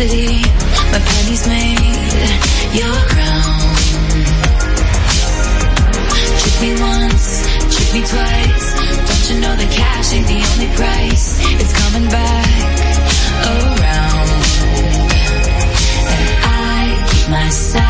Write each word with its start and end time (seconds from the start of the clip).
lovely. 0.00 0.42
My 0.92 0.98
pennies 0.98 1.46
made 1.46 1.78
your 2.80 2.96
crown. 3.12 3.76
Trick 6.40 6.56
me 6.62 6.72
once, 6.80 7.26
trick 7.74 7.90
me 7.94 8.00
twice. 8.00 8.66
Don't 9.08 9.30
you 9.30 9.40
know 9.40 9.56
the 9.56 9.68
cash 9.74 10.12
ain't 10.14 10.26
the 10.26 10.40
only 10.52 10.68
price? 10.76 11.38
It's 11.60 11.72
coming 11.82 12.08
back 12.08 12.48
around. 13.44 14.30
And 16.16 16.28
I 16.44 17.06
keep 17.10 17.30
my 17.30 17.48
side. 17.50 17.89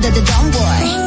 the 0.00 0.22
dumb 0.22 0.50
boy. 0.52 0.97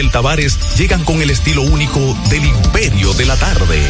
Miguel 0.00 0.12
Tavares 0.12 0.58
llegan 0.78 1.04
con 1.04 1.20
el 1.20 1.28
estilo 1.28 1.60
único 1.60 2.00
del 2.30 2.46
imperio 2.46 3.12
de 3.12 3.26
la 3.26 3.36
tarde. 3.36 3.82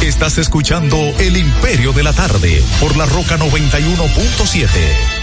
Estás 0.00 0.38
escuchando 0.38 0.96
El 1.18 1.36
Imperio 1.36 1.92
de 1.92 2.02
la 2.02 2.14
Tarde 2.14 2.64
por 2.80 2.96
la 2.96 3.04
Roca 3.04 3.36
91.7. 3.36 5.19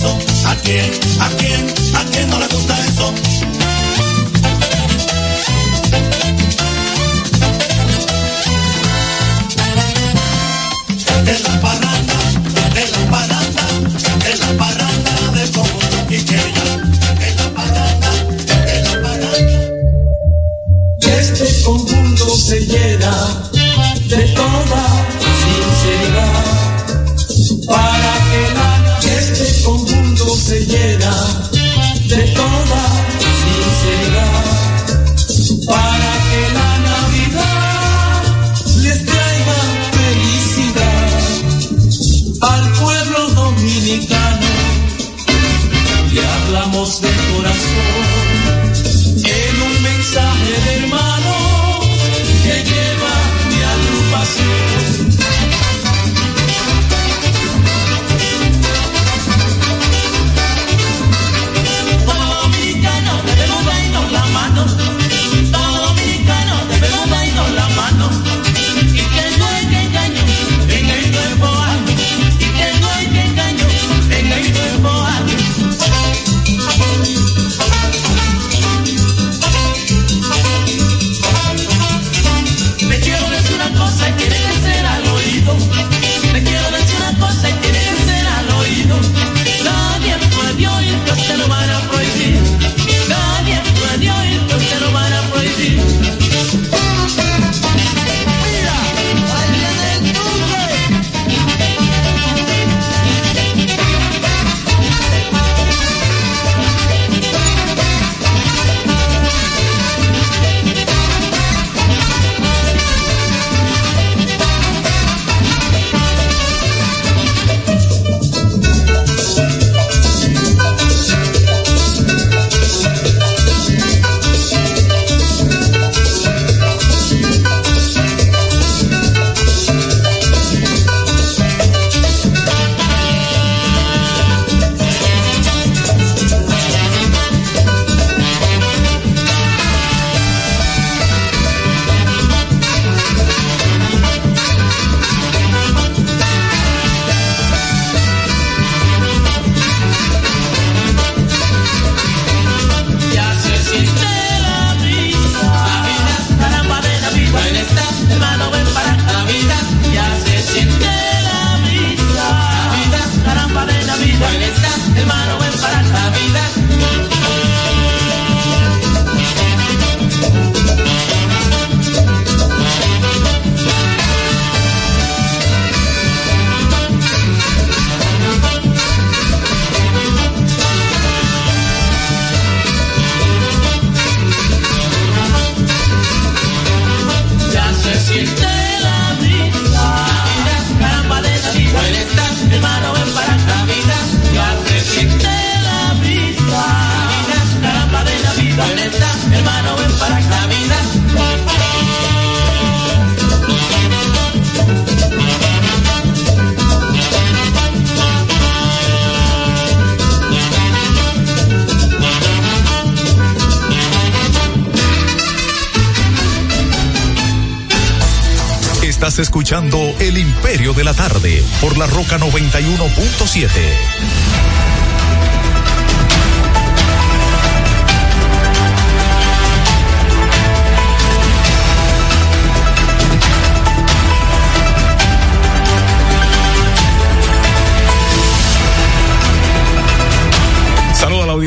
¿A 0.00 0.54
quién? 0.62 0.92
¿A 1.20 1.28
quién? 1.38 1.66
¿A 1.92 2.04
quién 2.04 2.30
no 2.30 2.38
le 2.38 2.46
gusta 2.46 2.78
eso? 2.86 3.12
Es 11.26 11.42
la 11.42 11.60
parranda, 11.60 12.14
es 12.76 12.92
la 12.92 13.10
parranda, 13.10 13.66
es 14.30 14.38
la 14.38 14.52
parranda 14.56 15.12
de 15.34 15.50
como 15.50 15.80
y 16.10 16.14
Es 16.14 17.36
la 17.36 17.50
parranda, 17.52 18.12
es 18.72 18.84
la 18.84 19.02
parranda. 19.02 19.32
Este 21.00 21.62
conjunto 21.64 22.36
se 22.36 22.60
llena 22.60 23.50
de 24.06 24.28
toda 24.28 25.17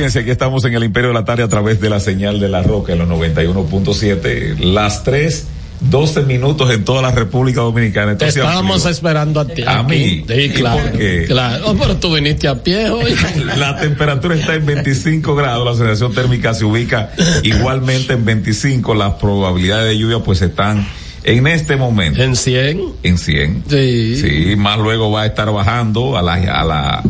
audiencia, 0.02 0.22
aquí 0.22 0.32
estamos 0.32 0.66
en 0.66 0.74
el 0.74 0.84
Imperio 0.84 1.10
de 1.10 1.14
la 1.14 1.26
Tarde 1.26 1.44
a 1.44 1.48
través 1.48 1.80
de 1.80 1.90
la 1.90 2.00
señal 2.00 2.40
de 2.40 2.50
la 2.50 2.64
Roca 2.64 2.94
en 2.94 3.00
los 3.00 3.08
91.7, 3.08 4.58
las 4.60 5.04
3, 5.04 5.46
12 5.82 6.22
minutos 6.24 6.72
en 6.72 6.84
toda 6.84 7.04
la 7.04 7.12
República 7.12 7.62
Dominicana. 7.62 8.18
Te 8.18 8.28
estábamos 8.28 8.86
esperando 8.88 9.40
a 9.40 9.48
ti. 9.48 9.64
A 9.66 9.84
mí. 9.84 10.26
Sí, 10.28 10.34
¿Y 10.34 10.50
claro. 10.50 10.92
Claro. 11.28 11.64
Oh, 11.68 11.76
pero 11.76 11.98
tú 11.98 12.14
viniste 12.16 12.48
a 12.48 12.56
pie 12.64 12.90
hoy. 12.90 13.14
La 13.58 13.80
temperatura 13.80 14.36
está 14.36 14.56
en 14.56 14.66
25 14.66 15.36
grados, 15.36 15.66
la 15.66 15.76
sensación 15.86 16.14
térmica 16.14 16.54
se 16.56 16.66
ubica 16.66 17.12
igualmente 17.44 18.14
en 18.14 18.26
25, 18.26 18.96
las 18.96 19.14
probabilidades 19.16 19.88
de 19.90 19.98
lluvia 20.00 20.20
pues 20.20 20.42
están 20.42 20.88
en 21.24 21.46
este 21.46 21.76
momento 21.76 22.22
En 22.24 22.36
100. 22.36 22.82
en 23.04 23.18
100. 23.18 23.64
Sí. 23.70 24.16
Sí, 24.16 24.56
más 24.56 24.80
luego 24.80 25.12
va 25.12 25.22
a 25.24 25.26
estar 25.28 25.52
bajando 25.52 26.18
a 26.18 26.22
la, 26.24 26.34
a 26.34 26.64
la, 26.66 27.04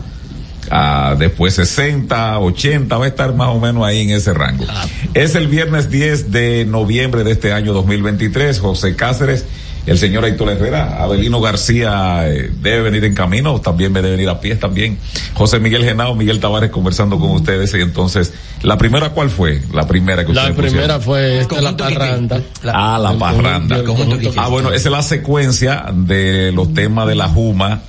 a 0.72 1.16
después 1.20 1.54
60, 1.56 2.40
80, 2.40 2.98
va 2.98 3.06
a 3.06 3.08
estar 3.10 3.36
más 3.36 3.50
o 3.50 3.60
menos 3.60 3.84
ahí 3.86 4.02
en 4.02 4.12
ese 4.12 4.34
rango. 4.34 4.66
Ah. 4.70 4.86
Es 5.14 5.36
el 5.36 5.48
viernes 5.48 5.90
10 5.90 6.32
de 6.32 6.66
noviembre 6.66 7.24
de 7.24 7.32
este 7.32 7.52
año 7.52 7.74
2023. 7.74 8.60
José 8.60 8.96
Cáceres, 8.96 9.46
el 9.86 9.98
señor 9.98 10.24
Héctor 10.26 10.50
Herrera, 10.52 11.02
Abelino 11.04 11.42
García 11.42 12.22
eh, 12.30 12.52
debe 12.62 12.84
venir 12.84 13.04
en 13.04 13.16
camino, 13.16 13.60
también 13.60 13.92
debe 13.94 14.12
venir 14.12 14.30
a 14.30 14.40
pie 14.40 14.56
también. 14.56 14.98
José 15.34 15.60
Miguel 15.60 15.84
Genao, 15.84 16.16
Miguel 16.16 16.40
Tavares 16.40 16.70
conversando 16.70 17.20
con 17.20 17.32
ustedes. 17.32 17.74
Y 17.74 17.82
entonces, 17.82 18.32
¿la 18.62 18.78
primera 18.78 19.10
cuál 19.10 19.30
fue? 19.30 19.62
La 19.74 19.88
primera 19.88 20.26
que 20.26 20.34
La 20.34 20.54
primera 20.54 21.00
pusieron. 21.00 21.02
fue 21.02 21.40
esta, 21.40 21.62
la 21.62 21.76
parranda. 21.76 22.40
Ah, 22.72 22.98
la 23.02 23.12
El 23.12 23.18
parranda. 23.18 23.76
el. 23.78 24.32
Ah, 24.38 24.48
bueno, 24.48 24.70
esa 24.72 24.88
es 24.88 24.92
la 24.92 25.04
secuencia 25.04 25.86
de 25.94 26.52
los 26.54 26.74
temas 26.74 27.08
de 27.08 27.16
la 27.16 27.28
Juma, 27.28 27.82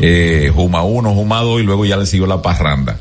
eh, 0.00 0.50
Juma 0.54 0.82
1, 0.82 1.14
Juma 1.14 1.42
2 1.42 1.60
y 1.60 1.64
luego 1.64 1.84
ya 1.84 1.96
le 1.96 2.06
siguió 2.06 2.26
la 2.26 2.42
parranda. 2.42 2.98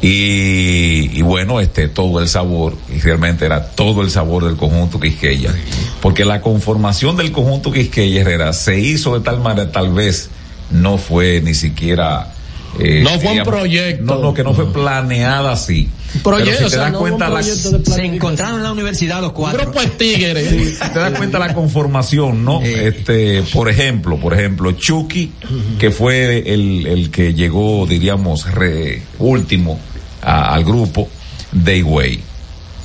Y, 0.00 1.10
y 1.12 1.22
bueno, 1.22 1.58
este, 1.60 1.88
todo 1.88 2.20
el 2.20 2.28
sabor, 2.28 2.76
y 2.94 3.00
realmente 3.00 3.46
era 3.46 3.70
todo 3.70 4.02
el 4.02 4.10
sabor 4.10 4.44
del 4.44 4.56
conjunto 4.56 5.00
Quisqueya. 5.00 5.52
Porque 6.00 6.24
la 6.24 6.40
conformación 6.40 7.16
del 7.16 7.32
conjunto 7.32 7.72
Quisqueya 7.72 8.20
Herrera 8.20 8.52
se 8.52 8.78
hizo 8.78 9.18
de 9.18 9.24
tal 9.24 9.40
manera, 9.40 9.72
tal 9.72 9.92
vez 9.92 10.30
no 10.70 10.98
fue 10.98 11.40
ni 11.40 11.54
siquiera. 11.54 12.32
Eh, 12.78 13.00
No 13.02 13.10
fue 13.10 13.16
un 13.16 13.32
digamos, 13.32 13.48
proyecto. 13.48 14.04
No, 14.04 14.18
no, 14.20 14.34
que 14.34 14.44
no 14.44 14.54
fue 14.54 14.72
planeada 14.72 15.52
así. 15.52 15.88
Proyecto, 16.22 16.52
Pero 16.56 16.68
si 16.70 16.74
te 16.76 16.80
das 16.80 17.88
la, 17.88 17.94
Se 17.94 18.04
encontraron 18.04 18.56
en 18.56 18.62
la 18.62 18.72
universidad 18.72 19.20
los 19.20 19.32
cuatro. 19.32 19.62
grupo 19.62 19.80
de 19.80 19.86
tigres. 19.88 20.48
si 20.48 20.90
te 20.92 20.98
das 20.98 21.12
cuenta 21.18 21.38
la 21.38 21.52
conformación, 21.54 22.44
¿no? 22.44 22.62
Eh. 22.62 22.88
Este, 22.88 23.42
por 23.52 23.68
ejemplo, 23.68 24.16
por 24.18 24.32
ejemplo, 24.34 24.72
Chucky, 24.72 25.32
que 25.78 25.90
fue 25.90 26.38
el, 26.52 26.86
el 26.86 27.10
que 27.10 27.34
llegó, 27.34 27.86
diríamos, 27.86 28.50
re- 28.52 29.02
último 29.18 29.78
a- 30.22 30.54
al 30.54 30.64
grupo, 30.64 31.08
Dayway. 31.52 32.20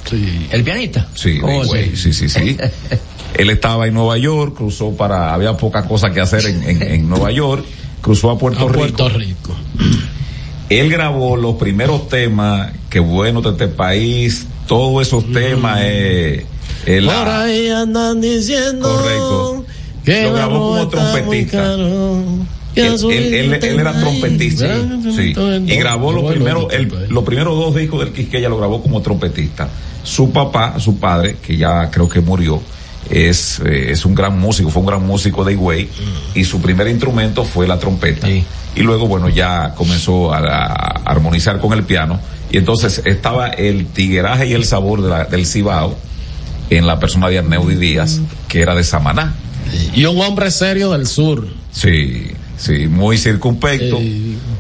Sí. 0.10 0.48
El 0.52 0.64
pianista. 0.64 1.08
Sí, 1.16 1.40
Oh, 1.42 1.48
Dayway, 1.48 1.96
sí, 1.96 2.12
sí, 2.14 2.28
sí. 2.28 2.58
Él 3.36 3.50
estaba 3.50 3.88
en 3.88 3.94
Nueva 3.96 4.18
York, 4.18 4.54
cruzó 4.56 4.92
para, 4.96 5.34
había 5.34 5.56
poca 5.58 5.88
cosa 5.88 6.12
que 6.12 6.20
hacer 6.20 6.46
en, 6.46 6.62
en- 6.70 6.82
en 6.84 7.10
Nueva 7.10 7.32
York, 7.32 7.66
cruzó 8.04 8.30
a 8.30 8.38
Puerto 8.38 8.66
A 8.66 8.72
Rico. 8.72 8.78
Puerto 8.80 9.10
Rico. 9.10 9.56
Él 10.70 10.90
grabó 10.92 11.36
los 11.38 11.56
primeros 11.56 12.08
temas, 12.10 12.72
que 12.90 13.00
bueno 13.00 13.42
de 13.42 13.50
este 13.52 13.68
país, 13.70 14.46
todos 14.68 15.08
esos 15.08 15.32
temas, 15.32 15.80
eh, 15.82 16.46
Por 16.86 17.10
ahí 17.30 17.70
andan 17.70 18.20
diciendo 18.22 18.88
Correcto. 18.90 19.66
que 20.04 20.24
Lo 20.24 20.34
grabó 20.34 20.60
como 20.70 20.88
trompetista. 20.90 21.74
él, 22.76 23.54
era 23.62 24.00
trompetista, 24.00 24.76
sí, 25.16 25.34
y 25.68 25.76
grabó 25.78 26.12
los 26.12 26.30
primeros, 26.32 26.74
el- 26.74 26.88
pues. 26.90 27.10
los 27.10 27.24
primeros 27.24 27.56
dos 27.58 27.74
discos 27.76 28.00
del 28.02 28.12
Quisqueya 28.12 28.50
lo 28.50 28.58
grabó 28.58 28.82
como 28.82 29.02
trompetista. 29.02 29.70
Su 30.04 30.32
papá, 30.32 30.78
su 30.80 30.98
padre, 30.98 31.38
que 31.42 31.56
ya 31.56 31.90
creo 31.90 32.10
que 32.10 32.20
murió, 32.20 32.62
es, 33.10 33.60
eh, 33.66 33.88
es 33.92 34.06
un 34.06 34.16
gran 34.16 34.40
músico, 34.40 34.70
fue 34.70 34.82
un 34.82 34.88
gran 34.88 35.06
músico 35.06 35.44
de 35.44 35.54
Higüey, 35.54 35.90
y 36.36 36.44
su 36.44 36.62
primer 36.62 36.88
instrumento 36.88 37.44
fue 37.44 37.68
la 37.68 37.80
trompeta. 37.80 38.28
Sí. 38.28 38.44
Y 38.76 38.82
luego, 38.82 39.08
bueno, 39.08 39.30
ya 39.30 39.74
comenzó 39.76 40.34
a, 40.34 40.40
a 40.40 40.76
armonizar 41.06 41.60
con 41.60 41.74
el 41.74 41.84
piano, 41.84 42.20
y 42.52 42.58
entonces 42.58 43.02
estaba 43.06 43.48
el 43.50 43.86
tigueraje 43.88 44.48
y 44.48 44.54
el 44.54 44.66
sabor 44.66 45.02
de 45.02 45.10
la- 45.10 45.26
del 45.26 45.46
Cibao 45.46 45.96
en 46.70 46.88
la 46.88 47.00
persona 47.00 47.30
de 47.30 47.40
Arneudi 47.40 47.76
Díaz, 47.76 48.20
que 48.48 48.62
era 48.62 48.74
de 48.76 48.84
Samaná. 48.84 49.36
Y 49.96 50.06
un 50.06 50.20
hombre 50.22 50.50
serio 50.52 50.92
del 50.92 51.08
sur. 51.08 51.48
Sí, 51.72 52.28
sí, 52.58 52.88
muy 52.88 53.18
circunspecto, 53.18 54.00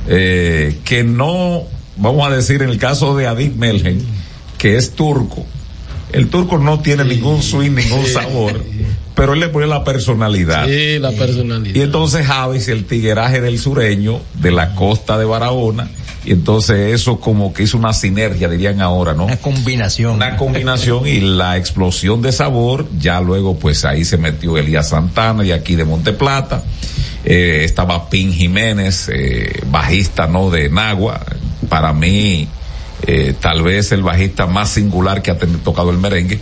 eh, 0.07 0.79
que 0.83 1.03
no, 1.03 1.63
vamos 1.97 2.27
a 2.27 2.35
decir 2.35 2.61
en 2.61 2.69
el 2.69 2.77
caso 2.77 3.15
de 3.15 3.27
Adit 3.27 3.55
Melgen, 3.55 4.03
que 4.57 4.77
es 4.77 4.91
turco, 4.95 5.45
el 6.13 6.29
turco 6.29 6.57
no 6.57 6.79
tiene 6.79 7.03
ningún 7.03 7.41
swing, 7.41 7.71
ningún 7.71 8.05
sabor, 8.05 8.63
pero 9.15 9.33
él 9.33 9.39
le 9.39 9.49
pone 9.49 9.67
la 9.67 9.83
personalidad. 9.83 10.67
Sí, 10.67 10.99
la 10.99 11.11
personalidad. 11.11 11.75
Y 11.75 11.81
entonces 11.81 12.25
Javis, 12.25 12.67
el 12.67 12.85
tigueraje 12.85 13.41
del 13.41 13.59
sureño, 13.59 14.21
de 14.35 14.51
la 14.51 14.75
costa 14.75 15.17
de 15.17 15.25
Barahona, 15.25 15.89
y 16.23 16.31
entonces 16.31 16.93
eso 16.93 17.19
como 17.19 17.51
que 17.51 17.63
hizo 17.63 17.77
una 17.77 17.93
sinergia, 17.93 18.47
dirían 18.47 18.79
ahora, 18.79 19.13
¿no? 19.13 19.25
Una 19.25 19.37
combinación. 19.37 20.13
una 20.13 20.37
combinación 20.37 21.05
y 21.07 21.19
la 21.19 21.57
explosión 21.57 22.21
de 22.21 22.31
sabor, 22.31 22.87
ya 22.99 23.19
luego 23.19 23.57
pues 23.57 23.83
ahí 23.83 24.05
se 24.05 24.17
metió 24.17 24.57
Elías 24.57 24.89
Santana 24.89 25.43
y 25.43 25.51
aquí 25.51 25.75
de 25.75 25.83
Monteplata, 25.83 26.63
eh, 27.25 27.61
estaba 27.63 28.09
Pin 28.09 28.31
Jiménez, 28.31 29.09
eh, 29.11 29.61
bajista 29.69 30.27
no 30.27 30.49
de 30.49 30.69
Nagua, 30.69 31.25
para 31.67 31.91
mí 31.91 32.47
eh, 33.05 33.33
tal 33.39 33.61
vez 33.63 33.91
el 33.91 34.01
bajista 34.03 34.47
más 34.47 34.69
singular 34.71 35.21
que 35.21 35.31
ha 35.31 35.37
tocado 35.37 35.89
el 35.91 35.97
merengue. 35.97 36.39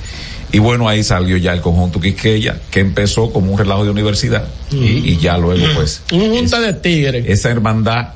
Y 0.53 0.59
bueno, 0.59 0.89
ahí 0.89 1.01
salió 1.03 1.37
ya 1.37 1.53
el 1.53 1.61
conjunto 1.61 2.01
Quisqueya, 2.01 2.59
que 2.69 2.81
empezó 2.81 3.31
como 3.31 3.51
un 3.53 3.57
relajo 3.57 3.85
de 3.85 3.89
universidad 3.91 4.45
y, 4.69 5.11
y 5.11 5.17
ya 5.17 5.37
luego 5.37 5.65
pues 5.75 6.01
un 6.11 6.29
junta 6.35 6.59
de 6.59 6.73
tigres. 6.73 7.25
esa 7.27 7.49
hermandad 7.49 8.09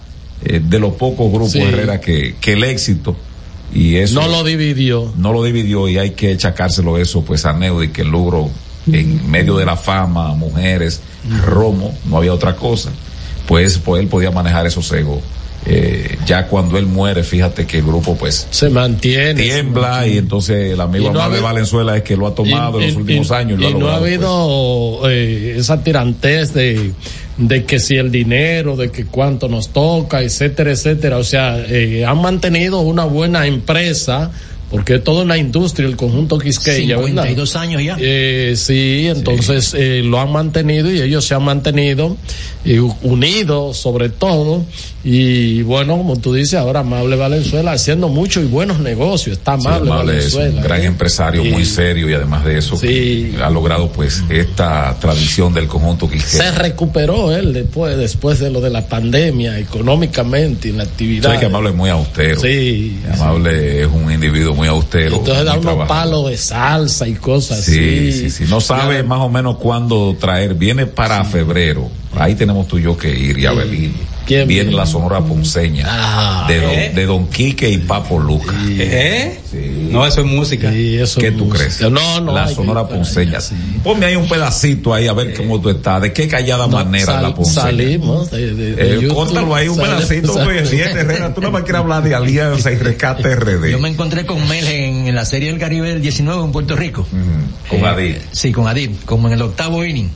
eh, 0.44 0.60
de 0.62 0.80
los 0.80 0.96
pocos 0.96 1.32
grupos 1.32 1.54
Sí. 1.54 1.62
Herrera 1.62 2.02
que, 2.02 2.36
que 2.42 2.54
el 2.54 2.64
éxito 2.66 3.16
y 3.74 3.96
eso 3.96 4.22
no 4.22 4.28
lo 4.28 4.44
dividió. 4.44 5.14
no 5.18 5.32
lo 5.32 5.44
dividió 5.44 5.88
y 5.88 5.98
hay 5.98 6.12
que 6.12 6.32
echacárselo 6.34 6.98
eso 6.98 7.24
pues 7.24 7.46
a 7.46 7.54
Neudi 7.54 7.88
que 7.90 8.04
logró 8.04 8.50
en 8.92 9.32
medio 9.32 9.56
de 9.58 9.66
la 9.66 9.76
fama, 9.78 10.34
mujeres, 10.36 11.00
romo, 11.46 11.98
no 12.06 12.18
había 12.18 12.34
otra 12.34 12.56
cosa, 12.56 12.92
pues, 13.48 13.80
pues 13.80 14.02
él 14.04 14.08
podía 14.10 14.30
manejar 14.30 14.68
esos 14.68 14.92
egos. 14.92 15.20
Eh, 15.68 16.18
ya 16.28 16.48
cuando 16.48 16.78
él 16.78 16.86
muere, 16.86 17.24
fíjate 17.24 17.66
que 17.66 17.80
el 17.80 17.84
grupo 17.86 18.16
pues 18.16 18.48
Se 18.52 18.70
mantiene. 18.70 19.34
tiembla 19.34 20.06
y 20.06 20.20
entonces 20.20 20.74
el 20.74 20.80
amigo 20.80 21.08
Y 21.10 21.10
no 21.14 21.22
habido- 21.22 21.42
Valenzuela 21.42 21.98
es 21.98 22.04
que 22.04 22.16
lo 22.16 22.28
ha 22.28 22.36
tomado 22.36 22.80
en 22.80 22.88
los 22.90 22.96
últimos 22.98 23.32
años 23.32 23.58
y 23.58 23.62
lo 23.64 23.68
ha 23.68 23.72
y 23.72 23.74
no 23.74 23.80
ha 23.90 24.00
logrado, 24.00 24.00
pues. 24.02 24.14
habido 24.14 25.10
eh, 25.10 25.56
esa 25.58 25.84
tirantez 25.84 26.54
de, 26.54 26.92
de 27.38 27.66
que 27.66 27.80
si 27.80 27.96
el 27.96 28.12
dinero, 28.12 28.76
de 28.76 28.92
que 28.92 29.06
cuánto 29.06 29.48
nos 29.50 29.70
toca, 29.70 30.22
etcétera, 30.22 30.72
etcétera. 30.72 31.18
O 31.18 31.24
sea, 31.24 31.58
eh, 31.68 32.06
han 32.06 32.22
mantenido 32.22 32.82
una 32.82 33.06
buena 33.06 33.48
empresa, 33.48 34.32
porque 34.76 35.00
toda 35.00 35.24
una 35.24 35.38
industria, 35.38 35.88
el 35.88 35.96
conjunto 35.96 36.38
Quisqueya, 36.38 36.98
¿verdad? 36.98 37.24
52 37.24 37.56
años 37.56 37.82
ya. 37.82 37.96
Eh, 37.98 38.56
sí, 38.58 39.08
entonces 39.08 39.74
eh, 39.78 40.02
lo 40.04 40.20
han 40.20 40.34
mantenido 40.34 40.92
y 40.92 41.00
ellos 41.02 41.24
se 41.26 41.34
han 41.34 41.44
mantenido 41.44 42.18
eh, 42.66 42.82
unidos 43.04 43.78
sobre 43.78 44.10
todo 44.10 44.66
y 45.08 45.62
bueno, 45.62 45.98
como 45.98 46.18
tú 46.18 46.34
dices, 46.34 46.56
ahora 46.56 46.80
Amable 46.82 47.16
Valenzuela 47.16 47.72
haciendo 47.74 48.10
muchos 48.10 48.44
y 48.44 48.48
buenos 48.48 48.80
negocios, 48.80 49.38
está 49.38 49.56
Sí, 49.58 49.68
Amable, 49.68 49.92
Amable 49.92 50.18
es 50.18 50.34
un 50.34 50.40
Valenzuela. 50.40 50.62
gran 50.64 50.82
¿eh? 50.82 50.86
empresario, 50.86 51.44
Sí. 51.44 51.50
muy 51.52 51.64
serio 51.66 52.10
y 52.10 52.14
además 52.14 52.44
de 52.44 52.58
eso 52.58 52.76
Sí. 52.76 53.34
ha 53.42 53.50
logrado 53.50 53.90
pues 53.92 54.24
esta 54.30 54.98
tradición 55.00 55.54
del 55.54 55.68
conjunto 55.68 56.08
Se 56.10 56.14
Quisqueya. 56.16 56.52
recuperó 56.54 57.34
él 57.36 57.54
después, 57.54 57.96
después 57.98 58.40
de 58.40 58.50
lo 58.50 58.60
de 58.60 58.72
la 58.72 58.88
pandemia, 58.88 59.58
económicamente, 59.60 60.70
en 60.70 60.78
la 60.78 60.84
actividad. 60.84 61.24
Sabes 61.24 61.40
que 61.40 61.46
Amable 61.46 61.70
es 61.70 61.76
muy 61.76 61.90
austero. 61.92 62.42
Sí. 62.42 63.00
Amable 63.14 63.82
es 63.84 63.88
un 63.88 64.12
individuo 64.12 64.56
muy 64.56 64.65
austero. 64.68 65.18
Entonces 65.18 65.46
da 65.46 65.56
muy 65.56 65.66
unos 65.74 65.88
palos 65.88 66.30
de 66.30 66.38
salsa 66.38 67.08
y 67.08 67.14
cosas 67.16 67.64
Sí, 67.64 67.72
así. 68.10 68.12
sí, 68.12 68.30
sí. 68.30 68.46
No 68.48 68.62
sabe 68.62 69.04
más 69.04 69.20
o 69.20 69.30
menos 69.30 69.58
cuándo 69.58 70.16
traer. 70.20 70.54
Viene 70.56 70.86
para 70.86 71.24
febrero. 71.26 71.90
Ahí 72.18 72.36
tenemos 72.36 72.68
tú 72.68 72.78
y 72.78 72.84
yo 72.84 72.98
que 72.98 73.10
ir 73.18 73.38
y 73.40 73.46
Abelín. 73.46 73.94
¿Quién 74.26 74.48
viene 74.48 74.72
la 74.72 74.86
Sonora 74.86 75.22
Ponceña 75.22 75.86
Ah, 75.88 76.46
de, 76.48 76.60
don, 76.62 76.70
¿eh? 76.72 76.92
de 76.96 77.06
Don 77.06 77.28
Quique 77.28 77.70
y 77.70 77.78
Papo 77.78 78.20
Luca. 78.20 78.54
¿Eh? 78.68 79.40
No, 79.92 80.06
eso 80.06 80.22
es 80.22 80.28
música. 80.28 80.72
Sí, 80.72 80.98
eso 80.98 81.20
¿Qué 81.22 81.28
es 81.28 81.38
tú 81.38 81.46
música. 81.46 81.66
crees? 81.78 81.92
No, 81.92 82.20
no. 82.22 82.34
La 82.34 82.48
Sonora 82.48 82.88
Ponceña. 82.88 83.40
sí. 83.40 83.56
Ponme 83.84 84.06
ahí 84.08 84.16
un 84.16 84.28
pedacito 84.28 84.94
ahí 84.94 85.08
a 85.08 85.14
ver 85.14 85.34
cómo 85.36 85.62
tú 85.62 85.70
estás. 85.70 86.02
¿De 86.02 86.12
qué 86.12 86.28
callada 86.28 86.66
No, 86.68 86.78
manera 86.78 87.06
sal- 87.06 87.24
la 87.24 87.34
Ponceña? 87.36 87.62
Salimos 87.66 88.32
de, 88.32 88.54
de- 88.56 88.76
de 88.76 88.96
Eh, 88.96 89.00
YouTube, 89.02 89.16
cóntalo 89.16 89.56
ahí 89.56 89.68
un 89.68 89.78
pedacito, 89.78 90.34
pues, 90.44 90.72
Herrera. 90.74 91.34
Tú 91.34 91.42
no 91.42 91.52
me 91.52 91.62
quieres 91.64 91.82
hablar 91.82 92.04
de 92.04 92.16
Alianza 92.16 92.72
y 92.72 92.76
Rescate 92.78 93.36
RD. 93.36 93.72
Yo 93.72 93.80
me 93.80 93.90
encontré 93.90 94.26
con 94.26 94.46
Mel 94.48 94.68
en, 94.68 95.08
en 95.08 95.16
la 95.16 95.26
Serie 95.26 95.50
del 95.52 95.60
Caribe 95.60 95.90
del 95.90 96.02
19 96.02 96.44
en 96.44 96.52
Puerto 96.52 96.76
Rico. 96.76 97.08
con 97.70 97.80
Eh, 97.80 97.86
Adil. 97.88 98.18
Sí, 98.32 98.52
con 98.52 98.68
Adil, 98.68 98.98
como 99.06 99.28
en 99.28 99.34
el 99.36 99.42
octavo 99.44 99.86
inning. 99.86 100.10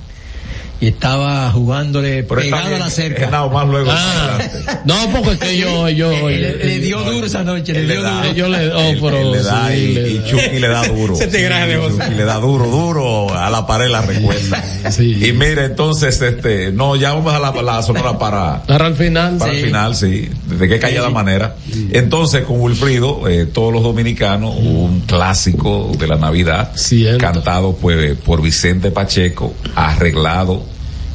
Y 0.82 0.88
estaba 0.88 1.52
jugándole 1.52 2.24
Pero 2.24 2.40
pegado 2.42 2.76
a 2.76 2.80
la 2.80 2.90
cerca. 2.90 3.30
más 3.50 3.68
luego. 3.68 3.92
Ah, 3.94 4.38
no, 4.86 4.96
porque 5.12 5.32
es 5.32 5.38
que 5.40 5.58
yo, 5.58 5.90
yo, 5.90 6.10
le, 6.30 6.56
le 6.56 6.80
dio 6.80 7.02
duro 7.04 7.26
esa 7.26 7.44
noche, 7.44 7.74
le 7.74 7.84
dio 7.84 8.02
duro. 8.02 8.34
yo 8.34 8.48
le- 8.48 8.72
oh, 8.74 8.94
pero 9.02 9.32
le 9.34 9.44
da 9.44 9.68
sí, 9.70 9.74
y, 9.76 9.98
y. 10.00 10.24
Chucky 10.30 10.60
le 10.60 10.68
da 10.70 10.88
duro. 10.88 11.16
Se 11.18 11.28
te. 11.28 11.50
Chucky 11.50 12.16
le 12.16 12.24
da 12.24 12.36
duro, 12.36 12.66
duro 12.68 13.38
a 13.38 13.50
la 13.50 13.68
pared 13.68 13.90
la 13.90 14.02
recuerda. 14.02 14.64
Sí. 14.90 15.28
Y 15.28 15.34
mire, 15.34 15.66
entonces, 15.66 16.20
este, 16.22 16.72
no, 16.72 16.96
ya 16.96 17.14
vamos 17.14 17.34
a 17.34 17.40
la, 17.40 17.52
la 17.62 17.84
sonora 17.84 18.18
para, 18.18 18.64
Para 18.64 18.88
el 18.88 18.96
final. 18.96 19.38
para 19.38 19.52
sí. 19.52 19.58
el 19.60 19.66
final, 19.66 19.96
sí. 19.96 20.30
De 20.58 20.68
qué 20.70 20.80
callada 20.80 21.10
manera. 21.10 21.56
Entonces, 21.92 22.44
con 22.46 22.60
Wilfrido, 22.62 23.28
eh, 23.28 23.46
todos 23.46 23.74
los 23.74 23.84
dominicanos, 23.84 24.56
un 24.58 25.02
clásico 25.02 25.92
de 25.98 26.08
la 26.08 26.16
Navidad, 26.16 26.72
Cierto. 26.76 27.20
cantado 27.20 27.76
pues, 27.76 28.18
por 28.18 28.42
Vicente 28.42 28.90
Pacheco, 28.92 29.54
arreglado 29.76 30.64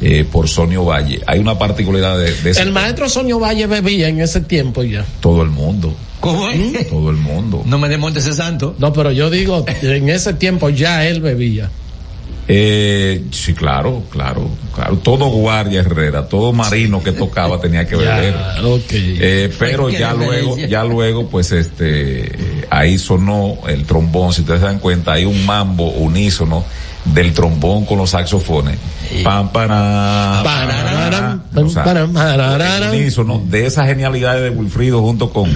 eh, 0.01 0.25
por 0.31 0.49
Sonio 0.49 0.85
Valle. 0.85 1.21
Hay 1.27 1.39
una 1.39 1.59
particularidad 1.59 2.19
de, 2.19 2.33
de 2.35 2.51
ese- 2.51 2.63
El 2.63 2.73
maestro 2.73 3.09
Soño 3.09 3.39
Valle 3.39 3.67
bebía 3.67 4.09
en 4.09 4.21
ese 4.21 4.41
tiempo 4.41 4.83
ya. 4.83 5.05
todo 5.21 5.43
el 5.43 5.51
mundo, 5.51 5.95
¿Cómo 6.21 6.49
es? 6.49 6.89
todo 6.89 7.11
el 7.11 7.17
mundo. 7.17 7.63
No 7.67 7.79
me 7.79 7.89
desmontes 7.89 8.27
ese 8.27 8.35
santo. 8.35 8.75
No, 8.79 8.93
pero 8.93 9.13
yo 9.13 9.31
digo, 9.31 9.65
en 9.83 10.09
ese 10.09 10.35
tiempo 10.35 10.69
ya 10.71 11.07
él 11.07 11.21
bebía. 11.21 11.71
Eh, 12.47 13.25
sí, 13.31 13.55
claro, 13.55 14.03
claro, 14.11 14.51
claro. 14.75 14.99
Todo 14.99 15.27
guardia 15.29 15.81
Herrera, 15.81 16.29
todo 16.29 16.53
marino 16.53 17.03
que 17.03 17.13
tocaba 17.13 17.59
tenía 17.59 17.87
que 17.87 17.97
beber. 17.97 18.35
Ya, 18.35 18.67
ok. 18.67 18.83
Eh, 18.93 19.51
pero 19.59 19.89
ya 19.89 20.13
luego, 20.13 20.59
ya 20.59 20.85
luego, 20.85 21.27
pues 21.29 21.53
este, 21.53 22.27
eh, 22.27 22.67
ahí 22.69 22.99
sonó 22.99 23.59
el 23.67 23.85
trombón, 23.87 24.35
si 24.35 24.43
ustedes 24.43 24.61
se 24.61 24.67
dan 24.67 24.79
cuenta, 24.79 25.13
hay 25.13 25.25
un 25.25 25.47
mambo 25.47 25.89
unísono 25.93 26.65
del 27.05 27.33
trombón 27.33 27.85
con 27.85 27.99
los 27.99 28.11
saxofones. 28.11 28.79
Pam, 29.23 29.51
para, 29.53 30.43
de 33.47 33.67
esa 33.67 33.87
genialidad 33.87 34.41
de 34.41 34.51
Wilfrido 34.51 35.01
junto 35.03 35.31
con, 35.31 35.51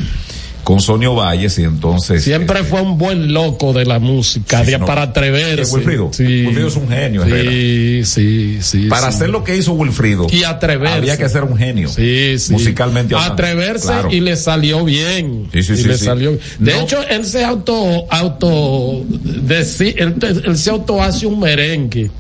con 0.69 0.83
Sonio 0.83 1.15
Valles 1.15 1.59
y 1.59 1.63
entonces. 1.63 2.23
Siempre 2.23 2.59
este, 2.59 2.71
fue 2.71 2.83
un 2.83 2.99
buen 2.99 3.33
loco 3.33 3.73
de 3.73 3.87
la 3.87 3.99
música, 3.99 4.63
Sí, 4.63 4.73
de- 4.73 4.79
no. 4.79 4.85
para 4.85 5.01
atreverse. 5.01 5.63
¿Es 5.63 5.73
Wilfrido? 5.73 6.11
Sí. 6.13 6.25
Wilfrido 6.45 6.69
es 6.69 6.77
un 6.77 6.89
genio, 6.91 7.23
Herrera. 7.25 7.51
Sí, 7.51 8.03
sí, 8.05 8.59
sí. 8.61 8.83
Para 8.87 9.11
sí. 9.11 9.17
hacer 9.17 9.31
lo 9.31 9.43
que 9.43 9.57
hizo 9.57 9.73
Wilfrido. 9.73 10.27
Y 10.31 10.45
atreverse. 10.45 10.95
Había 10.99 11.17
que 11.17 11.27
ser 11.31 11.45
un 11.45 11.57
genio. 11.57 11.89
Sí, 11.89 12.39
sí. 12.39 12.53
Musicalmente. 12.53 13.15
Atreverse 13.17 13.87
Claro. 13.87 14.13
y 14.13 14.21
le 14.21 14.37
salió 14.37 14.85
bien. 14.85 15.49
Sí, 15.55 15.63
sí, 15.63 15.73
y 15.73 15.77
sí, 15.79 15.85
le 15.85 15.97
sí. 15.97 16.05
salió 16.05 16.33
bien. 16.33 16.43
De 16.59 16.75
No. 16.75 16.81
hecho, 16.83 17.03
él 17.09 17.25
se 17.25 17.43
auto, 17.47 18.05
auto, 18.11 19.05
deci- 19.49 19.95
él, 19.97 20.17
él 20.45 20.59
se 20.59 20.69
auto 20.69 21.03
hace 21.03 21.27
un 21.27 21.41
merengue. 21.41 22.11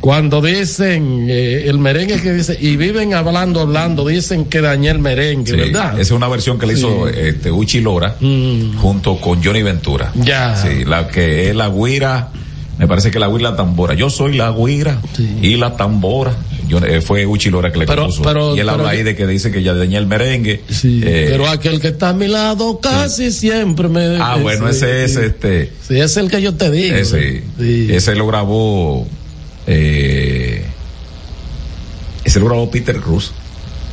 Cuando 0.00 0.40
dicen, 0.40 1.26
eh, 1.28 1.64
el 1.66 1.78
merengue 1.78 2.20
que 2.22 2.32
dice, 2.32 2.56
y 2.58 2.76
viven 2.76 3.12
hablando, 3.12 3.60
hablando, 3.60 4.06
dicen 4.06 4.46
que 4.46 4.62
dañé 4.62 4.88
el 4.90 4.98
merengue, 4.98 5.50
Sí, 5.52 5.56
¿verdad? 5.56 5.92
Esa 5.92 6.00
es 6.00 6.10
una 6.12 6.26
versión 6.28 6.58
que 6.58 6.66
le 6.66 6.72
hizo 6.72 7.06
este, 7.08 7.50
Uchi 7.52 7.80
Lora 7.80 8.16
Mm. 8.18 8.78
junto 8.78 9.16
con 9.20 9.42
Johnny 9.44 9.62
Ventura. 9.62 10.10
Ya. 10.14 10.56
Sí, 10.56 10.84
la 10.86 11.06
que 11.08 11.50
es 11.50 11.54
la 11.56 11.68
guira, 11.68 12.30
me 12.78 12.86
parece 12.88 13.10
que 13.10 13.18
la 13.18 13.28
guira 13.28 13.50
la 13.50 13.56
tambora. 13.56 13.92
Yo 13.94 14.08
soy 14.08 14.36
la 14.38 14.50
guira 14.52 15.02
y 15.42 15.56
la 15.56 15.76
tambora. 15.76 16.34
Yo, 16.66 16.78
eh, 16.78 17.00
fue 17.02 17.26
Uchi 17.26 17.50
Lora 17.50 17.70
que 17.72 17.80
le 17.80 17.86
Pero- 17.86 18.02
compuso. 18.02 18.22
pero- 18.22 18.54
y 18.56 18.60
él 18.60 18.66
pero 18.66 18.78
habla 18.78 18.90
ahí 18.90 19.02
de 19.02 19.14
que 19.16 19.26
dice 19.26 19.50
que 19.50 19.62
ya 19.62 19.74
dañé 19.74 19.98
el 19.98 20.06
merengue. 20.06 20.62
Sí, 20.70 21.02
Eh, 21.04 21.26
pero 21.30 21.46
aquel 21.48 21.78
que 21.80 21.88
está 21.88 22.10
a 22.10 22.12
mi 22.14 22.28
lado 22.28 22.78
casi 22.80 23.32
siempre 23.32 23.88
me... 23.88 24.16
ah, 24.20 24.36
bueno, 24.40 24.66
ese 24.68 25.04
es 25.04 25.16
este. 25.16 25.72
Sí, 25.86 25.98
es 26.00 26.16
el 26.16 26.30
que 26.30 26.40
yo 26.40 26.54
te 26.54 26.70
digo. 26.70 26.94
Ese, 26.96 27.42
Sí. 27.58 27.88
ese 27.90 28.14
lo 28.14 28.26
grabó, 28.28 29.04
eh, 29.72 30.64
ese 32.24 32.40
lo 32.40 32.46
grabó 32.46 32.70
Peter 32.70 32.96
Cruz 32.96 33.32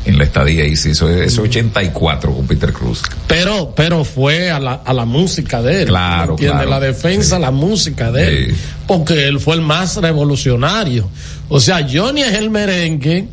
en 0.05 0.17
la 0.17 0.23
estadía 0.23 0.65
y 0.65 0.75
se 0.75 0.91
hizo 0.91 1.09
ese 1.09 1.39
84 1.39 2.33
con 2.33 2.47
Peter 2.47 2.73
Cruz. 2.73 3.03
Pero, 3.27 3.73
pero 3.75 4.03
fue 4.03 4.49
a 4.49 4.59
la, 4.59 4.73
a 4.73 4.93
la 4.93 5.05
música 5.05 5.61
de 5.61 5.81
él. 5.81 5.87
Claro. 5.89 6.35
La 6.39 6.79
defensa, 6.79 7.37
la 7.37 7.51
música 7.51 8.11
de 8.11 8.27
él. 8.27 8.47
Sí. 8.51 8.61
Porque 8.87 9.27
él 9.27 9.39
fue 9.39 9.55
el 9.55 9.61
más 9.61 9.97
revolucionario. 9.97 11.09
O 11.49 11.59
sea, 11.59 11.85
Johnny 11.89 12.21
es 12.21 12.33
el 12.33 12.49
merengue, 12.49 13.27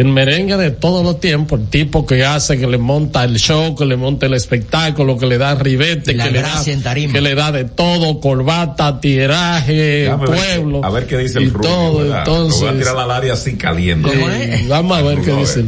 el 0.00 0.06
merengue 0.06 0.56
de 0.56 0.70
todos 0.70 1.04
los 1.04 1.20
tiempos, 1.20 1.60
el 1.60 1.68
tipo 1.68 2.06
que 2.06 2.24
hace, 2.24 2.58
que 2.58 2.66
le 2.66 2.78
monta 2.78 3.24
el 3.24 3.36
show, 3.36 3.74
que 3.76 3.84
le 3.84 3.96
monta 3.96 4.26
el 4.26 4.34
espectáculo, 4.34 5.16
que 5.18 5.26
le 5.26 5.38
da 5.38 5.54
ribete, 5.54 6.16
que 6.16 6.30
le, 6.30 6.42
da, 6.42 6.62
que 6.64 7.20
le 7.20 7.34
da 7.34 7.52
de 7.52 7.64
todo, 7.64 8.20
corbata, 8.20 9.00
tiraje, 9.00 9.72
Déjame 10.04 10.26
pueblo. 10.26 10.84
a 10.84 10.90
ver 10.90 11.06
qué 11.06 11.18
dice 11.18 11.40
y 11.40 11.44
el 11.44 11.52
rubio. 11.52 11.70
todo, 11.70 11.98
¿verdad? 11.98 12.26
Lo 12.26 12.32
voy 12.32 12.42
a 12.42 12.44
entonces. 12.46 12.78
tirar 12.78 12.96
al 12.98 13.10
área 13.10 13.32
así 13.34 13.56
caliente. 13.56 14.08
¿Cómo 14.10 14.30
eh, 14.30 14.54
es? 14.54 14.68
vamos 14.68 14.98
a 14.98 15.02
ver 15.02 15.20
qué 15.20 15.32
dice. 15.32 15.64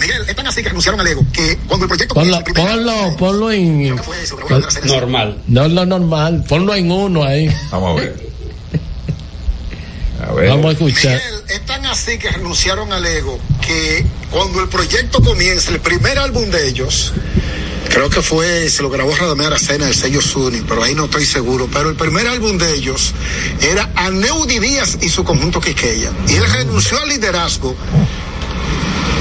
Miguel, 0.00 0.22
es 0.28 0.34
tan 0.34 0.46
así 0.48 0.60
que 0.62 0.70
anunciaron 0.70 1.00
al 1.00 1.06
ego 1.06 1.24
que 1.32 1.56
cuando 1.68 1.84
el 1.84 1.88
proyecto 1.88 2.14
Ponlo, 2.16 2.36
el 2.38 2.42
primer- 2.44 2.62
ponlo, 2.66 3.16
ponlo 3.16 3.52
en, 3.52 3.94
las 3.96 4.74
series. 4.74 4.92
Normal. 4.92 5.38
no 5.46 5.64
es 5.66 5.72
lo 5.72 5.86
normal, 5.86 6.44
ponlo 6.48 6.74
en 6.74 6.90
uno 6.90 7.22
ahí. 7.22 7.48
Vamos 7.70 7.98
a 7.98 8.00
ver. 8.02 8.16
A 10.26 10.32
ver. 10.32 10.48
Vamos 10.48 10.66
a 10.66 10.70
escuchar. 10.72 11.12
Miguel, 11.16 11.42
es 11.48 11.66
tan 11.66 11.84
así 11.86 12.18
que 12.18 12.30
renunciaron 12.30 12.92
al 12.92 13.04
ego 13.04 13.38
que 13.66 14.04
cuando 14.30 14.60
el 14.60 14.68
proyecto 14.68 15.22
comienza, 15.22 15.70
el 15.70 15.80
primer 15.80 16.18
álbum 16.18 16.50
de 16.50 16.68
ellos, 16.68 17.12
creo 17.88 18.10
que 18.10 18.22
fue, 18.22 18.68
se 18.68 18.82
lo 18.82 18.90
grabó 18.90 19.14
Radamé 19.14 19.46
Aracena 19.46 19.86
del 19.86 19.94
sello 19.94 20.20
Suni, 20.20 20.62
pero 20.66 20.82
ahí 20.82 20.94
no 20.94 21.04
estoy 21.06 21.24
seguro, 21.24 21.68
pero 21.72 21.88
el 21.88 21.96
primer 21.96 22.26
álbum 22.26 22.58
de 22.58 22.74
ellos 22.74 23.12
era 23.60 23.90
Aneudi 23.96 24.58
Díaz 24.58 24.98
y 25.00 25.08
su 25.08 25.24
conjunto 25.24 25.60
Quiqueya. 25.60 26.10
Y 26.28 26.34
él 26.34 26.44
renunció 26.52 27.00
al 27.00 27.08
liderazgo 27.08 27.74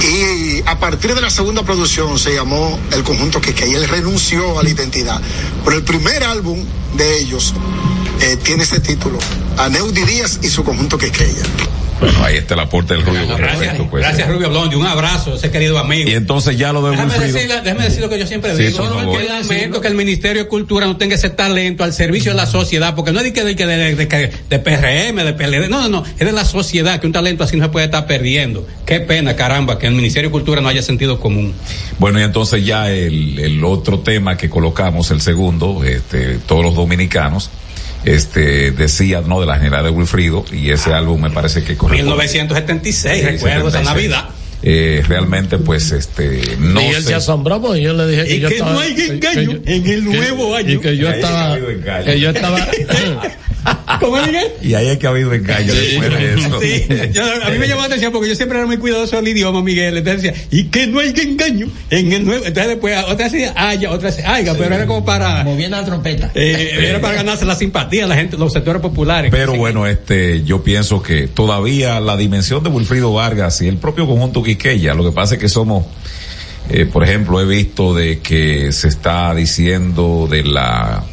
y 0.02 0.62
a 0.66 0.78
partir 0.80 1.16
de 1.16 1.22
la 1.22 1.30
segunda 1.30 1.64
producción 1.64 2.20
se 2.20 2.34
llamó 2.36 2.78
el 2.92 3.04
conjunto 3.04 3.40
Quiqueya. 3.40 3.78
Él 3.78 3.88
renunció 3.88 4.60
a 4.60 4.64
la 4.64 4.70
identidad. 4.70 5.22
Pero 5.64 5.78
el 5.78 5.84
primer 5.84 6.24
álbum 6.24 6.60
de 6.98 7.20
ellos 7.20 7.54
eh, 8.20 8.38
tiene 8.38 8.64
ese 8.64 8.80
título, 8.80 9.18
Aneudi 9.58 10.04
Díaz 10.04 10.40
y 10.42 10.50
su 10.50 10.64
conjunto 10.64 10.98
Quiqueya. 10.98 11.44
Bueno, 12.04 12.24
ahí 12.26 12.36
está 12.38 12.54
el 12.56 12.60
aporte 12.60 12.94
del 12.96 13.04
rubio. 13.06 13.26
con 13.28 13.38
Gracias, 13.38 13.60
respecto, 13.60 13.88
pues. 13.90 14.04
gracias 14.04 14.28
Rubio 14.28 14.50
Blondi, 14.50 14.76
un 14.76 14.86
abrazo, 14.86 15.36
ese 15.36 15.50
querido 15.52 15.80
amigo. 15.80 16.10
Y 16.10 16.14
entonces 16.14 16.58
ya 16.58 16.74
lo 16.74 16.84
de 16.84 16.92
Déjame 16.92 17.18
Wilfrido. 17.18 17.62
déjame 17.64 17.84
decir 17.86 18.02
lo 18.02 18.10
que 18.10 18.20
yo 18.20 18.28
siempre 18.28 18.56
Sí, 18.58 18.64
digo. 18.64 18.84
No, 18.90 19.12
que 19.18 19.24
lamento 19.24 19.80
que 19.82 19.88
el 19.88 19.96
Ministerio 19.96 20.44
de 20.44 20.50
Cultura 20.50 20.86
no 20.86 20.98
tenga 20.98 21.16
ese 21.16 21.30
talento 21.30 21.84
al 21.84 21.94
servicio 21.94 22.32
de 22.32 22.38
la 22.38 22.46
sociedad, 22.46 22.94
porque 22.96 23.12
no 23.12 23.20
es 23.20 23.24
de, 23.26 23.32
que 23.34 23.44
de, 23.44 23.96
de, 23.96 24.32
de 24.50 24.60
PRM, 24.60 25.16
de 25.24 25.34
PLD, 25.34 25.70
no, 25.70 25.82
no, 25.82 25.90
no, 25.90 26.04
es 26.06 26.26
de 26.26 26.32
la 26.32 26.46
sociedad, 26.46 27.00
que 27.00 27.08
un 27.08 27.14
talento 27.14 27.44
así 27.44 27.56
no 27.58 27.64
se 27.66 27.70
puede 27.70 27.86
estar 27.86 28.06
perdiendo. 28.06 28.68
Qué 28.86 29.00
pena, 29.00 29.36
caramba, 29.36 29.80
que 29.80 29.88
el 29.88 29.94
Ministerio 29.94 30.30
de 30.30 30.32
Cultura 30.32 30.62
no 30.62 30.68
haya 30.68 30.82
sentido 30.82 31.20
común. 31.20 31.54
Bueno, 32.00 32.20
y 32.20 32.24
entonces 32.24 32.66
ya 32.66 32.92
el, 32.92 33.40
el 33.40 33.64
otro 33.64 34.00
tema 34.00 34.38
que 34.38 34.50
colocamos, 34.50 35.10
el 35.12 35.22
segundo, 35.22 35.84
este, 35.84 36.38
todos 36.40 36.66
los 36.66 36.76
dominicanos, 36.76 37.50
este, 38.06 38.72
decía, 38.72 39.22
¿no? 39.22 39.40
De 39.40 39.46
la 39.46 39.58
general 39.58 39.84
de 39.86 39.90
Wilfrido, 39.92 40.44
y 40.52 40.72
ese 40.72 40.94
álbum 40.94 41.22
me 41.22 41.30
parece 41.30 41.64
que 41.64 41.76
corresponde. 41.78 42.04
1976, 42.12 43.20
Sí, 43.20 43.26
recuerdo 43.26 43.68
esa 43.70 43.80
76. 43.80 43.86
Navidad. 43.86 44.30
Eh, 44.66 45.04
realmente, 45.08 45.58
pues, 45.58 45.92
este, 45.92 46.56
no 46.58 46.80
y 46.82 46.86
él 46.86 47.04
se 47.04 47.14
asombró 47.16 47.62
porque 47.62 47.82
yo 47.82 47.92
le 47.94 48.08
dije 48.08 48.24
que 48.26 48.36
Y 48.36 48.40
yo 48.40 48.48
que 48.48 48.56
estaba, 48.56 48.74
no 48.74 48.80
hay 48.80 48.92
engaño 48.94 49.20
que 49.34 49.46
yo- 49.46 49.52
en 49.66 49.88
el 49.88 50.04
que- 50.10 50.18
nuevo 50.18 50.56
año. 50.56 50.72
y 50.72 50.80
que 50.80 50.96
yo 50.96 51.10
estaba 51.10 51.58
que 52.06 52.20
yo 52.20 52.30
estaba 52.30 52.68
¿Cómo 54.00 54.18
es, 54.18 54.28
Miguel? 54.28 54.48
Y 54.62 54.74
ahí 54.74 54.88
es 54.90 54.98
que 54.98 55.08
ha 55.08 55.12
habido 55.12 55.34
engaño 55.34 55.74
después 55.74 56.10
de 56.10 56.34
eso. 56.34 56.60
Sí, 56.62 56.86
yo- 57.14 57.24
a 57.46 57.50
mí 57.50 57.58
me 57.58 57.68
llamó 57.68 57.82
la 57.82 57.88
atención 57.88 58.12
porque 58.12 58.28
yo 58.30 58.36
siempre 58.36 58.58
era 58.58 58.68
muy 58.68 58.78
cuidadoso 58.78 59.16
del 59.16 59.28
idioma, 59.30 59.62
Miguel. 59.62 59.98
Entonces 59.98 60.24
decía, 60.24 60.48
y 60.52 60.66
que 60.66 60.88
no 60.88 61.00
hay 61.00 61.14
engaño 61.16 61.68
en 61.90 62.12
el 62.12 62.26
nuevo. 62.26 62.46
Entonces 62.46 62.68
después, 62.72 62.98
otra 63.08 63.30
decía 63.30 63.54
haya, 63.56 63.92
otra 63.92 64.10
decía 64.12 64.34
haya, 64.34 64.54
pero 64.58 64.76
era 64.76 64.86
como 64.86 65.06
para, 65.06 65.44
Moviendo 65.44 65.78
la 65.78 65.86
trompeta. 65.86 66.32
eh, 66.36 66.88
era 66.90 67.00
para 67.00 67.16
ganarse 67.16 67.46
la 67.46 67.56
simpatía 67.56 68.04
de 68.04 68.10
la 68.10 68.16
gente, 68.16 68.38
los 68.38 68.52
sectores 68.52 68.82
populares. 68.82 69.32
Pero 69.32 69.54
bueno, 69.56 69.88
este, 69.88 70.44
yo 70.44 70.64
pienso 70.64 71.02
que 71.02 71.28
todavía 71.28 72.00
la 72.00 72.18
dimensión 72.18 72.64
de 72.64 72.70
Wilfrido 72.70 73.14
Vargas 73.14 73.62
y 73.62 73.68
el 73.68 73.78
propio 73.78 74.06
conjunto 74.08 74.44
Quiqueya, 74.44 74.94
lo 74.94 75.04
que 75.04 75.12
pasa 75.12 75.36
es 75.36 75.40
que 75.40 75.50
somos, 75.50 75.86
eh, 76.70 76.86
por 76.86 77.04
ejemplo, 77.04 77.40
he 77.42 77.46
visto 77.46 77.94
de 77.94 78.20
que 78.20 78.72
se 78.72 78.88
está 78.88 79.34
diciendo 79.36 80.28
de 80.30 80.44
la, 80.44 81.04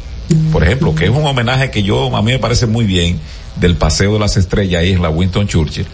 por 0.51 0.63
ejemplo, 0.63 0.95
que 0.95 1.05
es 1.05 1.09
un 1.09 1.25
homenaje 1.25 1.71
que 1.71 1.83
yo, 1.83 2.15
a 2.15 2.21
mí 2.21 2.31
me 2.31 2.39
parece 2.39 2.67
muy 2.67 2.85
bien, 2.85 3.19
del 3.55 3.75
Paseo 3.75 4.13
de 4.13 4.19
las 4.19 4.37
Estrellas, 4.37 4.81
ahí 4.81 4.91
en 4.91 5.01
la 5.01 5.09
Winston 5.09 5.47
Churchill, 5.47 5.85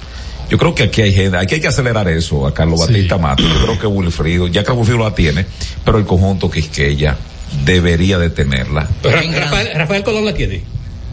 Yo 0.50 0.58
creo 0.58 0.74
que 0.74 0.84
aquí 0.84 1.02
hay 1.02 1.14
gente, 1.14 1.38
aquí 1.38 1.56
hay 1.56 1.62
que 1.62 1.68
acelerar 1.68 2.08
eso 2.08 2.48
a 2.48 2.54
Carlos 2.54 2.80
Batista 2.80 3.18
Mato. 3.18 3.44
Yo 3.44 3.64
creo 3.64 3.80
que 3.80 3.88
Wilfrido, 3.88 4.48
ya 4.48 4.64
que 4.64 4.72
Wilfrido 4.72 5.00
la 5.00 5.14
tiene, 5.14 5.46
pero 5.84 5.98
el 5.98 6.06
conjunto 6.06 6.50
Quisqueya 6.50 7.18
debería 7.66 8.18
de 8.18 8.30
tenerla. 8.30 8.88
Pero 9.02 9.20
Rafael, 9.20 9.70
Rafael 9.76 10.04
Colón 10.04 10.26
la 10.26 10.34
tiene. 10.34 10.62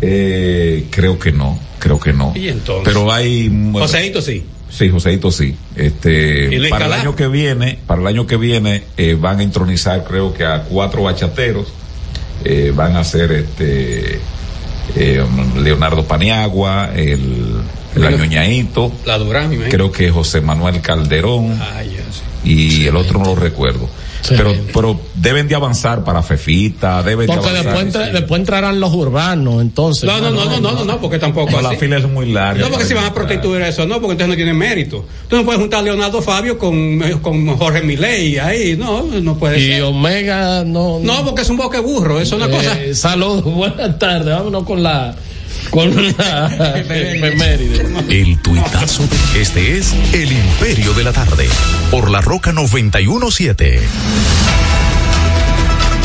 Eh, 0.01 0.87
creo 0.91 1.19
que 1.19 1.33
no, 1.33 1.59
creo 1.79 1.99
que 1.99 2.13
no. 2.13 2.33
¿Y 2.35 2.49
entonces? 2.49 2.85
Pero 2.85 3.11
hay 3.11 3.51
Joseito 3.73 4.21
sí. 4.21 4.45
Sí, 4.71 4.91
Joseito 4.91 5.31
sí. 5.31 5.57
Este, 5.77 6.49
¿Y 6.53 6.59
Luis 6.59 6.71
para 6.71 6.87
el 6.87 6.93
año 6.93 7.15
que 7.15 7.29
viene, 7.29 7.79
para 7.87 8.01
el 8.01 8.07
año 8.09 8.27
que 8.27 8.37
viene 8.37 8.83
eh, 8.97 9.17
van 9.19 9.39
a 9.39 9.43
entronizar 9.43 10.05
creo 10.05 10.35
que 10.35 10.45
a 10.45 10.65
cuatro 10.65 11.05
bachateros. 11.05 11.73
Eh, 12.45 12.73
van 12.75 12.97
a 12.97 13.05
ser 13.05 13.33
este 13.33 14.21
eh, 14.97 15.25
Leonardo 15.59 16.05
Paniagua, 16.05 16.91
el, 16.95 17.55
el 17.95 18.05
Añoñaito, 18.05 18.93
La 19.07 19.19
Durán, 19.19 19.51
creo 19.71 19.91
que 19.93 20.11
José 20.11 20.41
Manuel 20.41 20.81
Calderón 20.81 21.59
Ah, 21.61 21.83
sí. 22.43 22.51
y 22.83 22.87
el 22.87 22.97
otro 22.97 23.19
no 23.19 23.27
lo 23.27 23.35
recuerdo. 23.37 23.89
Pero, 24.29 24.55
pero 24.73 25.01
deben 25.15 25.47
de 25.49 25.55
avanzar 25.55 26.03
para 26.05 26.23
Fefita, 26.23 27.03
deben 27.03 27.27
Porque 27.27 27.43
de 27.43 27.49
avanzar. 27.59 27.65
después, 27.65 27.85
entra- 27.87 28.13
después 28.13 28.39
entrarán 28.41 28.81
los 28.81 28.93
urbanos, 28.95 29.61
entonces. 29.61 30.05
No, 30.05 30.19
no, 30.21 30.31
no, 30.31 30.45
no, 30.47 30.61
no, 30.61 30.73
no, 30.73 30.85
no, 30.85 31.01
porque 31.01 31.19
tampoco. 31.19 31.51
No, 31.51 31.61
la 31.61 31.71
así. 31.71 31.79
fila 31.79 31.99
es 31.99 32.09
muy 32.09 32.33
larga. 32.33 32.63
No, 32.63 32.71
porque 32.71 32.85
si 32.87 32.95
van 32.95 33.05
a 33.05 33.13
prostituir 33.15 33.61
eso, 33.63 33.87
no, 33.87 33.97
porque 34.01 34.13
entonces 34.13 34.29
no 34.29 34.35
tienen 34.37 34.57
mérito. 34.57 35.05
Tú 35.29 35.37
no 35.37 35.45
puedes 35.45 35.61
juntar 35.61 35.81
a 35.81 35.83
Leonardo 35.83 36.23
Fabio 36.23 36.59
con, 36.59 36.99
con 37.21 37.47
Jorge 37.57 37.83
Milei 37.83 38.39
ahí, 38.39 38.77
no, 38.77 39.03
no 39.03 39.37
puede 39.37 39.59
Y 39.61 39.67
ser. 39.73 39.83
Omega 39.83 40.65
no. 40.65 41.01
No, 41.01 41.25
porque 41.25 41.43
es 41.43 41.51
un 41.51 41.57
boque 41.57 41.79
burro, 41.81 42.21
eso 42.21 42.37
es 42.37 42.43
una 42.43 42.51
cosa. 42.57 42.81
Eh, 42.83 42.95
Saludos, 42.95 43.45
buenas 43.55 43.99
tardes. 43.99 44.35
Vámonos 44.35 44.65
con 44.65 44.83
la. 44.83 45.15
Con 45.71 45.93
efeméride. 45.99 47.87
El 48.09 48.39
tuitazo. 48.39 49.05
Este 49.37 49.79
es 49.79 49.93
El 50.13 50.33
Imperio 50.33 50.95
de 50.95 51.05
la 51.05 51.13
Tarde. 51.13 51.49
Por 51.91 52.11
la 52.11 52.21
Roca 52.21 52.53
917. 52.53 53.81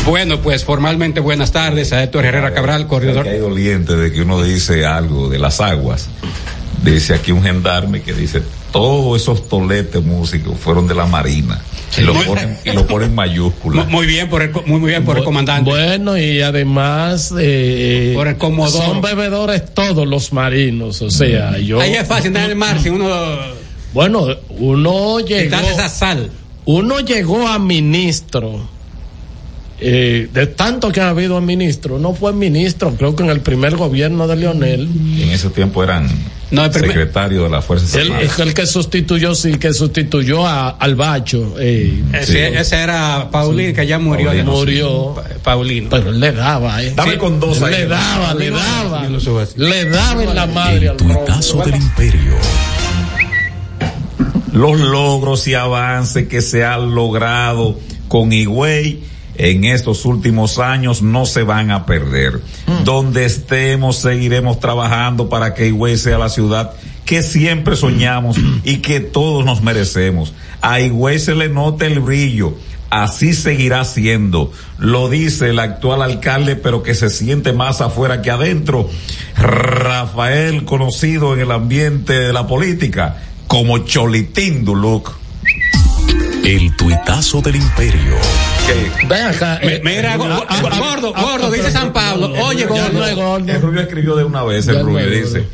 Bueno, 0.06 0.40
pues 0.40 0.64
formalmente 0.64 1.20
buenas 1.20 1.52
tardes 1.52 1.92
a 1.92 2.02
Héctor 2.02 2.24
Herrera 2.24 2.52
Cabral, 2.52 2.86
corredor. 2.86 3.28
Hay 3.28 3.38
doliente 3.38 3.96
de 3.96 4.12
que 4.12 4.22
uno 4.22 4.42
dice 4.42 4.86
algo 4.86 5.28
de 5.28 5.38
las 5.38 5.60
aguas. 5.60 6.08
Dice 6.82 7.14
aquí 7.14 7.32
un 7.32 7.42
gendarme 7.42 8.02
que 8.02 8.14
dice 8.14 8.42
todos 8.72 9.20
esos 9.20 9.48
toletes 9.48 10.02
músicos 10.02 10.58
fueron 10.58 10.88
de 10.88 10.94
la 10.94 11.06
marina 11.06 11.60
y 11.98 12.02
lo 12.02 12.14
ponen 12.14 12.58
y 12.64 12.70
lo 12.72 12.86
ponen 12.86 13.08
en 13.10 13.14
mayúscula. 13.14 13.84
Muy 13.84 14.06
bien 14.06 14.28
por 14.28 14.42
el, 14.42 14.50
muy, 14.66 14.78
muy 14.80 14.90
bien 14.90 15.04
por 15.04 15.18
el 15.18 15.24
comandante. 15.24 15.68
Bueno, 15.70 16.16
y 16.16 16.40
además. 16.40 17.32
eh, 17.38 18.12
Por 18.14 18.28
el 18.28 18.36
Comodoro. 18.36 18.84
Son 18.86 19.00
bebedores 19.00 19.74
todos 19.74 20.06
los 20.06 20.32
marinos. 20.32 21.02
O 21.02 21.10
sea, 21.10 21.58
yo. 21.58 21.80
Ahí 21.80 21.94
es 21.94 22.06
fácil 22.06 22.28
andar 22.28 22.44
en 22.44 22.50
el 22.50 22.56
mar 22.56 22.80
si 22.80 22.88
uno 22.90 23.08
Bueno, 23.92 24.26
uno 24.50 25.20
llegó. 25.20 25.56
esa 25.56 25.88
sal. 25.88 26.30
Uno 26.64 27.00
llegó 27.00 27.48
a 27.48 27.58
ministro. 27.58 28.68
eh, 29.80 30.28
de 30.32 30.46
tanto 30.46 30.92
que 30.92 31.00
ha 31.00 31.08
habido 31.08 31.36
a 31.38 31.40
ministro, 31.40 31.98
no 31.98 32.12
fue 32.14 32.32
ministro, 32.34 32.94
creo 32.96 33.16
que 33.16 33.22
en 33.22 33.30
el 33.30 33.40
primer 33.40 33.76
gobierno 33.76 34.28
de 34.28 34.36
Leonel. 34.36 34.88
En 35.18 35.30
ese 35.30 35.48
tiempo 35.50 35.82
eran 35.82 36.06
No, 36.50 36.64
el 36.64 36.70
primer- 36.70 36.90
secretarios 36.90 37.44
de 37.44 37.48
la 37.50 37.62
Fuerza 37.62 37.98
Él 38.00 38.06
Armada. 38.08 38.22
es 38.22 38.38
el 38.40 38.54
que 38.54 38.66
sustituyó, 38.66 39.34
sí, 39.36 39.54
que 39.54 39.72
sustituyó 39.72 40.46
a, 40.46 40.70
al 40.70 40.96
Bacho. 40.96 41.54
eh, 41.60 42.02
Ese, 42.12 42.58
ese 42.58 42.76
era 42.76 43.28
Paulino, 43.30 43.72
que 43.74 43.86
ya 43.86 43.98
murió. 44.00 44.26
Paulino, 44.26 44.52
murió. 44.52 45.14
Pa- 45.14 45.22
Paulino. 45.44 45.88
Pero 45.90 46.10
él 46.10 46.18
le 46.20 46.32
daba, 46.32 46.82
¿eh? 46.82 46.92
Dame 46.96 47.12
Sí. 47.12 47.18
con 47.18 47.38
dos 47.38 47.62
ahí. 47.62 47.72
Le 47.74 47.86
daba, 47.86 48.34
le 48.34 48.50
daba. 48.50 49.08
Le 49.56 49.84
daba 49.84 50.22
en 50.24 50.34
la 50.34 50.46
madre 50.46 50.86
El 50.88 50.96
tuitazo 50.96 51.58
del 51.64 51.76
Imperio. 51.76 52.34
los 54.52 54.78
logros 54.80 55.46
y 55.46 55.54
avances 55.54 56.26
que 56.26 56.42
se 56.42 56.64
han 56.64 56.94
logrado 56.94 57.78
con 58.08 58.32
Higüey 58.32 59.00
en 59.48 59.64
estos 59.64 60.04
últimos 60.04 60.58
años 60.58 61.00
no 61.00 61.24
se 61.24 61.42
van 61.42 61.70
a 61.70 61.86
perder. 61.86 62.40
Donde 62.84 63.24
estemos 63.24 63.96
seguiremos 63.96 64.60
trabajando 64.60 65.28
para 65.28 65.54
que 65.54 65.68
Higüey 65.68 65.96
sea 65.96 66.18
la 66.18 66.28
ciudad 66.28 66.72
que 67.06 67.22
siempre 67.22 67.74
soñamos 67.74 68.36
y 68.62 68.76
que 68.76 69.00
todos 69.00 69.44
nos 69.44 69.62
merecemos. 69.62 70.32
A 70.60 70.80
Higüey 70.80 71.18
se 71.18 71.34
le 71.34 71.48
nota 71.48 71.86
el 71.86 72.00
brillo. 72.00 72.54
Así 72.90 73.34
seguirá 73.34 73.84
siendo. 73.84 74.52
Lo 74.78 75.08
dice 75.08 75.50
el 75.50 75.58
actual 75.58 76.02
alcalde, 76.02 76.56
pero 76.56 76.82
que 76.82 76.94
se 76.94 77.08
siente 77.08 77.52
más 77.52 77.80
afuera 77.80 78.20
que 78.20 78.30
adentro. 78.30 78.88
Rafael, 79.36 80.64
conocido 80.64 81.34
en 81.34 81.40
el 81.40 81.50
ambiente 81.50 82.12
de 82.12 82.32
la 82.32 82.46
política 82.46 83.22
como 83.46 83.78
Cholitín 83.78 84.64
Duluc. 84.64 85.12
El 86.44 86.76
tuitazo 86.76 87.40
del 87.40 87.56
Imperio. 87.56 88.16
Ven 89.08 89.26
acá. 89.26 89.58
eh, 89.62 89.80
Mira, 89.84 90.16
go- 90.16 90.24
ah, 90.24 90.44
ah, 90.48 90.60
gordo, 90.78 91.12
ah, 91.14 91.22
gordo, 91.22 91.46
ah, 91.46 91.50
dice 91.50 91.70
San 91.70 91.92
Pablo. 91.92 92.32
Oye, 92.44 92.66
gordo. 92.66 93.14
gordo. 93.16 93.52
El 93.52 93.60
Rubio 93.62 93.80
escribió 93.80 94.16
de 94.16 94.24
una 94.24 94.42
vez, 94.44 94.66
Ya 94.66 94.72
el 94.72 94.84
Rubio 94.84 95.08
dice 95.10 95.46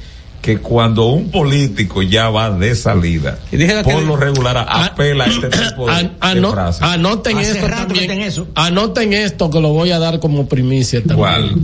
que 0.43 0.59
cuando 0.59 1.07
un 1.07 1.31
político 1.33 2.03
ya 2.03 2.29
va 2.31 2.51
de 2.51 2.75
salida, 2.77 3.39
Y 3.51 3.57
dije 3.57 3.75
la 3.75 3.83
por 3.83 3.95
que- 3.97 4.03
lo 4.07 4.17
regular 4.17 4.57
apela 4.69 5.25
a 5.25 5.29
este 5.29 5.49
tipo 5.49 5.87
de, 5.87 5.93
An- 6.21 6.35
de 6.41 6.51
frases. 6.53 6.83
anoten 6.83 7.39
Hace 7.39 7.51
esto 7.53 7.67
también. 7.69 8.11
eso. 8.23 8.47
Anoten 8.55 9.13
esto 9.13 9.51
que 9.51 9.61
lo 9.61 9.71
voy 9.71 9.91
a 9.91 9.99
dar 9.99 10.21
como 10.21 10.47
primicia 10.49 11.01
también. 11.01 11.19
¿Cuál? 11.19 11.55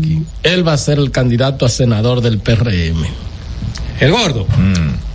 Él 0.43 0.67
va 0.67 0.73
a 0.73 0.79
ser 0.79 0.99
el 0.99 1.11
candidato 1.13 1.65
a 1.65 1.69
senador 1.69 2.21
del 2.23 2.39
PRM. 2.41 3.07
El 4.01 4.11
gordo. 4.13 4.47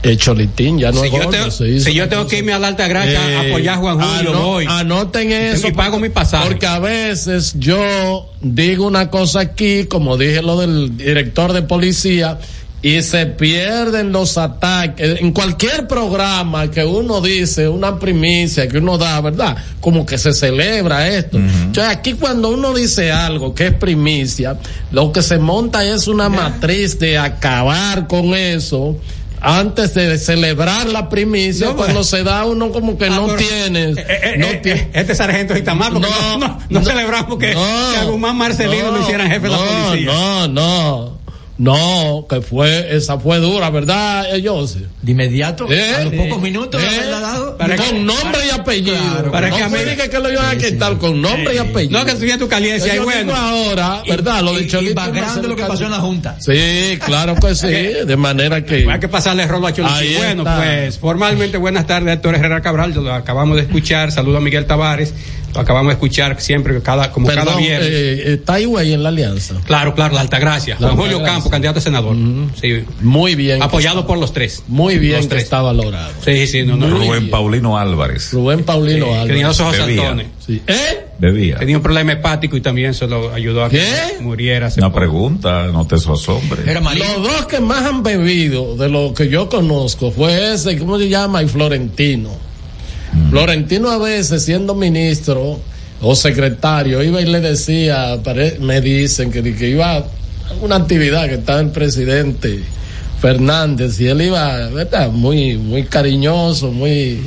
El 0.04 0.18
Cholitín 0.18 0.78
ya 0.80 0.92
no 0.92 1.02
Si 1.02 1.08
es 1.08 1.12
yo, 1.12 1.18
gordo, 1.18 1.32
tengo, 1.32 1.52
si 1.52 1.94
yo 1.94 2.08
tengo 2.08 2.28
que 2.28 2.38
irme 2.38 2.54
a 2.54 2.60
la 2.60 2.68
Alta 2.70 2.88
Gracia 2.88 3.20
a 3.20 3.44
Eh, 3.46 3.50
apoyar 3.50 3.76
a 3.76 3.78
Juan 3.78 4.00
Julio, 4.00 4.30
ano- 4.32 4.42
voy. 4.42 4.66
Anoten 4.70 5.32
eso. 5.32 5.68
Y 5.68 5.72
pago 5.72 6.00
mi 6.00 6.10
pasaje. 6.10 6.48
Porque 6.48 6.68
a 6.68 6.80
veces 6.80 7.56
yo 7.58 8.30
digo 8.42 8.86
una 8.88 9.10
cosa 9.10 9.42
aquí, 9.42 9.86
como 9.86 10.16
dije 10.18 10.42
lo 10.42 10.60
del 10.60 10.96
director 10.96 11.52
de 11.52 11.63
policía, 11.63 12.38
y 12.82 13.02
se 13.02 13.26
pierden 13.26 14.12
los 14.12 14.38
ataques. 14.38 15.20
En 15.20 15.32
cualquier 15.32 15.88
programa 15.88 16.70
que 16.70 16.86
uno 16.86 17.22
dice, 17.22 17.68
una 17.68 17.98
primicia 17.98 18.68
que 18.68 18.78
uno 18.78 18.98
da, 18.98 19.20
¿verdad? 19.22 19.58
Como 19.80 20.06
que 20.06 20.18
se 20.18 20.34
celebra 20.34 21.08
esto. 21.08 21.38
Entonces 21.38 21.84
aquí 21.92 22.13
cuando 22.13 22.50
uno 22.50 22.74
dice 22.74 23.12
algo 23.12 23.54
que 23.56 23.68
es 23.68 23.74
primicia, 23.74 24.58
lo 24.92 25.12
que 25.12 25.22
se 25.24 25.40
monta 25.40 25.84
es 25.86 26.08
una 26.08 26.30
matriz 26.30 27.00
de 27.00 27.18
acabar 27.18 28.08
con 28.08 28.36
eso. 28.36 28.96
Antes 29.40 29.94
de 29.94 30.18
celebrar 30.18 30.88
la 30.88 31.10
primicia, 31.10 31.68
No, 31.68 31.76
cuando 31.76 31.96
pues. 32.00 32.08
se 32.08 32.24
da 32.24 32.44
uno 32.46 32.72
como 32.72 32.98
que 32.98 33.06
Ah, 33.06 33.10
no 33.12 33.28
tiene, 33.36 33.92
Eh, 33.92 33.96
eh, 34.08 34.36
no 34.40 34.48
eh, 34.48 34.62
eh, 34.66 34.90
Este 34.94 35.13
sargento 35.13 35.56
Itamar, 35.56 35.94
porque 35.94 36.10
no, 36.10 36.38
no, 36.40 36.60
no 36.68 36.84
celebramos 36.84 37.38
que, 37.38 37.52
que 37.52 37.56
a 38.00 38.04
Guzmán 38.06 38.36
Marcelino 38.36 38.92
lo 38.92 39.00
hicieran 39.02 39.28
jefe 39.30 39.42
de 39.42 39.50
la 39.50 39.58
no, 39.58 39.90
policía. 39.90 40.12
No, 40.12 40.48
no, 40.48 41.16
no, 41.58 42.26
que 42.30 42.41
fue, 42.41 42.96
esa 42.96 43.17
fue 43.20 43.39
dura, 43.39 43.70
¿verdad, 43.72 44.34
ellos? 44.36 44.78
De 45.02 45.12
inmediato, 45.12 45.65
Eh, 45.72 45.96
a 45.96 46.04
los 46.04 46.13
eh, 46.13 46.17
pocos 46.17 46.41
minutos 46.41 46.82
eh, 46.84 47.10
dado. 47.10 47.58
Para 47.58 47.76
con 47.76 47.86
que- 47.88 47.93
nombre 47.93 48.39
y 48.46 48.50
apellido. 48.52 48.96
Claro, 48.96 49.32
para 49.32 49.50
no 49.50 49.58
que 49.58 49.63
a 49.63 49.70
mí- 49.70 49.78
ni 49.89 49.96
que, 49.96 50.20
lo 50.20 50.32
iban 50.32 50.46
a 50.46 50.56
quitar 50.58 50.98
con 51.00 51.20
nombre 51.22 51.56
y 51.56 51.58
apellido. 51.58 51.98
No, 52.00 52.06
que 52.06 52.13
tuviera 52.13 52.38
tu 52.38 52.48
y 52.93 52.96
Yo 52.98 53.04
bueno. 53.04 53.36
ahora, 53.36 54.04
¿verdad? 54.08 54.43
Lo 54.43 54.54
Y- 54.54 54.58
de 54.58 54.62
y 54.63 54.67
Cholito. 54.67 54.96
más 55.02 55.12
grande 55.12 55.48
lo 55.48 55.56
que 55.56 55.63
pasó 55.63 55.86
en 55.86 55.91
la 55.91 55.98
Junta. 56.00 56.38
Sí, 56.39 57.00
claro 57.04 57.36
que 57.36 57.56
sí, 57.56 57.67
de 58.06 58.17
manera 58.17 58.63
que. 58.63 58.86
Hay 58.89 59.00
que 59.00 59.08
pasarle 59.08 59.48
rolo 59.48 59.67
a 59.67 59.74
Cholitín. 59.74 59.98
Ahí 59.98 60.15
Bueno, 60.15 60.43
está. 60.43 60.58
pues 60.58 60.98
formalmente 61.00 61.58
buenas 61.58 61.88
tardes, 61.88 62.13
Héctor 62.13 62.36
Herrera 62.36 62.62
Cabral. 62.62 62.93
Lo 62.93 63.12
acabamos 63.13 63.58
de 63.58 63.63
escuchar. 63.63 64.12
Saludo 64.12 64.38
a 64.38 64.41
Miguel 64.41 64.65
Tavares. 64.65 65.13
Acabamos 65.56 65.88
de 65.90 65.94
escuchar 65.94 66.40
siempre, 66.40 66.82
cada, 66.82 67.12
como 67.12 67.28
cada 67.28 67.56
viernes. 67.56 67.90
eh, 67.92 68.34
está 68.34 68.56
ahí, 68.56 68.66
güey, 68.66 68.94
en 68.94 69.02
la 69.02 69.10
alianza. 69.10 69.56
Claro, 69.66 69.96
claro, 69.96 70.14
la 70.16 70.22
Altagracia. 70.22 70.76
La 70.80 70.90
Juan 70.90 70.98
Julio. 71.00 71.24
Campos, 71.24 71.50
candidato 71.52 71.80
a 71.80 71.82
senador. 71.82 72.16
Sí. 72.62 72.84
Muy 73.02 73.36
bien. 73.36 73.62
Apoyado 73.64 74.06
por 74.06 74.18
los 74.20 74.34
tres. 74.34 74.64
Muy 74.68 75.00
bien 75.00 75.16
Los 75.18 75.26
que 75.26 75.30
tres. 75.32 75.44
está 75.44 75.62
valorado. 75.62 76.12
Sí, 76.24 76.46
sí, 76.48 76.64
no, 76.64 76.76
no. 76.76 76.88
Muy 76.88 77.08
Rubén 77.08 77.20
bien. 77.22 77.32
Paulino 77.32 77.78
Álvarez. 77.78 78.32
Rubén 78.34 78.64
Paulino 78.64 79.08
Eh, 79.08 79.12
Álvarez. 79.14 79.28
tenía 79.28 79.48
los 79.48 79.60
ojos 79.60 79.76
saltones. 79.78 80.28
Sí. 80.46 80.62
¿Eh? 80.68 81.06
Bebía. 81.20 81.58
Tenía 81.58 81.78
un 81.78 81.84
problema 81.84 82.12
hepático 82.14 82.56
y 82.56 82.62
también 82.62 82.92
eso 82.92 83.08
lo 83.08 83.34
ayudó 83.34 83.64
a 83.66 83.70
que 83.70 83.80
¿Qué? 83.80 84.22
muriera. 84.22 84.70
Una 84.78 84.88
poco. 84.90 85.00
pregunta, 85.00 85.64
no 85.74 85.88
te 85.88 85.96
asombre. 85.96 86.62
Los 86.74 87.24
dos 87.24 87.46
que 87.48 87.60
más 87.60 87.84
han 87.84 88.04
bebido 88.04 88.76
de 88.78 88.88
lo 88.90 89.14
que 89.14 89.28
yo 89.28 89.50
conozco 89.50 90.12
fue 90.12 90.54
ese, 90.54 90.78
¿cómo 90.78 91.00
se 91.00 91.10
llama? 91.10 91.42
Y 91.42 91.48
Florentino. 91.48 92.30
Florentino 93.30 93.89
a 93.89 93.97
veces 93.97 94.43
siendo 94.43 94.75
ministro 94.75 95.60
o 96.01 96.15
secretario 96.15 97.03
iba 97.03 97.21
y 97.21 97.25
le 97.25 97.41
decía, 97.41 98.19
me 98.62 98.82
dicen 98.82 99.32
que, 99.32 99.41
que 99.56 99.69
iba 99.69 99.97
a 99.97 100.06
una 100.62 100.77
actividad 100.77 101.27
que 101.27 101.36
estaba 101.36 101.60
el 101.60 101.71
presidente 101.71 102.63
Fernández 103.19 103.99
y 103.99 104.08
él 104.08 104.21
iba, 104.21 104.69
¿verdad? 104.69 105.12
Muy, 105.12 105.58
muy 105.58 105.84
cariñoso, 105.86 106.71
muy 106.71 107.19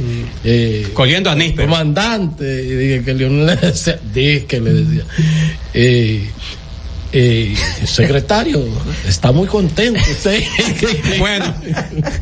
eh, 0.44 0.88
Cogiendo 0.94 1.30
a 1.30 1.34
níspero. 1.34 1.68
comandante 1.68 2.64
y 2.64 2.68
dije 2.68 3.02
que 3.02 3.14
Leonel 3.14 3.46
le 3.46 3.56
decía, 3.56 3.98
dije 4.14 4.44
que 4.46 4.60
le 4.60 4.72
decía 4.72 5.04
eh, 5.74 6.30
Eh, 7.12 7.56
secretario, 7.86 8.64
está 9.06 9.32
muy 9.32 9.48
contento 9.48 10.00
usted. 10.10 10.42
Bueno, 11.18 11.52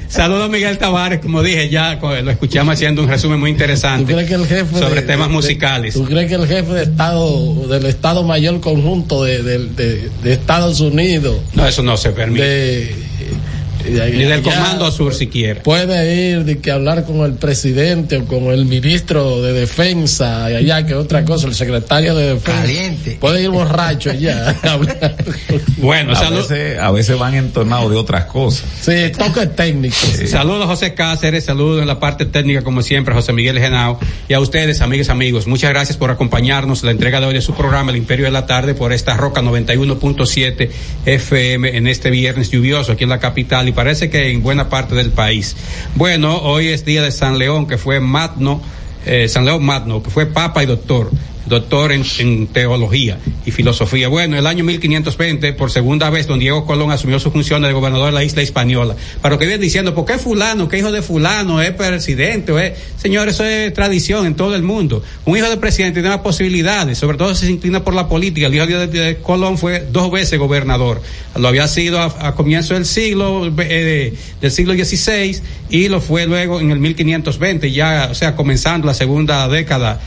saludos 0.09 0.47
a 0.47 0.49
Miguel 0.49 0.79
Tavares, 0.79 1.21
como 1.21 1.43
dije 1.43 1.69
ya, 1.69 1.97
lo 1.97 2.31
escuchamos 2.31 2.75
haciendo 2.75 3.03
un 3.03 3.09
resumen 3.09 3.39
muy 3.39 3.51
¿Tú 3.51 3.55
interesante 3.55 4.13
sobre 4.15 5.03
de- 5.03 5.07
temas 5.07 5.29
de- 5.29 5.35
musicales. 5.35 5.95
¿Tú 5.95 6.05
crees 6.05 6.29
que 6.29 6.35
el 6.37 6.47
jefe 6.47 6.73
de 6.73 6.83
Estado 6.85 7.67
del 7.69 7.87
Estado 7.87 8.23
Mayor 8.23 8.61
Conjunto 8.61 9.25
de- 9.25 9.43
de 9.43 10.33
Estados 10.33 10.81
Unidos 10.81 11.37
No, 11.55 11.67
eso 11.69 11.83
no 11.83 11.97
se 11.97 12.11
permite. 12.11 12.95
De- 13.85 14.11
Ni 14.13 14.25
del 14.25 14.43
ya 14.43 14.51
Comando 14.55 14.91
Sur 14.91 15.15
siquiera. 15.15 15.63
puede 15.63 16.31
ir 16.31 16.45
de 16.45 16.59
que 16.59 16.71
hablar 16.71 17.05
con 17.05 17.21
el 17.21 17.35
presidente 17.35 18.17
o 18.19 18.25
con 18.27 18.45
el 18.45 18.65
ministro 18.67 19.41
de 19.43 19.53
defensa 19.53 20.51
y 20.51 20.55
allá 20.57 20.85
que 20.87 20.95
otra 20.95 21.25
cosa 21.25 21.47
el 21.47 21.55
secretario 21.55 22.15
de 22.15 22.35
defensa 22.35 22.61
Caliente. 22.63 23.17
puede 23.21 23.43
ir 23.43 23.51
borracho 23.51 24.11
allá. 24.11 24.57
Bueno, 25.79 26.13
A 26.13 26.17
saludos. 26.17 26.49
veces, 26.49 26.79
a 26.79 26.91
veces 26.91 27.19
van 27.19 27.35
entonados 27.35 27.91
de 27.91 27.97
otras 27.97 28.25
cosas. 28.25 28.65
sí 28.81 28.93
toque 29.17 29.47
técnico 29.47 29.97
Saludos 30.27 30.67
José 30.67 30.95
Cáceres, 30.95 31.45
saludos 31.45 31.81
en 31.81 31.87
la 31.89 32.01
parte 32.01 32.25
técnica 32.27 32.63
como 32.63 32.83
siempre 32.83 33.15
José 33.15 33.33
Miguel 33.33 33.59
Genao 33.59 33.99
y 34.29 34.35
a 34.35 34.41
ustedes 34.41 34.81
amigas 34.81 35.09
amigos, 35.09 35.47
muchas 35.47 35.71
gracias 35.71 35.97
por 35.97 36.11
acompañarnos 36.11 36.81
en 36.81 36.87
la 36.87 36.93
entrega 36.93 37.21
de 37.21 37.27
hoy 37.27 37.35
de 37.35 37.41
su 37.41 37.55
programa 37.55 37.91
El 37.91 37.97
Imperio 37.97 38.25
de 38.27 38.33
la 38.33 38.47
Tarde 38.47 38.75
por 38.75 38.93
esta 38.93 39.17
Roca 39.17 39.41
91.7 39.43 40.69
FM 41.07 41.77
en 41.77 41.87
este 41.87 42.11
viernes 42.11 42.51
lluvioso 42.51 42.93
aquí 42.93 43.05
en 43.05 43.11
la 43.11 43.19
capital 43.21 43.68
y 43.69 43.73
parece 43.73 44.11
que 44.11 44.31
en 44.31 44.43
buena 44.43 44.69
parte 44.69 44.95
del 44.95 45.11
país. 45.11 45.57
Bueno, 45.95 46.39
hoy 46.39 46.69
es 46.69 46.85
día 46.85 47.03
de 47.03 47.11
San 47.11 47.39
León 47.39 47.67
que 47.67 47.79
fue 47.79 48.01
magno, 48.01 48.61
eh, 49.07 49.29
San 49.29 49.45
León 49.45 49.65
Magno 49.65 50.03
que 50.03 50.11
fue 50.11 50.27
papa 50.27 50.63
y 50.63 50.67
doctor 50.67 51.11
doctor 51.49 51.93
en, 51.93 52.47
teología 52.49 53.19
y 53.45 53.51
filosofía. 53.51 54.09
Bueno, 54.09 54.37
el 54.39 54.47
año 54.47 54.65
1520, 54.65 55.53
por 55.55 55.71
segunda 55.71 56.11
vez, 56.11 56.27
don 56.27 56.39
Diego 56.39 56.65
Colón 56.67 56.91
asumió 56.91 57.19
su 57.19 57.31
funciones 57.31 57.69
de 57.69 57.75
gobernador 57.75 58.07
de 58.07 58.13
la 58.13 58.25
isla 58.25 58.43
española. 58.43 58.97
Para 59.21 59.35
lo 59.35 59.39
que 59.39 59.47
vienen 59.47 59.61
diciendo, 59.61 59.95
¿por 59.95 60.05
qué 60.05 60.19
fulano, 60.19 60.69
qué 60.69 60.79
hijo 60.79 60.91
de 60.91 61.03
fulano 61.03 61.61
es 61.63 61.73
presidente? 61.73 62.53
O 62.53 62.59
es... 62.59 62.73
Señor, 62.97 63.29
eso 63.29 63.45
es 63.45 63.73
tradición 63.73 64.27
en 64.27 64.35
todo 64.35 64.55
el 64.57 64.63
mundo. 64.63 65.03
Un 65.25 65.37
hijo 65.37 65.49
de 65.49 65.57
presidente 65.57 66.01
tiene 66.01 66.09
más 66.09 66.25
posibilidades, 66.25 66.99
sobre 66.99 67.17
todo 67.17 67.35
si 67.35 67.47
se 67.47 67.53
inclina 67.53 67.85
por 67.85 67.95
la 67.95 68.09
política. 68.09 68.49
El 68.49 68.55
hijo 68.55 68.67
de, 68.67 68.87
de 68.87 69.17
Colón 69.19 69.57
fue 69.57 69.87
dos 69.91 70.11
veces 70.11 70.39
gobernador. 70.39 71.01
Lo 71.37 71.49
había 71.49 71.69
sido 71.69 72.01
a, 72.01 72.29
a 72.29 72.35
comienzo 72.35 72.75
del 72.75 72.87
siglo, 72.87 73.53
eh, 73.59 74.15
del 74.41 74.51
siglo 74.51 74.75
XVI 74.75 75.41
y 75.71 75.89
lo 75.89 76.01
fue 76.01 76.27
luego 76.27 76.61
en 76.61 76.71
el 76.71 76.79
1520, 76.79 77.71
ya, 77.73 78.09
o 78.11 78.15
sea, 78.15 78.35
comenzando 78.35 78.87
la 78.87 78.95
segunda 78.95 79.47
década 79.49 80.01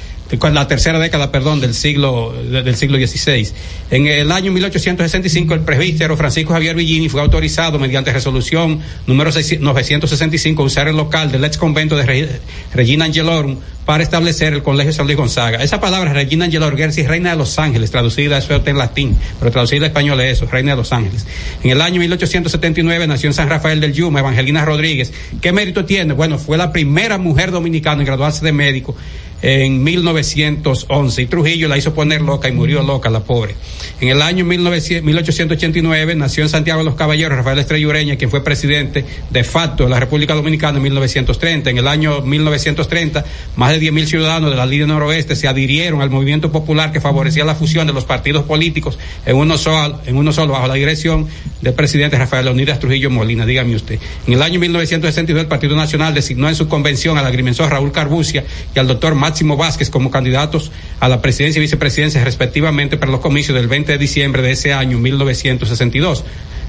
la 0.53 0.67
tercera 0.67 0.99
década, 0.99 1.31
perdón, 1.31 1.59
del 1.61 1.73
siglo 1.73 2.33
de- 2.33 2.63
del 2.63 2.75
siglo 2.75 2.97
XVI. 2.97 3.47
En 3.89 4.07
el 4.07 4.31
año 4.31 4.51
1865 4.51 5.53
el 5.53 5.61
presbítero 5.61 6.15
Francisco 6.17 6.53
Javier 6.53 6.75
Villini 6.75 7.09
fue 7.09 7.21
autorizado 7.21 7.77
mediante 7.79 8.11
resolución 8.13 8.79
número 9.07 9.31
6 9.31 9.59
965 9.59 10.61
a 10.61 10.65
usar 10.65 10.87
el 10.87 10.95
local 10.97 11.31
del 11.31 11.43
ex 11.43 11.57
convento 11.57 11.95
de 11.97 12.05
Re- 12.05 12.29
Regina 12.73 13.05
Angelorum 13.05 13.57
para 13.85 14.03
establecer 14.03 14.53
el 14.53 14.61
Colegio 14.63 14.93
San 14.93 15.05
Luis 15.07 15.17
Gonzaga. 15.17 15.61
Esa 15.63 15.81
palabra 15.81 16.13
Regina 16.13 16.45
Angelorum 16.45 16.75
quiere 16.75 16.91
decir 16.91 17.07
Reina 17.07 17.31
de 17.31 17.35
los 17.37 17.57
Ángeles, 17.59 17.91
traducida 17.91 18.37
eso 18.37 18.61
en 18.65 18.77
latín, 18.77 19.17
pero 19.39 19.51
traducida 19.51 19.79
al 19.79 19.85
español 19.85 20.21
es 20.21 20.37
eso, 20.37 20.45
Reina 20.45 20.71
de 20.71 20.77
los 20.77 20.93
Ángeles. 20.93 21.25
En 21.63 21.71
el 21.71 21.81
año 21.81 21.99
1879 21.99 23.07
nació 23.07 23.27
en 23.29 23.33
San 23.33 23.49
Rafael 23.49 23.81
del 23.81 23.91
Yuma 23.93 24.19
Evangelina 24.19 24.63
Rodríguez. 24.63 25.11
¿Qué 25.41 25.51
mérito 25.51 25.83
tiene? 25.85 26.13
Bueno, 26.13 26.37
fue 26.37 26.57
la 26.57 26.71
primera 26.71 27.17
mujer 27.17 27.51
dominicana 27.51 28.01
en 28.01 28.05
graduarse 28.05 28.45
de 28.45 28.51
médico 28.51 28.95
en 29.41 29.83
1911 29.83 31.21
y 31.21 31.25
Trujillo 31.25 31.67
la 31.67 31.77
hizo 31.77 31.93
poner 31.93 32.21
loca 32.21 32.49
y 32.49 32.51
murió 32.51 32.83
loca 32.83 33.09
la 33.09 33.21
pobre. 33.21 33.55
En 33.99 34.09
el 34.09 34.21
año 34.21 34.45
1900 34.45 35.01
1889 35.03 36.15
nació 36.15 36.43
en 36.43 36.49
Santiago 36.49 36.79
de 36.79 36.85
los 36.85 36.95
Caballeros 36.95 37.37
Rafael 37.37 37.59
Estrella 37.59 37.87
Ureña, 37.87 38.15
quien 38.15 38.29
fue 38.29 38.43
presidente 38.43 39.05
de 39.29 39.43
facto 39.43 39.83
de 39.83 39.89
la 39.89 39.99
República 39.99 40.33
Dominicana 40.33 40.77
en 40.77 40.83
1930. 40.83 41.69
En 41.69 41.77
el 41.77 41.87
año 41.87 42.21
1930, 42.21 43.25
más 43.55 43.71
de 43.71 43.81
10.000 43.81 44.05
ciudadanos 44.05 44.49
de 44.49 44.55
la 44.55 44.65
línea 44.65 44.87
noroeste 44.87 45.35
se 45.35 45.47
adhirieron 45.47 46.01
al 46.01 46.09
movimiento 46.09 46.51
popular 46.51 46.91
que 46.91 47.01
favorecía 47.01 47.45
la 47.45 47.55
fusión 47.55 47.87
de 47.87 47.93
los 47.93 48.05
partidos 48.05 48.43
políticos 48.43 48.97
en 49.25 49.35
uno 49.35 49.57
solo, 49.57 49.99
en 50.05 50.17
uno 50.17 50.31
solo 50.31 50.53
bajo 50.53 50.67
la 50.67 50.75
dirección 50.75 51.27
del 51.61 51.73
presidente 51.73 52.17
Rafael 52.17 52.45
Leonidas 52.45 52.79
Trujillo 52.79 53.09
Molina. 53.09 53.45
Dígame 53.45 53.75
usted. 53.75 53.99
En 54.27 54.33
el 54.33 54.41
año 54.41 54.59
1962 54.59 55.41
el 55.41 55.47
Partido 55.47 55.75
Nacional 55.75 56.13
designó 56.13 56.49
en 56.49 56.55
su 56.55 56.67
convención 56.67 57.17
al 57.17 57.25
agrimensor 57.25 57.69
Raúl 57.69 57.91
Carbucia 57.91 58.43
y 58.75 58.79
al 58.79 58.87
doctor 58.87 59.15
Máximo 59.31 59.55
Vázquez 59.55 59.89
como 59.89 60.11
candidatos 60.11 60.73
a 60.99 61.07
la 61.07 61.21
presidencia 61.21 61.59
y 61.59 61.61
vicepresidencia 61.61 62.21
respectivamente 62.21 62.97
para 62.97 63.13
los 63.13 63.21
comicios 63.21 63.55
del 63.55 63.69
20 63.69 63.93
de 63.93 63.97
diciembre 63.97 64.41
de 64.41 64.51
ese 64.51 64.73
año 64.73 64.97
1962 64.97 66.25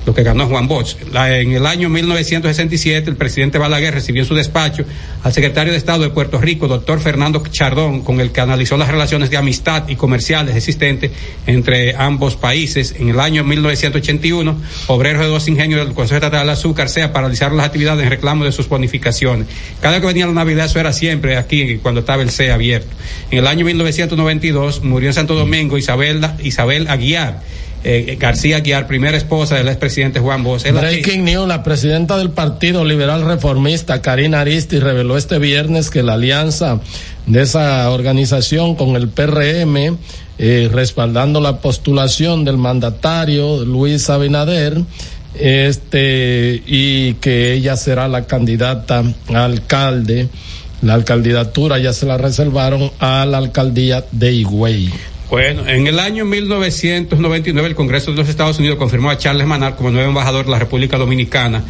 lo 0.07 0.15
que 0.15 0.23
ganó 0.23 0.47
Juan 0.47 0.69
Bosch. 0.69 0.97
En 1.15 1.53
el 1.53 1.67
año 1.67 1.89
1967, 1.89 3.11
el 3.11 3.17
presidente 3.17 3.59
Balaguer 3.59 3.95
recibió 3.95 4.23
en 4.23 4.29
su 4.29 4.35
despacho 4.35 4.85
al 5.23 5.33
secretario 5.33 5.73
de 5.73 5.79
Estado 5.79 6.03
de 6.03 6.11
Puerto 6.11 6.41
Rico, 6.41 6.69
doctor 6.69 7.01
Fernando 7.01 7.43
Chardón, 7.51 8.03
con 8.03 8.21
el 8.21 8.33
que 8.33 8.41
analizó 8.41 8.77
las 8.77 8.89
relaciones 8.89 9.31
de 9.31 9.37
amistad 9.37 9.89
y 9.89 9.97
comerciales 9.97 10.57
existentes 10.57 11.13
entre 11.47 11.95
ambos 11.97 12.37
países. 12.37 12.95
En 12.99 13.09
el 13.09 13.21
año 13.21 13.45
1981, 13.45 14.57
obreros 14.89 15.23
de 15.23 15.29
dos 15.29 15.49
ingenios 15.49 15.85
del 15.85 15.95
Consejo 15.95 16.17
Estatal 16.17 16.41
del 16.41 16.51
Azúcar 16.51 16.89
sea 16.89 17.13
paralizaron 17.13 17.57
las 17.57 17.67
actividades 17.67 18.03
en 18.03 18.11
reclamo 18.11 18.45
de 18.45 18.53
sus 18.53 18.69
bonificaciones. 18.69 19.47
Cada 19.81 19.95
vez 19.95 20.01
que 20.01 20.07
venía 20.09 20.27
la 20.27 20.33
Navidad, 20.33 20.67
eso 20.67 20.81
era 20.81 20.93
siempre 20.93 21.37
aquí, 21.37 21.79
cuando 21.83 22.01
estaba 22.01 22.23
el 22.23 22.31
CEA 22.31 22.55
abierto. 22.55 22.89
En 23.31 23.39
el 23.39 23.47
año 23.47 23.65
1992, 23.65 24.83
murió 24.83 25.09
en 25.09 25.15
Santo 25.15 25.35
Domingo 25.35 25.79
Isabel, 25.79 26.21
Isabel 26.43 26.89
Aguiar. 26.89 27.43
Eh, 27.85 28.17
García 28.19 28.59
Aguiar, 28.59 28.87
primera 28.87 29.17
esposa 29.17 29.57
del 29.57 29.69
expresidente 29.69 30.21
Juan 30.21 30.45
Bosch. 30.45 30.71
Breaking 30.71 31.25
News, 31.25 31.49
la 31.49 31.63
presidenta 31.63 32.17
del 32.17 32.31
Partido 32.31 32.85
Liberal 32.85 33.25
Reformista, 33.25 34.01
Karina 34.01 34.41
Aristi, 34.41 34.79
reveló 34.79 35.17
este 35.17 35.39
viernes 35.39 35.91
que 35.91 36.03
la 36.03 36.15
alianza 36.15 36.81
de 37.27 37.43
esa 37.43 37.91
organización 37.91 38.77
con 38.77 38.95
el 38.97 39.09
PRM, 39.09 39.99
eh, 40.39 40.71
respaldando 40.73 41.41
la 41.41 41.61
postulación 41.61 42.45
del 42.45 42.57
mandatario 42.57 43.65
Luis 43.65 44.09
Abinader, 44.11 44.81
este, 45.35 46.63
y 46.67 47.15
que 47.15 47.55
ella 47.55 47.77
será 47.77 48.07
la 48.07 48.27
candidata 48.27 49.03
a 49.35 49.45
alcalde. 49.45 50.29
La 50.83 50.95
alcandidatura 50.95 51.79
ya 51.79 51.93
se 51.93 52.07
la 52.07 52.19
reservaron 52.19 52.91
a 52.99 53.25
la 53.25 53.39
alcaldía 53.39 54.05
de 54.11 54.33
Higüey. 54.33 54.91
Bueno, 55.33 55.67
en 55.67 55.87
el 55.87 55.99
año 55.99 56.27
1999 56.27 57.67
el 57.67 57.75
Congreso 57.75 58.11
de 58.11 58.19
los 58.19 58.29
Estados 58.29 58.59
Unidos 58.59 58.77
confirmó 58.77 59.09
a 59.09 59.17
Charles 59.17 59.47
Manar 59.47 59.77
como 59.77 59.91
nuevo 59.91 60.07
embajador 60.07 60.45
de 60.45 60.51
la 60.51 60.59
República 60.59 60.99
Dominicana 60.99 61.65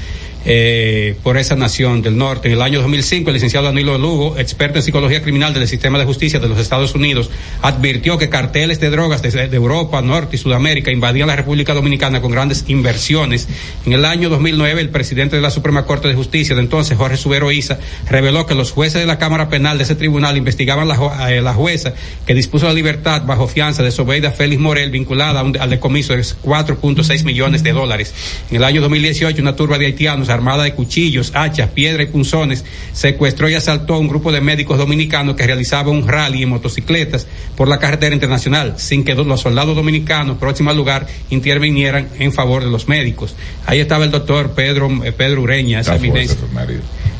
eh, 0.44 1.16
por 1.22 1.36
esa 1.38 1.56
nación 1.56 2.02
del 2.02 2.16
norte. 2.16 2.48
En 2.48 2.54
el 2.54 2.62
año 2.62 2.80
2005 2.80 3.30
el 3.30 3.34
licenciado 3.34 3.66
Danilo 3.66 3.98
Lugo, 3.98 4.36
experto 4.38 4.78
en 4.78 4.82
psicología 4.82 5.22
criminal 5.22 5.54
del 5.54 5.66
sistema 5.68 5.98
de 5.98 6.04
justicia 6.04 6.40
de 6.40 6.48
los 6.48 6.58
Estados 6.58 6.94
Unidos, 6.94 7.30
advirtió 7.62 8.18
que 8.18 8.28
carteles 8.28 8.80
de 8.80 8.90
drogas 8.90 9.22
desde 9.22 9.48
de 9.48 9.56
Europa, 9.56 10.00
Norte 10.02 10.36
y 10.36 10.38
Sudamérica 10.38 10.90
invadían 10.90 11.28
la 11.28 11.36
República 11.36 11.74
Dominicana 11.74 12.20
con 12.20 12.30
grandes 12.32 12.64
inversiones. 12.68 13.48
En 13.86 13.92
el 13.92 14.04
año 14.04 14.28
2009 14.28 14.80
el 14.80 14.88
presidente 14.90 15.36
de 15.36 15.42
la 15.42 15.50
Suprema 15.50 15.84
Corte 15.86 16.08
de 16.08 16.14
Justicia 16.14 16.54
de 16.54 16.62
entonces, 16.62 16.96
Jorge 16.96 17.16
Subero 17.16 17.50
Isa, 17.52 17.78
reveló 18.08 18.46
que 18.46 18.54
los 18.54 18.72
jueces 18.72 19.00
de 19.00 19.06
la 19.06 19.18
Cámara 19.18 19.48
Penal 19.48 19.78
de 19.78 19.84
ese 19.84 19.94
tribunal 19.94 20.36
investigaban 20.36 20.88
la, 20.88 21.30
eh, 21.30 21.40
la 21.42 21.54
jueza 21.54 21.92
que 22.26 22.34
dispuso 22.34 22.66
la 22.66 22.72
libertad 22.72 23.22
bajo 23.26 23.46
fianza 23.48 23.82
de 23.82 23.90
Sobeida 23.90 24.30
Félix 24.32 24.60
Morel 24.60 24.90
vinculada 24.90 25.42
un- 25.42 25.56
al 25.58 25.70
decomiso 25.70 26.14
de 26.14 26.22
4.6 26.22 27.24
millones 27.24 27.62
de 27.62 27.72
dólares. 27.72 28.12
En 28.50 28.56
el 28.56 28.64
año 28.64 28.80
2018 28.80 29.40
una 29.40 29.56
turba 29.56 29.78
de 29.78 29.86
haitianos 29.86 30.28
armada 30.34 30.64
de 30.64 30.74
cuchillos, 30.74 31.32
hachas, 31.34 31.70
piedra 31.70 32.02
y 32.02 32.06
punzones 32.06 32.64
secuestró 32.92 33.48
y 33.48 33.54
asaltó 33.54 33.94
a 33.94 33.98
un 33.98 34.08
grupo 34.08 34.32
de 34.32 34.40
médicos 34.40 34.78
dominicanos 34.78 35.36
que 35.36 35.46
realizaba 35.46 35.90
un 35.90 36.06
rally 36.06 36.42
en 36.42 36.48
motocicletas 36.48 37.26
por 37.56 37.68
la 37.68 37.78
carretera 37.78 38.14
internacional 38.14 38.74
sin 38.78 39.04
que 39.04 39.14
los 39.14 39.40
soldados 39.40 39.76
dominicanos 39.76 40.38
próximos 40.38 40.72
al 40.72 40.76
lugar 40.76 41.06
intervinieran 41.30 42.08
en 42.18 42.32
favor 42.32 42.64
de 42.64 42.70
los 42.70 42.88
médicos. 42.88 43.34
Ahí 43.66 43.80
estaba 43.80 44.04
el 44.04 44.10
doctor 44.10 44.52
Pedro, 44.52 44.90
eh, 45.04 45.12
Pedro 45.12 45.42
Ureña, 45.42 45.80
esa 45.80 45.96
evidencia. 45.96 46.36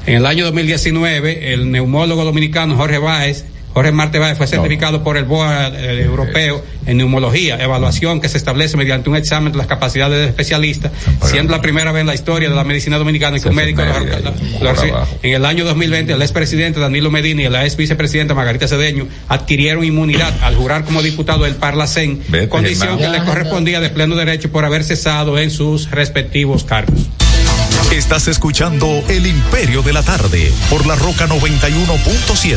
En 0.06 0.16
el 0.16 0.26
año 0.26 0.44
2019, 0.46 1.52
el 1.52 1.70
neumólogo 1.70 2.24
dominicano 2.24 2.76
Jorge 2.76 2.98
Báez, 2.98 3.44
Jorge 3.74 3.92
Marte 3.92 4.18
Báez 4.18 4.36
fue 4.36 4.46
certificado 4.46 5.02
por 5.02 5.16
el 5.16 5.24
BOA 5.24 5.68
eh, 5.68 6.02
europeo 6.04 6.62
en 6.86 6.96
neumología, 6.98 7.56
evaluación 7.62 8.20
que 8.20 8.28
se 8.28 8.36
establece 8.36 8.76
mediante 8.76 9.08
un 9.08 9.16
examen 9.16 9.52
de 9.52 9.58
las 9.58 9.66
capacidades 9.66 10.18
de 10.18 10.26
especialista, 10.26 10.90
siendo 11.24 11.52
la 11.52 11.62
primera 11.62 11.90
vez 11.92 12.00
en 12.02 12.06
la 12.06 12.14
historia 12.14 12.48
de 12.50 12.54
la 12.54 12.64
medicina 12.64 12.98
dominicana 12.98 13.38
que 13.38 13.48
un 13.48 13.54
médico 13.54 13.82
lo- 13.82 14.72
lo- 14.74 15.06
en 15.22 15.34
el 15.34 15.44
año 15.46 15.64
2020 15.64 16.12
el 16.12 16.22
expresidente 16.22 16.80
Danilo 16.80 17.10
Medina 17.10 17.42
y 17.42 17.48
la 17.48 17.64
ex 17.64 17.76
vicepresidenta 17.76 18.34
Margarita 18.34 18.68
Cedeño 18.68 19.06
adquirieron 19.28 19.84
inmunidad 19.84 20.34
al 20.42 20.54
jurar 20.56 20.84
como 20.84 21.00
diputado 21.02 21.44
del 21.44 21.54
Parlacén, 21.56 22.22
Vete, 22.28 22.48
condición 22.48 22.98
que 22.98 23.04
hermano. 23.04 23.24
le 23.24 23.28
correspondía 23.30 23.80
de 23.80 23.88
pleno 23.90 24.16
derecho 24.16 24.50
por 24.50 24.64
haber 24.64 24.84
cesado 24.84 25.38
en 25.38 25.50
sus 25.50 25.90
respectivos 25.90 26.64
cargos. 26.64 27.00
Estás 27.92 28.26
escuchando 28.28 29.02
El 29.08 29.26
Imperio 29.26 29.82
de 29.82 29.92
la 29.92 30.02
Tarde 30.02 30.50
por 30.70 30.86
la 30.86 30.94
Roca 30.96 31.26
91.7. 31.26 32.56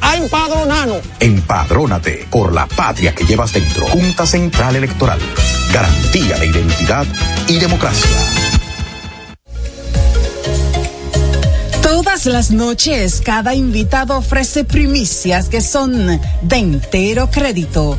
a 0.00 0.16
empadronarnos. 0.16 1.00
Empadrónate 1.20 2.26
por 2.30 2.52
la 2.52 2.66
patria 2.66 3.14
que 3.14 3.24
llevas 3.24 3.52
dentro. 3.52 3.86
Junta 3.86 4.26
Central 4.26 4.76
Electoral. 4.76 5.18
Garantía 5.72 6.36
de 6.38 6.46
identidad 6.46 7.06
y 7.48 7.58
democracia. 7.58 8.10
Todas 11.82 12.26
las 12.26 12.50
noches, 12.50 13.20
cada 13.24 13.54
invitado 13.54 14.16
ofrece 14.16 14.64
primicias 14.64 15.48
que 15.48 15.60
son 15.60 16.20
de 16.42 16.56
entero 16.56 17.30
crédito. 17.30 17.98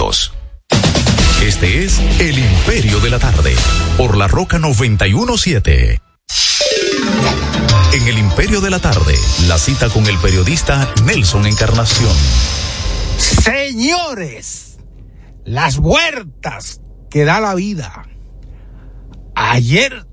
Este 1.43 1.85
es 1.85 1.99
El 2.19 2.39
Imperio 2.39 2.99
de 3.01 3.11
la 3.11 3.19
Tarde, 3.19 3.53
por 3.97 4.17
la 4.17 4.27
Roca 4.27 4.57
917. 4.57 6.01
En 7.93 8.07
El 8.07 8.17
Imperio 8.17 8.61
de 8.61 8.71
la 8.71 8.79
Tarde, 8.79 9.13
la 9.47 9.59
cita 9.59 9.89
con 9.89 10.07
el 10.07 10.17
periodista 10.17 10.91
Nelson 11.05 11.45
Encarnación. 11.45 12.15
Señores, 13.17 14.79
las 15.45 15.77
vueltas 15.77 16.81
que 17.11 17.23
da 17.23 17.39
la 17.39 17.53
vida. 17.53 18.07
Ayer, 19.35 20.07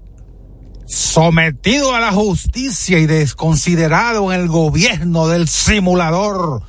sometido 0.86 1.94
a 1.94 2.00
la 2.00 2.12
justicia 2.12 2.98
y 2.98 3.06
desconsiderado 3.06 4.34
en 4.34 4.40
el 4.42 4.48
gobierno 4.48 5.28
del 5.28 5.48
simulador, 5.48 6.62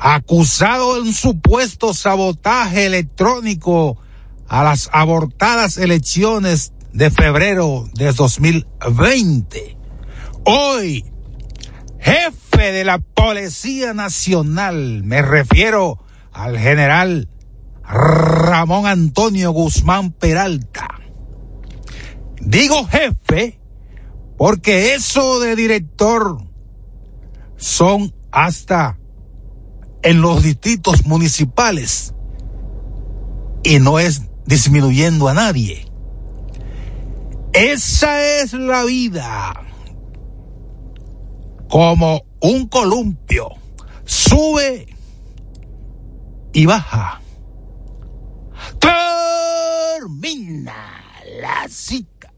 acusado 0.00 0.94
de 0.94 1.02
un 1.02 1.12
supuesto 1.12 1.92
sabotaje 1.92 2.86
electrónico 2.86 3.98
a 4.48 4.64
las 4.64 4.88
abortadas 4.92 5.76
elecciones 5.76 6.72
de 6.92 7.10
febrero 7.10 7.88
de 7.94 8.12
2020. 8.12 9.76
Hoy, 10.44 11.04
jefe 12.00 12.72
de 12.72 12.84
la 12.84 12.98
Policía 12.98 13.92
Nacional, 13.92 15.04
me 15.04 15.20
refiero 15.20 16.02
al 16.32 16.58
general 16.58 17.28
Ramón 17.84 18.86
Antonio 18.86 19.50
Guzmán 19.50 20.12
Peralta. 20.12 20.88
Digo 22.40 22.86
jefe 22.86 23.60
porque 24.38 24.94
eso 24.94 25.40
de 25.40 25.54
director 25.56 26.38
son 27.58 28.14
hasta 28.32 28.99
en 30.02 30.20
los 30.20 30.42
distritos 30.42 31.04
municipales 31.04 32.14
y 33.62 33.78
no 33.78 33.98
es 33.98 34.22
disminuyendo 34.46 35.28
a 35.28 35.34
nadie. 35.34 35.86
Esa 37.52 38.22
es 38.22 38.52
la 38.52 38.84
vida. 38.84 39.52
Como 41.68 42.22
un 42.40 42.66
columpio. 42.68 43.50
Sube 44.04 44.86
y 46.52 46.66
baja. 46.66 47.20
clásica. 51.40 52.32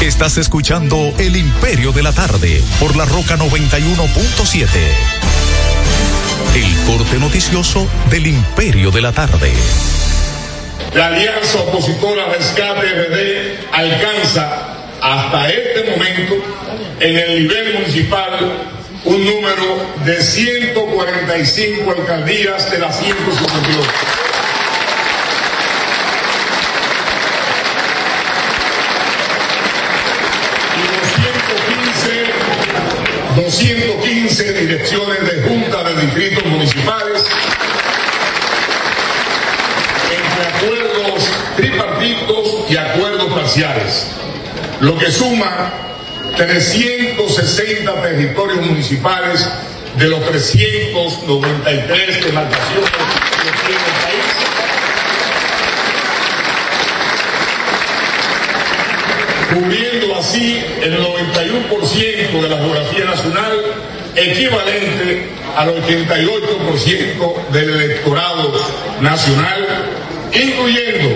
Estás 0.00 0.38
escuchando 0.38 0.96
El 1.18 1.36
Imperio 1.36 1.92
de 1.92 2.02
la 2.02 2.12
Tarde 2.12 2.62
por 2.78 2.96
la 2.96 3.04
Roca 3.04 3.36
91.7. 3.36 5.29
El 6.54 6.76
corte 6.84 7.16
noticioso 7.20 7.88
del 8.10 8.26
Imperio 8.26 8.90
de 8.90 9.00
la 9.00 9.12
Tarde. 9.12 9.52
La 10.94 11.06
alianza 11.06 11.60
opositora 11.60 12.26
Rescate 12.26 12.88
RD 12.88 13.72
alcanza 13.72 14.74
hasta 15.00 15.48
este 15.48 15.92
momento 15.92 16.34
en 16.98 17.16
el 17.16 17.42
nivel 17.42 17.74
municipal 17.74 18.52
un 19.04 19.24
número 19.24 19.80
de 20.04 20.20
145 20.20 21.88
alcaldías 21.88 22.68
de 22.68 22.78
las 22.80 22.98
158. 22.98 23.88
Y 33.50 33.74
215, 33.74 34.44
215 34.44 34.52
direcciones 34.52 35.20
de 35.22 35.42
junta 35.42 35.82
de 35.82 36.00
distritos 36.02 36.46
municipales 36.46 37.24
entre 40.08 40.46
acuerdos 40.46 41.28
tripartitos 41.56 42.70
y 42.70 42.76
acuerdos 42.76 43.32
parciales, 43.32 44.06
lo 44.80 44.96
que 44.96 45.10
suma 45.10 45.72
360 46.36 48.02
territorios 48.02 48.64
municipales 48.64 49.48
de 49.96 50.06
los 50.06 50.24
393 50.26 52.24
demarcaciones 52.24 52.90
que 52.92 53.50
tiene 53.66 53.82
el 53.84 53.92
país. 54.04 54.49
Cubriendo 59.52 60.16
así 60.16 60.62
el 60.82 60.98
91% 60.98 62.40
de 62.40 62.48
la 62.48 62.56
geografía 62.56 63.04
nacional, 63.04 63.52
equivalente 64.16 65.28
al 65.56 65.74
88% 65.82 67.48
del 67.50 67.70
electorado 67.70 68.52
nacional, 69.00 69.66
incluyendo 70.32 71.10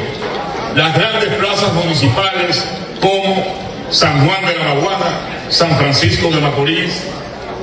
las 0.74 0.95
grandes 0.95 1.28
plazas 1.35 1.72
municipales 1.74 2.64
como 3.01 3.45
San 3.91 4.26
Juan 4.26 4.47
de 4.47 4.57
la 4.57 4.64
Maguana, 4.74 5.20
San 5.49 5.76
Francisco 5.78 6.30
de 6.30 6.41
Macorís, 6.41 7.03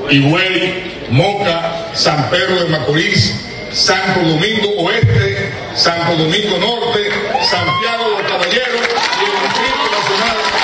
Higüey, 0.10 1.08
Moca, 1.10 1.88
San 1.94 2.30
Pedro 2.30 2.64
de 2.64 2.70
Macorís, 2.70 3.36
Santo 3.74 4.20
Domingo 4.22 4.70
Oeste, 4.84 5.52
Santo 5.76 6.16
Domingo 6.16 6.58
Norte, 6.58 7.10
Santiago 7.50 8.18
de 8.18 8.24
Caballeros 8.24 8.82
y 8.82 9.26
el 9.26 9.42
Distrito 9.44 9.84
Nacional. 9.92 10.61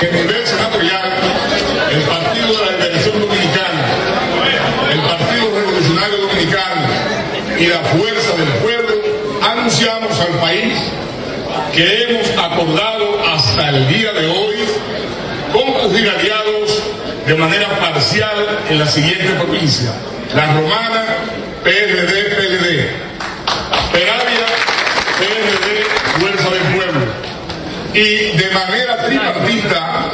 En 0.00 0.14
nivel 0.14 0.46
senatorial, 0.46 1.10
el 1.90 2.02
Partido 2.02 2.46
de 2.46 2.64
la 2.66 2.70
Liberación 2.72 3.20
Dominicana, 3.20 3.86
el 4.92 5.00
Partido 5.00 5.50
Revolucionario 5.54 6.18
Dominicano 6.18 6.86
y 7.58 7.66
la 7.66 7.78
Fuerza 7.78 8.36
del 8.36 8.48
Pueblo 8.62 8.94
anunciamos 9.42 10.20
al 10.20 10.38
país 10.40 10.74
que 11.74 12.04
hemos 12.04 12.28
acordado 12.38 13.24
hasta 13.26 13.70
el 13.70 13.88
día 13.88 14.12
de 14.12 14.26
hoy 14.26 14.56
concurrir 15.52 16.08
aliados 16.08 16.82
de 17.26 17.34
manera 17.34 17.68
parcial 17.80 18.60
en 18.70 18.78
la 18.78 18.86
siguiente 18.86 19.30
provincia. 19.34 19.92
La 20.34 20.46
Romana, 20.54 21.06
PRD, 21.64 22.36
PLD 22.36 23.08
PRD, 25.18 26.20
Fuerza 26.20 26.50
del 26.50 26.62
Pueblo. 26.74 27.00
Y 27.94 28.36
de 28.36 28.50
manera 28.52 29.06
tripartita, 29.06 30.12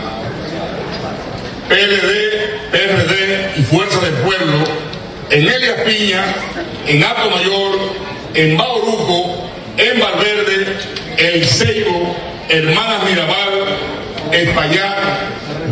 PLD, 1.69 2.71
PRD 2.71 3.53
y 3.57 3.63
Fuerza 3.63 4.01
del 4.01 4.15
Pueblo, 4.15 4.65
en 5.31 5.49
Elias 5.49 5.81
Piña, 5.81 6.25
en 6.87 7.03
Alto 7.03 7.31
Mayor, 7.31 7.79
en 8.35 8.57
Bauruco, 8.57 9.49
en 9.77 10.01
Valverde, 10.01 10.77
El 11.19 11.45
Ceibo, 11.45 12.17
Hermanas 12.49 13.05
Mirabal, 13.05 13.79
Espaillat, 14.31 14.99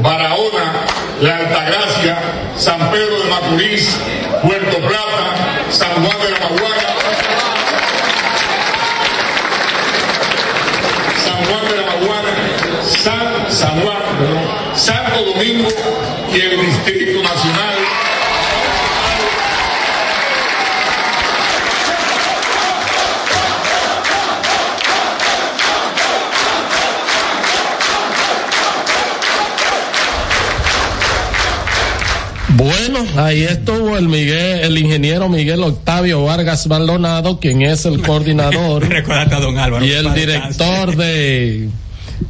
Barahona, 0.03 0.73
La 1.21 1.37
Altagracia, 1.37 2.19
San 2.57 2.91
Pedro 2.91 3.19
de 3.21 3.31
Macorís, 3.31 3.97
Puerto 4.43 4.79
Plata, 4.79 5.63
San 5.71 6.05
Juan 6.05 6.19
de 6.21 6.31
la 6.31 6.39
Maguana, 6.41 7.02
Domingo 15.35 15.69
y 16.31 16.41
el 16.41 16.61
Distrito 16.61 17.23
Nacional. 17.23 17.79
Bueno, 32.55 33.07
ahí 33.17 33.45
estuvo 33.45 33.97
el 33.97 34.09
Miguel, 34.09 34.61
el 34.61 34.79
ingeniero 34.79 35.29
Miguel 35.29 35.63
Octavio 35.63 36.25
Vargas 36.25 36.67
Maldonado, 36.67 37.41
quien 37.41 37.63
es 37.63 37.87
el 37.87 38.03
coordinador 38.03 38.87
Recuérdate 38.89 39.35
a 39.35 39.41
don 39.41 39.59
Álvaro. 39.59 39.85
y 39.85 39.93
el 39.93 40.13
director 40.13 40.95
de 40.95 41.71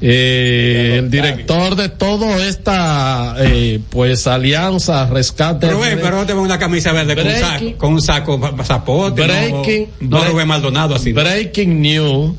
eh, 0.01 0.97
el 0.99 1.11
director 1.11 1.77
de 1.77 1.89
toda 1.89 2.45
esta 2.47 3.37
eh, 3.39 3.81
pues 3.91 4.27
alianza 4.27 5.07
rescate 5.07 5.71
Rubén, 5.71 5.99
pero 6.03 6.17
no 6.17 6.27
te 6.27 6.35
una 6.35 6.59
camisa 6.59 6.93
verde 6.93 7.15
con 7.15 7.27
un 7.27 7.33
saco, 7.41 7.79
con 7.79 7.93
un 7.95 8.03
saco 8.03 8.41
pasaporte. 8.57 9.23
Breaking- 9.23 9.89
no, 10.01 10.19
no 10.19 10.25
Rubén 10.31 10.49
Maldonado 10.49 10.95
así. 10.95 11.13
Breaking 11.13 11.81
news. 11.83 12.33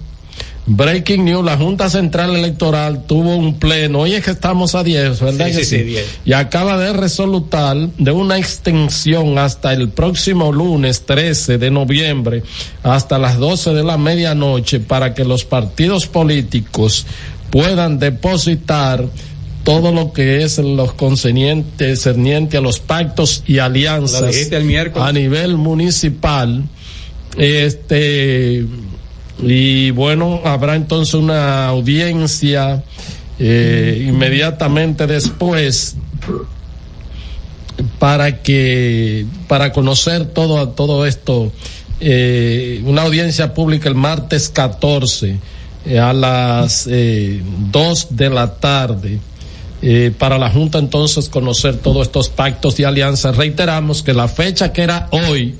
Breaking 0.65 1.25
news, 1.25 1.43
la 1.43 1.57
Junta 1.57 1.89
Central 1.89 2.37
Electoral 2.37 3.05
tuvo 3.05 3.35
un 3.35 3.59
pleno, 3.59 3.99
hoy 3.99 4.13
es 4.13 4.23
que 4.23 4.31
estamos 4.31 4.75
a 4.75 4.83
10, 4.83 5.19
¿verdad? 5.19 5.47
Sí, 5.47 5.51
que 5.57 5.65
sí, 5.65 5.77
sí, 5.77 5.83
10. 5.83 6.19
Y 6.23 6.31
acaba 6.31 6.77
de 6.77 6.93
resolutar 6.93 7.75
de 7.97 8.11
una 8.11 8.37
extensión 8.37 9.37
hasta 9.37 9.73
el 9.73 9.89
próximo 9.89 10.53
lunes 10.53 11.05
13 11.05 11.57
de 11.57 11.69
noviembre, 11.69 12.43
hasta 12.81 13.19
las 13.19 13.37
12 13.39 13.73
de 13.73 13.83
la 13.83 13.97
medianoche, 13.97 14.79
para 14.79 15.13
que 15.13 15.25
los 15.25 15.43
partidos 15.43 16.07
políticos 16.07 17.05
puedan 17.53 17.99
depositar 17.99 19.07
todo 19.63 19.91
lo 19.91 20.11
que 20.11 20.41
es 20.43 20.57
los 20.57 20.93
concernientes 20.93 22.01
cerniente 22.01 22.57
a 22.57 22.61
los 22.61 22.79
pactos 22.79 23.43
y 23.45 23.59
alianzas 23.59 24.35
a 24.95 25.11
nivel 25.11 25.57
municipal. 25.57 26.63
Este 27.37 28.65
y 29.39 29.91
bueno, 29.91 30.41
habrá 30.43 30.75
entonces 30.75 31.13
una 31.13 31.67
audiencia 31.67 32.83
eh, 33.37 34.03
inmediatamente 34.07 35.05
después 35.05 35.95
para 37.99 38.41
que 38.41 39.27
para 39.47 39.71
conocer 39.71 40.25
todo 40.25 40.69
todo 40.69 41.05
esto 41.05 41.51
eh, 41.99 42.81
una 42.85 43.03
audiencia 43.03 43.53
pública 43.53 43.89
el 43.89 43.95
martes 43.95 44.49
14 44.49 45.29
eh, 45.29 45.39
a 45.99 46.13
las 46.13 46.87
eh, 46.89 47.41
2 47.71 48.07
de 48.11 48.29
la 48.29 48.53
tarde 48.55 49.19
eh, 49.81 50.11
para 50.17 50.37
la 50.37 50.49
Junta 50.49 50.79
entonces 50.79 51.27
conocer 51.29 51.75
todos 51.77 52.07
estos 52.07 52.29
pactos 52.29 52.79
y 52.79 52.83
alianzas. 52.85 53.35
Reiteramos 53.35 54.01
que 54.01 54.13
la 54.13 54.27
fecha 54.29 54.71
que 54.71 54.81
era 54.83 55.09
hoy, 55.11 55.55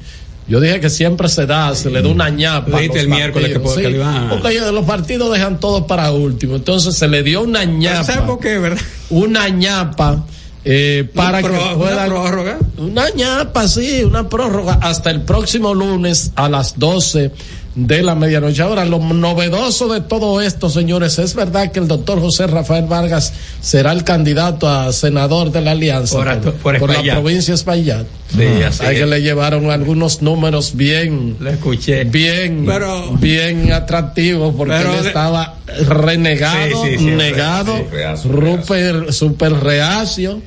yo 0.48 0.62
dije 0.62 0.80
que 0.80 0.90
siempre 0.90 1.28
se 1.28 1.46
da, 1.46 1.76
se 1.76 1.90
le 1.90 2.02
da 2.02 2.08
una 2.10 2.30
ñapa. 2.30 2.70
Lo 2.70 2.78
a 2.78 2.80
dijiste 2.80 3.00
los 3.00 3.04
el 3.04 3.10
miércoles 3.10 3.52
que 3.76 3.90
iban 3.92 4.16
a- 4.16 4.30
Porque 4.30 4.60
los 4.72 4.86
partidos 4.86 5.34
dejan 5.34 5.60
todo 5.60 5.88
para 5.88 6.12
último. 6.12 6.56
Entonces 6.56 6.96
se 6.96 7.08
le 7.10 7.22
dio 7.24 7.42
una 7.42 7.66
ñapa. 7.66 8.04
¿Sabes 8.06 8.22
por 8.22 8.40
qué, 8.40 8.58
verdad? 8.60 8.82
Una 9.10 9.50
ñapa. 9.50 10.26
eh, 10.66 11.10
para 11.14 11.40
Una 11.40 11.48
que 11.50 11.76
puedan- 11.76 11.94
una 11.94 12.06
prórroga. 12.06 12.58
una 12.78 13.10
ñapa, 13.10 13.68
sí, 13.68 14.02
una 14.06 14.30
prórroga 14.30 14.76
hasta 14.82 15.12
el 15.12 15.24
próximo 15.24 15.74
lunes 15.74 16.32
a 16.38 16.48
las 16.48 16.80
12 16.80 17.32
de 17.76 18.04
la 18.04 18.14
medianoche. 18.16 18.62
Ahora, 18.62 18.86
lo 18.86 19.00
novedoso 19.00 19.88
de 19.92 20.02
todo 20.02 20.42
esto, 20.42 20.70
señores, 20.70 21.18
es 21.18 21.34
verdad 21.34 21.72
que 21.72 21.80
el 21.80 21.88
doctor 21.88 22.20
José 22.20 22.46
Rafael 22.48 22.86
Vargas 22.86 23.34
será 23.62 23.92
el 23.94 24.04
candidato 24.04 24.70
a 24.70 24.94
senador 24.94 25.52
de 25.52 25.62
la 25.62 25.72
Alianza 25.72 26.16
Por- 26.18 26.40
por, 26.40 26.54
por 26.54 26.80
por 26.80 26.90
la 27.06 27.14
provincia 27.14 27.52
de 27.54 27.56
Espaillat. 27.56 28.06
Sí, 28.36 28.44
Hay 28.84 28.96
que 28.96 29.06
le 29.06 29.22
llevaron 29.22 29.70
algunos 29.72 30.22
números 30.22 30.76
bien, 30.76 31.36
escuché. 31.48 32.04
bien, 32.04 32.64
Pero- 32.66 33.12
bien 33.20 33.72
atractivos 33.72 34.54
porque 34.56 34.74
Pero 34.76 34.94
él 35.00 35.06
estaba 35.08 35.56
renegado, 35.88 36.84
Sí, 36.84 36.92
sí, 36.92 36.98
sí, 37.00 37.06
negado, 37.06 37.76
sí, 37.78 37.84
reacio, 37.92 38.32
ruper- 38.32 39.12
super 39.12 39.54
reacio 39.54 40.42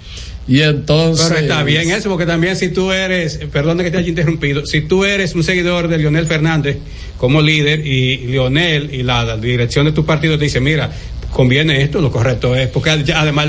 Y 0.49 0.61
entonces. 0.63 1.27
Pero 1.29 1.41
está 1.41 1.63
bien 1.65 1.91
eso, 1.91 2.09
porque 2.09 2.27
también 2.27 2.55
si 2.57 2.69
tú 2.69 2.93
eres, 2.93 3.41
perdón 3.53 3.79
que 3.79 3.91
te 3.91 3.99
haya 3.99 4.09
interrumpido, 4.09 4.65
si 4.65 4.81
tú 4.83 5.05
eres 5.05 5.35
un 5.35 5.43
seguidor 5.43 5.89
de 5.89 5.99
Leonel 5.99 6.27
Fernández 6.27 6.77
como 7.19 7.43
líder 7.43 7.85
y 7.87 8.19
Leonel 8.29 8.95
y 8.95 9.03
la, 9.03 9.25
la 9.25 9.37
dirección 9.37 9.87
de 9.87 9.93
tu 9.93 10.05
partido 10.07 10.39
te 10.39 10.45
dice, 10.45 10.61
mira, 10.61 10.91
conviene 11.33 11.83
esto, 11.83 12.01
lo 12.01 12.11
correcto 12.13 12.55
es, 12.55 12.69
porque 12.69 12.91
además 12.91 13.49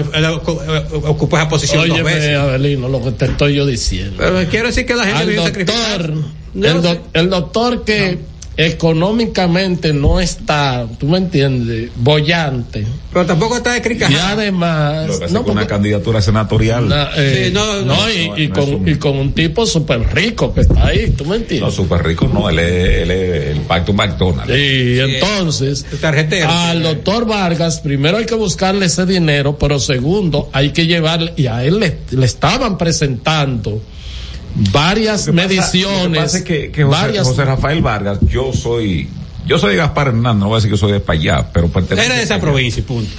ocupa 1.03 1.39
esa 1.41 1.49
posición 1.49 1.87
dos 1.87 1.99
Óyeme, 1.99 2.13
veces. 2.15 2.37
Abelino, 2.37 2.89
lo 2.89 3.03
que 3.03 3.11
te 3.11 3.25
estoy 3.25 3.53
yo 3.55 3.65
diciendo. 3.65 4.15
Pero 4.17 4.49
quiero 4.49 4.67
decir 4.67 4.85
que 4.85 4.95
la 4.95 5.05
gente 5.05 5.25
viene 5.25 5.51
doctor, 5.51 6.13
el, 6.55 6.81
doc- 6.81 7.01
el 7.13 7.29
doctor 7.29 7.83
que 7.85 8.17
económicamente 8.57 9.93
no 9.93 10.19
está, 10.19 10.87
tú 10.99 11.07
me 11.07 11.19
entiendes, 11.19 11.91
bollante. 11.95 12.85
Pero 13.13 13.25
tampoco 13.25 13.57
está 13.57 13.73
de 13.73 13.81
Y 14.09 14.15
además, 14.15 15.07
Lo 15.07 15.19
que 15.19 15.27
no, 15.27 15.45
que 15.45 15.51
una 15.51 15.67
candidatura 15.67 16.21
senatorial. 16.21 16.87
na- 16.89 17.09
eh, 17.15 17.45
Sí, 17.47 17.53
no, 17.53 17.81
no, 17.81 17.95
no, 17.95 18.11
y, 18.11 18.27
no, 18.29 18.37
y 18.37 18.47
no 18.47 18.53
con, 18.55 18.73
un- 18.73 18.87
y 18.87 18.95
con 18.95 19.17
un 19.17 19.33
tipo 19.33 19.65
súper 19.65 20.13
rico 20.13 20.53
que 20.53 20.61
está 20.61 20.87
ahí, 20.87 21.11
tú 21.11 21.23
me 21.23 21.29
No, 21.29 21.35
entiendes. 21.35 21.73
súper 21.73 22.03
rico, 22.03 22.27
no, 22.31 22.49
él 22.49 22.59
es, 22.59 23.01
él 23.03 23.11
es 23.11 23.45
el 23.57 23.61
pacto 23.61 23.93
McDonald's. 23.93 24.53
Y 24.55 24.99
entonces, 24.99 25.85
tarjetero. 26.01 26.49
al 26.49 26.81
doctor 26.83 27.25
Vargas, 27.27 27.79
primero 27.79 28.17
hay 28.17 28.25
que 28.25 28.35
buscarle 28.35 28.87
ese 28.87 29.05
dinero, 29.05 29.57
pero 29.57 29.79
segundo, 29.79 30.49
hay 30.51 30.71
que 30.71 30.85
llevarle, 30.87 31.33
y 31.37 31.47
a 31.47 31.63
él 31.63 31.79
le, 31.79 31.97
le 32.11 32.25
estaban 32.25 32.77
presentando 32.77 33.81
varias 34.71 35.27
Lo 35.27 35.33
que 35.33 35.37
pasa- 35.41 35.47
mediciones. 35.49 36.03
Lo 36.05 36.11
que 36.13 36.19
pasa 36.19 36.37
es 36.39 36.43
que, 36.43 36.71
que 36.71 36.83
José, 36.83 37.01
varias, 37.01 37.27
José 37.27 37.45
Rafael 37.45 37.81
Vargas, 37.81 38.19
yo 38.27 38.51
soy, 38.53 39.07
yo 39.45 39.59
soy 39.59 39.71
de 39.71 39.77
Gaspar 39.77 40.07
Hernández, 40.07 40.39
no 40.39 40.47
voy 40.47 40.55
a 40.55 40.57
decir 40.57 40.71
que 40.71 40.77
soy 40.77 40.91
de 40.93 40.99
para 40.99 41.19
allá, 41.19 41.49
pero 41.53 41.67
pertenece 41.69 42.05
Era 42.07 42.15
de 42.15 42.23
esa 42.23 42.39
provincia, 42.39 42.83
punto. 42.85 43.09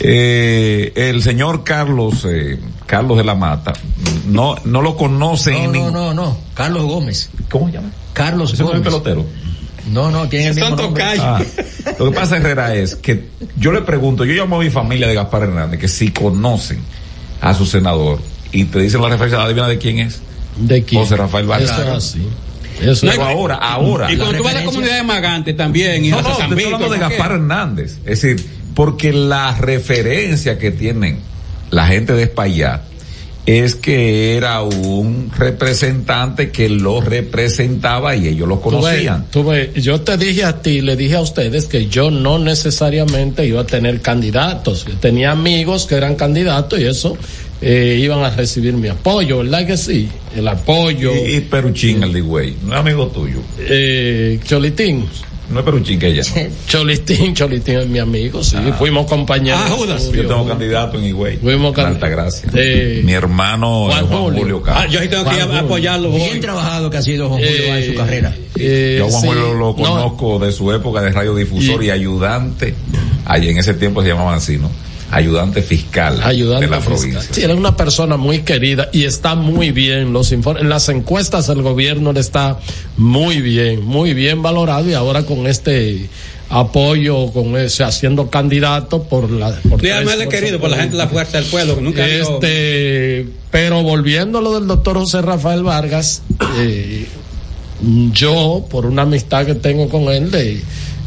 Eh, 0.00 0.92
el 0.96 1.22
señor 1.22 1.62
Carlos, 1.62 2.26
eh, 2.28 2.58
Carlos 2.86 3.16
de 3.16 3.24
la 3.24 3.34
Mata, 3.36 3.72
no, 4.26 4.56
no 4.64 4.82
lo 4.82 4.96
conocen. 4.96 5.54
No, 5.54 5.60
en 5.60 5.66
no, 5.66 5.72
ningún- 5.72 5.92
no, 5.92 6.14
no. 6.14 6.36
Carlos 6.54 6.82
Gómez. 6.84 7.30
¿Cómo 7.48 7.66
se 7.68 7.74
llama? 7.74 7.90
Carlos 8.12 8.52
Ese 8.52 8.62
no 8.64 8.70
es 8.70 8.74
el 8.76 8.82
Gómez. 8.82 9.02
pelotero. 9.02 9.24
No, 9.92 10.10
no, 10.10 10.28
tiene 10.28 10.48
el 10.48 10.54
mismo 10.54 10.74
nombre. 10.76 11.04
Ah, 11.20 11.42
lo 11.98 12.06
que 12.06 12.10
pasa, 12.16 12.38
Herrera, 12.38 12.74
es 12.74 12.96
que 12.96 13.28
yo 13.56 13.70
le 13.70 13.82
pregunto, 13.82 14.24
yo 14.24 14.32
llamo 14.32 14.56
a 14.56 14.60
mi 14.64 14.70
familia 14.70 15.06
de 15.06 15.14
Gaspar 15.14 15.42
Hernández, 15.42 15.78
que 15.78 15.88
si 15.88 16.10
conocen 16.10 16.80
a 17.40 17.52
su 17.54 17.66
senador 17.66 18.18
y 18.50 18.64
te 18.64 18.78
dicen 18.80 19.02
la 19.02 19.10
referencia, 19.10 19.42
adivina 19.42 19.68
de 19.68 19.78
quién 19.78 19.98
es. 19.98 20.20
¿De 20.56 20.82
quién? 20.82 21.02
José 21.02 21.16
Rafael 21.16 21.46
Vargas. 21.46 22.14
Eso. 22.14 22.18
Eso 22.82 23.06
Pero 23.08 23.24
ahora, 23.24 23.54
ahora. 23.56 24.12
Y 24.12 24.16
cuando 24.16 24.38
tú 24.38 24.44
vas 24.44 24.54
a 24.54 24.60
la 24.60 24.64
comunidad 24.64 24.96
de 24.96 25.02
Magante 25.04 25.54
también, 25.54 26.04
y 26.04 26.08
No, 26.10 26.22
no, 26.22 26.36
San 26.36 26.52
hablando 26.52 26.90
de. 26.90 26.98
Gaspar 26.98 27.32
Hernández. 27.32 27.98
Es 28.04 28.22
decir, 28.22 28.44
porque 28.74 29.12
la 29.12 29.56
referencia 29.56 30.58
que 30.58 30.70
tienen 30.72 31.20
la 31.70 31.86
gente 31.86 32.12
de 32.14 32.24
Espaillat 32.24 32.82
es 33.46 33.74
que 33.74 34.36
era 34.36 34.62
un 34.62 35.30
representante 35.36 36.50
que 36.50 36.70
lo 36.70 37.02
representaba 37.02 38.16
y 38.16 38.28
ellos 38.28 38.48
lo 38.48 38.58
Tú 38.58 38.70
ves, 38.70 38.80
conocían. 38.80 39.26
tú 39.30 39.44
ves, 39.44 39.74
yo 39.74 40.00
te 40.00 40.16
dije 40.16 40.44
a 40.44 40.62
ti, 40.62 40.80
le 40.80 40.96
dije 40.96 41.16
a 41.16 41.20
ustedes 41.20 41.66
que 41.66 41.86
yo 41.88 42.10
no 42.10 42.38
necesariamente 42.38 43.44
iba 43.46 43.60
a 43.60 43.66
tener 43.66 44.00
candidatos. 44.00 44.86
Yo 44.86 44.94
tenía 44.96 45.30
amigos 45.32 45.84
que 45.86 45.94
eran 45.96 46.14
candidatos 46.14 46.80
y 46.80 46.84
eso 46.86 47.18
eh, 47.60 47.98
iban 48.00 48.22
a 48.22 48.30
recibir 48.30 48.74
mi 48.74 48.88
apoyo, 48.88 49.38
¿verdad 49.38 49.66
que 49.66 49.76
sí? 49.76 50.08
El 50.36 50.48
apoyo. 50.48 51.12
Y, 51.14 51.36
y 51.36 51.40
Peruchín, 51.40 52.02
el 52.02 52.12
de 52.12 52.20
Güey, 52.20 52.54
no 52.64 52.74
es 52.74 52.80
amigo 52.80 53.06
tuyo. 53.08 53.38
Eh, 53.58 54.38
Cholitín. 54.44 55.06
No 55.50 55.58
es 55.60 55.64
Peruchín 55.66 55.98
que 55.98 56.06
ella. 56.08 56.22
Cholitín, 56.66 57.34
Cholitín 57.34 57.78
es 57.80 57.86
mi 57.86 57.98
amigo, 57.98 58.42
sí. 58.42 58.56
Fuimos 58.78 59.06
compañeros. 59.06 59.60
Ah, 59.62 59.70
Judas. 59.76 60.10
Yo 60.10 60.26
tengo 60.26 60.48
candidato 60.48 60.98
en 60.98 61.04
Higüey. 61.04 61.36
Fuimos 61.36 61.68
en 61.68 61.74
can- 61.74 61.86
Altagracia. 61.86 62.48
Eh, 62.54 63.02
Mi 63.04 63.12
hermano 63.12 63.84
Juan 63.86 64.04
es 64.04 64.08
Juan 64.10 64.22
Julio. 64.22 64.40
Julio, 64.40 64.62
Castro. 64.62 64.82
Ah, 64.82 64.86
yo 64.90 65.00
sí 65.00 65.08
tengo 65.08 65.24
que 65.30 65.40
apoyarlo. 65.42 66.10
Bien 66.12 66.32
hoy. 66.32 66.40
trabajado 66.40 66.88
que 66.90 66.96
ha 66.96 67.02
sido 67.02 67.28
Juan 67.28 67.40
Julio 67.42 67.76
en 67.76 67.86
su 67.86 67.94
carrera. 67.94 68.34
eh, 68.56 68.96
Yo 68.98 69.08
Juan 69.10 69.20
sí, 69.20 69.26
Julio 69.28 69.52
lo 69.54 69.66
no, 69.66 69.76
conozco 69.76 70.38
de 70.38 70.50
su 70.50 70.72
época 70.72 71.02
de 71.02 71.10
radiodifusor 71.12 71.82
y, 71.84 71.86
Y- 71.88 71.90
ayudante, 71.90 72.74
allí 73.26 73.50
en 73.50 73.58
ese 73.58 73.74
tiempo 73.74 74.00
se 74.02 74.08
llamaba 74.08 74.34
así, 74.34 74.56
¿no? 74.56 74.70
Ayudante 75.14 75.62
fiscal 75.62 76.20
ayudante 76.22 76.66
de 76.66 76.70
la 76.70 76.80
fiscal. 76.80 76.96
provincia. 76.98 77.34
Sí, 77.34 77.42
es 77.42 77.48
una 77.50 77.76
persona 77.76 78.16
muy 78.16 78.40
querida 78.42 78.88
y 78.92 79.04
está 79.04 79.34
muy 79.34 79.70
bien. 79.70 80.12
Los 80.12 80.32
informes, 80.32 80.62
en 80.64 80.68
las 80.68 80.88
encuestas 80.88 81.46
del 81.46 81.62
gobierno 81.62 82.10
él 82.10 82.16
está 82.16 82.58
muy 82.96 83.40
bien, 83.40 83.84
muy 83.84 84.12
bien 84.14 84.42
valorado 84.42 84.88
y 84.90 84.94
ahora 84.94 85.22
con 85.24 85.46
este 85.46 86.08
apoyo, 86.50 87.32
con 87.32 87.56
ese 87.56 87.84
haciendo 87.84 88.28
candidato 88.30 89.02
por 89.04 89.30
la. 89.30 89.50
Por 89.68 89.80
tres 89.80 90.02
fuerzas 90.04 90.26
querido 90.28 90.60
por 90.60 90.70
la 90.70 90.76
gente 90.76 90.92
de 90.96 91.02
la 91.02 91.08
fuerza 91.08 91.38
del 91.40 91.46
pueblo, 91.50 91.76
que 91.76 91.80
nunca 91.82 92.06
dio- 92.06 92.34
Este, 92.34 93.26
pero 93.50 93.82
volviendo 93.82 94.38
a 94.38 94.42
lo 94.42 94.54
del 94.58 94.66
doctor 94.66 94.98
José 94.98 95.22
Rafael 95.22 95.62
Vargas, 95.62 96.22
eh, 96.58 97.06
yo, 98.12 98.66
por 98.70 98.86
una 98.86 99.02
amistad 99.02 99.46
que 99.46 99.54
tengo 99.54 99.88
con 99.88 100.04
él 100.04 100.30
de 100.30 100.60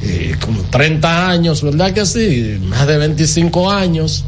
eh, 0.04 0.36
como 0.40 0.62
30 0.64 1.30
años, 1.30 1.62
¿verdad 1.64 1.94
que 1.94 2.06
sí? 2.06 2.60
Más 2.64 2.88
de 2.88 2.98
25 2.98 3.72
años, 3.72 4.24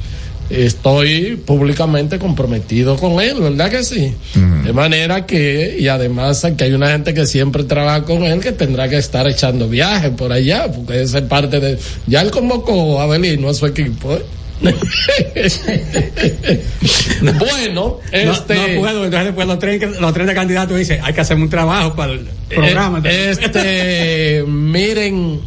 estoy 0.50 1.36
públicamente 1.36 2.18
comprometido 2.18 2.98
con 2.98 3.22
él, 3.22 3.40
¿verdad 3.40 3.70
que 3.70 3.84
sí? 3.84 4.14
De 4.64 4.74
manera 4.74 5.26
que, 5.26 5.78
y 5.80 5.88
además 5.88 6.46
que 6.58 6.64
hay 6.64 6.74
una 6.74 6.90
gente 6.90 7.14
que 7.14 7.26
siempre 7.28 7.64
trabaja 7.64 8.04
con 8.04 8.24
él 8.24 8.40
que 8.40 8.52
tendrá 8.52 8.90
que 8.90 8.98
estar 8.98 9.28
echando 9.28 9.70
viajes 9.70 10.10
por 10.12 10.32
allá, 10.32 10.72
porque 10.72 11.02
esa 11.04 11.20
es 11.20 11.26
parte 11.26 11.60
de... 11.60 11.78
Ya 12.08 12.22
él 12.22 12.32
convocó 12.32 13.00
a 13.00 13.04
Abelino 13.04 13.50
a 13.50 13.54
su 13.54 13.68
equipo, 13.68 14.16
¿eh? 14.16 14.24
bueno, 17.22 18.00
No, 18.12 18.32
este... 18.34 18.56
no 18.56 18.82
puedo, 18.82 19.06
entonces 19.06 19.26
después 19.28 19.48
los 19.48 19.60
tres, 19.60 20.00
los 20.02 20.14
tres 20.14 20.28
de 20.28 20.34
candidatos 20.34 20.78
dicen, 20.78 21.00
hay 21.04 21.14
que 21.14 21.22
hacer 21.22 21.38
un 21.38 21.50
trabajo 21.50 21.96
para 21.96 22.14
el 22.14 22.28
programa. 22.50 23.02
Eh, 23.06 23.30
Este, 23.40 24.44
miren, 24.48 25.40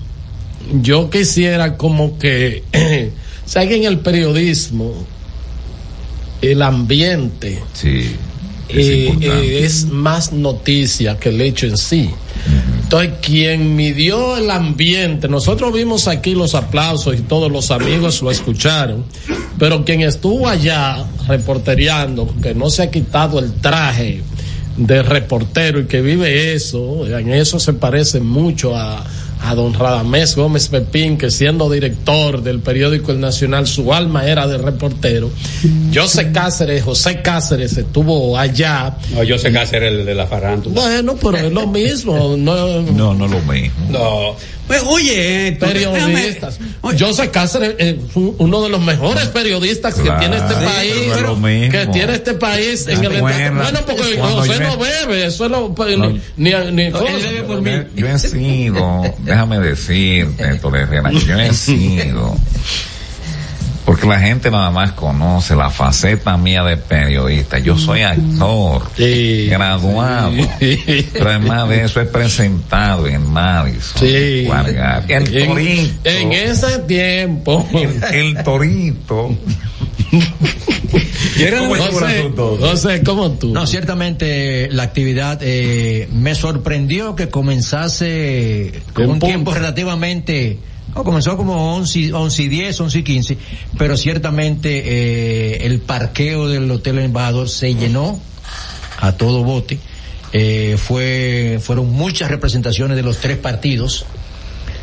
yo 0.81 1.11
quisiera 1.11 1.77
como 1.77 2.19
que, 2.19 2.63
¿saben 3.47 3.69
que 3.69 3.77
en 3.77 3.85
el 3.85 3.99
periodismo 4.01 4.95
el 6.41 6.63
ambiente 6.63 7.63
Sí. 7.73 8.17
eh, 8.69 9.07
importante. 9.09 9.59
eh, 9.59 9.65
es 9.65 9.87
más 9.87 10.33
noticia 10.33 11.19
que 11.19 11.29
el 11.31 11.41
hecho 11.41 11.67
en 11.67 11.77
sí? 11.77 12.11
Entonces, 12.83 13.13
quien 13.23 13.75
midió 13.75 14.37
el 14.37 14.51
ambiente, 14.51 15.27
nosotros 15.29 15.73
vimos 15.73 16.09
aquí 16.09 16.35
los 16.35 16.55
aplausos 16.55 17.19
y 17.19 17.23
todos 17.23 17.51
los 17.51 17.71
amigos 17.71 18.21
lo 18.21 18.31
escucharon, 18.31 19.05
pero 19.59 19.83
quien 19.85 20.03
estuvo 20.03 20.47
allá 20.47 21.05
reportereando, 21.27 22.35
que 22.43 22.55
no 22.55 22.69
se 22.69 22.83
ha 22.83 22.91
quitado 22.91 23.39
el 23.39 23.53
traje 23.55 24.21
de 24.77 25.03
reportero 25.03 25.81
y 25.81 25.85
que 25.87 26.03
vive 26.03 26.53
eso, 26.55 27.07
en 27.07 27.31
eso 27.33 27.59
se 27.61 27.73
parece 27.73 28.21
mucho 28.21 28.77
a, 28.77 29.03
a 29.45 29.55
don 29.55 29.75
Radamés 29.75 30.37
Gómez 30.37 30.69
Pepín, 30.69 31.19
que 31.19 31.31
siendo 31.31 31.71
director 31.71 32.43
del 32.43 32.61
periódico 32.61 33.13
El 33.13 33.21
Nacional, 33.21 33.67
su 33.67 33.93
alma 33.93 34.27
era 34.27 34.47
de 34.47 34.59
reportero. 34.59 35.31
José 35.95 36.31
Cáceres, 36.33 36.83
José 36.85 37.23
Cáceres 37.23 37.77
estuvo 37.77 38.39
allá. 38.39 38.97
No, 39.15 39.23
yo 39.23 39.39
sé 39.39 39.51
que 39.53 39.59
hacer 39.59 39.83
el 39.83 40.07
de 40.07 40.15
la 40.15 40.27
farándula. 40.27 40.81
Bueno, 40.81 41.17
pero 41.21 41.37
es 41.39 41.53
lo 41.53 41.67
mismo. 41.67 42.37
No, 42.37 42.83
No, 42.83 43.15
no 43.15 43.27
lo 43.29 43.41
mismo. 43.41 43.73
No. 43.91 44.37
Pues, 44.67 44.83
oye, 44.87 45.49
esto, 45.49 45.67
periodistas. 45.67 46.59
déjame- 46.59 46.99
José 46.99 47.31
Cáceres 47.31 47.75
es 47.79 47.97
un- 48.15 48.35
uno 48.39 48.63
de 48.63 48.69
los 48.71 48.81
mejores 48.81 49.27
periodistas 49.27 49.95
que 49.95 50.03
Claro, 50.03 50.21
tiene 50.21 50.37
este 50.37 50.55
sí, 50.55 50.65
país. 50.65 50.95
pero. 51.15 51.41
Que 51.43 51.89
tiene 51.93 52.15
este 52.15 52.35
país 52.35 52.87
en 52.87 53.05
el 53.05 53.21
Bueno, 53.21 53.63
Bueno, 53.63 53.81
porque 53.87 54.19
José 54.19 54.53
yo- 54.55 54.61
no 54.61 54.79
bebe, 54.79 55.27
eso 55.27 55.45
es 55.45 55.51
lo, 55.51 55.75
pues, 55.75 55.99
No. 55.99 56.11
ni, 56.11 56.21
ni, 56.37 56.53
ni 56.73 56.91
cosa. 56.91 57.05
Yo 57.95 58.07
he 58.07 58.19
sido, 58.19 59.15
déjame 59.19 59.59
decirte, 59.61 60.43
Herrera, 60.45 61.11
yo 61.13 61.39
he 61.39 61.53
sido. 61.53 62.37
Porque 64.03 64.17
la 64.17 64.21
gente 64.21 64.51
nada 64.51 64.73
más 64.73 64.91
conoce 64.93 65.55
la 65.55 65.71
faceta 65.71 66.37
mía 66.37 66.65
de 66.65 66.77
periodista. 66.77 67.61
Yo 67.61 67.79
soy 67.79 68.03
actor, 68.03 68.91
graduado. 68.99 70.33
Pero 71.13 71.29
además 71.31 71.69
de 71.69 71.85
eso 71.85 72.01
he 72.01 72.07
presentado 72.07 73.07
en 73.07 73.25
Madison. 73.31 74.01
Sí. 74.01 74.49
El 75.09 75.37
En- 75.37 75.47
Torito. 75.47 76.11
En 76.11 76.33
ese 76.33 76.79
tiempo. 76.81 77.65
El 78.13 78.43
Torito. 78.43 79.37
¿Cómo 81.59 81.77
estuvo 81.77 81.99
el 82.01 82.05
asunto? 82.05 82.59
José, 82.61 83.03
¿cómo 83.05 83.31
tú? 83.33 83.53
No, 83.53 83.69
ciertamente 83.69 84.69
la 84.73 84.83
actividad 84.83 85.39
eh, 85.43 86.09
me 86.13 86.35
sorprendió 86.35 87.15
que 87.15 87.29
comenzase 87.29 88.83
con 88.95 89.05
un 89.05 89.11
punto. 89.13 89.27
tiempo 89.27 89.55
relativamente... 89.55 90.59
no, 90.95 91.05
comenzó 91.05 91.37
como 91.37 91.77
11, 91.77 92.13
11 92.13 92.43
y 92.43 92.49
10, 92.49 92.81
11 92.81 92.99
y 92.99 93.03
15, 93.03 93.39
pero 93.79 93.97
ciertamente 93.97 94.83
eh, 94.85 95.67
el 95.67 95.81
parqueo 95.81 96.49
del 96.49 96.71
Hotel 96.71 96.99
Embajador 96.99 97.49
se 97.49 97.75
llenó 97.75 98.21
a 98.99 99.13
todo 99.13 99.43
bote. 99.45 99.79
Eh, 100.35 100.77
fue, 100.79 101.59
fueron 101.63 101.91
muchas 101.93 102.31
representaciones 102.31 102.97
de 102.97 103.03
los 103.03 103.19
tres 103.19 103.37
partidos. 103.39 104.07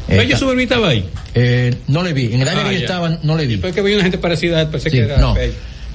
Pero 0.07 0.22
Eh, 0.24 0.28
yo 0.28 0.38
su 0.38 0.51
estaba 0.51 0.89
ahí. 0.89 1.05
eh, 1.36 1.76
no 1.88 2.01
le 2.03 2.14
vi, 2.14 2.34
en 2.34 2.41
el 2.41 2.47
área 2.47 2.64
Ah, 2.66 2.70
que 2.70 2.76
yo 2.76 2.82
estaba 2.82 3.20
no 3.24 3.36
le 3.36 3.45
vi. 3.47 3.57
Porque 3.57 3.82
vi 3.82 3.93
una 3.93 4.03
gente 4.03 4.18
parecida, 4.18 4.70
pensé 4.70 4.89
que 4.89 4.97
Sí, 4.97 5.03
era 5.03 5.18
no. 5.18 5.36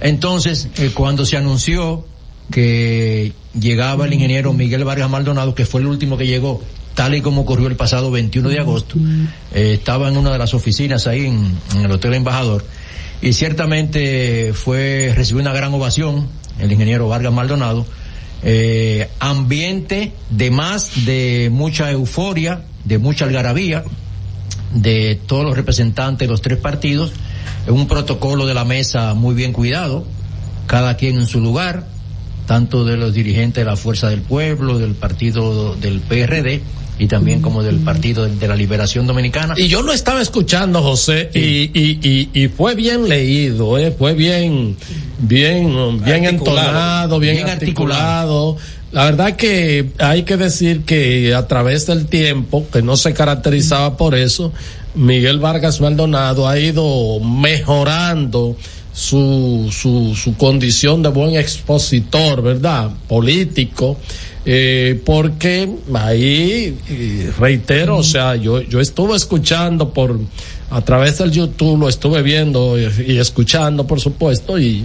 Entonces, 0.00 0.68
eh, 0.78 0.90
cuando 0.94 1.24
se 1.24 1.36
anunció 1.36 2.04
que 2.50 3.32
llegaba 3.58 4.06
el 4.06 4.12
ingeniero 4.12 4.52
Miguel 4.52 4.84
Vargas 4.84 5.08
Maldonado, 5.08 5.54
que 5.54 5.64
fue 5.66 5.80
el 5.80 5.86
último 5.86 6.16
que 6.18 6.26
llegó, 6.26 6.62
tal 6.94 7.14
y 7.14 7.20
como 7.20 7.42
ocurrió 7.42 7.66
el 7.66 7.76
pasado 7.76 8.10
21 8.10 8.48
de 8.48 8.60
agosto, 8.60 8.96
eh, 9.52 9.74
estaba 9.74 10.08
en 10.08 10.16
una 10.16 10.32
de 10.32 10.38
las 10.38 10.54
oficinas 10.54 11.06
ahí 11.06 11.26
en, 11.26 11.84
el 11.84 11.90
Hotel 11.90 12.14
Embajador, 12.14 12.64
y 13.20 13.32
ciertamente 13.32 14.52
fue, 14.54 15.12
recibió 15.14 15.42
una 15.42 15.52
gran 15.52 15.72
ovación 15.74 16.28
el 16.58 16.70
ingeniero 16.70 17.08
Vargas 17.08 17.32
Maldonado, 17.32 17.86
eh, 18.42 19.08
ambiente 19.18 20.12
de 20.30 20.50
más, 20.50 21.04
de 21.04 21.48
mucha 21.52 21.90
euforia, 21.90 22.62
de 22.84 22.98
mucha 22.98 23.24
algarabía, 23.24 23.84
de 24.72 25.18
todos 25.26 25.44
los 25.44 25.56
representantes 25.56 26.28
de 26.28 26.30
los 26.30 26.42
tres 26.42 26.58
partidos, 26.58 27.12
un 27.66 27.88
protocolo 27.88 28.46
de 28.46 28.54
la 28.54 28.64
mesa 28.64 29.14
muy 29.14 29.34
bien 29.34 29.52
cuidado, 29.52 30.04
cada 30.66 30.96
quien 30.96 31.16
en 31.16 31.26
su 31.26 31.40
lugar, 31.40 31.86
tanto 32.46 32.84
de 32.84 32.96
los 32.96 33.14
dirigentes 33.14 33.64
de 33.64 33.70
la 33.70 33.76
Fuerza 33.76 34.10
del 34.10 34.20
Pueblo, 34.20 34.78
del 34.78 34.94
partido 34.94 35.74
del 35.76 36.00
PRD 36.00 36.62
y 36.98 37.06
también 37.06 37.40
como 37.40 37.62
del 37.62 37.76
Partido 37.76 38.26
de 38.26 38.48
la 38.48 38.56
Liberación 38.56 39.06
Dominicana. 39.06 39.54
Y 39.56 39.68
yo 39.68 39.82
lo 39.82 39.92
estaba 39.92 40.22
escuchando, 40.22 40.82
José, 40.82 41.30
y, 41.34 41.70
y, 41.78 41.98
y, 42.02 42.30
y 42.32 42.48
fue 42.48 42.74
bien 42.74 43.08
leído, 43.08 43.78
¿eh? 43.78 43.94
fue 43.96 44.14
bien, 44.14 44.76
bien, 45.18 46.02
bien 46.04 46.24
entonado, 46.24 47.18
bien, 47.18 47.36
Bien 47.36 47.48
articulado. 47.48 48.56
La 48.92 49.06
verdad 49.06 49.34
que 49.34 49.90
hay 49.98 50.22
que 50.22 50.36
decir 50.36 50.82
que 50.84 51.34
a 51.34 51.48
través 51.48 51.86
del 51.86 52.06
tiempo, 52.06 52.64
que 52.72 52.80
no 52.80 52.96
se 52.96 53.12
caracterizaba 53.12 53.96
por 53.96 54.14
eso, 54.14 54.52
Miguel 54.94 55.40
Vargas 55.40 55.80
Maldonado 55.80 56.46
ha 56.46 56.56
ido 56.60 57.18
mejorando 57.18 58.56
su, 58.92 59.68
su, 59.72 60.14
su 60.14 60.36
condición 60.36 61.02
de 61.02 61.08
buen 61.08 61.34
expositor, 61.34 62.40
¿verdad? 62.40 62.90
Político. 63.08 63.98
Eh, 64.46 65.00
porque 65.06 65.68
ahí, 65.94 66.76
eh, 66.88 67.32
reitero, 67.38 67.96
o 67.96 68.02
sea, 68.02 68.36
yo, 68.36 68.60
yo 68.60 68.80
estuve 68.80 69.16
escuchando 69.16 69.94
por, 69.94 70.20
a 70.70 70.80
través 70.82 71.18
del 71.18 71.30
YouTube, 71.30 71.80
lo 71.80 71.88
estuve 71.88 72.22
viendo 72.22 72.78
y, 72.78 73.12
y 73.12 73.18
escuchando, 73.18 73.86
por 73.86 74.00
supuesto, 74.00 74.58
y, 74.58 74.84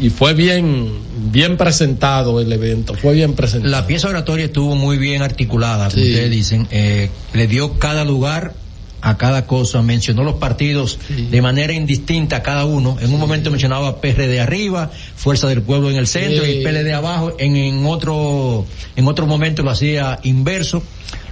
y 0.00 0.10
fue 0.10 0.34
bien, 0.34 0.90
bien 1.32 1.56
presentado 1.56 2.40
el 2.40 2.52
evento, 2.52 2.94
fue 2.94 3.14
bien 3.14 3.34
presentado. 3.34 3.70
La 3.70 3.86
pieza 3.86 4.08
oratoria 4.08 4.46
estuvo 4.46 4.74
muy 4.74 4.98
bien 4.98 5.22
articulada, 5.22 5.88
como 5.88 6.02
ustedes 6.02 6.30
dicen, 6.30 6.66
eh, 6.70 7.08
le 7.32 7.46
dio 7.46 7.78
cada 7.78 8.04
lugar 8.04 8.54
a 9.02 9.16
cada 9.18 9.46
cosa, 9.46 9.82
mencionó 9.82 10.24
los 10.24 10.36
partidos 10.36 10.98
de 11.08 11.42
manera 11.42 11.72
indistinta 11.72 12.36
a 12.36 12.42
cada 12.42 12.64
uno. 12.64 12.96
En 13.00 13.12
un 13.12 13.20
momento 13.20 13.50
mencionaba 13.50 14.00
PRD 14.00 14.40
arriba, 14.40 14.90
Fuerza 15.16 15.46
del 15.48 15.62
Pueblo 15.62 15.90
en 15.90 15.96
el 15.96 16.06
centro 16.06 16.44
Sí. 16.44 16.52
y 16.60 16.64
PLD 16.64 16.92
abajo. 16.92 17.34
En, 17.38 17.56
en 17.56 17.84
otro 17.86 18.66
en 18.96 19.06
otro 19.06 19.26
momento 19.26 19.62
lo 19.62 19.70
hacía 19.70 20.18
inverso. 20.24 20.82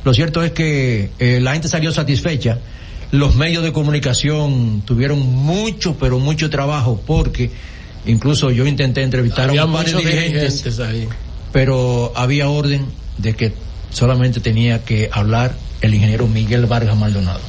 Lo 0.04 0.12
cierto 0.14 0.42
es 0.42 0.52
que 0.52 1.10
eh, 1.18 1.40
la 1.40 1.52
gente 1.54 1.68
salió 1.68 1.90
satisfecha. 1.92 2.58
Los 3.10 3.34
medios 3.36 3.62
de 3.64 3.72
comunicación 3.72 4.82
tuvieron 4.84 5.20
mucho, 5.20 5.96
pero 5.98 6.18
mucho 6.18 6.50
trabajo 6.50 7.00
porque 7.06 7.50
incluso 8.06 8.50
yo 8.50 8.66
intenté 8.66 9.02
entrevistar 9.02 9.48
Había 9.48 9.62
a 9.62 9.66
un 9.66 9.72
par 9.72 9.86
de 9.86 9.92
muchos 9.94 10.04
dirigentes 10.10 10.62
dirigentes 10.64 10.80
ahí. 10.80 11.08
pero 11.52 12.12
había 12.16 12.48
orden 12.48 12.84
de 13.18 13.34
que 13.34 13.52
solamente 13.90 14.40
tenía 14.40 14.84
que 14.84 15.08
hablar 15.12 15.54
el 15.80 15.94
ingeniero 15.94 16.26
Miguel 16.26 16.66
Vargas 16.66 16.96
Maldonado. 16.96 17.40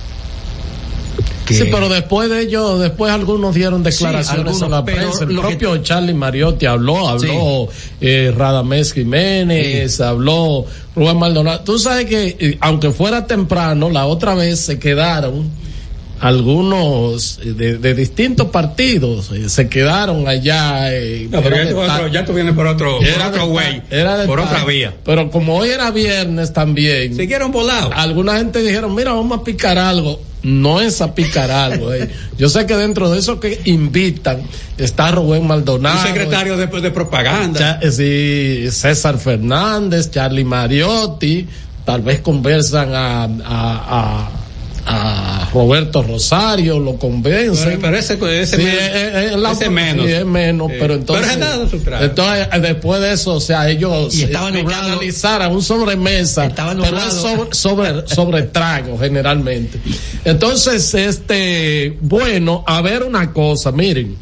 Que- 1.45 1.53
Sí, 1.53 1.65
pero 1.71 1.87
después 1.89 2.29
de 2.29 2.41
ello, 2.41 2.77
después 2.79 3.11
algunos 3.11 3.53
dieron 3.53 3.83
declaraciones 3.83 4.29
algunos, 4.47 4.61
a 4.63 4.67
la 4.69 4.83
prensa. 4.83 5.23
El 5.23 5.29
que- 5.29 5.35
propio 5.35 5.77
Charlie 5.77 6.13
Mariotti 6.13 6.65
habló, 6.65 7.07
habló 7.07 7.69
eh, 8.01 8.33
Radamés 8.35 8.93
Jiménez, 8.93 10.01
habló 10.01 10.65
Rubén 10.95 11.17
Maldonado. 11.17 11.59
Tú 11.61 11.77
sabes 11.77 12.05
que, 12.07 12.35
eh, 12.39 12.57
aunque 12.61 12.91
fuera 12.91 13.27
temprano, 13.27 13.89
la 13.89 14.05
otra 14.07 14.33
vez 14.33 14.59
se 14.59 14.79
quedaron 14.79 15.49
algunos 16.21 17.39
eh, 17.43 17.53
de, 17.53 17.77
de 17.77 17.93
distintos 17.93 18.47
partidos, 18.47 19.31
eh, 19.31 19.49
se 19.49 19.67
quedaron 19.69 20.27
allá. 20.27 20.93
eh, 20.93 21.27
No, 21.29 21.41
pero 21.41 21.55
ya 21.57 21.69
tú, 21.69 21.79
otro- 21.79 22.07
ya 22.07 22.25
tú 22.25 22.33
vienes 22.33 22.55
por 22.55 22.67
otro, 22.67 22.97
por 22.97 23.05
era 23.07 23.27
otro 23.27 23.41
de 23.43 23.47
güey, 23.51 23.79
ta- 23.81 23.95
era 23.95 24.17
de 24.17 24.25
por 24.27 24.39
otra 24.39 24.63
vía. 24.65 24.93
Pero 25.03 25.29
como 25.29 25.55
hoy 25.57 25.69
era 25.69 25.91
viernes 25.91 26.53
también. 26.53 27.15
Siguieron 27.15 27.51
volados. 27.51 27.91
Alguna 27.95 28.37
gente 28.37 28.61
dijeron, 28.63 28.95
mira, 28.95 29.13
vamos 29.13 29.39
a 29.39 29.43
picar 29.43 29.77
algo. 29.77 30.19
No 30.45 30.79
es 30.79 31.01
a 31.01 31.15
picar 31.15 31.49
algo. 31.49 31.91
eh. 31.93 32.09
Yo 32.37 32.49
sé 32.49 32.65
que 32.67 32.75
dentro 32.77 33.09
de 33.09 33.17
eso 33.19 33.39
que 33.39 33.61
invitan 33.65 34.41
está 34.77 35.09
Rubén 35.11 35.47
Maldonado. 35.47 35.99
Un 35.99 36.05
secretario 36.07 36.55
de, 36.55 36.67
de 36.67 36.91
propaganda. 36.91 37.59
Cha- 37.59 37.79
eh, 37.81 37.91
sí, 37.91 38.71
César 38.71 39.17
Fernández, 39.17 40.11
Charlie 40.11 40.43
Mariotti, 40.45 41.47
tal 41.83 42.01
vez 42.03 42.19
conversan 42.19 42.93
a, 42.93 43.23
a, 43.23 43.27
a, 43.45 44.29
a 44.87 45.49
Roberto 45.53 46.03
Rosario, 46.03 46.79
lo 46.79 46.97
convencen. 46.97 47.79
Pero- 47.79 47.81
pero 47.81 47.97
ese- 47.97 48.41
ese 48.41 48.57
Sí, 48.57 48.63
menos- 48.63 48.81
es- 48.83 48.93
es- 48.95 49.31
es 49.31 49.37
la- 49.39 49.51
ese 49.51 49.69
menos. 49.69 50.05
sí, 50.05 50.11
es 50.11 50.25
menos, 50.25 50.71
pero 50.79 50.93
entonces. 50.93 51.25
Pero 51.27 51.33
es 51.33 51.39
nada, 51.39 51.69
su 51.69 51.79
trago. 51.79 52.03
entonces, 52.05 52.47
eh, 52.53 52.59
después 52.59 53.01
de 53.01 53.13
eso, 53.13 53.33
o 53.33 53.39
sea, 53.39 53.69
ellos 53.69 54.15
Y 54.15 54.23
estaba 54.23 54.49
eh, 54.49 54.61
nublado. 54.63 54.91
analizaran 54.91 55.51
un 55.51 55.63
sobremesa, 55.63 56.45
Estaba 56.45 56.75
pero 56.75 56.97
es 56.97 57.13
sobre, 57.13 57.53
sobre, 57.53 58.07
sobre 58.07 58.43
trago 58.43 58.97
generalmente. 58.99 59.79
Entonces, 60.23 60.93
este, 60.93 61.97
bueno, 62.01 62.63
a 62.67 62.81
ver 62.81 63.03
una 63.03 63.31
cosa, 63.33 63.71
miren, 63.71 64.15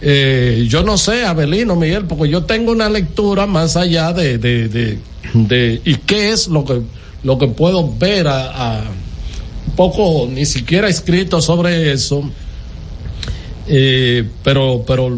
eh, 0.00 0.66
yo 0.68 0.82
no 0.82 0.98
sé, 0.98 1.24
Abelino, 1.24 1.76
Miguel, 1.76 2.04
porque 2.04 2.28
yo 2.30 2.44
tengo 2.44 2.72
una 2.72 2.88
lectura 2.88 3.46
más 3.46 3.76
allá 3.76 4.12
de, 4.12 4.38
de, 4.38 4.68
de, 4.68 4.98
de 5.34 5.80
y 5.84 5.94
qué 5.96 6.30
es 6.32 6.48
lo 6.48 6.64
que, 6.64 6.80
lo 7.24 7.38
que 7.38 7.48
puedo 7.48 7.92
ver 7.98 8.28
a, 8.28 8.78
a 8.78 8.80
poco, 9.78 10.26
ni 10.28 10.44
siquiera 10.44 10.88
escrito 10.88 11.40
sobre 11.40 11.92
eso, 11.92 12.28
eh, 13.68 14.28
pero, 14.42 14.82
pero 14.84 15.16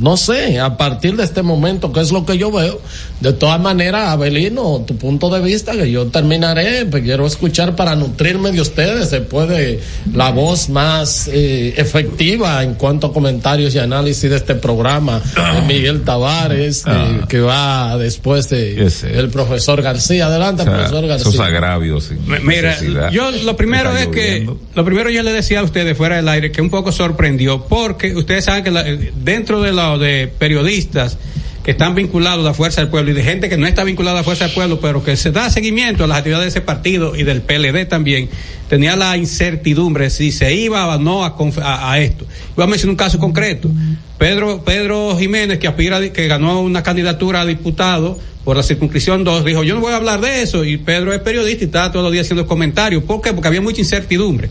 no 0.00 0.16
sé, 0.16 0.58
a 0.58 0.76
partir 0.76 1.14
de 1.14 1.22
este 1.22 1.42
momento, 1.44 1.92
¿qué 1.92 2.00
es 2.00 2.10
lo 2.10 2.26
que 2.26 2.36
yo 2.36 2.50
veo? 2.50 2.80
De 3.22 3.32
todas 3.32 3.60
maneras, 3.60 4.08
Abelino, 4.08 4.84
tu 4.86 4.96
punto 4.96 5.30
de 5.30 5.40
vista, 5.40 5.72
que 5.72 5.90
yo 5.90 6.06
terminaré, 6.08 6.86
pues 6.86 7.04
quiero 7.04 7.24
escuchar 7.24 7.76
para 7.76 7.94
nutrirme 7.94 8.50
de 8.50 8.60
ustedes, 8.60 9.10
después 9.12 9.48
de 9.48 9.78
la 10.12 10.30
voz 10.32 10.68
más 10.68 11.28
eh, 11.32 11.72
efectiva 11.76 12.62
en 12.64 12.74
cuanto 12.74 13.06
a 13.06 13.12
comentarios 13.12 13.74
y 13.74 13.78
análisis 13.78 14.28
de 14.28 14.36
este 14.36 14.56
programa, 14.56 15.22
de 15.54 15.62
Miguel 15.72 16.02
Tavares, 16.02 16.82
eh, 16.86 17.20
que 17.28 17.38
va 17.40 17.96
después 17.96 18.48
de 18.48 18.90
el 19.14 19.28
profesor 19.30 19.80
García. 19.82 20.26
Adelante, 20.26 20.62
O 20.62 20.64
sea, 20.64 20.74
profesor 20.74 21.06
García. 21.06 21.28
esos 21.30 21.40
agravios. 21.40 22.04
sin 22.04 22.18
Mira, 22.44 22.70
necesidad. 22.70 23.10
yo 23.12 23.30
lo 23.30 23.56
primero 23.56 23.96
es 23.96 24.08
que, 24.08 24.50
lo 24.74 24.84
primero 24.84 25.10
yo 25.10 25.22
le 25.22 25.32
decía 25.32 25.60
a 25.60 25.62
ustedes 25.62 25.96
fuera 25.96 26.16
del 26.16 26.28
aire 26.28 26.50
que 26.50 26.60
un 26.60 26.70
poco 26.70 26.90
sorprendió 26.90 27.66
porque 27.68 28.16
ustedes 28.16 28.44
saben 28.46 28.64
que 28.64 28.70
la- 28.72 28.84
dentro 29.14 29.62
de 29.62 29.70
los 29.72 30.00
de 30.00 30.30
periodistas 30.38 31.18
que 31.64 31.70
están 31.70 31.94
vinculados 31.94 32.44
a 32.44 32.48
la 32.48 32.54
Fuerza 32.54 32.80
del 32.80 32.90
Pueblo 32.90 33.12
y 33.12 33.14
de 33.14 33.22
gente 33.22 33.48
que 33.48 33.56
no 33.56 33.66
está 33.66 33.84
vinculada 33.84 34.18
a 34.18 34.20
la 34.20 34.24
Fuerza 34.24 34.46
del 34.46 34.54
Pueblo, 34.54 34.80
pero 34.80 35.04
que 35.04 35.16
se 35.16 35.30
da 35.30 35.48
seguimiento 35.48 36.04
a 36.04 36.06
las 36.06 36.18
actividades 36.18 36.52
de 36.52 36.58
ese 36.58 36.60
partido 36.60 37.14
y 37.14 37.22
del 37.22 37.42
PLD 37.42 37.86
también, 37.86 38.28
tenía 38.68 38.96
la 38.96 39.16
incertidumbre 39.16 40.10
si 40.10 40.32
se 40.32 40.54
iba 40.54 40.86
o 40.94 40.98
no 40.98 41.24
a, 41.24 41.36
a, 41.62 41.92
a 41.92 41.98
esto. 42.00 42.26
Voy 42.56 42.64
a 42.64 42.66
mencionar 42.66 42.90
un 42.90 42.96
caso 42.96 43.18
concreto. 43.18 43.70
Pedro, 44.18 44.62
Pedro 44.64 45.16
Jiménez, 45.18 45.58
que 45.58 45.68
aspira, 45.68 46.00
que 46.12 46.26
ganó 46.26 46.60
una 46.60 46.82
candidatura 46.82 47.42
a 47.42 47.46
diputado 47.46 48.18
por 48.44 48.56
la 48.56 48.62
circunscripción 48.62 49.22
2, 49.22 49.44
dijo, 49.44 49.62
yo 49.62 49.74
no 49.76 49.80
voy 49.80 49.92
a 49.92 49.96
hablar 49.96 50.20
de 50.20 50.42
eso. 50.42 50.64
Y 50.64 50.76
Pedro 50.78 51.12
es 51.12 51.20
periodista 51.20 51.64
y 51.64 51.66
está 51.66 51.92
todos 51.92 52.04
los 52.04 52.12
días 52.12 52.26
haciendo 52.26 52.46
comentarios. 52.46 53.04
¿Por 53.04 53.20
qué? 53.20 53.32
Porque 53.32 53.48
había 53.48 53.60
mucha 53.60 53.80
incertidumbre. 53.80 54.48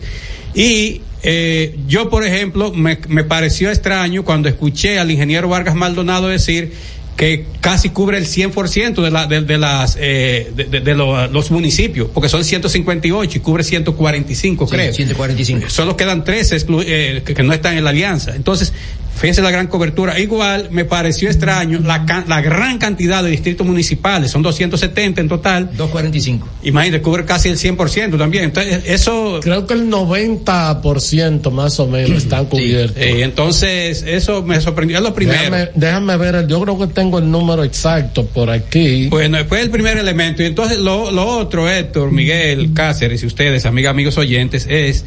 Y 0.54 1.02
eh, 1.22 1.78
yo, 1.86 2.10
por 2.10 2.26
ejemplo, 2.26 2.72
me, 2.72 2.98
me 3.08 3.24
pareció 3.24 3.70
extraño 3.70 4.24
cuando 4.24 4.48
escuché 4.48 4.98
al 4.98 5.10
ingeniero 5.10 5.48
Vargas 5.48 5.74
Maldonado 5.74 6.28
decir 6.28 6.72
que 7.16 7.46
casi 7.60 7.90
cubre 7.90 8.18
el 8.18 8.26
100% 8.26 9.02
de, 9.02 9.10
la, 9.10 9.26
de, 9.26 9.42
de 9.42 9.58
las 9.58 9.96
eh, 10.00 10.50
de, 10.56 10.80
de- 10.80 10.94
lo- 10.94 11.28
los 11.28 11.50
municipios, 11.50 12.08
porque 12.12 12.28
son 12.28 12.42
158 12.44 13.38
y 13.38 13.40
cubre 13.40 13.62
145, 13.62 14.66
Sí, 14.66 14.72
creo. 14.72 14.92
145. 14.92 15.70
Solo 15.70 15.96
quedan 15.96 16.24
13 16.24 16.56
exclu- 16.56 16.84
eh, 16.86 17.22
que, 17.24 17.34
que 17.34 17.42
no 17.42 17.52
están 17.52 17.76
en 17.76 17.84
la 17.84 17.90
alianza. 17.90 18.34
Entonces, 18.34 18.72
fíjense 19.16 19.42
la 19.42 19.50
gran 19.50 19.66
cobertura. 19.68 20.18
Igual 20.18 20.68
me 20.70 20.84
pareció 20.84 21.28
extraño 21.28 21.80
la, 21.84 22.04
la 22.28 22.40
gran 22.40 22.78
cantidad 22.78 23.22
de 23.22 23.30
distritos 23.30 23.66
municipales, 23.66 24.30
son 24.30 24.42
270 24.42 25.20
en 25.20 25.28
total. 25.28 25.66
245. 25.76 26.48
Imagínate, 26.64 27.02
cubre 27.02 27.24
casi 27.24 27.48
el 27.48 27.56
100% 27.58 28.18
también. 28.18 28.44
Entonces, 28.44 28.82
eso... 28.86 29.40
Creo 29.42 29.66
que 29.66 29.74
el 29.74 29.88
90% 29.90 31.50
más 31.50 31.78
o 31.80 31.86
menos 31.86 32.22
están 32.22 32.46
cubiertos. 32.46 32.96
Eh, 32.96 33.22
entonces, 33.22 34.04
eso 34.06 34.42
me 34.42 34.60
sorprendió. 34.60 34.96
Es 34.98 35.02
lo 35.02 35.14
primero. 35.14 35.38
Déjame, 35.40 35.68
déjame 35.74 36.16
ver, 36.16 36.34
el- 36.36 36.48
yo 36.48 36.60
creo 36.62 36.78
que 36.78 36.86
tengo 36.88 37.18
el 37.18 37.30
número 37.30 37.64
exacto 37.64 38.26
por 38.26 38.50
aquí. 38.50 39.08
Bueno, 39.08 39.38
fue 39.48 39.60
el 39.60 39.70
primer 39.70 39.96
elemento. 39.98 40.42
Y 40.42 40.46
entonces 40.46 40.78
lo, 40.78 41.10
lo 41.10 41.26
otro, 41.26 41.68
Héctor, 41.70 42.12
Miguel, 42.12 42.72
Cáceres 42.74 43.22
y 43.22 43.26
ustedes, 43.26 43.66
amigas, 43.66 43.90
amigos 43.90 44.18
oyentes, 44.18 44.66
es 44.68 45.04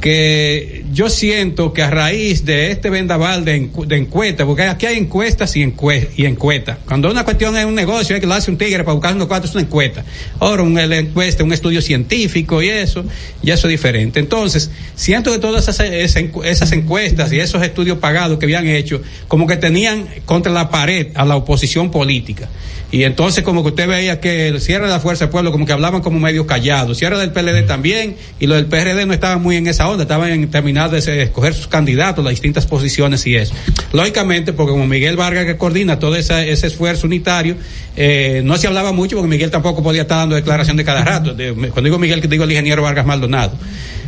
que 0.00 0.84
yo 0.92 1.08
siento 1.08 1.72
que 1.72 1.82
a 1.82 1.90
raíz 1.90 2.44
de 2.44 2.70
este 2.70 2.90
vendaval 2.90 3.44
de, 3.44 3.56
encu 3.56 3.86
de 3.86 3.96
encuestas, 3.96 4.46
porque 4.46 4.64
aquí 4.64 4.86
hay 4.86 4.98
encuestas 4.98 5.56
y, 5.56 5.62
encue 5.62 6.10
y 6.16 6.26
encuestas. 6.26 6.78
Cuando 6.86 7.10
una 7.10 7.24
cuestión 7.24 7.56
es 7.56 7.64
un 7.64 7.74
negocio, 7.74 8.14
hay 8.14 8.20
que 8.20 8.26
lo 8.26 8.34
un 8.46 8.58
tigre 8.58 8.84
para 8.84 8.92
buscar 8.92 9.14
unos 9.14 9.26
cuantos, 9.26 9.50
es 9.50 9.56
una 9.56 9.64
encuesta. 9.64 10.04
Ahora, 10.38 10.62
una 10.62 10.84
encuesta, 10.84 11.44
un 11.44 11.52
estudio 11.52 11.80
científico 11.80 12.62
y 12.62 12.68
eso, 12.68 13.04
y 13.42 13.50
eso 13.50 13.68
es 13.68 13.70
diferente. 13.70 14.20
Entonces, 14.20 14.70
siento 14.94 15.32
que 15.32 15.38
todas 15.38 15.68
esas, 15.68 15.88
esas 15.88 16.72
encuestas 16.72 17.32
y 17.32 17.40
esos 17.40 17.62
estudios 17.62 17.98
pagados 17.98 18.38
que 18.38 18.44
habían 18.44 18.66
hecho, 18.66 19.00
como 19.28 19.46
que 19.46 19.56
tenían 19.56 20.06
contra 20.26 20.52
la 20.52 20.70
pared 20.70 21.08
a 21.14 21.24
la 21.24 21.36
oposición 21.36 21.90
política. 21.90 22.48
Y 22.96 23.04
entonces 23.04 23.44
como 23.44 23.62
que 23.62 23.68
usted 23.68 23.86
veía 23.86 24.20
que 24.20 24.48
el 24.48 24.58
cierre 24.58 24.86
de 24.86 24.90
la 24.90 25.00
Fuerza 25.00 25.26
del 25.26 25.30
Pueblo 25.30 25.52
como 25.52 25.66
que 25.66 25.72
hablaban 25.74 26.00
como 26.00 26.18
medio 26.18 26.46
callados, 26.46 26.96
cierre 26.96 27.18
del 27.18 27.30
PLD 27.30 27.66
también, 27.66 28.16
y 28.40 28.46
lo 28.46 28.54
del 28.54 28.64
PRD 28.64 29.04
no 29.04 29.12
estaban 29.12 29.42
muy 29.42 29.56
en 29.56 29.66
esa 29.66 29.86
onda, 29.86 30.04
estaban 30.04 30.30
en 30.30 30.50
terminar 30.50 30.90
de 30.90 31.22
escoger 31.22 31.52
sus 31.52 31.66
candidatos, 31.66 32.24
las 32.24 32.30
distintas 32.30 32.64
posiciones 32.64 33.26
y 33.26 33.36
eso. 33.36 33.52
Lógicamente, 33.92 34.54
porque 34.54 34.72
como 34.72 34.86
Miguel 34.86 35.14
Vargas 35.14 35.44
que 35.44 35.58
coordina 35.58 35.98
todo 35.98 36.16
ese, 36.16 36.50
ese 36.50 36.68
esfuerzo 36.68 37.06
unitario, 37.06 37.56
eh, 37.98 38.40
no 38.42 38.56
se 38.56 38.66
hablaba 38.66 38.92
mucho 38.92 39.16
porque 39.16 39.28
Miguel 39.28 39.50
tampoco 39.50 39.82
podía 39.82 40.02
estar 40.02 40.16
dando 40.16 40.34
declaración 40.34 40.78
de 40.78 40.84
cada 40.84 41.04
rato. 41.04 41.34
De, 41.34 41.52
cuando 41.52 41.82
digo 41.82 41.98
Miguel, 41.98 42.26
digo 42.26 42.44
el 42.44 42.50
ingeniero 42.50 42.80
Vargas 42.80 43.04
Maldonado. 43.04 43.52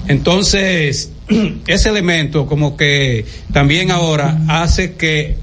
Entonces, 0.07 1.13
ese 1.67 1.91
elemento 1.91 2.47
como 2.47 2.75
que 2.75 3.27
también 3.53 3.91
ahora 3.91 4.39
hace 4.49 4.95
que, 4.95 5.37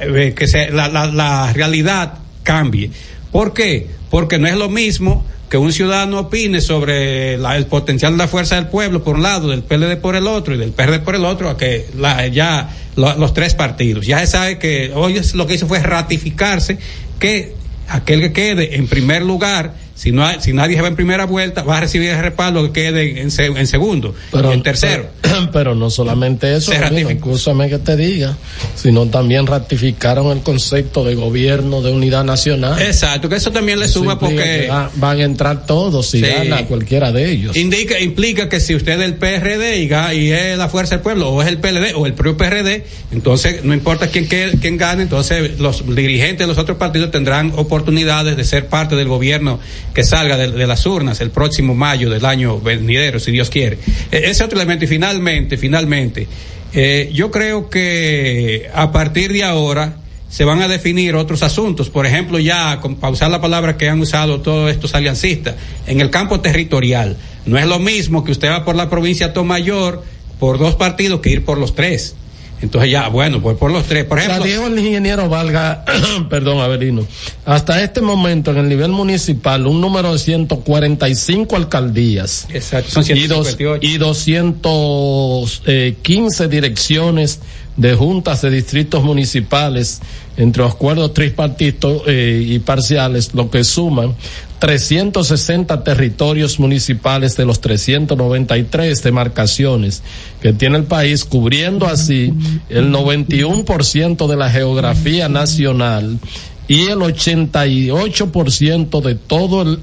eh, 0.00 0.34
que 0.36 0.48
se, 0.48 0.72
la, 0.72 0.88
la, 0.88 1.06
la 1.06 1.52
realidad 1.52 2.14
cambie. 2.48 2.90
¿Por 3.30 3.52
qué? 3.52 3.88
Porque 4.08 4.38
no 4.38 4.48
es 4.48 4.56
lo 4.56 4.70
mismo 4.70 5.22
que 5.50 5.58
un 5.58 5.70
ciudadano 5.70 6.18
opine 6.20 6.62
sobre 6.62 7.36
la, 7.36 7.58
el 7.58 7.66
potencial 7.66 8.12
de 8.12 8.18
la 8.18 8.26
fuerza 8.26 8.54
del 8.54 8.68
pueblo 8.68 9.04
por 9.04 9.16
un 9.16 9.22
lado, 9.22 9.48
del 9.48 9.62
PLD 9.62 9.98
por 10.00 10.16
el 10.16 10.26
otro 10.26 10.54
y 10.54 10.58
del 10.58 10.72
PRD 10.72 11.00
por 11.00 11.14
el 11.14 11.26
otro, 11.26 11.50
a 11.50 11.58
que 11.58 11.86
la, 11.98 12.26
ya 12.28 12.70
lo, 12.96 13.14
los 13.18 13.34
tres 13.34 13.54
partidos. 13.54 14.06
Ya 14.06 14.20
se 14.20 14.28
sabe 14.28 14.58
que 14.58 14.92
hoy 14.94 15.20
lo 15.34 15.46
que 15.46 15.54
hizo 15.54 15.66
fue 15.66 15.80
ratificarse 15.80 16.78
que 17.18 17.54
aquel 17.86 18.20
que 18.20 18.32
quede 18.32 18.76
en 18.76 18.86
primer 18.86 19.22
lugar 19.22 19.74
si 19.98 20.12
no 20.12 20.24
hay, 20.24 20.36
si 20.40 20.52
nadie 20.52 20.76
se 20.76 20.82
va 20.82 20.86
en 20.86 20.94
primera 20.94 21.26
vuelta, 21.26 21.64
va 21.64 21.78
a 21.78 21.80
recibir 21.80 22.10
el 22.10 22.22
respaldo 22.22 22.62
que 22.62 22.82
quede 22.82 23.20
en, 23.20 23.30
en 23.36 23.66
segundo 23.66 24.14
pero, 24.30 24.52
en 24.52 24.62
tercero. 24.62 25.08
Pero, 25.20 25.50
pero 25.52 25.74
no 25.74 25.90
solamente 25.90 26.54
eso, 26.54 26.72
escúchame 26.72 27.68
que 27.68 27.78
te 27.78 27.96
diga, 27.96 28.36
sino 28.76 29.06
también 29.06 29.48
ratificaron 29.48 30.30
el 30.36 30.44
concepto 30.44 31.02
de 31.02 31.16
gobierno 31.16 31.82
de 31.82 31.90
unidad 31.90 32.22
nacional. 32.22 32.80
Exacto, 32.80 33.28
que 33.28 33.34
eso 33.34 33.50
también 33.50 33.80
le 33.80 33.88
suma 33.88 34.20
porque 34.20 34.68
va, 34.70 34.88
van 34.94 35.18
a 35.18 35.24
entrar 35.24 35.66
todos 35.66 36.08
si 36.10 36.20
sí. 36.20 36.26
gana 36.26 36.64
cualquiera 36.66 37.10
de 37.10 37.32
ellos. 37.32 37.56
Indica, 37.56 37.98
implica 37.98 38.48
que 38.48 38.60
si 38.60 38.76
usted 38.76 38.92
es 38.92 38.98
del 39.00 39.14
PRD 39.16 39.80
y, 39.80 39.90
y, 40.16 40.30
es 40.30 40.56
la 40.56 40.68
fuerza 40.68 40.94
del 40.94 41.02
pueblo, 41.02 41.30
o 41.30 41.42
es 41.42 41.48
el 41.48 41.58
PLD 41.58 41.96
o 41.96 42.06
el 42.06 42.14
propio 42.14 42.36
PRD, 42.36 42.84
entonces 43.10 43.64
no 43.64 43.74
importa 43.74 44.06
quién, 44.06 44.26
quién 44.26 44.76
gane, 44.76 45.02
entonces 45.02 45.58
los 45.58 45.84
dirigentes 45.92 46.38
de 46.38 46.46
los 46.46 46.58
otros 46.58 46.78
partidos 46.78 47.10
tendrán 47.10 47.52
oportunidades 47.56 48.36
de 48.36 48.44
ser 48.44 48.66
parte 48.66 48.94
del 48.94 49.08
gobierno 49.08 49.58
que 49.94 50.04
salga 50.04 50.36
de, 50.36 50.66
las 50.66 50.86
urnas 50.86 51.20
el 51.20 51.30
próximo 51.30 51.74
mayo 51.74 52.10
del 52.10 52.24
año 52.24 52.60
venidero, 52.60 53.18
si 53.18 53.30
Dios 53.30 53.50
quiere. 53.50 53.78
Ese 54.10 54.44
otro 54.44 54.58
elemento. 54.58 54.84
Y 54.84 54.88
finalmente, 54.88 55.56
finalmente, 55.56 56.26
eh, 56.72 57.10
yo 57.12 57.30
creo 57.30 57.68
que 57.70 58.68
a 58.72 58.92
partir 58.92 59.32
de 59.32 59.44
ahora 59.44 59.96
se 60.28 60.44
van 60.44 60.60
a 60.60 60.68
definir 60.68 61.14
otros 61.14 61.42
asuntos. 61.42 61.88
Por 61.90 62.06
ejemplo, 62.06 62.38
ya, 62.38 62.80
para 63.00 63.12
usar 63.12 63.30
la 63.30 63.40
palabra 63.40 63.76
que 63.76 63.88
han 63.88 64.00
usado 64.00 64.40
todos 64.40 64.70
estos 64.70 64.94
aliancistas, 64.94 65.54
en 65.86 66.00
el 66.00 66.10
campo 66.10 66.40
territorial. 66.40 67.16
No 67.46 67.58
es 67.58 67.66
lo 67.66 67.78
mismo 67.78 68.24
que 68.24 68.32
usted 68.32 68.50
va 68.50 68.64
por 68.64 68.76
la 68.76 68.90
provincia 68.90 69.32
Tomayor 69.32 70.04
por 70.38 70.58
dos 70.58 70.74
partidos 70.74 71.20
que 71.20 71.30
ir 71.30 71.44
por 71.44 71.58
los 71.58 71.74
tres. 71.74 72.14
Entonces 72.60 72.90
ya, 72.90 73.08
bueno, 73.08 73.40
pues 73.40 73.56
por 73.56 73.70
los 73.70 73.84
tres, 73.84 74.04
por 74.04 74.18
ejemplo. 74.18 74.42
O 74.42 74.46
sea, 74.46 74.52
dijo 74.52 74.66
el 74.66 74.76
ingeniero 74.78 75.28
Valga, 75.28 75.84
perdón, 76.28 76.58
Avelino, 76.58 77.06
hasta 77.44 77.80
este 77.82 78.00
momento 78.00 78.50
en 78.50 78.56
el 78.58 78.68
nivel 78.68 78.90
municipal 78.90 79.64
un 79.66 79.80
número 79.80 80.12
de 80.12 80.18
145 80.18 81.56
alcaldías. 81.56 82.48
Exacto, 82.52 82.90
son 82.90 83.04
158. 83.04 83.86
Y, 83.86 83.98
dos, 83.98 84.26
y 84.26 84.38
215 84.38 86.44
eh, 86.44 86.48
direcciones 86.48 87.40
de 87.76 87.94
juntas 87.94 88.42
de 88.42 88.50
distritos 88.50 89.04
municipales 89.04 90.00
entre 90.36 90.64
los 90.64 90.72
acuerdos 90.72 91.14
tripartitos 91.14 92.02
eh, 92.06 92.42
y 92.44 92.58
parciales, 92.58 93.34
lo 93.34 93.50
que 93.50 93.62
suman 93.64 94.14
360 94.58 95.84
territorios 95.84 96.58
municipales 96.58 97.36
de 97.36 97.44
los 97.44 97.60
393 97.60 99.02
demarcaciones 99.02 100.02
que 100.40 100.52
tiene 100.52 100.78
el 100.78 100.84
país, 100.84 101.24
cubriendo 101.24 101.86
así 101.86 102.34
el 102.68 102.92
91% 102.92 104.26
de 104.26 104.36
la 104.36 104.50
geografía 104.50 105.28
nacional 105.28 106.18
y 106.66 106.88
el 106.88 106.98
88% 106.98 109.00
de 109.00 109.14
todo 109.14 109.62
el 109.62 109.78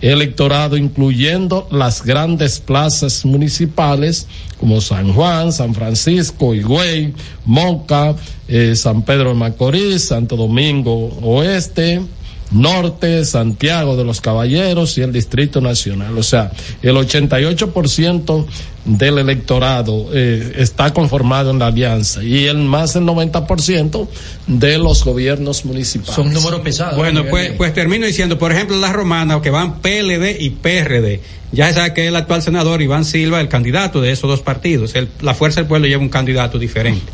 electorado, 0.00 0.76
incluyendo 0.76 1.66
las 1.70 2.04
grandes 2.04 2.60
plazas 2.60 3.24
municipales 3.24 4.26
como 4.58 4.80
San 4.80 5.12
Juan, 5.12 5.52
San 5.52 5.74
Francisco, 5.74 6.54
Higüey, 6.54 7.14
Moca, 7.44 8.14
eh, 8.48 8.74
San 8.76 9.02
Pedro 9.02 9.30
de 9.30 9.36
Macorís, 9.36 10.04
Santo 10.04 10.36
Domingo 10.36 11.08
Oeste, 11.22 12.02
Norte, 12.50 13.24
Santiago 13.24 13.96
de 13.96 14.04
los 14.04 14.20
Caballeros 14.20 14.96
y 14.98 15.02
el 15.02 15.12
Distrito 15.12 15.60
Nacional. 15.60 16.16
O 16.16 16.22
sea, 16.22 16.52
el 16.82 16.96
88% 16.96 18.46
del 18.84 19.18
electorado 19.18 20.06
eh, 20.12 20.52
está 20.58 20.94
conformado 20.94 21.50
en 21.50 21.58
la 21.58 21.66
alianza 21.66 22.22
y 22.22 22.46
el 22.46 22.58
más 22.58 22.94
del 22.94 23.02
90% 23.02 24.08
de 24.46 24.78
los 24.78 25.04
gobiernos 25.04 25.64
municipales. 25.64 26.14
Son 26.14 26.32
números 26.32 26.60
pesados. 26.60 26.96
Bueno, 26.96 27.24
pues, 27.28 27.52
pues 27.52 27.74
termino 27.74 28.06
diciendo, 28.06 28.38
por 28.38 28.52
ejemplo, 28.52 28.76
las 28.76 28.92
romanas 28.92 29.40
que 29.42 29.50
van 29.50 29.80
PLD 29.80 30.40
y 30.40 30.50
PRD. 30.50 31.20
Ya 31.52 31.68
se 31.68 31.74
sabe 31.74 31.94
que 31.94 32.06
el 32.06 32.16
actual 32.16 32.42
senador 32.42 32.82
Iván 32.82 33.04
Silva, 33.04 33.40
el 33.40 33.48
candidato 33.48 34.00
de 34.00 34.12
esos 34.12 34.28
dos 34.28 34.40
partidos. 34.40 34.94
El, 34.94 35.08
la 35.20 35.34
Fuerza 35.34 35.60
del 35.60 35.68
Pueblo 35.68 35.86
lleva 35.86 36.02
un 36.02 36.08
candidato 36.08 36.58
diferente 36.58 37.12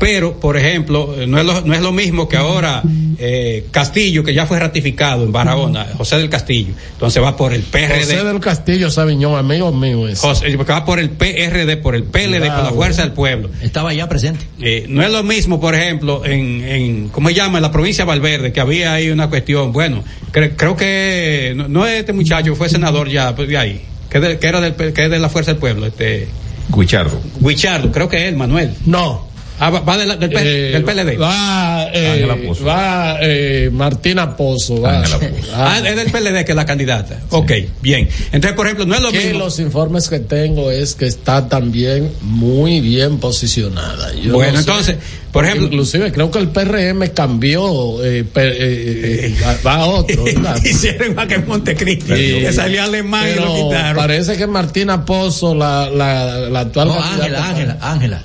pero 0.00 0.40
por 0.40 0.56
ejemplo 0.56 1.14
no 1.28 1.38
es 1.38 1.44
lo, 1.44 1.60
no 1.60 1.74
es 1.74 1.82
lo 1.82 1.92
mismo 1.92 2.26
que 2.26 2.38
ahora 2.38 2.82
eh, 3.18 3.66
Castillo 3.70 4.24
que 4.24 4.32
ya 4.32 4.46
fue 4.46 4.58
ratificado 4.58 5.24
en 5.24 5.30
Barahona 5.30 5.86
José 5.98 6.16
del 6.16 6.30
Castillo. 6.30 6.72
Entonces 6.92 7.22
va 7.22 7.36
por 7.36 7.52
el 7.52 7.60
PRD 7.60 8.00
José 8.00 8.24
del 8.24 8.40
Castillo 8.40 8.90
Sabiñón 8.90 9.36
amigo 9.36 9.70
mío 9.72 10.08
es. 10.08 10.18
José, 10.18 10.56
va 10.56 10.84
por 10.86 10.98
el 10.98 11.10
PRD 11.10 11.76
por 11.76 11.94
el 11.94 12.04
PLD 12.04 12.38
claro. 12.38 12.54
por 12.54 12.64
la 12.64 12.72
fuerza 12.72 13.02
del 13.02 13.12
pueblo. 13.12 13.50
Estaba 13.60 13.92
ya 13.92 14.08
presente. 14.08 14.46
Eh, 14.58 14.86
no 14.88 15.02
es 15.02 15.12
lo 15.12 15.22
mismo 15.22 15.60
por 15.60 15.74
ejemplo 15.74 16.24
en, 16.24 16.64
en 16.64 17.08
cómo 17.10 17.28
se 17.28 17.34
llama 17.34 17.58
en 17.58 17.62
la 17.62 17.70
provincia 17.70 18.04
de 18.04 18.08
Valverde 18.08 18.52
que 18.52 18.60
había 18.60 18.94
ahí 18.94 19.10
una 19.10 19.28
cuestión. 19.28 19.70
Bueno 19.70 20.02
cre, 20.32 20.56
creo 20.56 20.74
que 20.76 21.52
no, 21.54 21.68
no, 21.68 21.86
este 21.86 22.14
muchacho 22.14 22.56
fue 22.56 22.70
senador 22.70 23.10
ya 23.10 23.36
pues, 23.36 23.48
de 23.48 23.58
ahí 23.58 23.82
que, 24.08 24.18
de, 24.18 24.38
que 24.38 24.46
era 24.46 24.62
del 24.62 24.74
que 24.74 25.04
es 25.04 25.10
de 25.10 25.18
la 25.18 25.28
fuerza 25.28 25.50
del 25.52 25.60
pueblo 25.60 25.86
este 25.86 26.26
Guichardo. 26.74 27.20
Guichardo 27.40 27.92
creo 27.92 28.08
que 28.08 28.28
es 28.28 28.34
Manuel. 28.34 28.72
No 28.86 29.29
Ah, 29.60 29.68
va, 29.68 29.80
va 29.80 29.98
de 29.98 30.06
la, 30.06 30.16
del, 30.16 30.32
eh, 30.34 30.70
del, 30.72 30.84
PLD. 30.84 31.20
Va, 31.20 31.90
eh, 31.92 32.26
va 32.66 33.18
eh, 33.20 33.68
Martina 33.70 34.34
Pozo. 34.34 34.80
Va. 34.80 35.02
Pozo. 35.02 35.20
Ah, 35.54 35.82
es 35.84 35.96
del 35.96 36.10
PLD 36.10 36.46
que 36.46 36.52
es 36.52 36.56
la 36.56 36.64
candidata. 36.64 37.16
Sí. 37.16 37.26
Ok, 37.28 37.52
bien. 37.82 38.08
Entonces, 38.32 38.56
por 38.56 38.66
ejemplo, 38.66 38.86
no 38.86 38.94
es 38.94 39.02
lo 39.02 39.12
que 39.12 39.18
mismo. 39.18 39.40
los 39.40 39.58
informes 39.58 40.08
que 40.08 40.20
tengo 40.20 40.70
es 40.70 40.94
que 40.94 41.06
está 41.06 41.46
también 41.46 42.10
muy 42.22 42.80
bien 42.80 43.18
posicionada. 43.18 44.14
Yo 44.14 44.32
bueno, 44.32 44.52
no 44.52 44.62
sé, 44.62 44.70
entonces, 44.70 44.96
por 45.30 45.44
ejemplo. 45.44 45.66
Inclusive 45.66 46.10
creo 46.10 46.30
que 46.30 46.38
el 46.38 46.48
PRM 46.48 47.08
cambió, 47.12 48.02
eh, 48.02 48.24
per, 48.24 48.56
eh, 48.58 49.34
va 49.64 49.74
a 49.74 49.84
otro. 49.84 50.24
Hicieron 50.64 51.10
igual 51.10 51.28
que 51.28 51.34
en 51.34 51.46
Montecristi, 51.46 52.14
que 52.14 52.52
salió 52.54 52.82
alemán 52.82 53.28
y 53.30 53.38
lo 53.38 53.54
quitaron. 53.54 53.96
Parece 53.96 54.38
que 54.38 54.46
Martina 54.46 55.04
Pozo, 55.04 55.54
la, 55.54 55.90
la, 55.90 56.48
la 56.48 56.60
actual 56.60 56.88
no, 56.88 56.94
Ángela, 57.02 57.48
Ángela, 57.48 57.78
Ángela. 57.82 58.22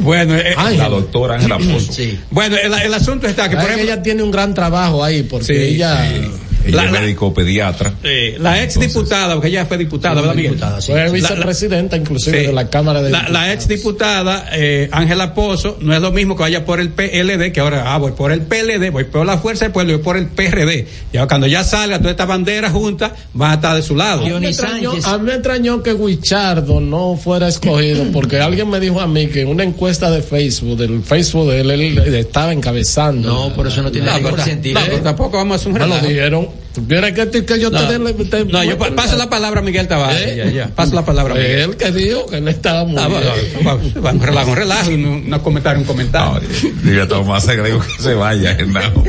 Bueno, 0.00 0.36
eh, 0.36 0.54
la 0.76 0.88
doctora 0.88 1.34
Ángela 1.36 1.58
Pozo. 1.72 1.92
Sí. 1.92 2.18
Bueno, 2.30 2.56
el, 2.56 2.72
el, 2.72 2.94
asunto 2.94 3.26
está 3.26 3.48
que, 3.48 3.56
por 3.56 3.64
ejemplo, 3.64 3.84
ella 3.84 4.02
tiene 4.02 4.22
un 4.22 4.30
gran 4.30 4.54
trabajo 4.54 5.02
ahí 5.02 5.22
porque 5.22 5.46
sí, 5.46 5.52
ella. 5.52 6.08
Sí. 6.08 6.30
Ella 6.68 6.82
la, 6.82 6.84
es 6.84 7.00
médico 7.00 7.32
pediatra. 7.32 7.94
Eh, 8.02 8.36
la 8.38 8.62
ex 8.62 8.78
diputada, 8.78 9.34
porque 9.34 9.48
ella 9.48 9.64
fue 9.66 9.78
diputada, 9.78 10.20
¿verdad, 10.20 10.34
Miguel? 10.34 10.52
Diputada, 10.52 10.80
sí. 10.80 10.92
Fue 10.92 11.10
vicepresidenta, 11.10 11.96
inclusive, 11.96 12.46
de 12.46 12.52
la 12.52 12.68
Cámara 12.68 13.02
de 13.02 13.10
La, 13.10 13.28
la 13.28 13.52
ex 13.52 13.68
diputada, 13.68 14.46
Ángela 14.92 15.24
eh, 15.24 15.32
Pozo, 15.34 15.78
no 15.80 15.94
es 15.94 16.00
lo 16.00 16.12
mismo 16.12 16.36
que 16.36 16.42
vaya 16.42 16.64
por 16.64 16.80
el 16.80 16.90
PLD, 16.90 17.52
que 17.52 17.60
ahora, 17.60 17.94
ah, 17.94 17.98
voy 17.98 18.12
por 18.12 18.32
el 18.32 18.42
PLD, 18.42 18.90
voy 18.90 19.04
por 19.04 19.24
la 19.24 19.38
Fuerza 19.38 19.64
del 19.64 19.72
Pueblo, 19.72 19.94
voy 19.94 20.02
por 20.02 20.16
el 20.16 20.26
PRD. 20.26 20.86
Ya 21.12 21.26
cuando 21.26 21.46
ya 21.46 21.64
salga 21.64 21.98
toda 21.98 22.10
esta 22.10 22.26
bandera 22.26 22.70
junta, 22.70 23.14
van 23.32 23.52
a 23.52 23.54
estar 23.54 23.76
de 23.76 23.82
su 23.82 23.96
lado. 23.96 24.26
A 24.26 24.28
mí, 24.28 24.40
me 24.40 24.48
extrañó, 24.48 24.92
a 25.02 25.18
mí 25.18 25.24
me 25.24 25.34
extrañó 25.34 25.82
que 25.82 25.94
Guichardo 25.94 26.80
no 26.80 27.16
fuera 27.16 27.48
escogido, 27.48 28.04
porque 28.12 28.40
alguien 28.40 28.68
me 28.68 28.80
dijo 28.80 29.00
a 29.00 29.06
mí 29.06 29.28
que 29.28 29.42
en 29.42 29.48
una 29.48 29.64
encuesta 29.64 30.10
de 30.10 30.22
Facebook, 30.22 30.76
del 30.76 31.02
Facebook 31.02 31.50
de 31.50 31.60
él, 31.60 31.70
él 31.70 32.14
estaba 32.14 32.52
encabezando. 32.52 33.28
No, 33.28 33.54
por 33.54 33.66
eso 33.66 33.82
no 33.82 33.90
tiene 33.90 34.08
no, 34.08 34.18
ningún 34.18 34.40
sentido. 34.40 34.80
No, 34.80 34.86
pero 34.86 35.00
tampoco 35.00 35.36
vamos 35.36 35.54
a 35.54 35.56
hacer 35.56 35.72
un 35.72 35.78
Me 35.78 35.86
lo 35.86 36.06
dijeron, 36.06 36.48
¿Tú 36.74 36.86
quieres 36.86 37.12
que, 37.12 37.26
te- 37.26 37.44
que 37.44 37.58
yo 37.60 37.70
No, 37.70 37.86
te, 37.88 37.98
dé- 37.98 38.12
te- 38.24 38.44
no, 38.44 38.62
yo 38.62 38.78
pa- 38.78 38.90
paso 38.94 39.16
la 39.16 39.28
palabra 39.28 39.60
a 39.60 39.62
Miguel 39.62 39.88
Tavares. 39.88 40.20
¿Eh? 40.20 40.34
Ya, 40.36 40.50
ya. 40.50 40.66
Paso 40.68 40.94
la 40.94 41.04
palabra 41.04 41.34
a 41.34 41.36
Miguel. 41.36 41.60
Él 41.60 41.76
que 41.76 41.90
dijo 41.92 42.26
que 42.26 42.36
él 42.38 42.48
estaba 42.48 42.84
muy 42.84 42.96
Ah, 43.02 43.08
bien. 43.08 43.22
va, 43.66 43.74
va, 43.74 43.80
va, 44.00 44.12
relajo, 44.26 44.54
relajo, 44.54 44.90
un, 44.90 45.32
un 45.32 45.38
comentario, 45.40 45.80
un 45.80 45.86
comentario. 45.86 46.48
Diga 46.82 47.08
Tomás 47.08 47.48
agrego 47.48 47.80
que 47.80 48.02
se 48.02 48.14
vaya, 48.14 48.54
Genao. 48.54 49.02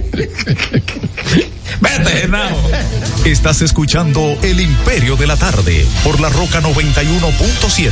Vete, 1.81 2.09
Genao. 2.21 2.57
Estás 3.25 3.61
escuchando 3.61 4.37
El 4.41 4.59
Imperio 4.61 5.15
de 5.15 5.27
la 5.27 5.35
Tarde 5.37 5.85
por 6.03 6.19
la 6.19 6.29
Roca 6.29 6.61
91.7. 6.61 7.91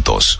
juntos. 0.01 0.39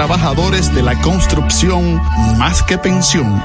de 0.01 0.81
la 0.81 0.99
construcción 0.99 2.01
más 2.39 2.63
que 2.63 2.79
pensión. 2.79 3.39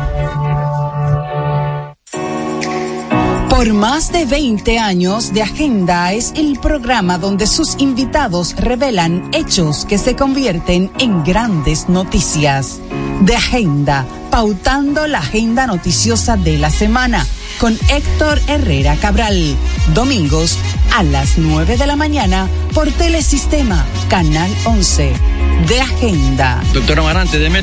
Por 3.51 3.75
más 3.75 4.11
de 4.11 4.25
20 4.25 4.79
años 4.79 5.35
de 5.35 5.43
Agenda 5.43 6.15
es 6.15 6.33
el 6.35 6.59
programa 6.59 7.19
donde 7.19 7.47
sus 7.47 7.77
invitados 7.79 8.57
revelan 8.57 9.29
hechos 9.35 9.85
que 9.85 9.99
se 9.99 10.17
convierten 10.17 10.91
en 10.99 11.23
grandes 11.25 11.91
noticias. 11.91 12.81
De 13.21 13.37
Agenda, 13.37 14.07
pautando 14.31 15.07
la 15.07 15.19
agenda 15.19 15.67
noticiosa 15.67 16.39
de 16.39 16.57
la 16.57 16.71
semana 16.71 17.27
con 17.59 17.79
Héctor 17.91 18.41
Herrera 18.49 18.97
Cabral. 18.97 19.57
Domingos 19.95 20.59
a 20.95 21.03
las 21.03 21.39
9 21.39 21.77
de 21.77 21.87
la 21.87 21.97
mañana 21.97 22.49
por 22.75 22.91
Telesistema, 22.93 23.85
Canal 24.09 24.51
11. 24.65 25.13
De 25.69 25.81
Agenda. 25.81 26.63
Doctor 26.73 27.01
Amarante, 27.01 27.39
deme 27.39 27.63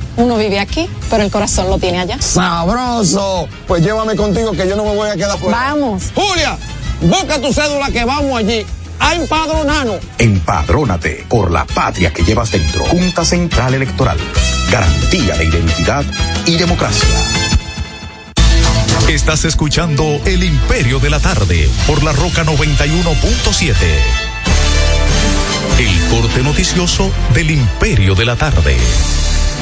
uno 0.17 0.37
vive 0.37 0.59
aquí, 0.59 0.89
pero 1.09 1.23
el 1.23 1.31
corazón 1.31 1.69
lo 1.69 1.77
tiene 1.77 1.99
allá. 1.99 2.21
¡Sabroso! 2.21 3.47
Pues 3.67 3.83
llévame 3.83 4.15
contigo 4.15 4.51
que 4.51 4.67
yo 4.67 4.75
no 4.75 4.83
me 4.83 4.95
voy 4.95 5.09
a 5.09 5.15
quedar 5.15 5.37
fuera. 5.37 5.57
Vamos. 5.57 6.03
Julia, 6.13 6.57
busca 7.01 7.39
tu 7.39 7.53
cédula 7.53 7.89
que 7.91 8.03
vamos 8.03 8.37
allí 8.37 8.65
a 8.99 9.15
empadronarnos. 9.15 9.97
Empadrónate 10.17 11.25
por 11.27 11.51
la 11.51 11.65
patria 11.65 12.13
que 12.13 12.23
llevas 12.23 12.51
dentro. 12.51 12.85
Junta 12.85 13.25
Central 13.25 13.73
Electoral. 13.73 14.17
Garantía 14.71 15.35
de 15.37 15.45
identidad 15.45 16.05
y 16.45 16.57
democracia. 16.57 17.07
Estás 19.09 19.43
escuchando 19.43 20.21
El 20.25 20.43
Imperio 20.43 20.99
de 20.99 21.09
la 21.09 21.19
Tarde 21.19 21.69
por 21.85 22.03
la 22.03 22.13
Roca 22.13 22.45
91.7. 22.45 23.75
El 25.79 25.99
corte 26.09 26.43
noticioso 26.43 27.11
del 27.33 27.51
Imperio 27.51 28.15
de 28.15 28.25
la 28.25 28.35
Tarde. 28.35 28.77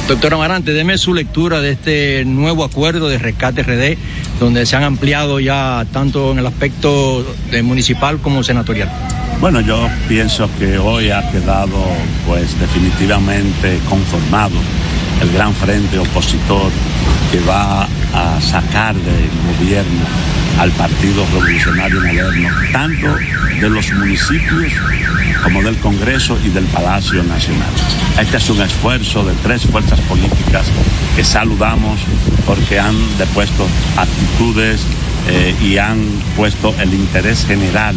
Doctor 0.09 0.33
Amarante, 0.33 0.73
deme 0.73 0.97
su 0.97 1.13
lectura 1.13 1.61
de 1.61 1.69
este 1.69 2.25
nuevo 2.25 2.63
acuerdo 2.63 3.09
de 3.09 3.19
rescate 3.19 3.61
RD, 3.61 3.95
donde 4.39 4.65
se 4.65 4.75
han 4.75 4.81
ampliado 4.81 5.39
ya 5.39 5.85
tanto 5.93 6.31
en 6.31 6.39
el 6.39 6.47
aspecto 6.47 7.23
municipal 7.61 8.17
como 8.17 8.41
senatorial. 8.41 8.89
Bueno, 9.39 9.61
yo 9.61 9.87
pienso 10.07 10.49
que 10.57 10.79
hoy 10.79 11.11
ha 11.11 11.29
quedado 11.29 11.77
pues 12.25 12.59
definitivamente 12.59 13.77
conformado 13.87 14.55
el 15.21 15.31
gran 15.31 15.53
frente 15.53 15.99
opositor 15.99 16.71
que 17.31 17.39
va 17.41 17.83
a 17.83 18.41
sacar 18.41 18.95
del 18.95 19.29
gobierno 19.59 20.05
al 20.59 20.71
Partido 20.71 21.25
Revolucionario 21.27 22.01
Moderno, 22.01 22.49
tanto 22.73 23.07
de 23.61 23.69
los 23.69 23.93
municipios 23.93 24.73
como 25.41 25.61
del 25.63 25.77
Congreso 25.77 26.37
y 26.43 26.49
del 26.49 26.65
Palacio 26.65 27.23
Nacional. 27.23 27.69
Este 28.19 28.37
es 28.37 28.49
un 28.49 28.61
esfuerzo 28.61 29.23
de 29.23 29.33
tres 29.41 29.63
fuerzas 29.63 30.01
políticas 30.01 30.67
que 31.15 31.23
saludamos 31.23 32.01
porque 32.45 32.77
han 32.77 32.95
depuesto 33.17 33.65
actitudes 33.95 34.81
eh, 35.29 35.55
y 35.61 35.77
han 35.77 35.99
puesto 36.35 36.75
el 36.79 36.93
interés 36.93 37.45
general 37.45 37.95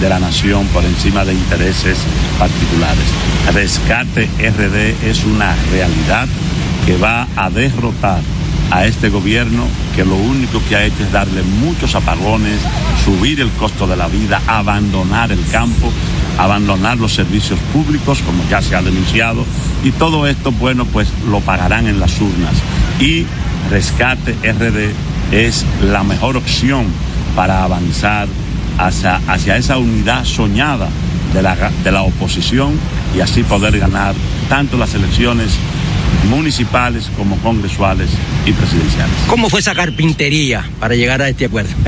de 0.00 0.08
la 0.08 0.20
nación 0.20 0.68
por 0.68 0.84
encima 0.84 1.24
de 1.24 1.34
intereses 1.34 1.98
particulares. 2.38 3.06
Rescate 3.52 4.26
RD 4.38 5.08
es 5.08 5.24
una 5.24 5.54
realidad 5.72 6.28
que 6.86 6.96
va 6.96 7.26
a 7.34 7.50
derrotar 7.50 8.20
a 8.74 8.86
este 8.86 9.08
gobierno 9.08 9.68
que 9.94 10.04
lo 10.04 10.16
único 10.16 10.60
que 10.68 10.74
ha 10.74 10.84
hecho 10.84 11.04
es 11.04 11.12
darle 11.12 11.44
muchos 11.44 11.94
apagones, 11.94 12.58
subir 13.04 13.40
el 13.40 13.50
costo 13.50 13.86
de 13.86 13.96
la 13.96 14.08
vida, 14.08 14.42
abandonar 14.48 15.30
el 15.30 15.46
campo, 15.46 15.92
abandonar 16.38 16.98
los 16.98 17.14
servicios 17.14 17.60
públicos, 17.72 18.18
como 18.26 18.42
ya 18.50 18.60
se 18.60 18.74
ha 18.74 18.82
denunciado, 18.82 19.44
y 19.84 19.92
todo 19.92 20.26
esto, 20.26 20.50
bueno, 20.50 20.86
pues 20.86 21.08
lo 21.30 21.38
pagarán 21.38 21.86
en 21.86 22.00
las 22.00 22.20
urnas. 22.20 22.54
Y 22.98 23.26
Rescate 23.70 24.32
RD 24.42 24.92
es 25.30 25.64
la 25.80 26.02
mejor 26.02 26.36
opción 26.36 26.86
para 27.36 27.62
avanzar 27.62 28.26
hacia, 28.78 29.20
hacia 29.28 29.56
esa 29.56 29.78
unidad 29.78 30.24
soñada 30.24 30.88
de 31.32 31.42
la, 31.42 31.54
de 31.84 31.92
la 31.92 32.02
oposición 32.02 32.72
y 33.16 33.20
así 33.20 33.44
poder 33.44 33.78
ganar 33.78 34.16
tanto 34.48 34.76
las 34.76 34.94
elecciones 34.94 35.56
municipales 36.24 37.10
como 37.16 37.36
congresuales 37.38 38.10
y 38.46 38.52
presidenciales. 38.52 39.14
¿Cómo 39.26 39.48
fue 39.48 39.60
esa 39.60 39.74
carpintería 39.74 40.64
para 40.80 40.94
llegar 40.94 41.22
a 41.22 41.28
este 41.28 41.46
acuerdo? 41.46 41.70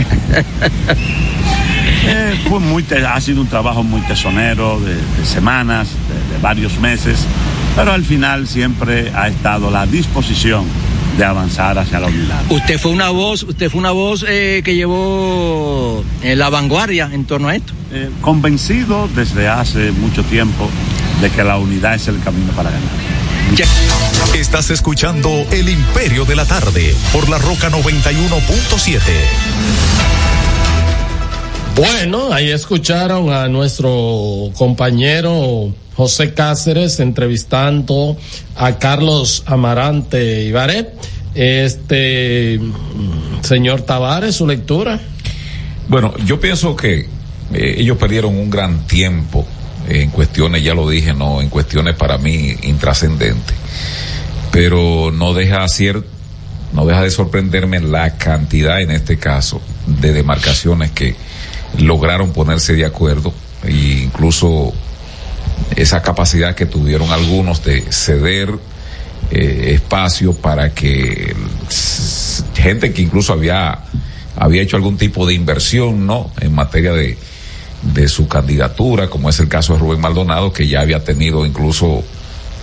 Eh, 2.09 2.39
fue 2.49 2.61
muy, 2.61 2.85
ha 3.09 3.21
sido 3.21 3.41
un 3.41 3.49
trabajo 3.49 3.83
muy 3.83 4.01
tesonero 4.03 4.79
de, 4.79 4.95
de 4.95 5.25
semanas, 5.25 5.89
de, 5.89 6.35
de, 6.35 6.41
varios 6.41 6.79
meses, 6.79 7.19
pero 7.75 7.93
al 7.93 8.05
final 8.05 8.47
siempre 8.47 9.11
ha 9.13 9.27
estado 9.27 9.73
la 9.73 9.87
disposición 9.87 10.67
de 11.17 11.25
avanzar 11.25 11.79
hacia 11.79 11.99
la 11.99 12.09
unidad. 12.09 12.43
Usted 12.51 12.79
fue 12.79 12.91
una 12.91 13.11
voz, 13.11 13.43
usted 13.43 13.71
fue 13.71 13.81
una 13.81 13.91
voz 13.91 14.25
eh, 14.29 14.61
que 14.65 14.75
llevó 14.75 16.05
eh, 16.23 16.37
la 16.37 16.51
vanguardia 16.51 17.09
en 17.13 17.25
torno 17.25 17.49
a 17.49 17.57
esto. 17.57 17.73
Eh, 17.93 18.11
convencido 18.21 19.09
desde 19.15 19.49
hace 19.49 19.93
mucho 19.93 20.23
tiempo 20.25 20.69
de 21.21 21.31
que 21.31 21.43
la 21.43 21.57
unidad 21.57 21.95
es 21.95 22.09
el 22.09 22.21
camino 22.21 22.53
para 22.53 22.71
ganar. 22.71 22.89
Estás 24.35 24.71
escuchando 24.71 25.47
El 25.51 25.69
Imperio 25.69 26.25
de 26.25 26.37
la 26.37 26.45
Tarde 26.45 26.95
por 27.13 27.29
la 27.29 27.39
Roca 27.39 27.71
91.7. 27.71 29.01
Bueno, 31.77 32.33
ahí 32.33 32.51
escucharon 32.51 33.33
a 33.33 33.49
nuestro 33.49 34.51
compañero 34.57 35.73
José 35.95 36.35
Cáceres 36.35 37.01
entrevistando 37.01 38.17
a 38.57 38.79
Carlos 38.79 39.43
Amarante 39.47 40.45
Ibaret. 40.45 40.93
Este 41.35 42.61
señor 43.43 43.83
Tavares, 43.83 44.35
su 44.35 44.47
lectura. 44.47 45.01
Bueno, 45.89 46.15
yo 46.25 46.41
pienso 46.41 46.75
que 46.77 47.01
eh, 47.53 47.75
ellos 47.79 47.97
perdieron 47.97 48.37
un 48.37 48.51
gran 48.51 48.87
tiempo 48.87 49.47
en 49.89 50.11
cuestiones, 50.11 50.63
ya 50.63 50.75
lo 50.75 50.89
dije, 50.89 51.13
no, 51.15 51.41
en 51.41 51.49
cuestiones 51.49 51.95
para 51.95 52.19
mí 52.19 52.57
intrascendentes. 52.63 53.57
Pero 54.51 55.11
no 55.13 55.35
deja 55.35 55.67
no 56.73 56.87
deja 56.87 57.03
de 57.03 57.11
sorprenderme 57.11 57.81
la 57.81 58.17
cantidad, 58.17 58.81
en 58.81 58.91
este 58.91 59.19
caso, 59.19 59.61
de 59.87 60.13
demarcaciones 60.13 60.91
que 60.91 61.15
lograron 61.79 62.33
ponerse 62.33 62.75
de 62.75 62.85
acuerdo 62.85 63.33
e 63.65 64.03
incluso 64.05 64.73
esa 65.75 66.03
capacidad 66.03 66.55
que 66.55 66.67
tuvieron 66.67 67.11
algunos 67.11 67.65
de 67.65 67.83
ceder 67.91 68.51
eh, 69.31 69.73
espacio 69.75 70.35
para 70.35 70.73
que 70.73 71.35
gente 72.55 72.93
que 72.93 73.03
incluso 73.03 73.33
había 73.33 73.85
había 74.37 74.63
hecho 74.63 74.77
algún 74.77 74.99
tipo 74.99 75.27
de 75.27 75.35
inversión 75.35 76.07
no 76.07 76.31
en 76.41 76.55
materia 76.55 76.93
de 76.93 77.17
de 77.93 78.09
su 78.09 78.29
candidatura 78.29 79.09
como 79.09 79.29
es 79.29 79.39
el 79.41 79.49
caso 79.49 79.75
de 79.75 79.79
Rubén 79.81 80.01
Maldonado 80.01 80.53
que 80.53 80.67
ya 80.67 80.81
había 80.81 81.03
tenido 81.05 81.45
incluso 81.47 82.03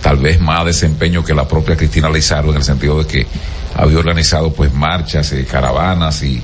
tal 0.02 0.18
vez 0.18 0.40
más 0.40 0.64
desempeño 0.64 1.24
que 1.24 1.34
la 1.34 1.48
propia 1.48 1.76
Cristina 1.76 2.10
Lizardo 2.10 2.50
en 2.50 2.56
el 2.56 2.64
sentido 2.64 3.02
de 3.02 3.06
que 3.06 3.26
había 3.74 3.98
organizado 3.98 4.52
pues 4.52 4.72
marchas 4.72 5.32
y 5.32 5.44
caravanas 5.44 6.22
y 6.22 6.42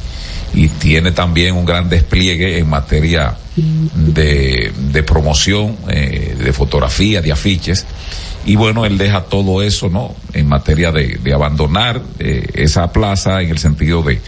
y 0.52 0.68
tiene 0.68 1.12
también 1.12 1.54
un 1.54 1.64
gran 1.64 1.88
despliegue 1.88 2.58
en 2.58 2.68
materia 2.68 3.36
de, 3.56 4.72
de 4.76 5.02
promoción, 5.02 5.76
eh, 5.88 6.36
de 6.38 6.52
fotografía, 6.52 7.22
de 7.22 7.32
afiches. 7.32 7.86
Y 8.44 8.56
bueno, 8.56 8.84
él 8.84 8.98
deja 8.98 9.24
todo 9.24 9.62
eso, 9.62 9.88
¿no? 9.88 10.14
En 10.32 10.48
materia 10.48 10.90
de, 10.92 11.18
de 11.22 11.32
abandonar 11.32 12.02
eh, 12.18 12.48
esa 12.54 12.90
plaza 12.92 13.42
en 13.42 13.50
el 13.50 13.58
sentido 13.58 14.02
de 14.02 14.20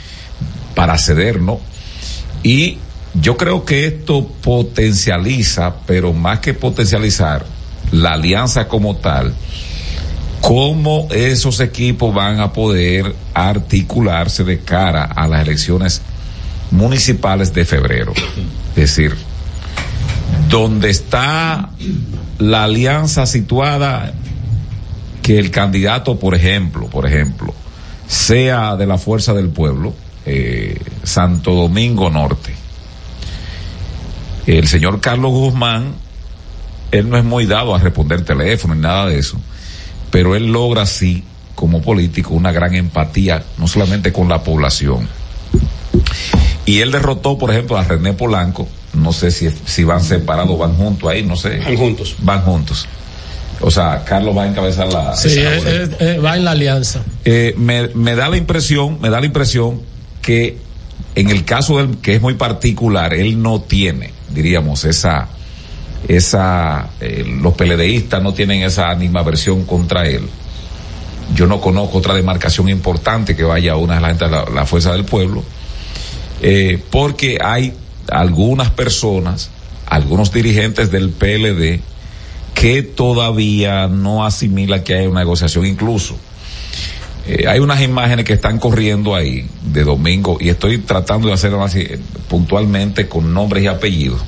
para 0.75 0.97
ceder, 0.99 1.41
¿no? 1.41 1.61
Y 2.43 2.79
yo 3.15 3.37
creo 3.37 3.65
que 3.65 3.87
esto 3.87 4.27
potencializa, 4.43 5.75
pero 5.87 6.13
más 6.13 6.41
que 6.41 6.55
potencializar, 6.55 7.45
la 7.91 8.15
alianza 8.15 8.69
como 8.69 8.97
tal, 8.97 9.35
cómo 10.41 11.09
esos 11.11 11.61
equipos 11.61 12.15
van 12.15 12.41
a 12.41 12.53
poder 12.53 13.15
articularse 13.35 14.45
de 14.45 14.61
cara 14.61 15.05
a 15.05 15.29
las 15.29 15.43
elecciones 15.43 16.03
municipales 16.71 17.53
de 17.53 17.65
febrero. 17.65 18.13
Es 18.71 18.97
decir, 18.97 19.15
donde 20.49 20.91
está 20.91 21.71
la 22.39 22.65
alianza 22.65 23.27
situada 23.27 24.13
que 25.23 25.39
el 25.39 25.51
candidato, 25.51 26.19
por 26.19 26.35
ejemplo, 26.35 26.87
por 26.89 27.07
ejemplo, 27.07 27.55
sea 28.09 28.77
de 28.77 28.87
la 28.87 28.99
fuerza 28.99 29.35
del 29.35 29.51
pueblo, 29.51 29.95
eh, 30.27 30.81
Santo 31.05 31.55
Domingo 31.55 32.11
Norte. 32.11 32.62
El 34.47 34.67
señor 34.67 35.01
Carlos 35.01 35.31
Guzmán, 35.31 35.95
él 36.91 37.09
no 37.09 37.17
es 37.17 37.25
muy 37.25 37.47
dado 37.47 37.75
a 37.75 37.79
responder 37.79 38.25
teléfono 38.25 38.75
ni 38.75 38.81
nada 38.81 39.07
de 39.07 39.19
eso, 39.19 39.41
pero 40.11 40.35
él 40.35 40.53
logra 40.53 40.87
sí, 40.87 41.25
como 41.55 41.81
político, 41.81 42.35
una 42.35 42.53
gran 42.53 42.75
empatía, 42.75 43.45
no 43.59 43.69
solamente 43.69 44.13
con 44.13 44.29
la 44.29 44.43
población, 44.43 45.09
y 46.65 46.81
él 46.81 46.93
derrotó, 46.93 47.39
por 47.39 47.51
ejemplo, 47.51 47.77
a 47.77 47.85
René 47.85 48.13
Polanco. 48.13 48.69
No 48.95 49.13
sé 49.13 49.31
si, 49.31 49.49
si 49.51 49.85
van 49.85 50.03
separados 50.03 50.53
o 50.53 50.59
van 50.59 50.77
juntos 50.77 51.11
ahí, 51.11 51.23
no 51.23 51.37
sé. 51.37 51.59
Van 51.59 51.77
juntos. 51.77 52.15
Van 52.19 52.43
juntos. 52.43 52.87
O 53.61 53.71
sea, 53.71 54.05
Carlos 54.05 54.37
va 54.37 54.45
a 54.45 54.49
encabezar 54.49 54.93
la. 54.93 55.17
Sí, 55.17 55.29
es, 55.29 55.65
es, 55.65 55.91
es, 56.01 56.25
va 56.25 56.37
en 56.37 56.45
la 56.45 56.51
alianza. 56.53 57.03
Eh, 57.25 57.55
me, 57.57 57.89
me 57.89 58.15
da 58.15 58.29
la 58.29 58.37
impresión, 58.37 58.99
me 59.01 59.09
da 59.09 59.21
la 59.21 59.27
impresión 59.27 59.81
que 60.21 60.59
en 61.15 61.31
el 61.31 61.45
caso 61.45 61.79
del 61.79 61.99
que 61.99 62.15
es 62.15 62.23
muy 62.23 62.35
particular, 62.35 63.15
él 63.15 63.43
no 63.43 63.61
tiene, 63.61 64.13
diríamos, 64.33 64.85
esa, 64.85 65.29
esa, 66.09 66.91
eh, 67.01 67.25
los 67.41 67.55
peledeístas 67.55 68.23
no 68.23 68.35
tienen 68.35 68.63
esa 68.63 68.91
animaversión 68.91 69.65
contra 69.65 70.07
él. 70.09 70.29
Yo 71.35 71.47
no 71.47 71.61
conozco 71.61 71.99
otra 71.99 72.15
demarcación 72.15 72.69
importante 72.69 73.37
que 73.37 73.45
vaya 73.45 73.73
a 73.73 73.77
una 73.77 73.95
de 73.95 74.29
la, 74.29 74.45
la 74.53 74.67
fuerza 74.67 74.93
del 74.93 75.05
pueblo 75.05 75.43
eh, 76.45 76.83
porque 76.91 77.39
hay 77.41 77.73
algunas 78.09 78.71
personas, 78.71 79.51
algunos 79.87 80.33
dirigentes 80.33 80.91
del 80.91 81.11
PLD 81.11 81.81
que 82.53 82.83
todavía 82.83 83.87
no 83.87 84.27
asimila 84.27 84.83
que 84.83 84.95
hay 84.97 85.07
una 85.07 85.21
negociación 85.21 85.67
incluso. 85.67 86.17
Eh, 87.27 87.47
hay 87.47 87.61
unas 87.61 87.81
imágenes 87.81 88.25
que 88.25 88.33
están 88.33 88.59
corriendo 88.59 89.15
ahí 89.15 89.47
de 89.63 89.85
domingo 89.85 90.39
y 90.41 90.49
estoy 90.49 90.79
tratando 90.79 91.29
de 91.29 91.35
hacerlo 91.35 91.63
así 91.63 91.87
puntualmente 92.29 93.09
con 93.09 93.33
nombres 93.33 93.65
y 93.65 93.67
apellidos 93.69 94.21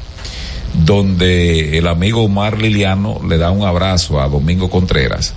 donde 0.75 1.79
el 1.79 1.87
amigo 1.87 2.25
Omar 2.25 2.61
Liliano 2.61 3.21
le 3.29 3.39
da 3.39 3.51
un 3.51 3.65
abrazo 3.65 4.21
a 4.21 4.29
Domingo 4.29 4.71
Contreras 4.71 5.35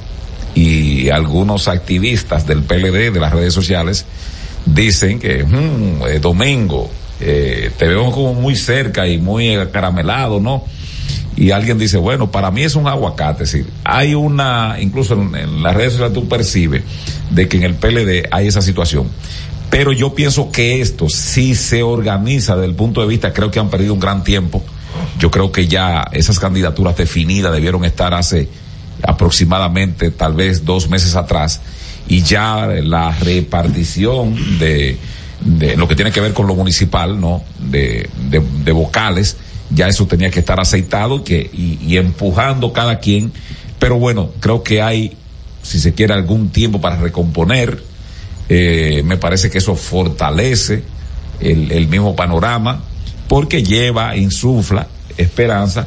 y 0.56 1.10
algunos 1.10 1.68
activistas 1.68 2.48
del 2.48 2.64
PLD 2.64 3.12
de 3.14 3.20
las 3.20 3.32
redes 3.34 3.54
sociales 3.54 4.06
dicen 4.66 5.20
que 5.20 5.44
hmm, 5.44 6.02
eh, 6.08 6.20
Domingo, 6.20 6.90
eh, 7.20 7.72
te 7.78 7.88
veo 7.88 8.12
como 8.12 8.34
muy 8.34 8.56
cerca 8.56 9.08
y 9.08 9.20
muy 9.20 9.56
caramelado, 9.72 10.40
¿no? 10.40 10.64
Y 11.38 11.52
alguien 11.52 11.78
dice, 11.78 11.98
bueno, 11.98 12.32
para 12.32 12.50
mí 12.50 12.64
es 12.64 12.76
un 12.76 12.88
aguacate, 12.88 13.44
es 13.44 13.52
decir, 13.52 13.72
hay 13.84 14.16
una, 14.16 14.78
incluso 14.80 15.14
en, 15.14 15.62
las 15.62 15.76
redes 15.76 15.94
sociales 15.94 16.14
tú 16.16 16.28
percibes 16.28 16.82
de 17.30 17.48
que 17.48 17.58
en 17.58 17.64
el 17.64 17.76
PLD 17.76 18.28
hay 18.32 18.48
esa 18.48 18.64
situación. 18.64 19.08
Pero 19.70 19.92
yo 19.92 20.16
pienso 20.16 20.52
que 20.52 20.82
esto, 20.82 21.10
si 21.10 21.54
se 21.54 21.84
organiza 21.84 22.56
desde 22.56 22.70
el 22.70 22.76
punto 22.76 23.02
de 23.02 23.08
vista, 23.08 23.34
creo 23.34 23.52
que 23.52 23.60
han 23.60 23.70
perdido 23.70 23.94
un 23.94 24.00
gran 24.00 24.24
tiempo. 24.24 24.64
Yo 25.20 25.30
creo 25.30 25.52
que 25.52 25.68
ya 25.68 26.08
esas 26.12 26.40
candidaturas 26.40 26.98
definidas 26.98 27.54
debieron 27.54 27.86
estar 27.86 28.16
hace 28.16 28.50
aproximadamente 29.04 30.10
tal 30.10 30.34
vez 30.34 30.66
dos 30.66 30.90
meses 30.90 31.16
atrás 31.16 31.62
y 32.08 32.24
ya 32.24 32.66
la 32.66 33.12
repartición 33.12 34.58
de, 34.58 34.98
de 35.42 35.78
lo 35.78 35.88
que 35.88 35.96
tiene 35.96 36.12
que 36.12 36.22
ver 36.22 36.34
con 36.34 36.48
lo 36.48 36.56
municipal, 36.56 37.20
¿no? 37.20 37.44
De 37.60 38.10
vocales, 38.72 39.38
ya 39.70 39.88
eso 39.88 40.08
tenía 40.08 40.32
que 40.32 40.40
estar 40.40 40.60
aceitado 40.60 41.24
que, 41.24 41.50
y, 41.54 41.98
empujando 41.98 42.74
cada 42.74 43.00
quien. 43.00 43.32
Pero 43.80 44.00
bueno, 44.00 44.32
creo 44.40 44.64
que 44.64 44.82
hay, 44.82 45.18
si 45.62 45.80
se 45.80 45.94
quiere, 45.94 46.14
algún 46.14 46.50
tiempo 46.50 46.80
para 46.82 46.98
recomponer. 46.98 47.84
Eh, 48.50 49.04
me 49.06 49.18
parece 49.18 49.50
que 49.50 49.58
eso 49.58 49.76
fortalece 49.76 50.84
el, 51.42 51.88
mismo 51.90 52.16
panorama 52.16 52.82
porque 53.28 53.62
lleva, 53.62 54.16
insufla 54.16 54.88
esperanza 55.18 55.86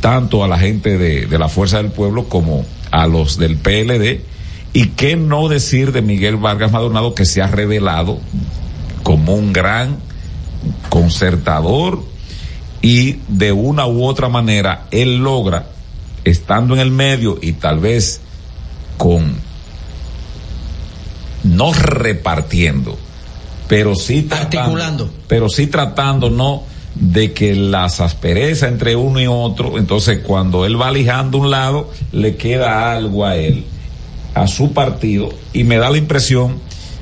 tanto 0.00 0.44
a 0.44 0.48
la 0.48 0.58
gente 0.58 0.98
de, 0.98 1.26
de 1.26 1.38
la 1.38 1.48
Fuerza 1.48 1.78
del 1.78 1.90
Pueblo 1.90 2.28
como 2.28 2.66
a 2.90 3.06
los 3.06 3.38
del 3.38 3.56
PLD. 3.56 4.20
Y 4.74 4.88
qué 4.88 5.16
no 5.16 5.48
decir 5.48 5.92
de 5.92 6.02
Miguel 6.02 6.36
Vargas 6.36 6.72
Maldonado 6.72 7.14
que 7.14 7.24
se 7.24 7.42
ha 7.42 7.46
revelado 7.46 8.18
como 9.02 9.34
un 9.34 9.52
gran 9.52 9.96
concertador 10.88 12.12
y 12.82 13.18
de 13.28 13.52
una 13.52 13.86
u 13.86 14.04
otra 14.04 14.28
manera 14.28 14.86
él 14.90 15.18
logra, 15.18 15.66
estando 16.24 16.74
en 16.74 16.80
el 16.80 16.90
medio 16.90 17.38
y 17.40 17.52
tal 17.52 17.78
vez 17.78 18.20
con, 18.98 19.36
no 21.44 21.72
repartiendo, 21.72 22.98
pero 23.68 23.94
sí 23.94 24.22
tratando, 24.22 24.58
Articulando. 24.58 25.10
pero 25.28 25.48
sí 25.48 25.68
tratando, 25.68 26.28
¿no? 26.28 26.64
De 26.94 27.32
que 27.32 27.54
las 27.54 28.00
asperezas 28.00 28.68
entre 28.68 28.96
uno 28.96 29.20
y 29.20 29.26
otro, 29.26 29.78
entonces 29.78 30.18
cuando 30.18 30.66
él 30.66 30.80
va 30.80 30.90
lijando 30.90 31.38
un 31.38 31.50
lado, 31.50 31.90
le 32.10 32.36
queda 32.36 32.92
algo 32.92 33.24
a 33.24 33.36
él, 33.36 33.64
a 34.34 34.46
su 34.46 34.72
partido, 34.72 35.30
y 35.52 35.64
me 35.64 35.76
da 35.78 35.88
la 35.88 35.98
impresión 35.98 36.58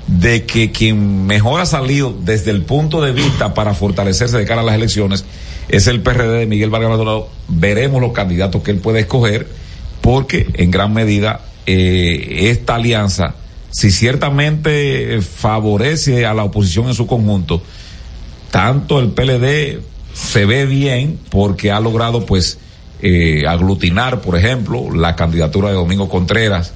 de 0.06 0.44
que 0.44 0.72
quien 0.72 1.26
mejor 1.26 1.60
ha 1.60 1.66
salido 1.66 2.14
desde 2.22 2.50
el 2.50 2.62
punto 2.62 3.00
de 3.00 3.12
vista 3.12 3.54
para 3.54 3.74
fortalecerse 3.74 4.36
de 4.38 4.44
cara 4.44 4.60
a 4.60 4.64
las 4.64 4.74
elecciones 4.74 5.24
es 5.70 5.86
el 5.86 6.02
PRD 6.02 6.40
de 6.40 6.46
Miguel 6.46 6.70
Vargas 6.70 6.90
Maldonado. 6.90 7.28
Veremos 7.48 8.00
los 8.00 8.12
candidatos 8.12 8.62
que 8.62 8.72
él 8.72 8.78
puede 8.78 9.00
escoger, 9.00 9.46
porque 10.00 10.48
en 10.54 10.70
gran 10.70 10.92
medida 10.92 11.42
eh, 11.66 12.50
esta 12.50 12.74
alianza, 12.74 13.34
si 13.70 13.90
ciertamente 13.92 15.20
favorece 15.22 16.26
a 16.26 16.34
la 16.34 16.44
oposición 16.44 16.88
en 16.88 16.94
su 16.94 17.06
conjunto, 17.06 17.62
tanto 18.50 18.98
el 18.98 19.10
PLD 19.10 19.80
se 20.12 20.44
ve 20.44 20.66
bien 20.66 21.20
porque 21.30 21.70
ha 21.70 21.78
logrado 21.78 22.26
pues 22.26 22.58
eh, 23.00 23.44
aglutinar, 23.46 24.20
por 24.20 24.36
ejemplo, 24.36 24.92
la 24.92 25.14
candidatura 25.14 25.68
de 25.68 25.74
Domingo 25.74 26.08
Contreras, 26.08 26.74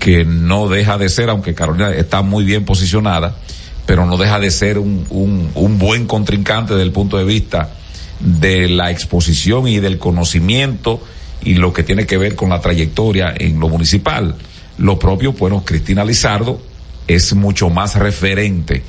que 0.00 0.24
no 0.24 0.68
deja 0.68 0.96
de 0.96 1.10
ser, 1.10 1.28
aunque 1.28 1.54
Carolina 1.54 1.90
está 1.90 2.22
muy 2.22 2.44
bien 2.44 2.64
posicionada, 2.64 3.36
pero 3.84 4.06
no 4.06 4.16
deja 4.16 4.40
de 4.40 4.50
ser 4.50 4.78
un, 4.78 5.04
un, 5.10 5.50
un 5.54 5.78
buen 5.78 6.06
contrincante 6.06 6.72
desde 6.72 6.84
el 6.84 6.92
punto 6.92 7.18
de 7.18 7.24
vista 7.24 7.74
de 8.20 8.68
la 8.68 8.90
exposición 8.90 9.68
y 9.68 9.80
del 9.80 9.98
conocimiento 9.98 11.00
y 11.42 11.54
lo 11.54 11.72
que 11.72 11.82
tiene 11.82 12.06
que 12.06 12.16
ver 12.16 12.34
con 12.34 12.48
la 12.48 12.60
trayectoria 12.60 13.34
en 13.36 13.60
lo 13.60 13.68
municipal. 13.68 14.36
Lo 14.78 14.98
propio, 14.98 15.32
bueno, 15.32 15.62
Cristina 15.64 16.04
Lizardo 16.04 16.60
es 17.06 17.34
mucho 17.34 17.70
más 17.70 17.96
referente 17.96 18.82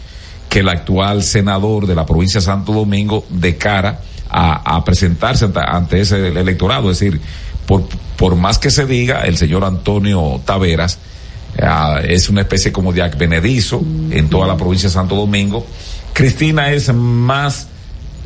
que 0.49 0.59
el 0.59 0.69
actual 0.69 1.23
senador 1.23 1.85
de 1.85 1.95
la 1.95 2.05
provincia 2.05 2.39
de 2.39 2.45
Santo 2.45 2.71
Domingo 2.71 3.25
de 3.29 3.57
cara 3.57 4.01
a, 4.29 4.83
presentarse 4.83 5.47
ante, 5.53 6.01
ese 6.01 6.27
electorado. 6.27 6.91
Es 6.91 6.99
decir, 6.99 7.21
por, 7.65 7.87
por 8.17 8.35
más 8.35 8.57
que 8.57 8.71
se 8.71 8.85
diga, 8.85 9.21
el 9.21 9.37
señor 9.37 9.63
Antonio 9.63 10.41
Taveras 10.45 10.99
uh, 11.59 11.99
es 12.05 12.29
una 12.29 12.41
especie 12.41 12.71
como 12.71 12.93
de 12.93 13.01
advenedizo 13.01 13.81
en 14.11 14.29
toda 14.29 14.47
la 14.47 14.57
provincia 14.57 14.89
de 14.89 14.93
Santo 14.93 15.15
Domingo. 15.15 15.65
Cristina 16.13 16.71
es 16.71 16.93
más 16.93 17.67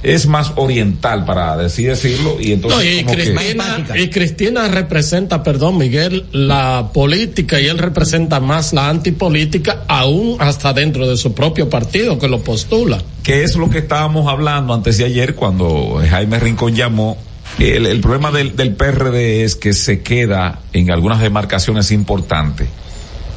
es 0.03 0.27
más 0.27 0.53
oriental 0.55 1.25
para 1.25 1.53
así 1.53 1.83
decirlo 1.83 2.37
y 2.39 2.53
entonces 2.53 2.79
no, 2.79 2.99
y, 2.99 3.03
como 3.03 3.15
Cristina, 3.15 3.85
que... 3.91 4.01
y 4.01 4.09
Cristina 4.09 4.67
representa 4.67 5.43
perdón 5.43 5.77
Miguel 5.77 6.25
la 6.31 6.91
política 6.93 7.59
y 7.59 7.67
él 7.67 7.77
representa 7.77 8.39
más 8.39 8.73
la 8.73 8.89
antipolítica 8.89 9.83
aún 9.87 10.37
hasta 10.39 10.73
dentro 10.73 11.07
de 11.07 11.17
su 11.17 11.33
propio 11.33 11.69
partido 11.69 12.17
que 12.17 12.27
lo 12.27 12.41
postula. 12.41 13.01
Que 13.23 13.43
es 13.43 13.55
lo 13.55 13.69
que 13.69 13.79
estábamos 13.79 14.27
hablando 14.27 14.73
antes 14.73 14.97
de 14.97 15.05
ayer 15.05 15.35
cuando 15.35 16.01
Jaime 16.09 16.39
Rincón 16.39 16.75
llamó. 16.75 17.17
El, 17.57 17.85
el 17.87 17.99
problema 17.99 18.31
del, 18.31 18.55
del 18.55 18.75
PRD 18.75 19.43
es 19.43 19.55
que 19.55 19.73
se 19.73 20.01
queda 20.01 20.61
en 20.71 20.91
algunas 20.91 21.19
demarcaciones 21.19 21.91
importantes 21.91 22.69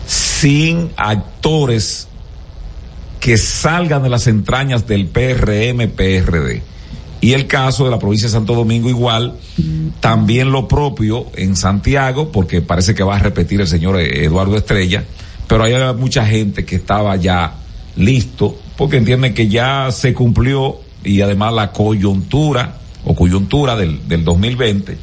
sin 0.07 0.91
actores 0.97 2.09
que 3.23 3.39
salgan 3.39 4.03
de 4.03 4.09
las 4.09 4.27
entrañas 4.27 4.89
del 4.89 5.07
PRM, 5.07 5.89
PRD. 5.91 6.61
Y 7.21 7.35
el 7.35 7.47
caso 7.47 7.85
de 7.85 7.93
la 7.93 8.01
provincia 8.01 8.27
de 8.27 8.33
Santo 8.33 8.53
Domingo 8.53 8.89
igual, 8.89 9.37
también 10.01 10.51
lo 10.51 10.67
propio 10.67 11.27
en 11.37 11.55
Santiago, 11.55 12.33
porque 12.33 12.63
parece 12.63 12.97
que 12.97 13.05
va 13.05 13.15
a 13.15 13.21
repetir 13.21 13.61
el 13.61 13.69
señor 13.69 14.01
Eduardo 14.01 14.57
Estrella, 14.57 15.05
pero 15.47 15.63
hay 15.63 15.73
mucha 15.95 16.27
gente 16.27 16.65
que 16.65 16.75
estaba 16.75 17.15
ya 17.15 17.55
listo, 17.95 18.59
porque 18.77 18.97
entienden 18.97 19.35
que 19.35 19.47
ya 19.47 19.93
se 19.93 20.13
cumplió 20.15 20.81
y 21.05 21.21
además 21.21 21.55
la 21.55 21.71
coyuntura 21.71 22.81
o 23.05 23.15
coyuntura 23.15 23.77
del, 23.77 24.09
del 24.09 24.25
2020 24.25 24.99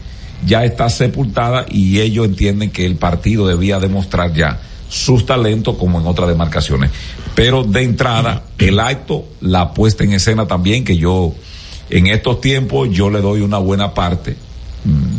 ya 0.45 0.65
está 0.65 0.89
sepultada 0.89 1.65
y 1.69 2.01
ellos 2.01 2.25
entienden 2.25 2.71
que 2.71 2.85
el 2.85 2.97
partido 2.97 3.47
debía 3.47 3.79
demostrar 3.79 4.33
ya 4.33 4.59
sus 4.89 5.25
talentos 5.25 5.77
como 5.77 5.99
en 5.99 6.07
otras 6.07 6.27
demarcaciones. 6.27 6.91
Pero 7.35 7.63
de 7.63 7.83
entrada, 7.83 8.43
el 8.57 8.79
acto, 8.79 9.25
la 9.39 9.73
puesta 9.73 10.03
en 10.03 10.13
escena 10.13 10.47
también, 10.47 10.83
que 10.83 10.97
yo 10.97 11.33
en 11.89 12.07
estos 12.07 12.41
tiempos 12.41 12.89
yo 12.91 13.09
le 13.09 13.21
doy 13.21 13.41
una 13.41 13.59
buena 13.59 13.93
parte, 13.93 14.35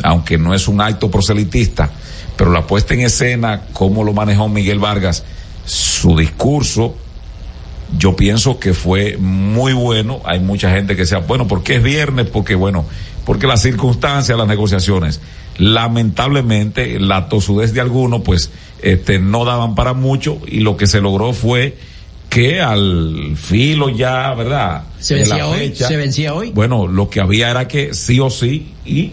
aunque 0.03 0.37
no 0.37 0.55
es 0.55 0.69
un 0.69 0.81
acto 0.81 1.11
proselitista, 1.11 1.91
pero 2.37 2.53
la 2.53 2.67
puesta 2.67 2.95
en 2.95 3.01
escena, 3.01 3.63
cómo 3.73 4.05
lo 4.05 4.13
manejó 4.13 4.49
Miguel 4.49 4.79
Vargas, 4.79 5.25
su 5.65 6.17
discurso, 6.17 6.95
yo 7.99 8.17
pienso 8.17 8.59
que 8.59 8.73
fue 8.73 9.17
muy 9.19 9.73
bueno. 9.73 10.21
Hay 10.25 10.41
mucha 10.41 10.71
gente 10.71 10.97
que 10.97 11.07
sea, 11.07 11.19
bueno, 11.19 11.47
porque 11.47 11.77
es 11.77 11.83
viernes, 11.83 12.27
porque 12.29 12.55
bueno, 12.55 12.85
porque 13.25 13.47
las 13.47 13.63
circunstancias, 13.63 14.37
las 14.37 14.47
negociaciones, 14.47 15.21
lamentablemente 15.61 16.99
la 16.99 17.29
tosudez 17.29 17.73
de 17.73 17.81
algunos, 17.81 18.23
pues, 18.23 18.51
este, 18.83 19.19
no 19.19 19.45
daban 19.45 19.75
para 19.75 19.93
mucho 19.93 20.41
y 20.47 20.61
lo 20.61 20.77
que 20.77 20.87
se 20.87 21.01
logró 21.01 21.33
fue 21.33 21.77
que 22.29 22.61
al 22.61 23.37
filo 23.37 23.89
ya, 23.89 24.33
¿verdad? 24.35 24.85
Se 25.01 25.15
vencía 25.15 25.47
hoy, 25.47 25.59
fecha, 25.59 25.89
se 25.89 25.97
vencía 25.97 26.33
hoy. 26.33 26.53
Bueno, 26.53 26.87
lo 26.87 27.11
que 27.11 27.21
había 27.21 27.51
era 27.51 27.69
que 27.69 27.93
sí 27.93 28.21
o 28.21 28.31
sí 28.31 28.73
y 28.87 29.13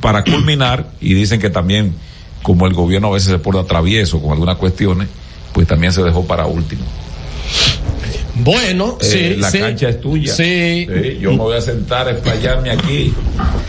para 0.00 0.24
culminar 0.24 0.92
y 1.00 1.14
dicen 1.14 1.40
que 1.40 1.50
también 1.50 1.94
como 2.42 2.66
el 2.66 2.72
gobierno 2.72 3.08
a 3.08 3.12
veces 3.12 3.30
se 3.30 3.38
pone 3.38 3.62
travieso 3.64 4.20
con 4.20 4.32
algunas 4.32 4.56
cuestiones, 4.56 5.08
pues 5.52 5.66
también 5.66 5.92
se 5.92 6.02
dejó 6.02 6.26
para 6.26 6.46
último. 6.46 6.82
Bueno, 8.34 8.98
eh, 9.00 9.04
sí. 9.04 9.40
La 9.40 9.50
sí, 9.50 9.58
cancha 9.58 9.88
es 9.90 10.00
tuya. 10.00 10.34
Sí. 10.34 10.86
sí. 10.86 11.18
Yo 11.20 11.32
me 11.32 11.38
voy 11.38 11.56
a 11.56 11.60
sentar 11.60 12.08
a 12.08 12.12
explayarme 12.12 12.70
aquí. 12.70 13.12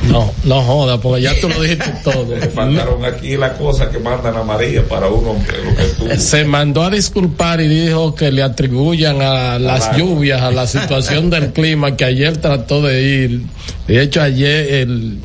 No, 0.10 0.31
no 0.45 0.61
joda, 0.61 0.99
porque 0.99 1.22
ya 1.22 1.40
tú 1.40 1.49
lo 1.49 1.61
dijiste 1.61 1.94
todo. 2.03 2.26
Me 2.26 2.48
faltaron 2.48 3.03
aquí 3.03 3.35
las 3.35 3.57
cosas 3.57 3.90
que 3.90 3.99
mandan 3.99 4.35
a 4.38 4.44
María 4.44 4.84
para 4.88 5.07
uno 5.07 5.34
lo 5.34 6.07
que. 6.07 6.18
Se 6.18 6.45
mandó 6.45 6.84
a 6.84 6.90
disculpar 6.90 7.61
y 7.61 7.68
dijo 7.68 8.15
que 8.15 8.31
le 8.31 8.44
atribuyan 8.44 9.22
a 9.22 9.60
las 9.60 9.98
lluvias, 9.98 10.41
a 10.41 10.52
la 10.52 10.68
situación 10.68 11.30
del 11.30 11.52
clima, 11.52 11.95
que 11.98 12.06
ayer 12.06 12.38
trató 12.38 12.81
de 12.81 13.02
ir. 13.02 13.41
De 13.88 14.02
hecho, 14.02 14.22
ayer 14.22 14.73
el 14.76 15.19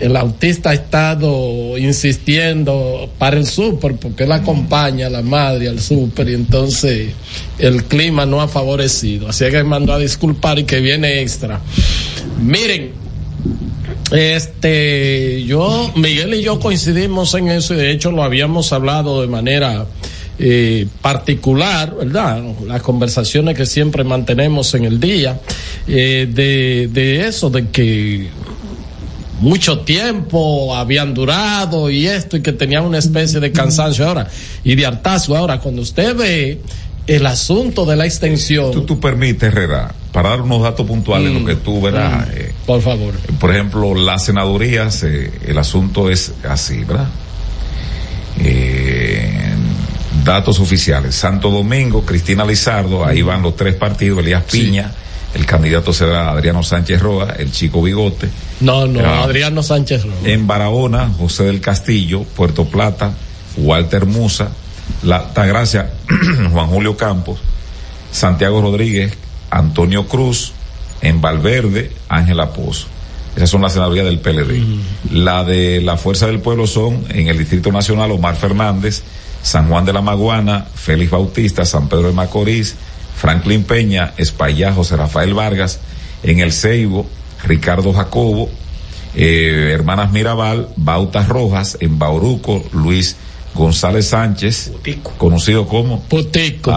el 0.00 0.16
autista 0.16 0.70
ha 0.70 0.74
estado 0.74 1.76
insistiendo 1.78 3.08
para 3.18 3.36
el 3.36 3.46
súper 3.46 3.96
porque 3.96 4.24
él 4.24 4.32
acompaña 4.32 5.06
a 5.06 5.10
la 5.10 5.22
madre 5.22 5.68
al 5.68 5.80
súper 5.80 6.28
y 6.28 6.34
entonces 6.34 7.10
el 7.58 7.84
clima 7.84 8.26
no 8.26 8.40
ha 8.40 8.48
favorecido. 8.48 9.28
Así 9.28 9.44
que 9.50 9.62
mandó 9.64 9.92
a 9.92 9.98
disculpar 9.98 10.58
y 10.58 10.64
que 10.64 10.80
viene 10.80 11.20
extra. 11.20 11.60
Miren, 12.40 12.92
este, 14.12 15.44
yo, 15.44 15.92
Miguel 15.96 16.34
y 16.34 16.42
yo 16.42 16.60
coincidimos 16.60 17.34
en 17.34 17.48
eso 17.48 17.74
y 17.74 17.78
de 17.78 17.90
hecho 17.90 18.12
lo 18.12 18.22
habíamos 18.22 18.72
hablado 18.72 19.20
de 19.20 19.28
manera 19.28 19.86
eh, 20.38 20.86
particular, 21.00 21.94
¿verdad? 21.96 22.42
Las 22.66 22.82
conversaciones 22.82 23.56
que 23.56 23.66
siempre 23.66 24.04
mantenemos 24.04 24.74
en 24.74 24.84
el 24.84 25.00
día, 25.00 25.40
eh, 25.88 26.28
de, 26.30 26.88
de 26.92 27.26
eso, 27.26 27.50
de 27.50 27.68
que 27.68 28.28
mucho 29.40 29.80
tiempo 29.80 30.74
habían 30.74 31.12
durado 31.12 31.90
y 31.90 32.06
esto 32.06 32.36
y 32.36 32.42
que 32.42 32.52
tenían 32.52 32.84
una 32.84 32.98
especie 32.98 33.38
de 33.38 33.52
cansancio 33.52 34.08
ahora 34.08 34.28
y 34.64 34.74
de 34.74 34.86
hartazgo 34.86 35.36
ahora. 35.36 35.58
Cuando 35.58 35.82
usted 35.82 36.16
ve 36.16 36.60
el 37.06 37.26
asunto 37.26 37.84
de 37.84 37.96
la 37.96 38.06
extensión. 38.06 38.72
Tú, 38.72 38.82
tú 38.82 38.98
permites 38.98 39.42
Herrera 39.42 39.94
para 40.12 40.30
dar 40.30 40.40
unos 40.40 40.62
datos 40.62 40.86
puntuales 40.86 41.30
mm, 41.30 41.38
lo 41.38 41.44
que 41.44 41.56
tú 41.56 41.80
verás 41.80 42.26
mm, 42.26 42.30
eh, 42.32 42.52
por 42.64 42.80
favor. 42.80 43.14
por 43.38 43.50
ejemplo 43.50 43.94
las 43.94 44.24
senadurías 44.24 45.02
eh, 45.02 45.30
el 45.46 45.58
asunto 45.58 46.08
es 46.08 46.32
así 46.42 46.84
verdad 46.84 47.08
eh, 48.38 49.36
Datos 50.26 50.58
oficiales. 50.58 51.14
Santo 51.14 51.50
Domingo, 51.50 52.04
Cristina 52.04 52.44
Lizardo, 52.44 53.06
ahí 53.06 53.22
van 53.22 53.42
los 53.42 53.54
tres 53.54 53.76
partidos, 53.76 54.18
Elías 54.18 54.42
Piña, 54.50 54.90
el 55.34 55.46
candidato 55.46 55.92
será 55.92 56.30
Adriano 56.30 56.64
Sánchez 56.64 57.00
Roa, 57.00 57.36
el 57.38 57.52
chico 57.52 57.80
bigote. 57.80 58.28
No, 58.60 58.86
no. 58.86 59.00
Adriano 59.00 59.62
Sánchez. 59.62 60.04
En 60.24 60.46
Barahona, 60.46 61.10
José 61.18 61.44
del 61.44 61.60
Castillo, 61.60 62.22
Puerto 62.22 62.66
Plata, 62.66 63.12
Walter 63.56 64.06
Musa, 64.06 64.50
La 65.02 65.16
Altagracia, 65.16 65.90
Juan 66.52 66.66
Julio 66.68 66.96
Campos, 66.96 67.38
Santiago 68.10 68.60
Rodríguez, 68.60 69.12
Antonio 69.50 70.06
Cruz, 70.06 70.52
en 71.02 71.20
Valverde, 71.20 71.92
Ángela 72.08 72.52
Pozo. 72.52 72.86
Esas 73.36 73.50
son 73.50 73.60
las 73.60 73.74
senadurías 73.74 74.06
del 74.06 74.18
PLD. 74.18 74.62
La 75.12 75.44
de 75.44 75.82
la 75.82 75.98
Fuerza 75.98 76.26
del 76.26 76.40
Pueblo 76.40 76.66
son 76.66 77.04
en 77.10 77.28
el 77.28 77.36
Distrito 77.36 77.70
Nacional 77.70 78.10
Omar 78.10 78.34
Fernández, 78.34 79.02
San 79.42 79.68
Juan 79.68 79.84
de 79.84 79.92
la 79.92 80.00
Maguana, 80.00 80.66
Félix 80.74 81.10
Bautista, 81.10 81.66
San 81.66 81.88
Pedro 81.88 82.08
de 82.08 82.14
Macorís, 82.14 82.76
Franklin 83.14 83.64
Peña, 83.64 84.14
Espaillá, 84.16 84.72
José 84.72 84.96
Rafael 84.96 85.34
Vargas, 85.34 85.80
en 86.22 86.40
el 86.40 86.52
Ceibo, 86.52 87.06
Ricardo 87.44 87.92
Jacobo, 87.92 88.48
eh, 89.14 89.70
Hermanas 89.72 90.12
Mirabal, 90.12 90.68
Bautas 90.76 91.28
Rojas, 91.28 91.76
en 91.80 91.98
Bauruco, 91.98 92.62
Luis 92.72 93.16
González 93.54 94.08
Sánchez, 94.08 94.72
conocido 95.18 95.66
como 95.66 96.00
Putico. 96.02 96.72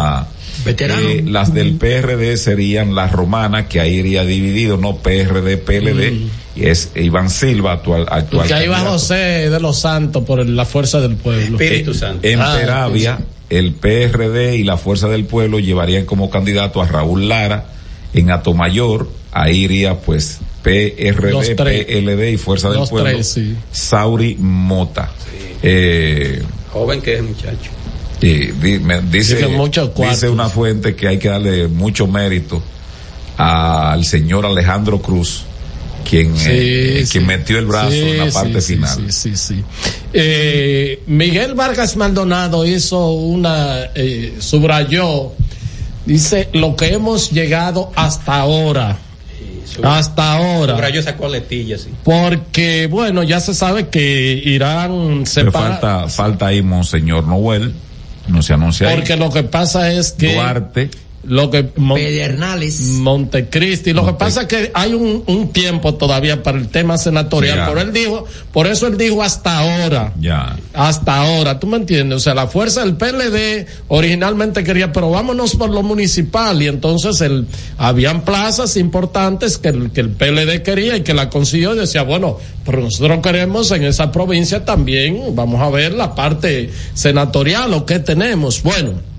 Veterano. 0.65 1.07
las 1.26 1.53
del 1.53 1.76
PRD 1.77 2.36
serían 2.36 2.94
las 2.94 3.11
romanas, 3.14 3.68
que 3.68 3.80
ahí 3.80 3.95
iría 3.95 4.26
dividido, 4.26 4.76
no 4.77 4.98
PRD, 4.98 5.57
PLD, 5.57 6.27
y 6.56 6.65
es 6.65 6.91
Iván 6.95 7.30
Silva, 7.30 7.73
actual, 7.73 8.02
actual 8.10 8.41
Porque 8.41 8.53
ahí 8.53 8.68
va. 8.68 8.80
José 8.80 9.49
de 9.49 9.60
los 9.61 9.80
Santos 9.80 10.23
por 10.26 10.45
la 10.45 10.65
fuerza 10.65 10.99
del 10.99 11.15
pueblo. 11.15 11.57
En 11.61 12.41
Ah, 12.41 12.56
Peravia, 12.60 13.19
el 13.49 13.72
PRD 13.73 14.57
y 14.57 14.64
la 14.64 14.76
Fuerza 14.77 15.07
del 15.07 15.26
Pueblo 15.26 15.60
llevarían 15.60 16.06
como 16.06 16.30
candidato 16.30 16.81
a 16.81 16.88
Raúl 16.88 17.30
Lara. 17.30 17.65
En 18.14 18.30
Atomayor, 18.30 19.10
ahí 19.31 19.64
iría 19.64 19.99
pues 20.02 20.40
PRD, 20.64 21.31
Los 21.31 21.56
tres. 21.56 21.86
PLD 21.86 22.31
y 22.31 22.38
Fuerza 22.38 22.69
del 22.69 22.88
Pueblo. 22.88 23.10
tres, 23.11 23.27
sí. 23.31 23.56
Sauri 23.72 24.36
Mota. 24.40 25.11
Eh, 25.64 26.41
Joven 26.72 27.02
que 27.02 27.14
es 27.14 27.19
el 27.19 27.26
muchacho. 27.26 27.72
y 28.22 28.48
di- 28.52 28.80
me- 28.80 29.02
dice, 29.02 29.45
una 30.27 30.49
fuente 30.49 30.95
que 30.95 31.07
hay 31.07 31.18
que 31.19 31.30
darle 31.30 31.68
mucho 31.68 32.06
mérito 32.07 32.61
al 33.38 34.03
señor 34.03 34.45
Alejandro 34.45 35.02
Cruz, 35.02 35.44
quien, 36.07 36.38
Sí, 36.38 36.49
eh, 36.52 37.02
sí. 37.06 37.11
quien 37.14 37.26
metió 37.27 37.57
el 37.60 37.65
brazo 37.65 37.91
Sí, 37.91 37.99
en 38.02 38.18
la 38.18 38.31
parte 38.31 38.60
sí, 38.61 38.73
final. 38.76 38.98
Sí, 39.10 39.11
sí, 39.11 39.36
sí. 39.38 39.64
Eh, 40.14 41.02
Miguel 41.07 41.53
Vargas 41.56 41.95
Maldonado 41.95 42.65
hizo 42.65 43.11
una, 43.11 43.86
eh, 43.95 44.34
subrayó, 44.40 45.31
dice, 46.06 46.49
lo 46.53 46.76
que 46.76 46.88
hemos 46.88 47.31
llegado 47.31 47.91
hasta 47.95 48.40
ahora. 48.41 48.98
Hasta 49.83 50.33
ahora. 50.33 50.73
Subrayó 50.73 50.99
esa 50.99 51.17
coletilla, 51.17 51.77
sí. 51.77 51.89
Porque, 52.03 52.87
bueno, 52.87 53.23
ya 53.23 53.39
se 53.39 53.53
sabe 53.53 53.89
que 53.89 54.41
Irán 54.43 55.25
se 55.25 55.41
Pero 55.41 55.51
falta, 55.51 56.07
falta 56.07 56.47
ahí 56.47 56.61
Monseñor 56.61 57.25
Noel, 57.25 57.73
no 58.27 58.41
se 58.41 58.53
anuncia 58.53 58.89
ahí. 58.89 58.95
Porque 58.95 59.15
lo 59.15 59.31
que 59.31 59.43
pasa 59.43 59.91
es 59.91 60.11
que. 60.11 60.33
Duarte. 60.35 60.89
Lo 61.23 61.51
que. 61.51 61.69
Mon- 61.75 61.97
Pedernales. 61.97 62.79
Montecristi. 62.79 63.91
Lo 63.93 64.05
que 64.05 64.13
pasa 64.13 64.41
es 64.43 64.47
que 64.47 64.71
hay 64.73 64.93
un, 64.93 65.23
un 65.27 65.49
tiempo 65.49 65.95
todavía 65.95 66.41
para 66.43 66.57
el 66.57 66.69
tema 66.69 66.97
senatorial. 66.97 67.59
Sí, 67.65 67.65
por 67.69 67.77
él 67.79 67.91
dijo, 67.91 68.25
por 68.53 68.67
eso 68.67 68.87
él 68.87 68.97
dijo 68.97 69.21
hasta 69.21 69.59
ahora. 69.59 70.13
Ya. 70.19 70.55
Hasta 70.73 71.17
ahora, 71.17 71.59
¿tú 71.59 71.67
me 71.67 71.75
entiendes? 71.77 72.17
O 72.17 72.19
sea, 72.19 72.33
la 72.33 72.47
fuerza 72.47 72.85
del 72.85 72.95
PLD 72.95 73.67
originalmente 73.89 74.63
quería, 74.63 74.93
pero 74.93 75.09
vámonos 75.11 75.55
por 75.55 75.69
lo 75.69 75.83
municipal. 75.83 76.61
Y 76.61 76.67
entonces 76.67 77.19
el, 77.21 77.47
habían 77.77 78.21
plazas 78.21 78.77
importantes 78.77 79.57
que 79.57 79.69
el, 79.69 79.91
que 79.91 80.01
el 80.01 80.09
PLD 80.11 80.61
quería 80.63 80.95
y 80.97 81.01
que 81.01 81.13
la 81.13 81.29
consiguió. 81.29 81.75
Y 81.75 81.79
decía, 81.79 82.03
bueno, 82.03 82.37
pero 82.65 82.79
nosotros 82.81 83.19
queremos 83.21 83.71
en 83.71 83.83
esa 83.83 84.11
provincia 84.11 84.63
también, 84.63 85.35
vamos 85.35 85.61
a 85.61 85.69
ver 85.69 85.91
la 85.93 86.15
parte 86.15 86.69
senatorial 86.93 87.73
o 87.73 87.85
qué 87.85 87.99
tenemos. 87.99 88.63
Bueno. 88.63 89.09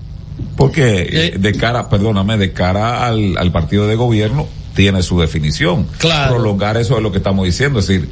Porque 0.55 1.07
eh, 1.11 1.37
de 1.37 1.53
cara, 1.53 1.89
perdóname, 1.89 2.37
de 2.37 2.53
cara 2.53 3.05
al, 3.05 3.37
al 3.37 3.51
partido 3.51 3.87
de 3.87 3.95
gobierno 3.95 4.47
tiene 4.75 5.01
su 5.03 5.19
definición. 5.19 5.87
Claro. 5.97 6.35
Prolongar 6.35 6.77
eso 6.77 6.97
es 6.97 7.03
lo 7.03 7.11
que 7.11 7.17
estamos 7.17 7.45
diciendo, 7.45 7.79
es 7.79 7.87
decir, 7.87 8.09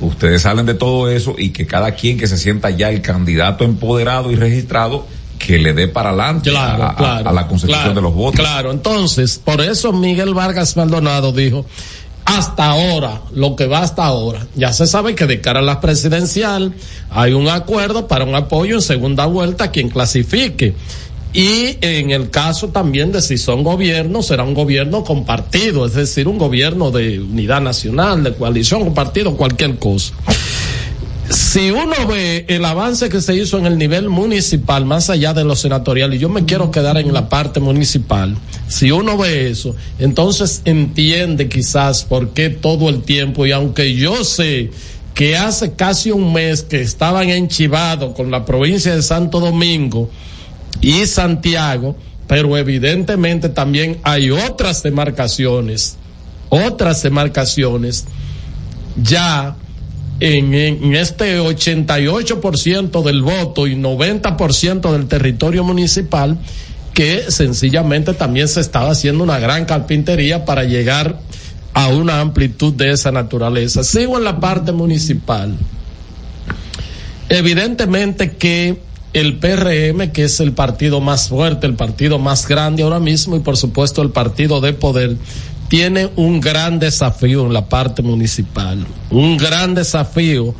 ustedes 0.00 0.42
salen 0.42 0.66
de 0.66 0.74
todo 0.74 1.08
eso 1.10 1.34
y 1.38 1.50
que 1.50 1.66
cada 1.66 1.92
quien 1.92 2.18
que 2.18 2.26
se 2.26 2.36
sienta 2.36 2.70
ya 2.70 2.90
el 2.90 3.00
candidato 3.00 3.64
empoderado 3.64 4.30
y 4.30 4.36
registrado 4.36 5.06
que 5.38 5.58
le 5.58 5.72
dé 5.72 5.88
para 5.88 6.10
adelante 6.10 6.50
Claro, 6.50 6.84
a, 6.84 6.96
claro, 6.96 7.28
a 7.28 7.32
la 7.32 7.46
consecución 7.46 7.82
claro, 7.82 7.94
de 7.94 8.02
los 8.02 8.14
votos. 8.14 8.40
Claro, 8.40 8.70
entonces, 8.70 9.40
por 9.42 9.60
eso 9.60 9.92
Miguel 9.92 10.32
Vargas 10.34 10.76
Maldonado 10.76 11.32
dijo, 11.32 11.66
hasta 12.24 12.70
ahora, 12.70 13.20
lo 13.32 13.54
que 13.54 13.66
va 13.66 13.80
hasta 13.80 14.04
ahora, 14.04 14.46
ya 14.54 14.72
se 14.72 14.86
sabe 14.86 15.14
que 15.14 15.26
de 15.26 15.40
cara 15.40 15.60
a 15.60 15.62
la 15.62 15.80
presidencial 15.80 16.72
hay 17.10 17.32
un 17.34 17.48
acuerdo 17.48 18.08
para 18.08 18.24
un 18.24 18.34
apoyo 18.34 18.76
en 18.76 18.82
segunda 18.82 19.26
vuelta 19.26 19.64
a 19.64 19.70
quien 19.70 19.90
clasifique. 19.90 20.74
Y 21.34 21.78
en 21.80 22.12
el 22.12 22.30
caso 22.30 22.68
también 22.68 23.10
de 23.10 23.20
si 23.20 23.38
son 23.38 23.64
gobiernos, 23.64 24.26
será 24.26 24.44
un 24.44 24.54
gobierno 24.54 25.02
compartido, 25.02 25.84
es 25.84 25.94
decir, 25.94 26.28
un 26.28 26.38
gobierno 26.38 26.92
de 26.92 27.18
unidad 27.18 27.60
nacional, 27.60 28.22
de 28.22 28.34
coalición, 28.34 28.84
compartido, 28.84 29.36
cualquier 29.36 29.76
cosa. 29.80 30.14
Si 31.28 31.72
uno 31.72 32.06
ve 32.06 32.44
el 32.48 32.64
avance 32.64 33.08
que 33.08 33.20
se 33.20 33.34
hizo 33.34 33.58
en 33.58 33.66
el 33.66 33.78
nivel 33.78 34.10
municipal, 34.10 34.84
más 34.84 35.10
allá 35.10 35.34
de 35.34 35.42
lo 35.42 35.56
senatorial, 35.56 36.14
y 36.14 36.18
yo 36.18 36.28
me 36.28 36.44
quiero 36.44 36.70
quedar 36.70 36.98
en 36.98 37.12
la 37.12 37.28
parte 37.28 37.58
municipal, 37.58 38.36
si 38.68 38.92
uno 38.92 39.18
ve 39.18 39.50
eso, 39.50 39.74
entonces 39.98 40.62
entiende 40.64 41.48
quizás 41.48 42.04
por 42.04 42.28
qué 42.28 42.48
todo 42.48 42.88
el 42.88 43.02
tiempo, 43.02 43.44
y 43.44 43.50
aunque 43.50 43.94
yo 43.94 44.22
sé 44.22 44.70
que 45.14 45.36
hace 45.36 45.72
casi 45.72 46.12
un 46.12 46.32
mes 46.32 46.62
que 46.62 46.80
estaban 46.80 47.30
enchivados 47.30 48.14
con 48.14 48.30
la 48.30 48.44
provincia 48.44 48.94
de 48.94 49.02
Santo 49.02 49.40
Domingo 49.40 50.10
y 50.80 51.06
Santiago, 51.06 51.96
pero 52.26 52.56
evidentemente 52.56 53.48
también 53.48 53.98
hay 54.02 54.30
otras 54.30 54.82
demarcaciones, 54.82 55.96
otras 56.48 57.02
demarcaciones 57.02 58.06
ya 59.02 59.56
en, 60.20 60.54
en 60.54 60.94
este 60.94 61.40
88% 61.40 63.02
del 63.02 63.22
voto 63.22 63.66
y 63.66 63.74
90% 63.74 64.92
del 64.92 65.06
territorio 65.06 65.64
municipal 65.64 66.38
que 66.94 67.30
sencillamente 67.30 68.14
también 68.14 68.46
se 68.48 68.60
estaba 68.60 68.92
haciendo 68.92 69.24
una 69.24 69.40
gran 69.40 69.64
carpintería 69.64 70.44
para 70.44 70.64
llegar 70.64 71.18
a 71.74 71.88
una 71.88 72.20
amplitud 72.20 72.72
de 72.72 72.92
esa 72.92 73.10
naturaleza. 73.10 73.82
Sigo 73.82 74.16
en 74.16 74.24
la 74.24 74.38
parte 74.38 74.70
municipal. 74.70 75.56
Evidentemente 77.28 78.36
que 78.36 78.78
el 79.14 79.38
PRM, 79.38 80.10
que 80.12 80.24
es 80.24 80.40
el 80.40 80.52
partido 80.52 81.00
más 81.00 81.28
fuerte, 81.28 81.66
el 81.66 81.74
partido 81.74 82.18
más 82.18 82.46
grande 82.46 82.82
ahora 82.82 83.00
mismo 83.00 83.36
y 83.36 83.40
por 83.40 83.56
supuesto 83.56 84.02
el 84.02 84.10
partido 84.10 84.60
de 84.60 84.74
poder, 84.74 85.16
tiene 85.68 86.10
un 86.16 86.40
gran 86.40 86.78
desafío 86.78 87.46
en 87.46 87.52
la 87.52 87.68
parte 87.68 88.02
municipal. 88.02 88.84
Un 89.10 89.36
gran 89.36 89.74
desafío 89.74 90.54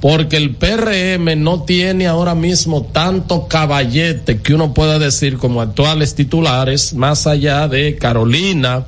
porque 0.00 0.36
el 0.36 0.56
PRM 0.56 1.42
no 1.42 1.62
tiene 1.62 2.06
ahora 2.06 2.34
mismo 2.34 2.82
tanto 2.82 3.46
caballete 3.46 4.40
que 4.40 4.54
uno 4.54 4.72
pueda 4.72 4.98
decir 4.98 5.36
como 5.36 5.60
actuales 5.60 6.14
titulares, 6.14 6.94
más 6.94 7.26
allá 7.26 7.68
de 7.68 7.96
Carolina 7.96 8.86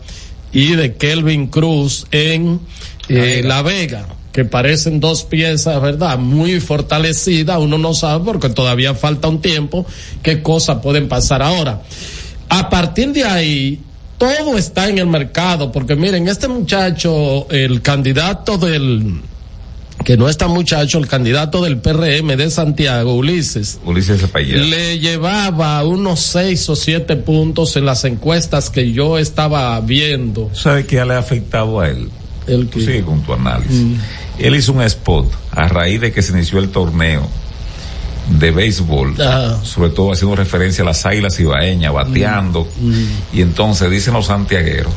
y 0.53 0.77
de 0.77 0.95
Kelvin 0.95 1.49
Cruz 1.49 2.07
en 2.11 2.61
eh, 3.09 3.43
La 3.45 3.63
Vega 3.63 4.07
que 4.33 4.45
parecen 4.45 5.01
dos 5.01 5.25
piezas, 5.25 5.81
¿verdad? 5.83 6.19
Muy 6.19 6.61
fortalecidas, 6.61 7.59
uno 7.59 7.79
no 7.79 7.95
sabe 7.95 8.25
porque 8.25 8.49
todavía 8.49 8.95
falta 8.95 9.29
un 9.29 9.41
tiempo 9.41 9.87
qué 10.23 10.43
cosas 10.43 10.79
pueden 10.83 11.09
pasar 11.09 11.43
ahora. 11.43 11.83
A 12.49 12.69
partir 12.69 13.13
de 13.13 13.25
ahí, 13.25 13.81
todo 14.19 14.59
está 14.59 14.89
en 14.89 14.99
el 14.99 15.07
mercado, 15.07 15.73
porque 15.73 15.97
miren, 15.97 16.29
este 16.29 16.47
muchacho, 16.47 17.49
el 17.51 17.81
candidato 17.81 18.59
del, 18.59 19.21
que 20.05 20.17
no 20.17 20.29
está 20.29 20.47
muchacho, 20.47 20.99
el 20.99 21.07
candidato 21.07 21.63
del 21.63 21.79
PRM 21.79 22.37
de 22.37 22.51
Santiago, 22.51 23.15
Ulises, 23.15 23.81
Ulises 23.85 24.23
le 24.35 24.99
llevaba 24.99 25.85
unos 25.85 26.21
seis 26.21 26.69
o 26.69 26.77
siete 26.77 27.17
puntos 27.17 27.77
en 27.77 27.85
las 27.85 28.05
encuestas 28.05 28.71
que 28.71 28.93
yo 28.93 29.19
estaba 29.19 29.81
viendo. 29.81 30.51
¿Sabe 30.55 30.87
qué 30.87 31.05
le 31.05 31.15
ha 31.15 31.19
afectado 31.19 31.81
a 31.81 31.89
él? 31.89 32.11
El 32.55 33.05
con 33.05 33.23
tu 33.23 33.33
análisis. 33.33 33.99
Él 34.39 34.55
hizo 34.55 34.73
un 34.73 34.83
spot 34.83 35.27
a 35.53 35.69
raíz 35.69 36.01
de 36.01 36.13
que 36.13 36.23
se 36.23 36.33
inició 36.33 36.59
el 36.59 36.71
torneo 36.71 37.29
de 38.39 38.51
béisbol, 38.51 39.21
Ajá. 39.21 39.65
sobre 39.65 39.91
todo 39.91 40.13
haciendo 40.13 40.37
referencia 40.37 40.83
a 40.83 40.87
las 40.87 41.05
águilas 41.05 41.39
ibaeñas, 41.41 41.93
bateando. 41.93 42.69
Y 43.33 43.43
entonces 43.43 43.91
dicen 43.91 44.15
los 44.15 44.27
santiagueros, 44.27 44.93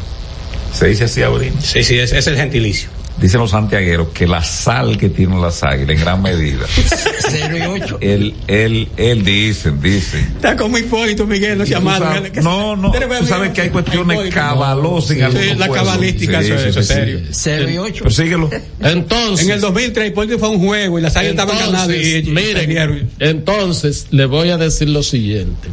se 0.74 0.88
dice 0.88 1.06
así, 1.06 1.22
Abril. 1.22 1.54
Sí, 1.60 1.84
sí, 1.84 1.98
ese 1.98 2.18
es 2.18 2.28
el 2.28 2.36
gentilicio. 2.36 2.90
Dicen 3.20 3.40
los 3.40 3.52
santiagueros 3.52 4.10
que 4.10 4.28
la 4.28 4.44
sal 4.44 4.98
que 4.98 5.10
tienen 5.10 5.42
las 5.42 5.64
águilas 5.64 5.98
en 5.98 6.02
gran 6.02 6.22
medida. 6.22 6.66
0 7.30 7.58
y 7.58 7.62
8. 7.62 7.98
Él, 8.02 8.36
él, 8.48 8.90
él 8.98 9.24
dicen, 9.24 9.82
dicen. 9.82 10.22
Está 10.36 10.56
como 10.56 10.78
Hipólito 10.78 11.26
Miguel, 11.26 11.58
los 11.60 11.70
llamados. 11.70 12.32
No, 12.42 12.76
no, 12.76 12.92
tú 12.92 13.26
sabes 13.28 13.52
que 13.52 13.62
hay 13.62 13.70
cuestiones 13.70 14.34
cabalosas 14.34 15.12
en 15.12 15.18
Sí, 15.18 15.24
algunos 15.24 15.58
la 15.58 15.70
cabalística, 15.70 16.42
Sí, 16.42 16.52
eso 16.52 16.80
es 16.80 16.88
sí, 16.88 16.94
serio. 16.94 17.20
0 17.30 17.70
y 17.70 17.78
8. 17.78 18.04
Persíguelo. 18.04 18.50
Entonces. 18.80 19.46
En 19.46 19.54
el 19.54 19.62
2003 19.62 20.10
Hipólito 20.10 20.40
fue 20.40 20.50
un 20.50 20.60
juego 20.60 21.00
y 21.00 21.02
las 21.02 21.16
águilas 21.16 21.32
estaban 21.40 21.58
ganando 21.58 21.94
y, 21.96 22.24
miren, 22.24 23.10
entonces 23.20 24.08
le 24.12 24.26
voy 24.26 24.50
a 24.50 24.58
decir 24.58 24.90
lo 24.90 25.04
siguiente. 25.04 25.70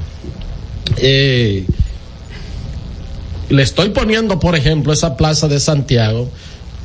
Eh, 0.97 1.65
le 3.49 3.63
estoy 3.63 3.91
poniendo, 3.91 4.39
por 4.39 4.55
ejemplo, 4.55 4.93
esa 4.93 5.17
plaza 5.17 5.49
de 5.49 5.59
Santiago 5.59 6.31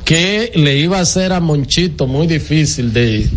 que 0.06 0.52
le 0.54 0.76
iba 0.78 0.98
a 0.98 1.00
hacer 1.00 1.32
a 1.32 1.40
Monchito 1.40 2.06
muy 2.06 2.28
difícil 2.28 2.92
de, 2.92 3.28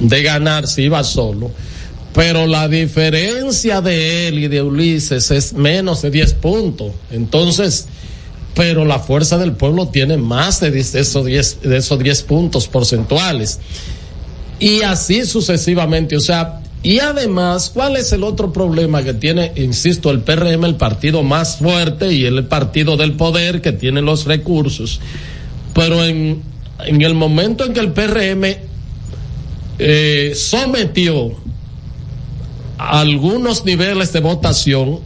de, 0.00 0.22
ganar 0.22 0.66
si 0.66 0.82
iba 0.82 1.02
solo. 1.04 1.52
Pero 2.12 2.48
la 2.48 2.66
diferencia 2.66 3.80
de 3.80 4.26
él 4.26 4.40
y 4.40 4.48
de 4.48 4.60
Ulises 4.60 5.30
es 5.30 5.52
menos 5.52 6.02
de 6.02 6.10
10 6.10 6.34
puntos. 6.34 6.90
Entonces, 7.12 7.86
pero 8.54 8.84
la 8.84 8.98
fuerza 8.98 9.38
del 9.38 9.52
pueblo 9.52 9.86
tiene 9.86 10.16
más 10.16 10.58
de 10.58 10.72
10 10.72 10.92
de 10.94 11.00
esos 11.00 11.24
10, 11.24 11.62
de 11.62 11.76
esos 11.76 11.96
10 11.96 12.22
puntos 12.22 12.66
porcentuales. 12.66 13.60
Y 14.58 14.82
así 14.82 15.24
sucesivamente. 15.24 16.16
O 16.16 16.20
sea, 16.20 16.60
y 16.82 16.98
además, 16.98 17.70
¿cuál 17.72 17.96
es 17.96 18.10
el 18.10 18.24
otro 18.24 18.52
problema 18.52 19.04
que 19.04 19.14
tiene, 19.14 19.52
insisto, 19.54 20.10
el 20.10 20.22
PRM, 20.22 20.64
el 20.64 20.74
partido 20.74 21.22
más 21.22 21.58
fuerte 21.58 22.12
y 22.12 22.24
el 22.24 22.46
partido 22.46 22.96
del 22.96 23.12
poder 23.12 23.60
que 23.60 23.70
tiene 23.70 24.02
los 24.02 24.24
recursos? 24.24 25.00
Pero 25.74 26.04
en, 26.04 26.42
en 26.84 27.02
el 27.02 27.14
momento 27.14 27.64
en 27.64 27.72
que 27.72 27.80
el 27.80 27.92
PRM 27.92 28.44
eh, 29.78 30.32
sometió 30.36 31.32
a 32.78 33.00
algunos 33.00 33.64
niveles 33.64 34.12
de 34.12 34.20
votación, 34.20 35.00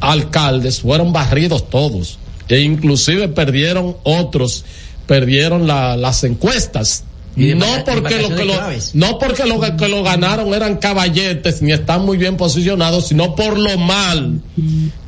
alcaldes 0.00 0.80
fueron 0.80 1.12
barridos 1.12 1.68
todos 1.70 2.18
e 2.48 2.60
inclusive 2.60 3.28
perdieron 3.28 3.96
otros, 4.02 4.64
perdieron 5.06 5.66
la- 5.66 5.96
las 5.96 6.24
encuestas. 6.24 7.04
Y 7.34 7.54
No 7.54 7.64
vaca- 7.66 7.92
porque, 7.94 8.16
lo 8.20 8.28
que 8.36 8.44
lo, 8.44 8.52
no 8.94 9.18
porque 9.18 9.46
lo 9.46 9.76
que 9.76 9.88
lo 9.88 10.02
ganaron 10.02 10.52
eran 10.52 10.76
caballetes 10.76 11.62
ni 11.62 11.72
están 11.72 12.04
muy 12.04 12.18
bien 12.18 12.36
posicionados, 12.36 13.08
sino 13.08 13.34
por 13.34 13.58
lo 13.58 13.78
mal 13.78 14.42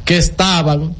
que 0.07 0.17
estaban 0.17 0.95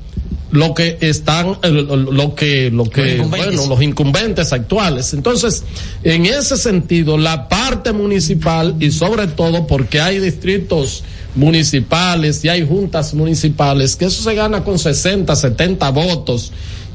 lo 0.55 0.73
que 0.73 0.99
están 1.01 1.59
eh, 1.63 1.69
lo, 1.71 2.35
que 2.35 2.71
lo 2.71 2.85
que 2.85 3.19
bueno 3.19 3.67
los 3.67 3.83
incumbentes 3.83 4.53
actuales. 4.53 5.13
Entonces 5.13 5.65
en 6.05 6.27
ese 6.27 6.57
sentido 6.57 7.19
la 7.19 7.49
parte 7.49 7.93
municipal 7.93 8.77
y 8.79 8.91
sobre 8.93 9.27
todo 9.27 9.67
porque 9.67 10.01
hay 10.01 10.21
distritos 10.21 11.03
municipales 11.35 12.45
y 12.45 12.49
hay 12.49 12.67
juntas 12.67 13.15
municipales 13.15 13.97
que 13.97 14.05
eso 14.05 14.23
se 14.23 14.35
gana 14.35 14.63
con 14.63 14.79
60 14.79 15.35
70 15.35 15.91
votos 15.91 16.53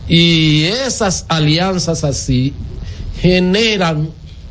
y 0.07 0.63
esas 0.63 1.25
alianzas 1.27 2.05
así 2.05 2.53
generan 3.21 4.09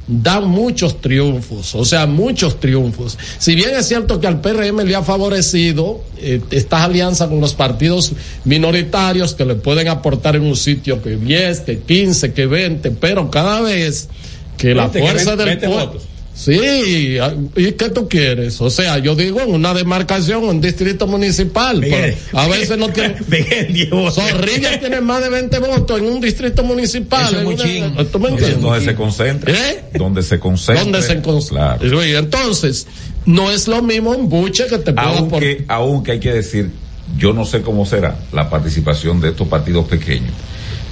dan 0.08 0.48
muchos 0.48 1.02
triunfos, 1.02 1.74
o 1.74 1.84
sea, 1.84 2.06
muchos 2.06 2.58
triunfos. 2.58 3.18
Si 3.38 3.54
bien 3.54 3.70
es 3.76 3.86
cierto 3.86 4.20
que 4.20 4.26
al 4.26 4.40
PRM 4.40 4.80
le 4.80 4.96
ha 4.96 5.02
favorecido 5.02 6.02
eh, 6.16 6.40
estas 6.50 6.82
alianzas 6.82 7.28
con 7.28 7.40
los 7.40 7.54
partidos 7.54 8.12
minoritarios 8.44 9.34
que 9.34 9.44
le 9.44 9.54
pueden 9.54 9.88
aportar 9.88 10.34
en 10.36 10.42
un 10.42 10.56
sitio 10.56 11.02
que 11.02 11.16
10, 11.16 11.60
que 11.60 11.78
15, 11.80 12.32
que 12.32 12.46
20, 12.46 12.90
pero 12.92 13.30
cada 13.30 13.60
vez 13.60 14.08
que 14.56 14.74
la 14.74 14.88
20, 14.88 14.98
que 14.98 15.04
fuerza 15.04 15.34
20 15.36 15.44
del 15.44 15.58
pueblo... 15.58 15.86
votos. 15.86 16.07
Sí, 16.38 17.18
¿y 17.56 17.72
qué 17.72 17.88
tú 17.88 18.08
quieres? 18.08 18.60
O 18.60 18.70
sea, 18.70 18.98
yo 18.98 19.16
digo 19.16 19.40
en 19.40 19.52
una 19.52 19.74
demarcación, 19.74 20.44
un 20.44 20.60
distrito 20.60 21.08
municipal, 21.08 21.80
Miguel, 21.80 22.16
pero 22.30 22.38
a 22.40 22.46
veces 22.46 22.78
no 22.78 22.90
tiene... 22.90 23.16
Miguel. 23.26 23.90
Zorrilla 24.12 24.78
tiene 24.78 25.00
más 25.00 25.20
de 25.20 25.30
20 25.30 25.58
votos 25.58 25.98
en 25.98 26.06
un 26.06 26.20
distrito 26.20 26.62
municipal. 26.62 27.34
Es 27.34 27.40
en 27.40 27.44
muy 27.44 27.54
una- 27.54 27.64
chingo. 27.64 28.06
¿Tú 28.06 28.20
me 28.20 28.28
entiendes? 28.28 28.60
Donde 28.60 28.84
se 28.84 28.94
concentra. 28.94 29.52
¿Eh? 29.52 29.84
Donde 29.94 30.22
se 30.22 30.38
concentra. 30.38 30.84
¿Dónde 30.84 31.02
se? 31.02 31.20
Claro. 31.48 32.02
Entonces, 32.02 32.86
no 33.26 33.50
es 33.50 33.66
lo 33.66 33.82
mismo 33.82 34.10
un 34.10 34.28
buche 34.28 34.66
que 34.68 34.78
te 34.78 34.94
Aunque, 34.96 35.64
aunque 35.68 36.12
hay 36.12 36.20
que 36.20 36.32
decir, 36.32 36.70
yo 37.16 37.32
no 37.32 37.44
sé 37.44 37.62
cómo 37.62 37.84
será 37.84 38.16
la 38.32 38.48
participación 38.48 39.20
de 39.20 39.30
estos 39.30 39.48
partidos 39.48 39.86
pequeños, 39.86 40.32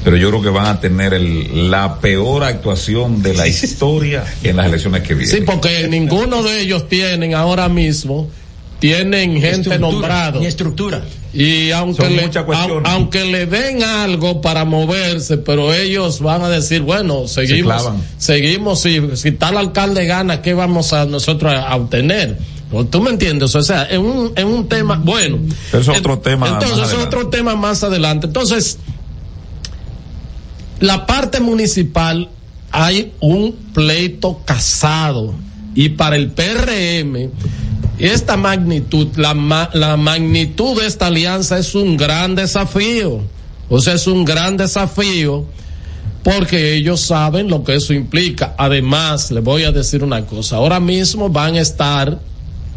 pero 0.06 0.16
yo 0.18 0.28
creo 0.30 0.40
que 0.40 0.50
van 0.50 0.66
a 0.66 0.80
tener 0.80 1.12
el- 1.14 1.68
la 1.68 1.98
peor 1.98 2.44
actuación 2.44 3.22
de 3.24 3.34
la 3.34 3.48
historia 3.48 4.22
en 4.44 4.54
las 4.56 4.66
elecciones 4.66 5.02
que 5.02 5.14
vienen. 5.14 5.36
Sí, 5.36 5.42
porque 5.44 5.88
ninguno 5.88 6.44
de 6.44 6.60
ellos 6.60 6.88
tienen 6.88 7.34
ahora 7.34 7.68
mismo, 7.68 8.30
tienen 8.78 9.40
gente 9.40 9.80
nombrado. 9.80 10.38
Ni 10.38 10.46
estructura. 10.46 11.02
Y 11.34 11.72
aunque 11.72 12.02
Son 12.04 12.14
le, 12.16 12.30
au- 12.30 12.82
aunque 12.84 13.24
le 13.24 13.46
den 13.46 13.82
algo 13.82 14.40
para 14.40 14.64
moverse, 14.64 15.38
pero 15.38 15.74
ellos 15.74 16.20
van 16.20 16.42
a 16.42 16.48
decir, 16.48 16.82
bueno, 16.82 17.26
seguimos, 17.26 17.82
clavan. 17.82 18.02
seguimos, 18.16 18.80
si, 18.82 19.00
si 19.16 19.32
tal 19.32 19.56
alcalde 19.56 20.06
gana, 20.06 20.40
¿qué 20.40 20.54
vamos 20.54 20.92
a 20.92 21.04
nosotros 21.04 21.52
a, 21.52 21.68
a 21.68 21.74
obtener? 21.74 22.38
¿O 22.72 22.84
¿Tú 22.84 23.00
me 23.00 23.10
entiendes? 23.10 23.54
O 23.56 23.62
sea, 23.62 23.86
en 23.90 24.02
un, 24.02 24.32
en 24.36 24.46
un 24.46 24.68
tema, 24.68 25.00
bueno. 25.02 25.38
Es 25.72 25.88
otro 25.88 26.18
tema 26.20 26.48
Entonces, 26.48 26.88
es 26.92 26.94
otro 27.04 27.28
tema 27.28 27.54
más 27.56 27.82
adelante. 27.82 28.26
Entonces, 28.28 28.78
la 30.80 31.06
parte 31.06 31.40
municipal 31.40 32.28
hay 32.70 33.12
un 33.20 33.52
pleito 33.72 34.42
casado 34.44 35.34
y 35.74 35.90
para 35.90 36.16
el 36.16 36.30
PRM 36.30 37.30
esta 37.98 38.36
magnitud, 38.36 39.08
la, 39.16 39.70
la 39.72 39.96
magnitud 39.96 40.80
de 40.80 40.86
esta 40.86 41.06
alianza 41.06 41.58
es 41.58 41.74
un 41.74 41.96
gran 41.96 42.34
desafío. 42.34 43.22
O 43.68 43.80
sea, 43.80 43.94
es 43.94 44.06
un 44.06 44.24
gran 44.24 44.56
desafío 44.56 45.46
porque 46.22 46.74
ellos 46.74 47.00
saben 47.00 47.48
lo 47.48 47.64
que 47.64 47.76
eso 47.76 47.94
implica. 47.94 48.54
Además, 48.58 49.30
les 49.30 49.42
voy 49.42 49.64
a 49.64 49.72
decir 49.72 50.04
una 50.04 50.26
cosa, 50.26 50.56
ahora 50.56 50.80
mismo 50.80 51.28
van 51.30 51.54
a 51.54 51.60
estar, 51.60 52.18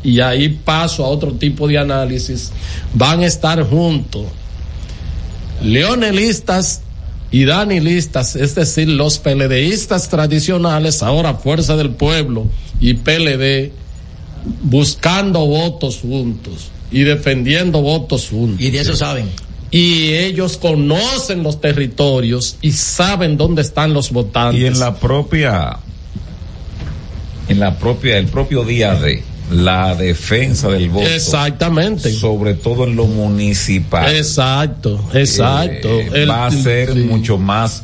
y 0.03 0.19
ahí 0.19 0.49
paso 0.49 1.03
a 1.03 1.09
otro 1.09 1.33
tipo 1.33 1.67
de 1.67 1.77
análisis, 1.77 2.51
van 2.93 3.21
a 3.21 3.25
estar 3.25 3.61
juntos 3.63 4.25
leonelistas 5.61 6.81
y 7.31 7.45
danilistas, 7.45 8.35
es 8.35 8.55
decir, 8.55 8.89
los 8.89 9.19
peledeístas 9.19 10.09
tradicionales, 10.09 11.03
ahora 11.03 11.35
Fuerza 11.35 11.75
del 11.75 11.91
Pueblo 11.91 12.47
y 12.79 12.95
PLD, 12.95 13.71
buscando 14.63 15.45
votos 15.45 15.99
juntos 16.01 16.71
y 16.91 17.01
defendiendo 17.01 17.81
votos 17.81 18.29
juntos. 18.29 18.61
Y 18.61 18.71
de 18.71 18.79
eso 18.79 18.95
saben. 18.95 19.29
Y 19.71 20.13
ellos 20.13 20.57
conocen 20.57 21.43
los 21.43 21.61
territorios 21.61 22.57
y 22.61 22.71
saben 22.71 23.37
dónde 23.37 23.61
están 23.61 23.93
los 23.93 24.11
votantes. 24.11 24.59
Y 24.59 24.65
en 24.65 24.79
la 24.79 24.95
propia, 24.95 25.77
en 27.47 27.59
la 27.59 27.77
propia, 27.77 28.17
el 28.17 28.27
propio 28.27 28.63
día 28.63 28.95
de 28.95 29.23
la 29.51 29.95
defensa 29.95 30.69
del 30.69 30.89
voto. 30.89 31.07
Exactamente. 31.07 32.11
Sobre 32.11 32.53
todo 32.53 32.85
en 32.85 32.95
lo 32.95 33.05
municipal. 33.07 34.15
Exacto, 34.15 35.03
exacto. 35.13 35.89
Eh, 35.89 36.09
El- 36.13 36.29
va 36.29 36.45
a 36.47 36.51
ser 36.51 36.93
sí. 36.93 36.99
mucho 36.99 37.37
más 37.37 37.83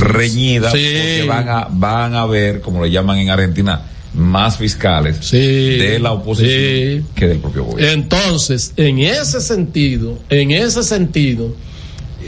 reñida 0.00 0.70
Sí. 0.70 0.78
porque 0.78 1.24
van 1.28 1.48
a, 1.48 1.68
van 1.70 2.14
a 2.14 2.26
ver, 2.26 2.60
como 2.60 2.82
le 2.84 2.90
llaman 2.90 3.18
en 3.18 3.30
Argentina, 3.30 3.82
más 4.14 4.56
fiscales 4.56 5.30
de 5.30 5.98
la 6.00 6.12
oposición 6.12 7.02
sí. 7.02 7.04
que 7.14 7.26
del 7.26 7.38
propio 7.38 7.64
gobierno. 7.64 7.92
Entonces, 7.92 8.72
en 8.76 8.98
ese 9.00 9.40
sentido, 9.40 10.18
en 10.30 10.52
ese 10.52 10.82
sentido, 10.82 11.54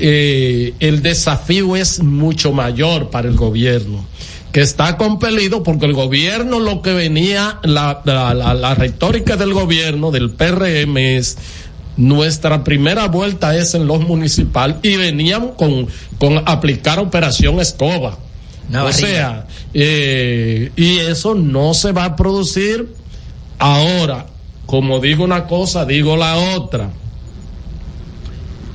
eh, 0.01 0.75
el 0.81 1.01
desafío 1.03 1.77
es 1.77 2.01
mucho 2.03 2.53
mayor 2.53 3.09
para 3.11 3.29
el 3.29 3.35
gobierno, 3.37 4.05
que 4.53 4.61
está 4.61 4.97
compelido 4.97 5.63
porque 5.63 5.87
el 5.87 5.93
gobierno 5.93 6.59
lo 6.59 6.81
que 6.83 6.93
venía, 6.93 7.59
la, 7.63 8.01
la, 8.05 8.35
la, 8.35 8.55
la 8.55 8.75
retórica 8.75 9.37
del 9.37 9.53
gobierno, 9.53 10.11
del 10.11 10.31
PRM 10.31 10.97
es 10.97 11.37
nuestra 11.99 12.63
primera 12.63 13.09
vuelta 13.09 13.57
es 13.57 13.75
en 13.75 13.87
los 13.87 14.01
municipales 14.01 14.77
y 14.83 14.97
venían 14.97 15.49
con, 15.49 15.89
con 16.19 16.43
aplicar 16.47 16.99
operación 17.01 17.61
escoba. 17.61 18.17
O 18.71 18.73
barriga. 18.73 18.93
sea, 18.93 19.47
eh, 19.75 20.71
y 20.77 20.99
eso 20.99 21.35
no 21.35 21.75
se 21.75 21.93
va 21.93 22.05
a 22.05 22.17
producir 22.17 22.95
ahora. 23.59 24.27
Como 24.67 25.01
digo 25.01 25.25
una 25.25 25.47
cosa, 25.47 25.85
digo 25.85 26.17
la 26.17 26.37
otra. 26.37 26.91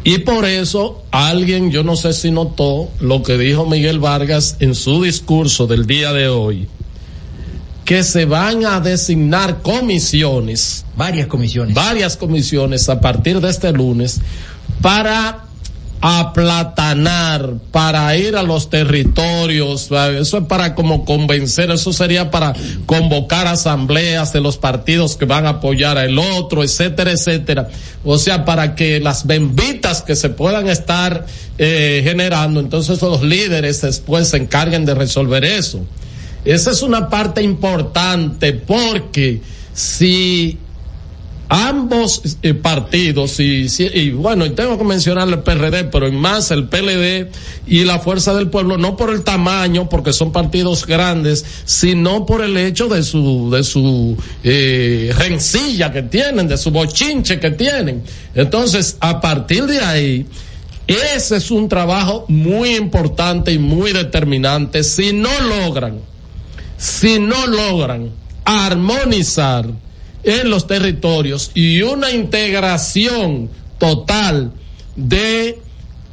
Y 0.04 0.20
por 0.20 0.46
eso 0.46 1.04
alguien, 1.12 1.72
yo 1.72 1.84
no 1.84 1.96
sé 1.96 2.14
si 2.14 2.30
notó 2.30 2.90
lo 3.00 3.24
que 3.24 3.38
dijo 3.38 3.66
Miguel 3.66 4.00
Vargas 4.00 4.58
en 4.60 4.76
su 4.76 5.02
discurso 5.02 5.66
del 5.66 5.86
día 5.86 6.12
de 6.12 6.28
hoy, 6.28 6.68
que 7.86 8.04
se 8.04 8.26
van 8.26 8.66
a 8.66 8.80
designar 8.80 9.62
comisiones, 9.62 10.86
Varias 10.96 11.28
comisiones. 11.28 11.74
varias 11.74 12.18
comisiones 12.18 12.90
a 12.90 13.00
partir 13.00 13.40
de 13.40 13.50
este 13.50 13.72
lunes, 13.72 14.20
para 14.82 15.46
aplatanar 16.06 17.54
para 17.72 18.18
ir 18.18 18.36
a 18.36 18.44
los 18.44 18.70
territorios, 18.70 19.90
eso 20.20 20.38
es 20.38 20.44
para 20.50 20.76
como 20.76 21.06
convencer, 21.06 21.72
eso 21.72 21.94
sería 21.94 22.30
para 22.30 22.54
convocar 22.86 23.48
asambleas 23.48 24.34
de 24.34 24.42
los 24.42 24.58
partidos 24.58 25.16
que 25.16 25.24
van 25.24 25.46
a 25.46 25.52
apoyar 25.52 25.98
al 25.98 26.20
otro, 26.20 26.62
etcétera, 26.62 27.12
etcétera. 27.12 27.70
O 28.04 28.18
sea, 28.18 28.44
para 28.44 28.76
que 28.76 29.00
las 29.00 29.26
benditas 29.26 30.02
que 30.02 30.18
se 30.18 30.28
puedan 30.28 30.68
estar 30.68 31.26
eh, 31.58 32.02
generando, 32.04 32.60
entonces 32.60 33.02
los 33.02 33.24
líderes 33.24 33.80
después 33.80 34.28
se 34.28 34.36
encarguen 34.36 34.84
de 34.84 34.96
resolver 34.96 35.46
eso. 35.46 35.86
Esa 36.44 36.72
es 36.72 36.82
una 36.82 37.10
parte 37.10 37.42
importante 37.42 38.52
porque 38.52 39.40
si 39.74 40.60
ambos 41.54 42.38
eh, 42.42 42.56
partidos 42.56 43.40
y, 43.40 43.68
y, 43.80 44.10
bueno, 44.10 44.52
tengo 44.54 44.76
que 44.76 44.84
mencionar 44.84 45.28
el 45.30 45.44
PRD, 45.44 45.84
pero 45.84 46.08
en 46.08 46.16
más 46.16 46.50
el 46.50 46.68
PLD 46.68 47.30
y 47.68 47.84
la 47.84 48.00
Fuerza 48.00 48.34
del 48.34 48.50
Pueblo, 48.50 48.80
no 48.80 48.98
por 48.98 49.12
el 49.12 49.24
tamaño, 49.24 49.88
porque 49.88 50.14
son 50.14 50.32
partidos 50.32 50.88
grandes, 50.88 51.46
sino 51.66 52.26
por 52.26 52.42
el 52.42 52.58
hecho 52.58 52.88
de 52.88 53.04
su, 53.04 53.52
de 53.52 53.64
su 53.64 54.18
eh, 54.44 55.14
rencilla 55.16 55.92
que 55.92 56.02
tienen, 56.02 56.48
de 56.48 56.58
su 56.58 56.72
bochinche 56.72 57.40
que 57.40 57.52
tienen. 57.52 58.02
Entonces, 58.34 58.98
a 59.00 59.22
partir 59.22 59.68
de 59.68 59.80
ahí, 59.80 60.26
ese 60.88 61.38
es 61.38 61.52
un 61.52 61.70
trabajo 61.70 62.26
muy 62.30 62.76
importante 62.76 63.52
y 63.52 63.60
muy 63.60 63.94
determinante. 63.94 64.84
Si 64.84 65.14
no 65.14 65.30
logran, 65.40 66.00
si 66.78 67.20
no 67.20 67.46
logran 67.46 68.10
armonizar, 68.44 69.68
en 70.24 70.50
los 70.50 70.68
territorios 70.68 71.52
y 71.54 71.82
una 71.82 72.12
integración 72.12 73.50
total 73.78 74.52
de 74.96 75.60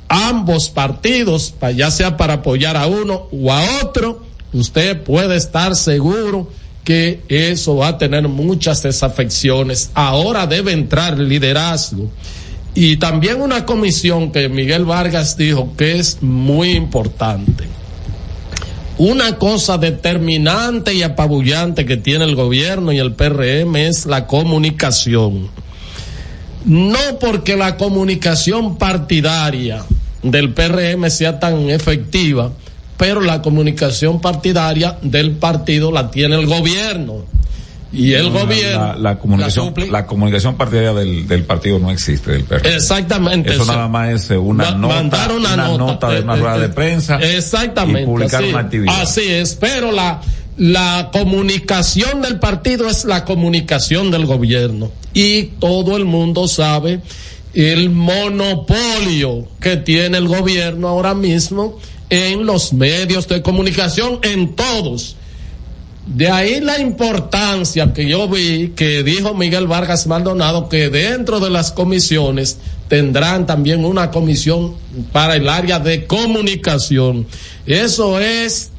ambos 0.09 0.70
partidos, 0.70 1.55
ya 1.77 1.91
sea 1.91 2.16
para 2.16 2.35
apoyar 2.35 2.77
a 2.77 2.87
uno 2.87 3.28
o 3.31 3.53
a 3.53 3.62
otro, 3.82 4.24
usted 4.53 5.03
puede 5.03 5.37
estar 5.37 5.77
seguro 5.77 6.51
que 6.85 7.20
eso 7.28 7.77
va 7.77 7.89
a 7.89 7.99
tener 7.99 8.27
muchas 8.27 8.82
desafecciones. 8.82 9.91
Ahora 9.95 10.47
debe 10.47 10.73
entrar 10.73 11.19
liderazgo. 11.19 12.11
Y 12.74 12.97
también 12.97 13.41
una 13.41 13.66
comisión 13.66 14.32
que 14.32 14.49
Miguel 14.49 14.85
Vargas 14.85 15.37
dijo 15.37 15.74
que 15.77 15.99
es 15.99 16.23
muy 16.23 16.70
importante 16.70 17.80
una 19.01 19.39
cosa 19.39 19.78
determinante 19.78 20.93
y 20.93 21.02
apabullante 21.02 21.86
que 21.86 21.97
tiene 21.97 22.27
el 22.27 22.35
gobierno 22.35 22.93
y 22.93 22.98
el 22.98 23.14
PRM 23.14 23.74
es 23.77 24.05
la 24.05 24.27
comunicación. 24.27 25.48
No 26.66 26.98
porque 27.18 27.56
la 27.56 27.78
comunicación 27.78 28.77
partidaria 28.77 29.86
del 30.22 30.52
PRM 30.52 31.09
sea 31.09 31.40
tan 31.40 31.70
efectiva, 31.70 32.52
pero 32.98 33.22
la 33.22 33.40
comunicación 33.40 34.20
partidaria 34.20 34.98
del 35.01 35.31
partido 35.31 35.90
la 35.90 36.10
tiene 36.10 36.39
el 36.39 36.44
gobierno. 36.44 37.24
Y 37.93 38.12
el 38.12 38.31
gobierno. 38.31 38.95
La, 38.99 39.19
comunicación, 39.19 39.75
la, 39.91 40.07
comunicación 40.07 40.57
partidaria 40.57 40.93
del, 40.93 41.27
del, 41.27 41.45
partido 41.45 41.79
no 41.79 41.91
existe 41.91 42.31
del 42.31 42.45
PRD. 42.45 42.77
Exactamente. 42.77 43.53
Eso, 43.53 43.65
nada 43.65 43.89
más 43.89 44.11
es 44.11 44.31
una 44.31 44.71
nota. 44.73 44.95
Mandar 44.95 45.33
una, 45.33 45.57
nota, 45.57 46.11
de 46.11 46.21
una 46.21 46.37
rueda 46.37 46.59
de 46.59 46.69
prensa. 46.69 47.19
Exactamente. 47.19 48.03
Y 48.03 48.07
publicar 48.07 48.45
una 48.45 48.61
actividad. 48.61 49.03
Así 49.03 49.23
es. 49.23 49.57
Pero 49.57 49.91
la, 49.91 50.21
la 50.57 51.11
comunicación 51.12 52.23
del 52.23 52.39
partido 52.39 52.89
es 52.89 53.05
la 53.05 53.25
comunicación 53.25 54.11
del 54.11 54.27
gobierno. 54.27 54.93
Y 55.12 55.45
todo 55.59 55.97
el 55.97 56.05
mundo 56.05 56.47
sabe 56.47 57.01
el 57.55 57.91
monopolio 57.91 59.49
que 59.61 59.77
tiene 59.77 60.19
el 60.19 60.29
gobierno 60.29 60.87
ahora 60.87 61.15
mismo 61.15 61.79
en 62.09 62.47
los 62.47 62.73
medios 62.73 63.27
de 63.27 63.43
comunicación, 63.43 64.21
en 64.23 64.55
todos 64.55 65.17
de 66.11 66.28
ahí 66.28 66.61
la 66.61 66.81
importancia 66.81 67.93
que 67.93 68.09
yo 68.09 68.28
vi 68.28 68.73
que 68.74 69.05
dijo 69.05 69.32
Miguel 69.32 69.69
Vargas 69.69 70.09
Maldonado 70.09 70.69
que 70.69 70.91
dentro 70.91 71.39
de 71.39 71.51
las 71.51 71.70
comisiones 71.70 72.59
tendrán 72.89 73.47
también 73.47 73.85
una 73.85 74.11
comisión 74.11 74.74
para 75.12 75.37
el 75.37 75.49
área 75.49 75.78
de 75.78 76.07
comunicación. 76.07 77.28
Eso 77.65 78.19
es 78.19 78.73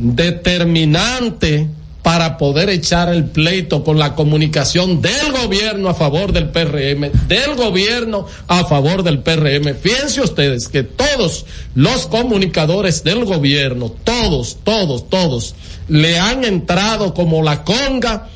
determinante 0.00 1.68
para 2.06 2.38
poder 2.38 2.70
echar 2.70 3.08
el 3.08 3.24
pleito 3.24 3.82
con 3.82 3.98
la 3.98 4.14
comunicación 4.14 5.02
del 5.02 5.32
gobierno 5.32 5.88
a 5.88 5.94
favor 5.94 6.30
del 6.30 6.50
PRM, 6.50 7.10
del 7.26 7.56
gobierno 7.56 8.26
a 8.46 8.64
favor 8.64 9.02
del 9.02 9.24
PRM. 9.24 9.74
Fíjense 9.74 10.20
ustedes 10.20 10.68
que 10.68 10.84
todos 10.84 11.46
los 11.74 12.06
comunicadores 12.06 13.02
del 13.02 13.24
gobierno, 13.24 13.90
todos, 14.04 14.58
todos, 14.62 15.10
todos, 15.10 15.56
le 15.88 16.16
han 16.20 16.44
entrado 16.44 17.12
como 17.12 17.42
la 17.42 17.64
conga 17.64 18.28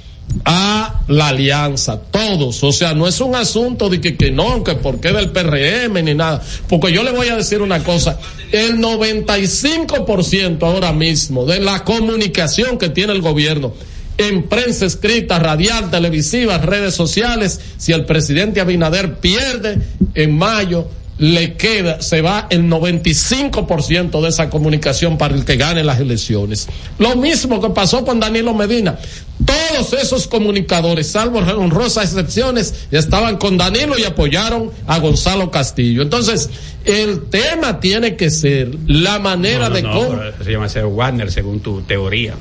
a 0.44 1.02
la 1.08 1.28
alianza, 1.28 2.00
todos. 2.10 2.62
O 2.62 2.72
sea, 2.72 2.94
no 2.94 3.06
es 3.06 3.20
un 3.20 3.34
asunto 3.34 3.88
de 3.88 4.00
que, 4.00 4.16
que 4.16 4.30
no, 4.30 4.62
que 4.64 4.74
por 4.74 5.00
qué 5.00 5.12
del 5.12 5.30
PRM 5.30 6.04
ni 6.04 6.14
nada. 6.14 6.42
Porque 6.68 6.92
yo 6.92 7.02
le 7.02 7.10
voy 7.10 7.28
a 7.28 7.36
decir 7.36 7.62
una 7.62 7.82
cosa, 7.82 8.18
el 8.52 8.78
95% 8.78 10.62
ahora 10.62 10.92
mismo 10.92 11.44
de 11.46 11.60
la 11.60 11.84
comunicación 11.84 12.78
que 12.78 12.88
tiene 12.88 13.12
el 13.12 13.22
gobierno 13.22 13.72
en 14.18 14.42
prensa 14.42 14.84
escrita, 14.84 15.38
radial, 15.38 15.90
televisiva, 15.90 16.58
redes 16.58 16.94
sociales, 16.94 17.58
si 17.78 17.92
el 17.92 18.04
presidente 18.04 18.60
Abinader 18.60 19.14
pierde 19.14 19.78
en 20.14 20.36
mayo, 20.36 20.88
le 21.16 21.54
queda, 21.54 22.02
se 22.02 22.20
va 22.20 22.46
el 22.50 22.64
95% 22.64 24.20
de 24.20 24.28
esa 24.28 24.50
comunicación 24.50 25.16
para 25.16 25.34
el 25.34 25.44
que 25.44 25.56
gane 25.56 25.84
las 25.84 26.00
elecciones. 26.00 26.68
Lo 26.98 27.16
mismo 27.16 27.60
que 27.60 27.70
pasó 27.70 28.04
con 28.04 28.20
Danilo 28.20 28.54
Medina. 28.54 28.98
Todos 29.44 29.92
esos 29.94 30.26
comunicadores, 30.26 31.08
salvo 31.08 31.38
honrosas 31.38 32.04
excepciones, 32.04 32.74
estaban 32.90 33.38
con 33.38 33.56
Danilo 33.56 33.98
y 33.98 34.04
apoyaron 34.04 34.70
a 34.86 34.98
Gonzalo 34.98 35.50
Castillo. 35.50 36.02
Entonces, 36.02 36.50
el 36.84 37.28
tema 37.30 37.80
tiene 37.80 38.16
que 38.16 38.30
ser 38.30 38.70
la 38.86 39.18
manera 39.18 39.70
de 39.70 39.82
cómo. 39.82 40.18
Se 40.44 40.52
llama 40.52 40.68
ser 40.68 40.86
Wagner, 40.86 41.30
según 41.30 41.60
tu 41.60 41.80
teoría. 41.82 42.34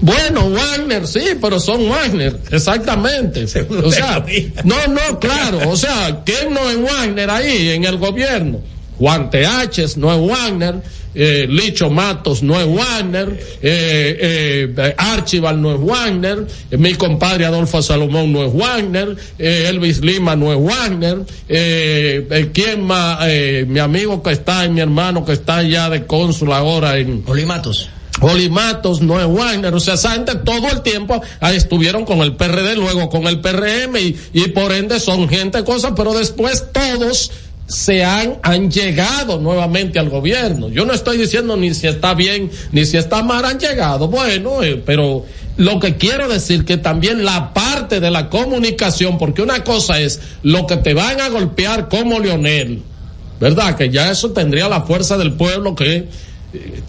Bueno, 0.00 0.50
Wagner, 0.50 1.06
sí, 1.06 1.38
pero 1.40 1.58
son 1.58 1.88
Wagner, 1.88 2.38
exactamente. 2.50 3.44
O 3.84 3.90
sea, 3.90 4.24
no, 4.64 4.76
no, 4.88 5.18
claro, 5.18 5.70
o 5.70 5.76
sea, 5.76 6.22
¿quién 6.24 6.52
no 6.52 6.68
es 6.68 6.80
Wagner 6.80 7.30
ahí 7.30 7.70
en 7.70 7.84
el 7.84 7.96
gobierno? 7.96 8.60
Juan 8.98 9.30
TH 9.30 9.96
no 9.96 10.12
es 10.12 10.30
Wagner, 10.30 10.82
eh, 11.14 11.46
Licho 11.48 11.90
Matos 11.90 12.42
no 12.42 12.60
es 12.60 12.66
Wagner, 12.66 13.28
eh, 13.62 14.68
eh, 14.76 14.94
Archival 14.96 15.60
no 15.60 15.74
es 15.74 15.80
Wagner, 15.80 16.46
mi 16.72 16.94
compadre 16.94 17.46
Adolfo 17.46 17.82
Salomón 17.82 18.32
no 18.32 18.44
es 18.44 18.52
Wagner, 18.52 19.16
Elvis 19.38 20.00
Lima 20.00 20.36
no 20.36 20.52
es 20.52 20.58
Wagner, 20.60 21.18
eh, 21.48 22.50
¿quién 22.52 22.82
más? 22.82 23.24
mi 23.66 23.78
amigo 23.78 24.22
que 24.22 24.32
está, 24.32 24.68
mi 24.68 24.80
hermano 24.80 25.24
que 25.24 25.32
está 25.32 25.62
ya 25.62 25.88
de 25.88 26.06
cónsul 26.06 26.52
ahora 26.52 26.98
en... 26.98 27.22
Olimatos. 27.26 27.88
Matos, 28.50 29.02
no 29.02 29.20
es 29.20 29.26
Wagner, 29.26 29.74
o 29.74 29.80
sea, 29.80 29.94
esa 29.94 30.12
gente 30.12 30.34
todo 30.36 30.68
el 30.70 30.82
tiempo 30.82 31.20
ahí 31.40 31.56
estuvieron 31.56 32.04
con 32.04 32.20
el 32.20 32.36
PRD, 32.36 32.76
luego 32.76 33.08
con 33.10 33.26
el 33.26 33.40
PRM 33.40 33.96
y, 33.96 34.16
y 34.32 34.48
por 34.48 34.72
ende 34.72 35.00
son 35.00 35.28
gente, 35.28 35.64
cosas, 35.64 35.92
pero 35.96 36.14
después 36.14 36.64
todos 36.72 37.30
se 37.66 38.04
han, 38.04 38.38
han 38.42 38.70
llegado 38.70 39.40
nuevamente 39.40 39.98
al 39.98 40.10
gobierno. 40.10 40.68
Yo 40.68 40.84
no 40.84 40.92
estoy 40.92 41.16
diciendo 41.16 41.56
ni 41.56 41.72
si 41.74 41.86
está 41.86 42.14
bien 42.14 42.50
ni 42.72 42.84
si 42.84 42.96
está 42.96 43.22
mal, 43.22 43.44
han 43.44 43.58
llegado. 43.58 44.08
Bueno, 44.08 44.62
eh, 44.62 44.82
pero 44.84 45.24
lo 45.56 45.80
que 45.80 45.96
quiero 45.96 46.28
decir 46.28 46.64
que 46.64 46.76
también 46.76 47.24
la 47.24 47.54
parte 47.54 48.00
de 48.00 48.10
la 48.10 48.28
comunicación, 48.28 49.18
porque 49.18 49.42
una 49.42 49.64
cosa 49.64 50.00
es 50.00 50.20
lo 50.42 50.66
que 50.66 50.76
te 50.76 50.94
van 50.94 51.20
a 51.20 51.28
golpear 51.28 51.88
como 51.88 52.18
Leonel, 52.18 52.82
¿verdad? 53.40 53.76
Que 53.76 53.90
ya 53.90 54.10
eso 54.10 54.32
tendría 54.32 54.68
la 54.68 54.82
fuerza 54.82 55.16
del 55.16 55.32
pueblo 55.32 55.74
que 55.74 56.08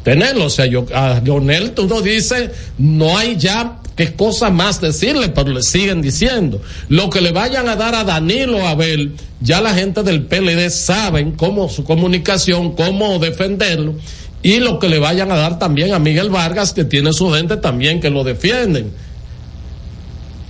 tenerlo. 0.03 0.45
O 0.45 0.49
sea, 0.49 0.65
yo, 0.65 0.85
a 0.93 1.21
Leonel 1.23 1.71
tú 1.71 1.87
no 1.87 2.01
dices, 2.01 2.51
no 2.77 3.17
hay 3.17 3.37
ya 3.37 3.79
qué 3.95 4.13
cosa 4.13 4.49
más 4.49 4.81
decirle, 4.81 5.29
pero 5.29 5.51
le 5.51 5.63
siguen 5.63 6.01
diciendo. 6.01 6.61
Lo 6.89 7.09
que 7.09 7.21
le 7.21 7.31
vayan 7.31 7.69
a 7.69 7.75
dar 7.75 7.95
a 7.95 8.03
Danilo 8.03 8.67
Abel, 8.67 9.13
ya 9.41 9.61
la 9.61 9.73
gente 9.73 10.03
del 10.03 10.23
PLD 10.23 10.69
saben 10.69 11.31
cómo 11.31 11.69
su 11.69 11.83
comunicación, 11.83 12.73
cómo 12.75 13.19
defenderlo, 13.19 13.95
y 14.43 14.59
lo 14.59 14.79
que 14.79 14.89
le 14.89 14.99
vayan 14.99 15.31
a 15.31 15.37
dar 15.37 15.57
también 15.57 15.93
a 15.93 15.99
Miguel 15.99 16.29
Vargas, 16.29 16.73
que 16.73 16.83
tiene 16.83 17.13
su 17.13 17.31
gente 17.31 17.57
también 17.57 17.99
que 17.99 18.09
lo 18.09 18.23
defienden. 18.23 18.91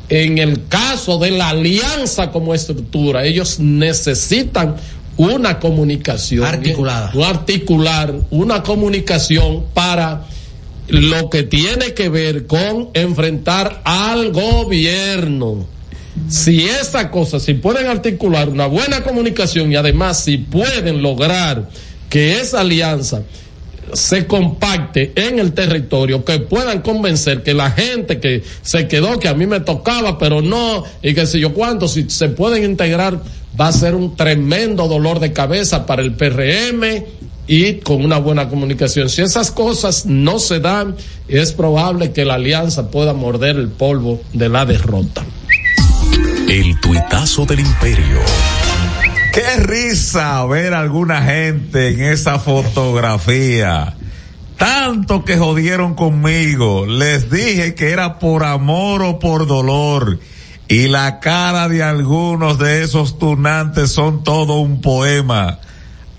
En 0.09 0.37
el 0.37 0.67
caso 0.67 1.17
de 1.17 1.31
la 1.31 1.49
alianza 1.49 2.31
como 2.31 2.53
estructura, 2.53 3.25
ellos 3.25 3.59
necesitan 3.59 4.75
una 5.17 5.59
comunicación 5.59 6.43
articulada, 6.43 7.11
articular 7.25 8.13
una 8.31 8.63
comunicación 8.63 9.65
para 9.73 10.25
lo 10.87 11.29
que 11.29 11.43
tiene 11.43 11.93
que 11.93 12.09
ver 12.09 12.45
con 12.47 12.89
enfrentar 12.93 13.81
al 13.85 14.31
gobierno. 14.31 15.67
si 16.29 16.65
esa 16.65 17.11
cosa, 17.11 17.39
si 17.39 17.55
pueden 17.55 17.87
articular 17.87 18.47
una 18.49 18.67
buena 18.67 19.03
comunicación 19.03 19.71
y 19.71 19.75
además 19.75 20.23
si 20.23 20.37
pueden 20.37 21.01
lograr 21.01 21.69
que 22.09 22.39
esa 22.39 22.61
alianza 22.61 23.23
se 23.93 24.25
compacte 24.25 25.11
en 25.15 25.39
el 25.39 25.53
territorio, 25.53 26.23
que 26.25 26.39
puedan 26.39 26.81
convencer 26.81 27.43
que 27.43 27.53
la 27.53 27.71
gente 27.71 28.19
que 28.19 28.43
se 28.61 28.87
quedó, 28.87 29.19
que 29.19 29.27
a 29.27 29.33
mí 29.33 29.45
me 29.45 29.59
tocaba, 29.59 30.17
pero 30.17 30.41
no, 30.41 30.83
y 31.01 31.13
que 31.13 31.25
sé 31.25 31.39
yo 31.39 31.53
cuánto, 31.53 31.87
si 31.87 32.09
se 32.09 32.29
pueden 32.29 32.63
integrar, 32.63 33.21
va 33.59 33.69
a 33.69 33.71
ser 33.71 33.95
un 33.95 34.15
tremendo 34.15 34.87
dolor 34.87 35.19
de 35.19 35.33
cabeza 35.33 35.85
para 35.85 36.01
el 36.01 36.13
PRM 36.13 37.03
y 37.47 37.75
con 37.75 38.03
una 38.03 38.17
buena 38.17 38.49
comunicación. 38.49 39.09
Si 39.09 39.21
esas 39.21 39.51
cosas 39.51 40.05
no 40.05 40.39
se 40.39 40.59
dan, 40.59 40.95
es 41.27 41.53
probable 41.53 42.11
que 42.11 42.25
la 42.25 42.35
alianza 42.35 42.89
pueda 42.89 43.13
morder 43.13 43.57
el 43.57 43.69
polvo 43.69 44.21
de 44.33 44.49
la 44.49 44.65
derrota. 44.65 45.23
El 46.49 46.79
tuitazo 46.79 47.45
del 47.45 47.61
imperio. 47.61 48.19
Qué 49.33 49.57
risa 49.63 50.45
ver 50.45 50.73
a 50.73 50.79
alguna 50.79 51.21
gente 51.21 51.89
en 51.89 52.01
esa 52.01 52.39
fotografía. 52.39 53.95
Tanto 54.57 55.25
que 55.25 55.37
jodieron 55.37 55.95
conmigo. 55.95 56.85
Les 56.85 57.29
dije 57.29 57.75
que 57.75 57.91
era 57.91 58.19
por 58.19 58.43
amor 58.45 59.01
o 59.01 59.19
por 59.19 59.45
dolor. 59.47 60.19
Y 60.67 60.87
la 60.87 61.19
cara 61.19 61.69
de 61.69 61.83
algunos 61.83 62.57
de 62.57 62.83
esos 62.83 63.19
tunantes 63.19 63.91
son 63.91 64.23
todo 64.23 64.55
un 64.55 64.81
poema. 64.81 65.59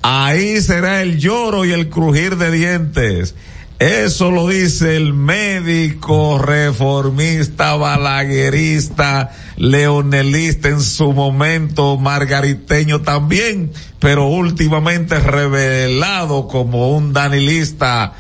Ahí 0.02 0.60
será 0.60 1.02
el 1.02 1.18
lloro 1.18 1.64
y 1.64 1.72
el 1.72 1.88
crujir 1.88 2.36
de 2.36 2.52
dientes. 2.52 3.34
Eso 3.78 4.30
lo 4.30 4.48
dice 4.48 4.96
el 4.96 5.12
médico 5.12 6.38
reformista, 6.38 7.74
balaguerista, 7.74 9.32
leonelista 9.56 10.68
en 10.68 10.80
su 10.80 11.12
momento, 11.12 11.98
margariteño 11.98 13.02
también, 13.02 13.72
pero 13.98 14.28
últimamente 14.28 15.18
revelado 15.18 16.48
como 16.48 16.96
un 16.96 17.12
danilista 17.12 18.14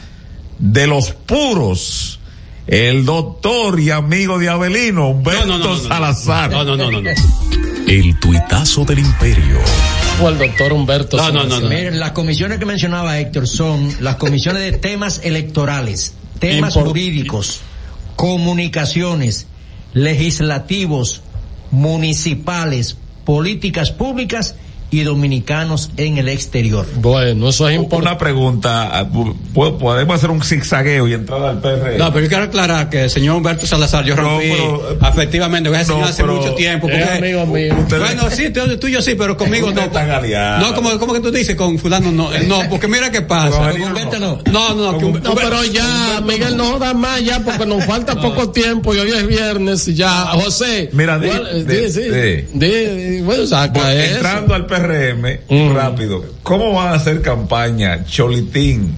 de 0.58 0.86
los 0.86 1.12
puros. 1.12 2.20
El 2.66 3.04
doctor 3.04 3.78
y 3.78 3.90
amigo 3.90 4.38
de 4.38 4.48
Avelino, 4.48 5.10
Humberto 5.10 5.46
No, 5.46 5.58
no, 5.58 5.64
no. 5.76 5.78
Salazar. 5.78 6.50
No, 6.50 6.64
no, 6.64 6.76
no, 6.76 6.90
no, 6.90 7.00
no. 7.00 7.10
El 7.86 8.18
tuitazo 8.18 8.84
del 8.84 8.98
imperio. 8.98 9.58
O 10.20 10.28
el 10.28 10.38
doctor 10.38 10.72
Humberto. 10.72 11.16
No, 11.16 11.30
no, 11.30 11.44
no, 11.44 11.60
no. 11.60 11.68
Miren, 11.68 12.00
las 12.00 12.10
comisiones 12.12 12.58
que 12.58 12.66
mencionaba 12.66 13.18
Héctor 13.20 13.46
son 13.46 13.94
las 14.00 14.16
comisiones 14.16 14.62
de 14.62 14.72
temas 14.72 15.20
electorales, 15.22 16.14
temas 16.40 16.74
Impor- 16.74 16.86
jurídicos, 16.88 17.60
comunicaciones, 18.16 19.46
legislativos, 19.94 21.22
municipales, 21.70 22.96
políticas 23.24 23.90
públicas 23.92 24.56
y 24.90 25.02
dominicanos 25.02 25.90
en 25.96 26.18
el 26.18 26.28
exterior. 26.28 26.86
Bueno, 26.96 27.48
eso 27.48 27.68
es 27.68 27.76
importante. 27.76 28.08
Una 28.08 28.18
pregunta, 28.18 28.98
ah, 28.98 29.08
¿po- 29.08 29.78
¿podemos 29.78 30.14
hacer 30.16 30.30
un 30.30 30.42
zigzagueo 30.42 31.08
y 31.08 31.14
entrar 31.14 31.42
al 31.42 31.60
PR? 31.60 31.98
No, 31.98 32.12
pero 32.12 32.24
yo 32.24 32.28
quiero 32.28 32.44
aclarar 32.44 32.88
que 32.88 33.02
el 33.04 33.10
señor 33.10 33.36
Humberto 33.36 33.66
Salazar, 33.66 34.04
yo 34.04 34.14
No, 34.14 34.22
rompí 34.22 34.46
pero- 34.50 34.96
afectivamente 35.00 35.68
con 35.68 35.78
ese 35.78 35.86
señor 35.86 36.00
no, 36.02 36.06
hace 36.08 36.22
pero- 36.22 36.34
mucho 36.36 36.54
tiempo. 36.54 36.88
Es 36.88 36.98
Porque, 37.04 37.18
amigo 37.18 37.46
mío. 37.46 37.74
bueno, 37.88 38.30
sí, 38.30 38.50
tú, 38.50 38.60
tú 38.78 38.86
y 38.86 38.92
yo 38.92 39.02
sí, 39.02 39.14
pero 39.16 39.36
conmigo 39.36 39.70
no. 39.72 39.80
están 39.82 40.10
aliados. 40.10 40.60
No, 40.68 40.74
como, 40.74 40.98
como 40.98 41.12
que 41.14 41.20
tú 41.20 41.30
dices, 41.32 41.56
con 41.56 41.78
fulano 41.78 42.12
no. 42.12 42.32
eh, 42.32 42.44
No, 42.46 42.60
porque 42.70 42.86
mira 42.88 43.10
qué 43.10 43.22
pasa. 43.22 43.58
Con 43.58 43.72
Con 43.72 43.82
Humberto 43.82 44.18
no. 44.20 44.38
No, 44.52 44.74
no, 44.74 44.92
no. 44.92 44.98
que 44.98 45.04
Humberto- 45.04 45.28
No, 45.30 45.34
pero 45.34 45.64
ya, 45.64 46.20
Miguel, 46.24 46.56
no 46.56 46.78
da 46.78 46.94
más 46.94 47.24
ya 47.24 47.40
porque 47.40 47.66
nos 47.66 47.84
falta 47.84 48.14
poco 48.20 48.50
tiempo 48.50 48.94
y 48.94 48.98
hoy 48.98 49.10
es 49.10 49.26
viernes 49.26 49.86
y 49.88 49.94
ya. 49.94 50.26
José. 50.32 50.90
Mira, 50.92 51.18
di- 51.18 51.28
¿cuál- 51.28 51.48
eh, 51.52 51.64
di- 51.64 51.76
di- 51.76 51.90
sí, 51.92 52.00
di. 52.02 52.66
di- 52.66 53.16
di- 53.16 53.20
bueno, 53.22 53.46
saca 53.46 53.80
Bueno, 53.82 54.00
entrando 54.00 54.54
al 54.54 54.66
PRM, 54.82 55.40
Mm. 55.48 55.74
rápido, 55.74 56.24
¿cómo 56.42 56.72
van 56.72 56.88
a 56.88 56.96
hacer 56.96 57.22
campaña 57.22 58.04
Cholitín 58.04 58.94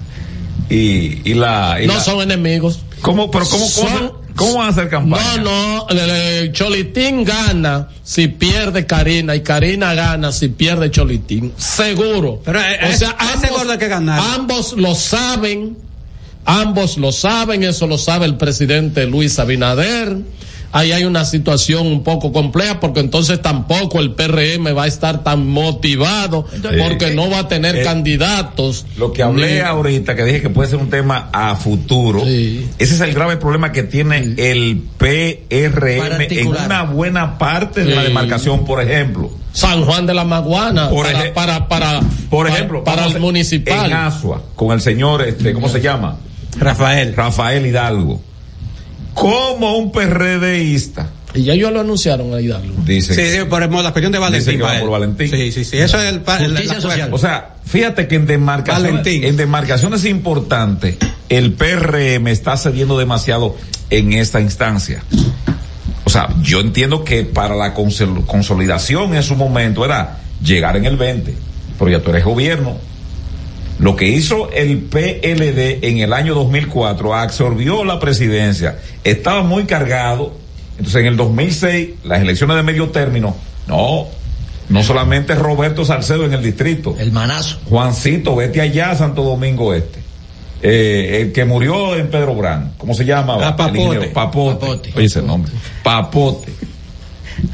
y, 0.69 1.29
y 1.29 1.33
la... 1.33 1.79
y 1.81 1.87
No 1.87 1.95
la- 1.95 1.99
son 2.01 2.21
enemigos. 2.21 2.79
¿Cómo, 3.01 3.31
pero 3.31 3.45
cómo, 3.45 3.65
cómo, 3.75 3.89
Son- 3.97 4.11
cómo 4.35 4.53
van 4.55 4.67
a 4.67 4.69
hacer 4.71 4.89
campaña? 4.89 5.37
No, 5.37 5.87
no, 5.89 6.51
Cholitín 6.51 7.23
gana 7.23 7.87
si 8.03 8.27
pierde 8.27 8.85
Karina 8.85 9.35
y 9.35 9.41
Karina 9.41 9.93
gana 9.93 10.31
si 10.31 10.49
pierde 10.49 10.91
Cholitín. 10.91 11.53
Seguro. 11.57 12.41
Pero, 12.43 12.59
eh, 12.59 12.77
o 12.83 12.85
eh, 12.87 12.97
sea, 12.97 13.15
gordo 13.51 13.71
hay 13.71 13.77
que 13.77 13.87
ganar. 13.87 14.19
ambos 14.35 14.73
lo 14.73 14.95
saben, 14.95 15.77
ambos 16.45 16.97
lo 16.97 17.11
saben, 17.11 17.63
eso 17.63 17.87
lo 17.87 17.97
sabe 17.97 18.25
el 18.25 18.35
presidente 18.37 19.05
Luis 19.05 19.39
Abinader. 19.39 20.17
Ahí 20.71 20.91
hay 20.91 21.03
una 21.03 21.25
situación 21.25 21.87
un 21.87 22.03
poco 22.03 22.31
compleja 22.31 22.79
porque 22.79 22.99
entonces 22.99 23.41
tampoco 23.41 23.99
el 23.99 24.11
PRM 24.11 24.75
va 24.77 24.83
a 24.83 24.87
estar 24.87 25.23
tan 25.23 25.47
motivado 25.47 26.45
porque 26.79 27.11
no 27.15 27.29
va 27.29 27.39
a 27.39 27.47
tener 27.47 27.77
eh, 27.77 27.83
candidatos. 27.83 28.85
Lo 28.97 29.11
que 29.11 29.23
hablé 29.23 29.55
Ni- 29.55 29.59
ahorita, 29.61 30.15
que 30.15 30.23
dije 30.25 30.41
que 30.41 30.49
puede 30.49 30.69
ser 30.69 30.77
un 30.79 30.89
tema 30.91 31.29
a 31.33 31.55
futuro, 31.55 32.23
Sí. 32.23 32.67
ese 32.77 32.93
es 32.93 33.01
el 33.01 33.13
grave 33.13 33.37
problema 33.37 33.71
que 33.71 33.81
tiene 33.83 34.35
el 34.37 34.83
PRM 34.97 36.21
en 36.29 36.47
una 36.47 36.83
buena 36.83 37.37
parte 37.37 37.83
de 37.83 37.95
la 37.95 38.03
demarcación, 38.03 38.65
por 38.65 38.81
ejemplo. 38.81 39.31
San 39.51 39.83
Juan 39.83 40.05
de 40.05 40.13
la 40.13 40.23
Maguana 40.25 40.89
Por 40.89 41.07
para, 41.11 41.33
para, 41.33 41.67
para, 41.67 41.99
Por 42.29 42.45
para- 42.45 42.55
ejemplo, 42.55 42.83
para, 42.83 42.97
vamos 43.01 43.15
el 43.15 43.21
municipal. 43.21 43.87
En 43.91 43.97
Asua, 43.97 44.43
con 44.55 44.71
el 44.71 44.81
señor, 44.81 45.23
este, 45.23 45.53
¿cómo 45.53 45.67
se 45.69 45.81
llama? 45.81 46.17
Rafael. 46.59 47.15
Rafael 47.15 47.65
Hidalgo. 47.65 48.21
Como 49.13 49.75
un 49.77 49.91
PRDista, 49.91 51.09
Y 51.33 51.43
ya 51.43 51.53
ellos 51.53 51.71
lo 51.71 51.81
anunciaron 51.81 52.33
a 52.33 52.41
Hidalgo. 52.41 52.73
dice. 52.85 53.13
Sí, 53.13 53.37
sí, 53.39 53.45
por 53.49 53.61
la 53.61 53.67
cuestión 53.69 54.11
de 54.11 54.17
Dice 54.17 54.19
Valentín. 54.19 54.57
que 54.57 54.63
va 54.63 54.79
por. 54.79 54.89
Valentín. 54.91 55.29
Sí, 55.29 55.51
sí, 55.51 55.63
sí. 55.63 55.77
Eso 55.77 56.01
es 56.01 56.09
el, 56.13 56.19
Justicia 56.21 56.73
la- 56.75 56.81
social. 56.81 57.09
O 57.13 57.17
sea, 57.17 57.55
fíjate 57.65 58.07
que 58.07 58.15
en 58.15 58.25
demarcaciones, 58.25 58.91
Valentín. 58.91 59.23
en 59.25 59.37
demarcaciones 59.37 60.05
importantes, 60.05 60.97
el 61.29 61.53
PRM 61.53 62.27
está 62.31 62.57
cediendo 62.57 62.97
demasiado 62.97 63.55
en 63.91 64.13
esta 64.13 64.39
instancia. 64.41 65.03
O 66.05 66.09
sea, 66.09 66.29
yo 66.41 66.59
entiendo 66.61 67.03
que 67.03 67.23
para 67.23 67.55
la 67.55 67.75
consol- 67.75 68.25
consolidación 68.25 69.13
en 69.15 69.21
su 69.21 69.35
momento 69.35 69.85
era 69.85 70.17
llegar 70.43 70.75
en 70.77 70.85
el 70.85 70.97
20, 70.97 71.35
pero 71.77 71.91
ya 71.91 71.99
tú 72.01 72.09
eres 72.09 72.25
gobierno. 72.25 72.77
Lo 73.79 73.95
que 73.95 74.07
hizo 74.07 74.51
el 74.51 74.79
PLD 74.79 75.85
en 75.85 75.99
el 75.99 76.11
año 76.11 76.35
2004 76.35 77.15
absorbió 77.15 77.85
la 77.85 77.99
presidencia, 77.99 78.79
estaba 79.03 79.41
muy 79.41 79.63
cargado. 79.63 80.33
Entonces 80.77 81.01
en 81.01 81.07
el 81.07 81.17
2006, 81.17 81.89
las 82.03 82.21
elecciones 82.21 82.57
de 82.57 82.63
medio 82.63 82.89
término, 82.89 83.35
no, 83.67 84.07
no 84.67 84.83
solamente 84.83 85.33
Roberto 85.35 85.85
Salcedo 85.85 86.25
en 86.25 86.33
el 86.33 86.43
distrito, 86.43 86.95
El 86.99 87.11
manazo. 87.11 87.59
Juancito, 87.69 88.35
vete 88.35 88.61
allá 88.61 88.91
a 88.91 88.95
Santo 88.95 89.23
Domingo 89.23 89.73
Este. 89.73 89.99
Eh, 90.61 91.21
el 91.21 91.31
que 91.31 91.45
murió 91.45 91.95
en 91.95 92.09
Pedro 92.09 92.35
Brán, 92.35 92.73
¿cómo 92.77 92.93
se 92.93 93.05
llama? 93.05 93.37
Ah, 93.41 93.55
Papote. 93.55 94.07
Papote. 94.09 94.57
Papote. 94.57 94.93
Oye 94.93 95.05
ese 95.05 95.21
nombre. 95.21 95.53
Papote. 95.83 96.51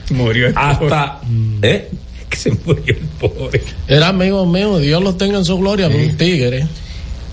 Murió 0.10 0.52
Hasta, 0.56 1.20
¿eh? 1.62 1.92
Que 2.36 2.40
se 2.42 2.52
murió 2.66 2.84
el 2.88 2.98
pobre. 3.20 3.62
Era 3.88 4.10
amigo 4.10 4.46
mío, 4.46 4.78
Dios 4.80 5.02
lo 5.04 5.16
tenga 5.16 5.38
en 5.38 5.46
su 5.46 5.58
gloria, 5.58 5.88
era 5.88 5.96
un 5.96 6.18
tigre. 6.18 6.68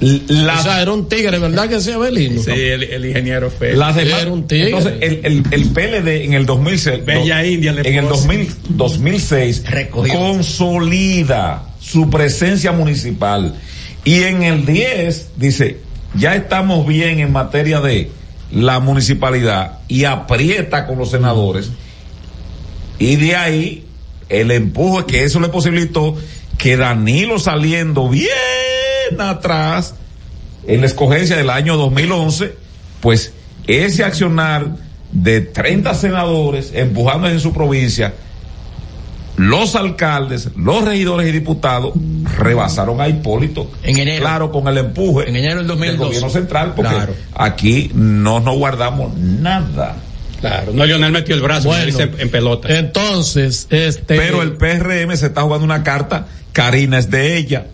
La, 0.01 0.59
o 0.59 0.63
sea, 0.65 0.83
era 0.83 0.93
un 0.93 1.09
tigre, 1.09 1.39
¿verdad 1.39 1.69
que 1.69 1.81
sí, 1.81 1.93
Abelino? 1.93 2.43
Sí, 2.43 2.51
el, 2.51 2.83
el 2.83 3.05
ingeniero 3.07 3.49
Félix. 3.51 3.79
Las 3.79 3.95
demás- 3.95 4.23
Era 4.23 4.33
un 4.33 4.47
tigre. 4.49 4.67
Entonces, 4.71 4.95
el, 5.01 5.21
el, 5.23 5.43
el 5.53 5.65
PLD 5.69 6.25
en 6.25 6.33
el 6.33 6.45
2006. 6.45 7.05
Bella 7.05 7.47
India 7.47 7.73
le 7.73 7.89
En 7.89 7.95
el 7.99 8.07
puso. 8.07 8.17
2000 8.23 8.49
2006 8.71 9.63
Recogió. 9.71 10.13
consolida 10.19 11.69
su 11.81 12.11
presencia 12.11 12.73
municipal. 12.73 13.55
Y 14.05 14.23
en 14.25 14.43
el 14.43 14.67
10 14.67 15.29
dice, 15.37 15.79
ya 16.17 16.35
estamos 16.35 16.85
bien 16.85 17.21
en 17.21 17.31
materia 17.31 17.81
de 17.81 18.11
la 18.51 18.81
municipalidad 18.81 19.79
y 19.87 20.03
aprieta 20.05 20.87
con 20.89 20.99
los 20.99 21.13
senadores. 21.13 21.71
Y 22.99 23.15
de 23.17 23.37
ahí 23.37 23.85
el 24.41 24.51
empuje 24.51 25.07
que 25.07 25.25
eso 25.25 25.41
le 25.41 25.49
posibilitó 25.49 26.17
que 26.59 26.77
Danilo 26.77 27.39
saliendo 27.39 28.09
bien 28.09 28.29
atrás 29.19 29.95
en 30.67 30.81
la 30.81 30.87
escogencia 30.87 31.37
del 31.37 31.51
año 31.51 31.77
2011, 31.77 32.55
pues 33.01 33.33
ese 33.67 34.05
accionar 34.05 34.77
de 35.11 35.41
30 35.41 35.95
senadores 35.95 36.71
empujando 36.75 37.29
en 37.29 37.39
su 37.41 37.53
provincia, 37.53 38.15
los 39.37 39.75
alcaldes, 39.75 40.51
los 40.57 40.85
regidores 40.85 41.29
y 41.29 41.33
diputados 41.33 41.95
rebasaron 42.39 43.01
a 43.01 43.09
Hipólito. 43.09 43.71
En 43.83 43.99
enero. 43.99 44.21
Claro, 44.23 44.53
con 44.53 44.69
el 44.69 44.79
empuje 44.79 45.29
En 45.29 45.37
enero 45.37 45.59
del 45.59 45.67
2012. 45.69 46.05
gobierno 46.05 46.31
central, 46.31 46.75
porque 46.77 46.95
Claro. 46.95 47.15
aquí 47.35 47.91
no 47.95 48.41
nos 48.41 48.57
guardamos 48.57 49.17
nada. 49.17 49.97
Claro, 50.43 50.73
no, 50.75 50.85
Lionel 50.85 51.11
metió 51.13 51.35
el 51.35 51.41
brazo 51.41 51.69
Bueno. 51.69 51.97
se- 51.97 52.11
en 52.19 52.29
pelota. 52.31 52.69
Entonces, 52.79 53.67
este. 53.71 54.17
Pero 54.17 54.43
el 54.43 54.53
PRM 54.53 55.17
se 55.17 55.27
está 55.27 55.41
jugando 55.43 55.65
una 55.65 55.83
carta, 55.83 56.27
Karina 56.53 56.99
es 56.99 57.11
de 57.11 57.39
ella. 57.39 57.69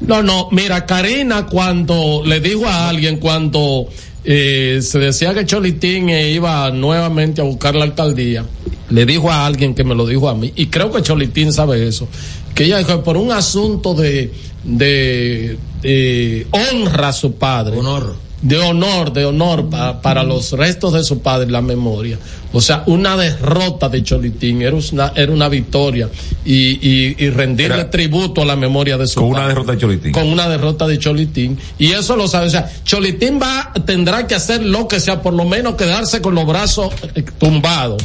No, 0.00 0.22
no, 0.22 0.48
mira, 0.50 0.84
Karina 0.86 1.46
cuando 1.46 2.22
le 2.26 2.40
dijo 2.40 2.66
a 2.66 2.88
alguien 2.88 3.18
cuando 3.18 3.86
eh, 4.24 4.80
se 4.82 4.98
decía 4.98 5.32
que 5.34 5.46
Cholitín 5.46 6.08
iba 6.08 6.70
nuevamente 6.72 7.40
a 7.40 7.44
buscar 7.44 7.74
la 7.76 7.84
alcaldía. 7.84 8.44
Le 8.90 9.06
dijo 9.06 9.30
a 9.30 9.46
alguien 9.46 9.74
que 9.74 9.84
me 9.84 9.94
lo 9.94 10.06
dijo 10.06 10.28
a 10.28 10.34
mí, 10.34 10.52
y 10.56 10.66
creo 10.66 10.90
que 10.90 11.00
Cholitín 11.02 11.52
sabe 11.52 11.86
eso, 11.86 12.08
que 12.54 12.64
ella 12.64 12.78
dijo 12.78 13.02
por 13.04 13.16
un 13.18 13.30
asunto 13.32 13.94
de, 13.94 14.32
de, 14.64 15.58
de 15.82 16.46
honra 16.50 17.08
a 17.08 17.12
su 17.12 17.34
padre. 17.34 17.76
Honor. 17.78 18.16
De 18.44 18.58
honor, 18.58 19.10
de 19.12 19.24
honor 19.24 19.70
pa- 19.70 20.02
para 20.02 20.22
los 20.22 20.52
restos 20.52 20.92
de 20.92 21.02
su 21.02 21.22
padre, 21.22 21.50
la 21.50 21.62
memoria. 21.62 22.18
O 22.52 22.60
sea, 22.60 22.82
una 22.86 23.16
derrota 23.16 23.88
de 23.88 24.02
Cholitín 24.02 24.60
era 24.60 24.76
una, 24.76 25.12
era 25.16 25.32
una 25.32 25.48
victoria 25.48 26.10
y, 26.44 26.54
y, 26.86 27.16
y 27.18 27.30
rendirle 27.30 27.76
Era- 27.80 27.90
tributo 27.90 28.42
a 28.42 28.44
la 28.44 28.54
memoria 28.54 28.98
de 28.98 29.06
su 29.06 29.18
Con 29.20 29.30
padre 29.30 29.40
una 29.44 29.48
derrota 29.48 29.72
de 29.72 29.78
Cholitín. 29.78 30.12
con 30.12 30.26
una 30.28 30.46
derrota 30.48 30.86
de 30.86 30.98
Cholitín 30.98 31.58
y 31.78 31.92
eso 31.92 32.16
lo 32.16 32.28
sabe, 32.28 32.48
o 32.48 32.50
sea, 32.50 32.70
Cholitín 32.84 33.40
va 33.42 33.72
tendrá 33.86 34.26
que 34.26 34.34
hacer 34.34 34.62
lo 34.62 34.86
que 34.88 35.00
sea, 35.00 35.22
por 35.22 35.32
lo 35.32 35.46
menos 35.46 35.74
quedarse 35.76 36.20
con 36.20 36.34
los 36.34 36.46
brazos 36.46 36.92
eh, 37.14 37.22
tumbados 37.38 38.02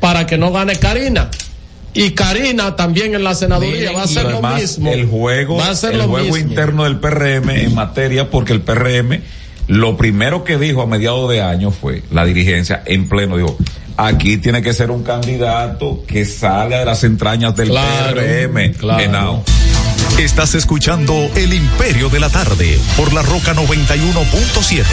para 0.00 0.26
que 0.26 0.38
no 0.38 0.50
gane 0.52 0.76
Karina. 0.76 1.30
Y 1.94 2.12
Karina 2.12 2.74
también 2.74 3.14
en 3.14 3.22
la 3.22 3.34
senaduría 3.34 3.92
va 3.92 4.00
a 4.00 4.04
hacer 4.04 4.24
Y 4.26 4.30
lo 4.32 4.40
mismo. 4.42 4.90
El 4.90 5.06
juego, 5.06 5.58
va 5.58 5.68
a 5.70 5.90
el 5.90 5.98
lo 5.98 6.08
juego 6.08 6.34
mismo. 6.34 6.38
interno 6.50 6.84
del 6.84 6.98
PRM 6.98 7.50
en 7.50 7.74
materia, 7.74 8.30
porque 8.30 8.54
el 8.54 8.62
PRM, 8.62 9.20
lo 9.68 9.96
primero 9.96 10.44
que 10.44 10.58
dijo 10.58 10.82
a 10.82 10.86
mediados 10.86 11.30
de 11.30 11.42
año 11.42 11.70
fue, 11.70 12.02
la 12.10 12.24
dirigencia 12.24 12.82
en 12.86 13.08
pleno 13.08 13.36
dijo, 13.36 13.56
aquí 13.96 14.36
tiene 14.38 14.62
que 14.62 14.72
ser 14.72 14.90
un 14.90 15.02
candidato 15.02 16.04
que 16.06 16.24
salga 16.24 16.78
de 16.80 16.84
las 16.84 17.04
entrañas 17.04 17.54
del 17.56 17.68
Claro, 17.68 18.20
PRM. 18.20 18.72
claro. 18.74 19.42
Estás 20.18 20.54
escuchando 20.54 21.14
El 21.36 21.54
Imperio 21.54 22.08
de 22.10 22.20
la 22.20 22.28
Tarde 22.28 22.78
por 22.96 23.12
la 23.12 23.22
Roca 23.22 23.54
91.7. 23.54 24.84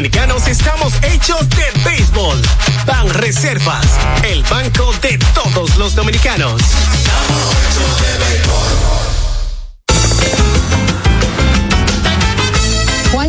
dominicanos 0.00 0.48
estamos 0.48 0.94
hechos 1.02 1.46
de 1.50 1.64
béisbol. 1.84 2.40
Ban 2.86 3.10
Reservas, 3.10 3.84
el 4.24 4.42
banco 4.44 4.94
de 5.02 5.18
todos 5.34 5.76
los 5.76 5.94
dominicanos. 5.94 6.62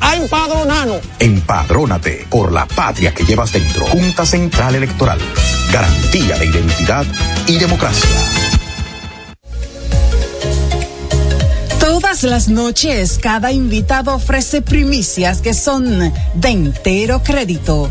a 0.00 0.16
empadronarnos. 0.16 1.00
Empadrónate 1.18 2.26
por 2.30 2.52
la 2.52 2.66
patria 2.66 3.12
que 3.14 3.24
llevas 3.24 3.52
dentro. 3.52 3.86
Junta 3.86 4.24
Central 4.26 4.74
Electoral. 4.74 5.18
Garantía 5.72 6.36
de 6.36 6.46
identidad 6.46 7.04
y 7.46 7.58
democracia. 7.58 8.08
Todas 11.78 12.22
las 12.22 12.48
noches, 12.48 13.18
cada 13.20 13.52
invitado 13.52 14.14
ofrece 14.14 14.62
primicias 14.62 15.40
que 15.40 15.54
son 15.54 16.12
de 16.34 16.48
entero 16.48 17.22
crédito. 17.22 17.90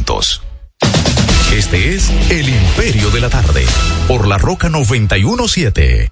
Este 1.53 1.95
es 1.95 2.09
El 2.31 2.49
Imperio 2.49 3.11
de 3.11 3.21
la 3.21 3.29
Tarde, 3.29 3.63
por 4.07 4.27
la 4.27 4.37
Roca 4.37 4.67
917. 4.67 6.11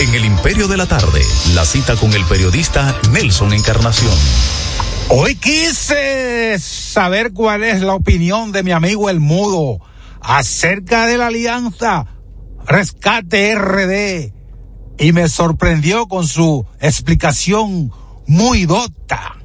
En 0.00 0.14
El 0.14 0.24
Imperio 0.24 0.66
de 0.66 0.76
la 0.78 0.86
Tarde, 0.86 1.20
la 1.54 1.64
cita 1.64 1.96
con 1.96 2.12
el 2.14 2.24
periodista 2.24 2.96
Nelson 3.12 3.52
Encarnación. 3.52 4.14
Hoy 5.08 5.34
quise 5.36 6.58
saber 6.58 7.32
cuál 7.32 7.64
es 7.64 7.82
la 7.82 7.94
opinión 7.94 8.50
de 8.50 8.62
mi 8.62 8.72
amigo 8.72 9.10
el 9.10 9.20
mudo 9.20 9.78
acerca 10.22 11.06
de 11.06 11.18
la 11.18 11.26
alianza 11.26 12.06
Rescate 12.66 13.54
RD 13.56 14.32
y 14.98 15.12
me 15.12 15.28
sorprendió 15.28 16.06
con 16.08 16.26
su 16.26 16.64
explicación 16.80 17.92
muy 18.26 18.64
dota. 18.64 19.39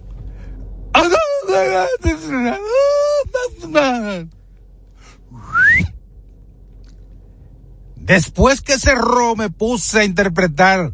Después 7.95 8.61
que 8.61 8.77
cerró 8.77 9.35
me 9.35 9.49
puse 9.49 10.01
a 10.01 10.03
interpretar 10.03 10.93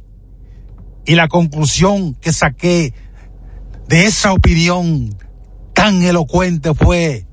y 1.06 1.16
la 1.16 1.28
conclusión 1.28 2.16
que 2.16 2.32
saqué 2.32 2.94
de 3.88 4.06
esa 4.06 4.32
opinión 4.32 5.18
tan 5.74 6.02
elocuente 6.04 6.74
fue 6.74 7.28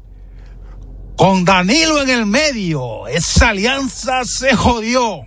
con 1.17 1.45
Danilo 1.45 2.03
en 2.03 2.11
el 2.11 2.27
medio, 2.27 3.07
esa 3.09 3.51
alianza 3.51 4.25
se 4.25 4.55
jodió. 4.55 5.23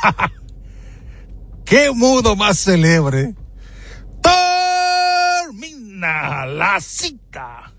¡Qué 1.64 1.90
mudo 1.92 2.34
más 2.36 2.58
celebre! 2.58 3.34
La 6.00 6.78
cita. 6.80 7.72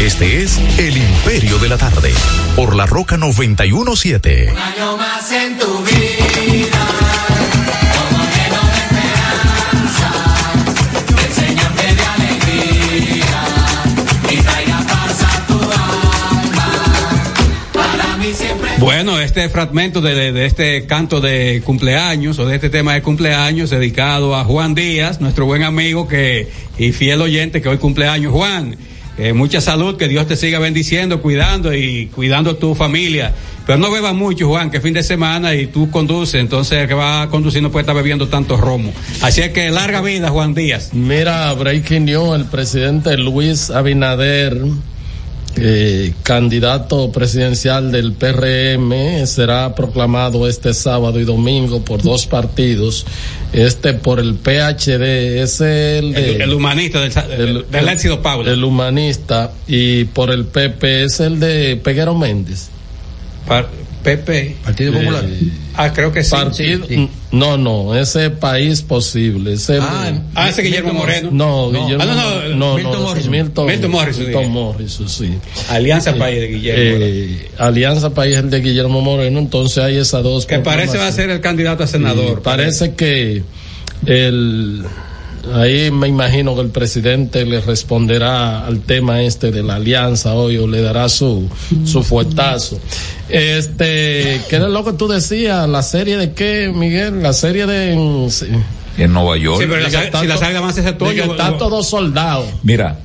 Este 0.00 0.42
es 0.42 0.58
El 0.76 0.96
Imperio 0.96 1.56
de 1.58 1.68
la 1.68 1.78
Tarde, 1.78 2.12
por 2.56 2.74
la 2.74 2.84
Roca 2.84 3.16
917. 3.16 4.50
Un 4.50 4.58
año 4.58 4.96
más 4.96 5.30
en 5.30 5.56
tu 5.56 5.84
vida. 5.84 7.45
Bueno, 18.78 19.18
este 19.20 19.48
fragmento 19.48 20.00
de, 20.02 20.32
de- 20.32 20.44
este 20.46 20.84
canto 20.86 21.20
de 21.20 21.62
cumpleaños 21.64 22.38
o 22.38 22.46
de 22.46 22.56
este 22.56 22.68
tema 22.68 22.92
de 22.94 23.02
cumpleaños 23.02 23.70
dedicado 23.70 24.36
a 24.36 24.44
Juan 24.44 24.74
Díaz, 24.74 25.20
nuestro 25.20 25.46
buen 25.46 25.62
amigo 25.62 26.06
que 26.06 26.48
y 26.78 26.92
fiel 26.92 27.22
oyente 27.22 27.62
que 27.62 27.68
hoy 27.70 27.78
cumpleaños. 27.78 28.32
Juan, 28.32 28.76
eh, 29.16 29.32
mucha 29.32 29.62
salud, 29.62 29.96
que 29.96 30.08
Dios 30.08 30.26
te 30.26 30.36
siga 30.36 30.58
bendiciendo, 30.58 31.22
cuidando 31.22 31.72
y 31.74 32.06
cuidando 32.14 32.56
tu 32.56 32.74
familia. 32.74 33.32
Pero 33.66 33.78
no 33.78 33.90
bebas 33.90 34.14
mucho, 34.14 34.46
Juan, 34.48 34.70
que 34.70 34.80
fin 34.82 34.92
de 34.92 35.02
semana 35.02 35.54
y 35.54 35.66
tú 35.68 35.90
conduces, 35.90 36.38
entonces 36.38 36.78
el 36.82 36.86
que 36.86 36.94
va 36.94 37.28
conduciendo 37.30 37.72
puede 37.72 37.82
estar 37.82 37.96
bebiendo 37.96 38.28
tanto 38.28 38.58
romo. 38.58 38.92
Así 39.22 39.40
es 39.40 39.50
que 39.52 39.70
larga 39.70 40.02
vida, 40.02 40.28
Juan 40.28 40.54
Díaz. 40.54 40.90
Mira, 40.92 41.50
Breaking 41.54 42.04
News, 42.04 42.36
el 42.40 42.44
presidente 42.44 43.16
Luis 43.16 43.70
Abinader, 43.70 44.54
eh, 45.58 46.12
candidato 46.22 47.10
presidencial 47.12 47.90
del 47.90 48.12
PRM, 48.12 49.26
será 49.26 49.74
proclamado 49.74 50.46
este 50.48 50.74
sábado 50.74 51.18
y 51.20 51.24
domingo 51.24 51.82
por 51.84 52.02
dos 52.02 52.26
partidos. 52.26 53.06
Este 53.52 53.94
por 53.94 54.20
el 54.20 54.34
PHD, 54.34 55.40
es 55.42 55.60
el, 55.60 56.12
de- 56.12 56.34
El, 56.36 56.40
el 56.42 56.52
humanista 56.52 57.00
del, 57.00 57.12
del, 57.38 57.70
del 57.70 57.88
éxito 57.88 58.20
Paula. 58.20 58.50
el 58.52 58.62
humanista, 58.64 59.52
y 59.66 60.04
por 60.04 60.30
el 60.30 60.44
PP 60.44 61.04
es 61.04 61.20
el 61.20 61.40
de 61.40 61.76
Peguero 61.82 62.14
Méndez. 62.14 62.68
PP. 64.06 64.56
Partido 64.64 64.92
Popular. 64.92 65.24
Ah, 65.74 65.92
creo 65.92 66.10
que 66.12 66.22
sí. 66.24 66.30
Partido- 66.30 66.86
Sí, 66.86 66.94
sí. 66.96 67.10
No, 67.32 67.58
no, 67.58 67.94
ese 67.94 68.30
país 68.30 68.80
posible. 68.82 69.54
Ese 69.54 69.78
Ah, 69.80 70.12
ah, 70.34 70.48
ese 70.48 70.62
Guillermo 70.62 70.92
Moreno. 70.94 71.28
No, 71.32 71.70
No. 71.70 71.84
Guillermo 71.84 72.04
Ah, 72.04 72.06
no, 72.06 72.48
no, 72.48 72.54
no, 72.56 72.74
Milton 72.76 73.02
Morrison. 73.02 73.30
Milton, 73.30 73.66
Milton 73.66 73.90
Morrison, 73.90 74.24
Milton 74.24 74.42
diga. 74.42 74.52
Morrison, 74.54 75.08
sí. 75.08 75.30
Alianza 75.68 76.10
Eh, 76.10 76.14
País 76.14 76.40
de 76.40 76.48
Guillermo. 76.48 76.96
eh, 77.04 77.48
Alianza 77.58 78.14
País 78.14 78.36
el 78.36 78.48
de 78.48 78.60
Guillermo 78.60 79.00
Moreno, 79.02 79.38
entonces 79.38 79.78
hay 79.78 79.96
esas 79.98 80.22
dos. 80.22 80.46
que 80.46 80.60
parece 80.60 80.96
va 80.98 81.08
a 81.08 81.12
ser 81.12 81.28
el 81.30 81.40
candidato 81.40 81.82
a 81.84 81.86
senador. 81.86 82.42
Parece 82.42 82.94
que 82.94 83.42
el 84.06 84.84
ahí 85.54 85.90
me 85.90 86.08
imagino 86.08 86.54
que 86.54 86.60
el 86.62 86.68
presidente 86.70 87.44
le 87.44 87.60
responderá 87.60 88.66
al 88.66 88.80
tema 88.80 89.22
este 89.22 89.50
de 89.50 89.62
la 89.62 89.76
alianza 89.76 90.34
hoy 90.34 90.56
o 90.58 90.66
le 90.66 90.80
dará 90.82 91.08
su 91.08 91.48
su 91.84 92.02
fuetazo. 92.02 92.78
Este, 93.28 94.40
¿qué 94.48 94.56
era 94.56 94.68
lo 94.68 94.84
que 94.84 94.92
tú 94.92 95.08
decías? 95.08 95.68
La 95.68 95.82
serie 95.82 96.16
de 96.16 96.32
qué, 96.32 96.72
Miguel? 96.74 97.22
La 97.22 97.32
serie 97.32 97.66
de 97.66 98.26
sí. 98.30 98.46
En 98.98 99.12
Nueva 99.12 99.36
York. 99.36 99.60
Sí, 99.60 99.66
pero 99.68 99.82
la 99.82 99.90
sal- 99.90 100.10
si 100.20 100.26
la 100.26 100.36
salga 100.38 100.60
más 100.62 100.72
ese 100.76 100.82
de 100.86 100.92
toño. 100.94 101.24
que 101.24 101.30
está 101.30 101.56
todo 101.58 101.82
soldado. 101.82 102.46
Mira, 102.62 102.98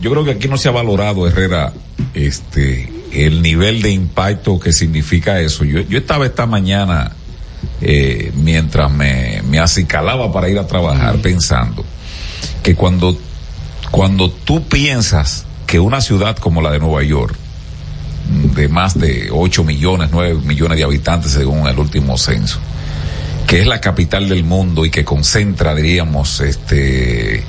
yo 0.00 0.10
creo 0.10 0.24
que 0.24 0.32
aquí 0.32 0.48
no 0.48 0.56
se 0.56 0.68
ha 0.68 0.72
valorado, 0.72 1.26
Herrera, 1.28 1.72
este, 2.14 2.92
el 3.12 3.40
nivel 3.42 3.82
de 3.82 3.90
impacto 3.90 4.58
que 4.58 4.72
significa 4.72 5.40
eso. 5.40 5.64
Yo, 5.64 5.80
yo 5.82 5.98
estaba 5.98 6.26
esta 6.26 6.46
mañana, 6.46 7.12
eh, 7.80 8.32
mientras 8.34 8.90
me, 8.92 9.42
me 9.48 9.58
acicalaba 9.58 10.32
para 10.32 10.48
ir 10.48 10.58
a 10.58 10.66
trabajar, 10.66 11.18
pensando 11.18 11.84
que 12.62 12.74
cuando, 12.74 13.16
cuando 13.90 14.30
tú 14.30 14.64
piensas 14.68 15.44
que 15.66 15.80
una 15.80 16.00
ciudad 16.00 16.36
como 16.36 16.62
la 16.62 16.70
de 16.70 16.78
Nueva 16.78 17.02
York, 17.02 17.34
de 18.54 18.68
más 18.68 18.98
de 18.98 19.30
8 19.30 19.64
millones, 19.64 20.10
9 20.12 20.34
millones 20.44 20.78
de 20.78 20.84
habitantes 20.84 21.32
según 21.32 21.66
el 21.66 21.78
último 21.78 22.16
censo, 22.16 22.60
que 23.46 23.60
es 23.60 23.66
la 23.66 23.80
capital 23.80 24.28
del 24.28 24.44
mundo 24.44 24.84
y 24.86 24.90
que 24.90 25.04
concentra, 25.04 25.74
diríamos, 25.74 26.40
este, 26.40 27.38
eh, 27.38 27.44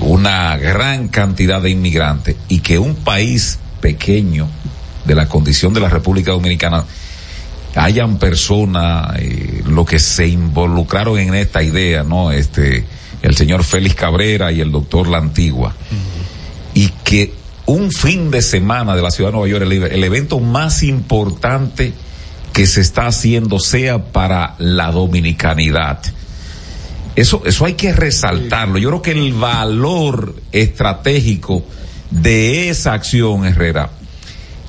una 0.00 0.56
gran 0.56 1.08
cantidad 1.08 1.60
de 1.60 1.70
inmigrantes 1.70 2.36
y 2.48 2.60
que 2.60 2.78
un 2.78 2.94
país 2.94 3.58
pequeño 3.80 4.48
de 5.04 5.14
la 5.14 5.28
condición 5.28 5.74
de 5.74 5.80
la 5.80 5.88
República 5.88 6.32
Dominicana 6.32 6.84
hayan 7.74 8.18
personas, 8.18 9.16
eh, 9.18 9.62
lo 9.66 9.84
que 9.84 9.98
se 9.98 10.26
involucraron 10.28 11.18
en 11.18 11.34
esta 11.34 11.62
idea, 11.62 12.02
¿no? 12.02 12.30
Este, 12.30 12.84
el 13.22 13.36
señor 13.36 13.64
Félix 13.64 13.94
Cabrera 13.94 14.52
y 14.52 14.60
el 14.60 14.70
doctor 14.70 15.08
La 15.08 15.18
Antigua, 15.18 15.74
y 16.74 16.88
que 17.04 17.34
un 17.66 17.90
fin 17.92 18.30
de 18.30 18.42
semana 18.42 18.94
de 18.96 19.02
la 19.02 19.10
ciudad 19.10 19.30
de 19.30 19.36
Nueva 19.36 19.48
York, 19.48 19.62
el, 19.62 19.72
el 19.84 20.04
evento 20.04 20.40
más 20.40 20.82
importante 20.82 21.92
que 22.52 22.66
se 22.66 22.80
está 22.80 23.06
haciendo 23.06 23.58
sea 23.58 24.12
para 24.12 24.54
la 24.58 24.90
dominicanidad. 24.90 26.00
Eso, 27.14 27.42
eso 27.44 27.64
hay 27.64 27.74
que 27.74 27.92
resaltarlo. 27.92 28.78
Yo 28.78 28.88
creo 28.88 29.02
que 29.02 29.12
el 29.12 29.32
valor 29.34 30.34
estratégico 30.50 31.64
de 32.10 32.68
esa 32.68 32.94
acción, 32.94 33.44
Herrera, 33.44 33.90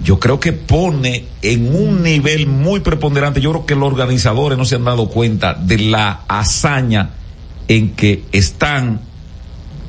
yo 0.02 0.20
creo 0.20 0.40
que 0.40 0.54
pone 0.54 1.26
en 1.42 1.76
un 1.76 2.04
nivel 2.04 2.48
muy 2.48 2.80
preponderante. 2.80 3.42
Yo 3.42 3.52
creo 3.52 3.66
que 3.66 3.76
los 3.76 3.92
organizadores 3.92 4.58
no 4.58 4.66
se 4.66 4.76
han 4.76 4.84
dado 4.84 5.08
cuenta 5.10 5.54
de 5.54 5.78
la 5.78 6.22
hazaña 6.28 7.12
en 7.68 7.96
que 7.96 8.24
están 8.32 9.02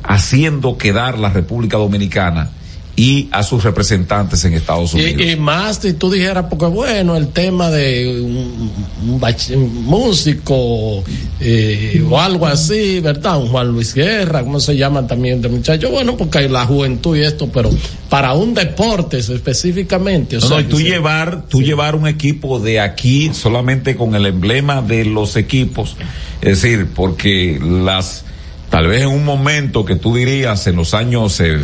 haciendo 0.03 0.77
quedar 0.77 1.19
la 1.19 1.31
República 1.31 1.77
Dominicana 1.79 2.51
y 2.97 3.29
a 3.33 3.43
sus 3.43 3.65
representantes 3.65 4.45
en 4.45 4.55
Estados 4.55 4.95
Unidos. 4.95 5.21
Y, 5.21 5.31
y 5.31 5.37
más 5.37 5.79
si 5.79 5.95
tú 5.95 6.11
dijeras, 6.11 6.47
porque 6.49 6.67
bueno, 6.67 7.17
el 7.17 7.29
tema 7.29 7.69
de 7.71 8.21
un, 8.21 8.71
un 9.03 9.85
músico 9.85 11.03
eh, 11.41 12.05
o 12.09 12.21
algo 12.21 12.47
así, 12.47 13.01
¿verdad? 13.01 13.39
Un 13.39 13.49
Juan 13.49 13.69
Luis 13.69 13.95
Guerra, 13.95 14.45
¿cómo 14.45 14.61
se 14.61 14.77
llama 14.77 15.07
también 15.07 15.43
de 15.43 15.49
muchacho? 15.49 15.91
Bueno, 15.91 16.17
porque 16.17 16.39
hay 16.39 16.49
la 16.49 16.65
juventud 16.67 17.17
y 17.17 17.23
esto, 17.23 17.49
pero 17.53 17.71
para 18.09 18.33
un 18.35 18.55
deporte 18.55 19.19
específicamente. 19.19 20.37
O 20.37 20.41
No, 20.41 20.47
sea, 20.47 20.57
no, 20.59 20.63
y 20.63 20.67
tú 20.69 20.81
llevar, 20.81 21.47
tú 21.49 21.63
llevar 21.63 21.97
un 21.97 22.07
equipo 22.07 22.61
de 22.61 22.79
aquí 22.79 23.31
solamente 23.35 23.97
con 23.97 24.15
el 24.15 24.27
emblema 24.27 24.83
de 24.83 25.05
los 25.05 25.37
equipos, 25.37 25.97
es 26.41 26.63
decir, 26.63 26.87
porque 26.95 27.59
las, 27.61 28.25
tal 28.71 28.87
vez 28.87 29.03
en 29.03 29.09
un 29.09 29.25
momento 29.25 29.85
que 29.85 29.97
tú 29.97 30.15
dirías 30.15 30.67
en 30.69 30.77
los 30.77 30.95
años 30.95 31.41
eh, 31.41 31.59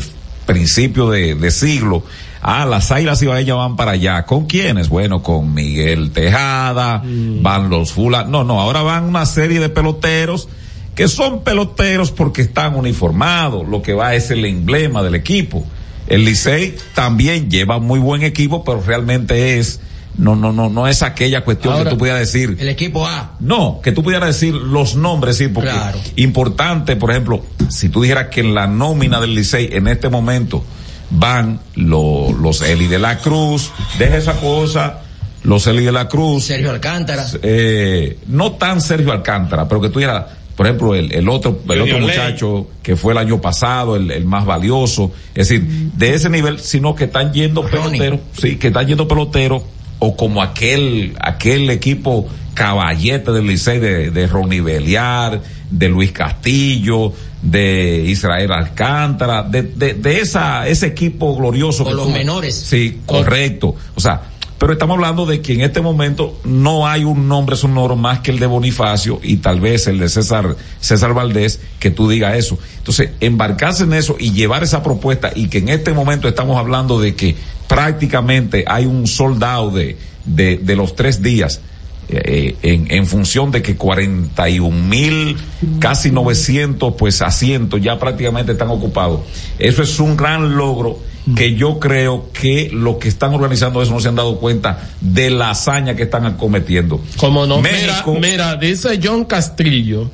principio 0.52 1.10
de, 1.10 1.34
de 1.34 1.50
siglo. 1.50 2.02
Ah, 2.42 2.64
las 2.64 2.90
Águilas 2.90 3.20
Ibaeñas 3.22 3.56
van 3.56 3.76
para 3.76 3.92
allá. 3.92 4.24
¿Con 4.24 4.46
quiénes? 4.46 4.88
Bueno, 4.88 5.22
con 5.22 5.52
Miguel 5.52 6.10
Tejada, 6.10 7.02
van 7.04 7.68
los 7.68 7.92
Fula. 7.92 8.24
No, 8.24 8.44
no, 8.44 8.60
ahora 8.60 8.82
van 8.82 9.04
una 9.04 9.26
serie 9.26 9.60
de 9.60 9.68
peloteros 9.68 10.48
que 10.94 11.08
son 11.08 11.44
peloteros 11.44 12.10
porque 12.10 12.42
están 12.42 12.74
uniformados. 12.74 13.68
Lo 13.68 13.82
que 13.82 13.94
va 13.94 14.14
es 14.14 14.30
el 14.30 14.44
emblema 14.44 15.02
del 15.02 15.14
equipo. 15.14 15.64
El 16.06 16.24
Licey 16.24 16.74
también 16.94 17.50
lleva 17.50 17.78
muy 17.78 18.00
buen 18.00 18.22
equipo, 18.22 18.64
pero 18.64 18.82
realmente 18.82 19.58
es, 19.58 19.80
no, 20.18 20.34
no, 20.34 20.52
no, 20.52 20.68
no 20.68 20.88
es 20.88 21.02
aquella 21.02 21.44
cuestión 21.44 21.74
Ahora, 21.74 21.84
que 21.84 21.90
tú 21.90 21.98
pudieras 21.98 22.20
decir. 22.20 22.56
El 22.58 22.68
equipo 22.68 23.06
A. 23.06 23.36
No, 23.38 23.80
que 23.82 23.92
tú 23.92 24.02
pudieras 24.02 24.28
decir 24.28 24.54
los 24.54 24.96
nombres, 24.96 25.36
sí, 25.36 25.48
porque 25.48 25.72
importante, 26.16 26.96
por 26.96 27.12
ejemplo, 27.12 27.42
si 27.70 27.88
tú 27.88 28.02
dijeras 28.02 28.28
que 28.28 28.40
en 28.40 28.54
la 28.54 28.66
nómina 28.66 29.20
del 29.20 29.34
Licey 29.34 29.70
en 29.72 29.88
este 29.88 30.08
momento 30.08 30.64
van 31.10 31.60
lo- 31.74 32.32
los 32.32 32.62
Eli 32.62 32.86
de 32.86 32.98
la 32.98 33.18
Cruz, 33.18 33.70
deja 33.98 34.16
esa 34.16 34.34
cosa, 34.34 35.00
los 35.42 35.66
Eli 35.66 35.84
de 35.84 35.92
la 35.92 36.08
Cruz. 36.08 36.44
Sergio 36.44 36.70
Alcántara. 36.70 37.26
Eh, 37.42 38.18
no 38.28 38.52
tan 38.52 38.80
Sergio 38.80 39.12
Alcántara, 39.12 39.66
pero 39.68 39.80
que 39.80 39.88
tú 39.88 39.98
dijeras, 39.98 40.26
por 40.56 40.66
ejemplo, 40.66 40.94
el, 40.94 41.10
el 41.12 41.28
otro, 41.28 41.60
el 41.70 41.80
otro 41.80 41.98
muchacho 42.00 42.66
que 42.82 42.94
fue 42.96 43.12
el 43.12 43.18
año 43.18 43.40
pasado, 43.40 43.96
el, 43.96 44.10
el 44.10 44.24
más 44.26 44.44
valioso, 44.44 45.10
es 45.34 45.48
decir, 45.48 45.62
de 45.96 46.14
ese 46.14 46.28
nivel, 46.28 46.60
sino 46.60 46.94
que 46.94 47.04
están 47.04 47.32
yendo 47.32 47.62
peloteros, 47.64 48.20
sí, 48.38 48.56
que 48.56 48.66
están 48.68 48.86
yendo 48.86 49.08
peloteros, 49.08 49.62
o 50.00 50.16
como 50.16 50.42
aquel, 50.42 51.14
aquel 51.20 51.70
equipo 51.70 52.26
caballete 52.54 53.30
del 53.30 53.46
Licey 53.46 53.78
de, 53.78 54.10
de 54.10 54.26
Ronnie 54.26 54.60
Beliar, 54.60 55.40
de 55.70 55.88
Luis 55.88 56.10
Castillo, 56.10 57.12
de 57.40 58.04
Israel 58.06 58.52
Alcántara, 58.52 59.42
de, 59.42 59.62
de, 59.62 59.94
de 59.94 60.20
esa, 60.20 60.66
ese 60.66 60.88
equipo 60.88 61.36
glorioso. 61.36 61.84
Que 61.84 61.94
los 61.94 62.10
menores. 62.10 62.54
Sí, 62.54 63.00
correcto. 63.06 63.76
O 63.94 64.00
sea, 64.00 64.22
pero 64.58 64.74
estamos 64.74 64.96
hablando 64.96 65.24
de 65.24 65.40
que 65.40 65.54
en 65.54 65.62
este 65.62 65.80
momento 65.80 66.38
no 66.44 66.86
hay 66.86 67.04
un 67.04 67.28
nombre 67.28 67.56
sonoro 67.56 67.96
más 67.96 68.20
que 68.20 68.30
el 68.30 68.38
de 68.38 68.46
Bonifacio 68.46 69.18
y 69.22 69.38
tal 69.38 69.58
vez 69.58 69.86
el 69.86 69.98
de 69.98 70.10
César, 70.10 70.54
César 70.80 71.14
Valdés 71.14 71.60
que 71.78 71.90
tú 71.90 72.10
digas 72.10 72.36
eso. 72.36 72.58
Entonces, 72.76 73.12
embarcarse 73.20 73.84
en 73.84 73.94
eso 73.94 74.16
y 74.18 74.32
llevar 74.32 74.62
esa 74.62 74.82
propuesta 74.82 75.30
y 75.34 75.48
que 75.48 75.58
en 75.58 75.70
este 75.70 75.94
momento 75.94 76.28
estamos 76.28 76.58
hablando 76.58 77.00
de 77.00 77.14
que 77.14 77.36
prácticamente 77.74 78.64
hay 78.66 78.84
un 78.86 79.06
soldado 79.06 79.70
de, 79.70 79.96
de, 80.24 80.58
de 80.58 80.76
los 80.76 80.94
tres 80.96 81.22
días. 81.22 81.60
eh, 82.12 82.56
en, 82.62 82.90
en 82.90 83.06
función 83.06 83.52
de 83.52 83.62
que 83.62 83.76
41 83.76 84.68
mil, 84.88 85.36
casi 85.78 86.10
900 86.10 86.94
pues 86.98 87.22
asientos 87.22 87.80
ya 87.80 88.00
prácticamente 88.00 88.50
están 88.52 88.68
ocupados. 88.70 89.20
Eso 89.60 89.82
es 89.84 90.00
un 90.00 90.16
gran 90.16 90.56
logro 90.56 90.98
que 91.36 91.54
yo 91.54 91.78
creo 91.78 92.30
que 92.32 92.68
los 92.72 92.96
que 92.96 93.06
están 93.08 93.32
organizando 93.32 93.80
eso 93.80 93.92
no 93.92 94.00
se 94.00 94.08
han 94.08 94.16
dado 94.16 94.38
cuenta 94.40 94.88
de 95.00 95.30
la 95.30 95.50
hazaña 95.50 95.94
que 95.94 96.02
están 96.04 96.26
acometiendo. 96.26 97.00
Como 97.16 97.46
no, 97.46 97.60
México- 97.60 98.14
mira, 98.14 98.56
mira, 98.56 98.56
dice 98.56 98.98
John 99.00 99.24
Castrillo 99.26 100.10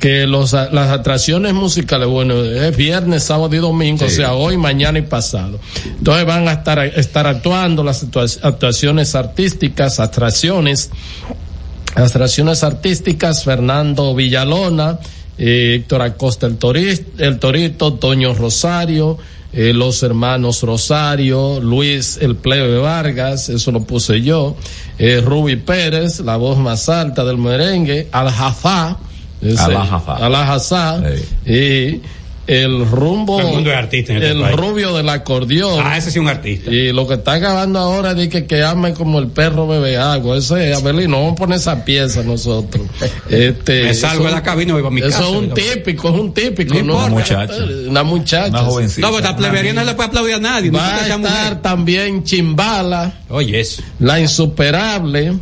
que 0.00 0.26
los, 0.26 0.52
las 0.52 0.90
atracciones 0.90 1.54
musicales, 1.54 2.08
bueno, 2.08 2.42
es 2.42 2.76
viernes, 2.76 3.22
sábado 3.24 3.54
y 3.54 3.58
domingo, 3.58 4.04
o 4.04 4.08
sea, 4.10 4.34
hoy, 4.34 4.56
mañana 4.56 4.98
y 4.98 5.02
pasado. 5.02 5.58
Entonces 5.86 6.24
van 6.26 6.48
a 6.48 6.52
estar, 6.52 6.78
estar 6.80 7.26
actuando 7.26 7.84
las 7.84 8.04
actua- 8.04 8.38
actuaciones 8.42 9.14
artísticas, 9.14 10.00
atracciones, 10.00 10.90
atracciones 11.94 12.64
artísticas, 12.64 13.44
Fernando 13.44 14.14
Villalona, 14.14 14.98
eh, 15.38 15.76
Héctor 15.80 16.02
Acosta 16.02 16.46
el, 16.46 16.58
Tori- 16.58 17.04
el 17.18 17.38
Torito, 17.38 17.94
Toño 17.94 18.34
Rosario, 18.34 19.18
eh, 19.52 19.72
los 19.74 20.02
hermanos 20.02 20.62
Rosario, 20.62 21.60
Luis 21.60 22.18
el 22.20 22.36
Plebe 22.36 22.78
Vargas, 22.78 23.50
eso 23.50 23.70
lo 23.70 23.82
puse 23.82 24.22
yo, 24.22 24.56
eh, 24.98 25.20
Ruby 25.22 25.56
Pérez, 25.56 26.20
la 26.20 26.36
voz 26.36 26.56
más 26.58 26.88
alta 26.88 27.24
del 27.24 27.36
merengue, 27.36 28.08
Al 28.12 28.30
Jafá, 28.30 28.96
ese- 29.42 29.62
Al-Jafá. 29.62 30.16
Al 30.16 30.34
Jafá, 30.34 31.00
y 31.46 32.00
el 32.46 32.84
rumbo, 32.90 33.40
el 33.40 33.46
mundo 33.46 33.70
es 33.70 33.76
artista 33.76 34.12
en 34.12 34.18
este 34.18 34.30
el 34.32 34.40
país. 34.40 34.56
rubio 34.56 34.94
del 34.96 35.08
acordeón. 35.08 35.80
Ah, 35.86 35.96
ese 35.96 36.10
sí 36.10 36.18
es 36.18 36.22
un 36.22 36.28
artista. 36.28 36.70
Y 36.70 36.92
lo 36.92 37.06
que 37.06 37.14
está 37.14 37.34
acabando 37.34 37.78
ahora 37.78 38.12
es 38.12 38.28
que, 38.28 38.46
que 38.46 38.62
ame 38.64 38.94
como 38.94 39.18
el 39.20 39.28
perro 39.28 39.68
bebe 39.68 39.96
agua. 39.96 40.36
Ese, 40.38 40.74
Abelino, 40.74 41.18
vamos 41.18 41.32
a 41.32 41.36
poner 41.36 41.58
esa 41.58 41.84
pieza 41.84 42.22
nosotros. 42.22 42.86
Este, 43.30 43.84
Me 43.84 43.94
salgo 43.94 44.24
eso- 44.24 44.28
de 44.28 44.34
la 44.34 44.42
cabina 44.42 44.70
y 44.70 44.72
voy 44.74 44.82
para 44.82 44.94
mi 44.94 45.00
Eso 45.00 45.10
casa. 45.10 45.22
es 45.24 45.28
un 45.30 45.54
típico, 45.54 46.08
es 46.08 46.14
un 46.14 46.34
típico. 46.34 46.74
No. 46.82 46.96
Una 46.98 47.08
muchacha. 47.08 47.54
Una 47.88 48.02
muchacha. 48.02 48.48
Una 48.48 48.58
jovencita. 48.60 49.06
No, 49.08 49.14
pero 49.16 49.28
la 49.30 49.36
plebería 49.36 49.72
no 49.72 49.84
le 49.84 49.94
puede 49.94 50.08
aplaudir 50.08 50.34
a 50.34 50.38
nadie. 50.38 50.70
no 50.70 50.78
Va 50.78 50.84
importa 50.84 51.02
a 51.14 51.16
estar 51.16 51.20
mujer. 51.20 51.62
también 51.62 52.24
Chimbala, 52.24 53.20
Oye, 53.30 53.60
eso. 53.60 53.82
la 54.00 54.20
insuperable. 54.20 55.32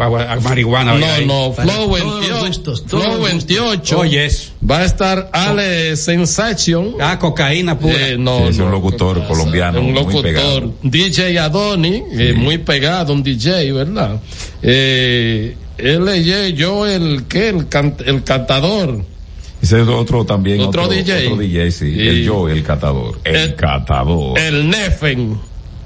A- 0.00 0.36
Marihuana. 0.40 0.94
No, 0.94 1.20
no, 1.26 1.52
Flow 1.52 1.66
todos 1.66 2.00
los 2.00 2.20
28. 2.20 2.46
gustos, 2.46 2.86
todos 2.86 3.04
Flow 3.04 3.12
los 3.18 3.32
gustos. 3.32 3.46
28. 3.46 3.98
Oye, 3.98 4.24
eso. 4.24 4.50
Va 4.68 4.78
a 4.80 4.84
estar 4.84 5.28
Ale 5.32 5.94
Sensation. 5.96 6.94
Ah, 7.00 7.18
cocaína 7.18 7.78
pura. 7.78 7.94
Eh, 8.08 8.16
no, 8.18 8.38
Sí, 8.38 8.44
es 8.48 8.58
un 8.58 8.70
locutor 8.70 9.24
colombiano 9.28 9.78
Un 9.80 9.86
muy 9.86 9.94
locutor. 9.94 10.22
pegado. 10.22 10.74
DJ 10.82 11.38
Adoni, 11.38 12.02
eh, 12.12 12.32
muy 12.36 12.58
pegado, 12.58 13.12
un 13.12 13.22
DJ, 13.22 13.72
¿verdad? 13.72 14.20
Eh, 14.62 15.56
él 15.78 16.08
es 16.08 16.56
yo 16.56 16.86
el 16.86 17.24
que 17.28 17.50
el, 17.50 17.68
can- 17.68 17.96
el 18.04 18.24
cantador. 18.24 19.04
Ese 19.62 19.82
es 19.82 19.88
otro 19.88 20.24
también. 20.24 20.60
Otro 20.60 20.88
DJ. 20.88 21.26
Otro 21.28 21.36
DJ, 21.38 21.70
sí. 21.70 21.86
Y- 21.96 22.08
El 22.08 22.24
yo, 22.24 22.48
el 22.48 22.62
catador. 22.62 23.20
El, 23.24 23.36
El- 23.36 23.54
catador. 23.54 24.38
El 24.38 24.68
Nefen. 24.68 25.38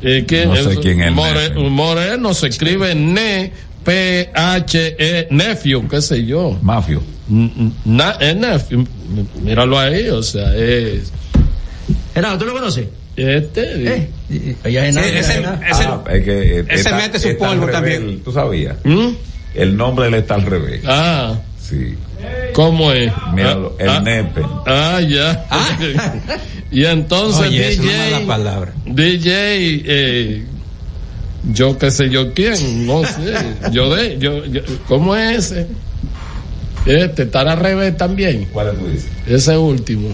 Eh, 0.02 0.24
¿quién 0.26 0.48
No 0.48 0.56
sé 0.56 0.76
quién 0.78 1.02
es 1.02 1.12
More-. 1.12 1.50
Moreno 1.68 2.32
se 2.32 2.46
escribe 2.48 2.94
Ne 2.94 3.52
P 3.84 4.30
H 4.34 4.96
E 4.98 5.28
Nephew, 5.30 5.86
qué 5.88 6.00
sé 6.00 6.24
yo. 6.24 6.56
Mafio. 6.62 7.02
Na, 7.84 8.10
es. 8.20 8.36
Míralo 9.42 9.78
ahí, 9.78 10.08
o 10.08 10.22
sea, 10.22 10.54
es 10.56 11.12
Gerardo, 12.14 12.38
¿tú 12.38 12.44
lo 12.46 12.52
conoces? 12.54 12.86
este 13.16 13.94
¿Eh? 13.96 14.10
Y- 14.30 14.56
Allá 14.66 14.86
en 14.86 14.94
Sí, 14.94 14.98
Nápoles, 15.00 15.28
ese- 15.28 15.44
Ah, 15.84 16.04
es 16.10 16.24
que, 16.24 16.32
eh, 16.60 16.64
ese 16.68 16.74
está- 16.74 16.96
mete 16.96 17.18
su 17.18 17.36
polvo 17.36 17.66
también. 17.66 18.20
¿Tú 18.24 18.32
sabías? 18.32 18.76
¿Mm? 18.84 19.08
El 19.54 19.76
nombre 19.76 20.06
él 20.08 20.14
está 20.14 20.34
al 20.36 20.42
revés. 20.42 20.80
Ah, 20.86 21.34
Sí. 21.60 21.94
¿cómo 22.54 22.92
es? 22.92 23.12
Míralo, 23.34 23.76
Ah, 23.78 23.82
el 23.82 23.88
ah, 23.90 24.00
nepe. 24.00 24.40
Ah, 24.66 25.00
ya. 25.00 25.46
y 26.70 26.84
entonces 26.84 27.48
Oye, 27.48 27.68
es 27.72 27.80
DJ, 27.80 28.10
mala 28.12 28.26
palabra. 28.26 28.72
DJ, 28.86 29.82
eh, 29.86 30.44
yo 31.52 31.76
qué 31.78 31.90
sé 31.90 32.08
yo 32.10 32.32
quién, 32.32 32.86
no 32.86 33.02
sé. 33.04 33.34
Yo 33.72 33.94
de, 33.94 34.18
yo, 34.18 34.44
yo- 34.46 34.62
¿cómo 34.88 35.14
es 35.16 35.50
ese? 35.52 35.66
Este, 36.86 37.22
estará 37.24 37.52
al 37.52 37.58
revés 37.60 37.96
también. 37.96 38.46
¿Cuál 38.52 38.68
es 38.68 38.78
tu 38.78 38.86
dices? 38.88 39.08
Ese 39.26 39.56
último. 39.56 40.08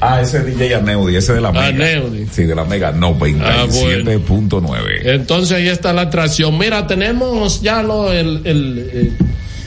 Ah, 0.00 0.20
ese 0.20 0.38
es 0.38 0.46
DJ 0.46 0.74
Aneudi, 0.76 1.16
ese 1.16 1.32
de 1.32 1.40
la 1.40 1.52
Mega. 1.52 1.66
Aneudi. 1.68 2.26
Sí, 2.30 2.44
de 2.44 2.54
la 2.54 2.64
Mega 2.64 2.88
Ah, 2.88 2.92
97.9. 2.92 5.00
Entonces 5.04 5.56
ahí 5.56 5.68
está 5.68 5.92
la 5.92 6.02
atracción. 6.02 6.56
Mira, 6.58 6.86
tenemos 6.86 7.62
ya 7.62 7.82
lo, 7.82 8.12
el, 8.12 8.42
el, 8.44 8.90
eh, 8.92 9.12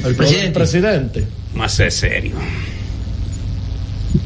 lo 0.02 0.08
del 0.10 0.16
presidente. 0.16 0.52
presidente. 0.52 1.24
Más 1.56 1.76
de 1.78 1.90
serio. 1.90 2.34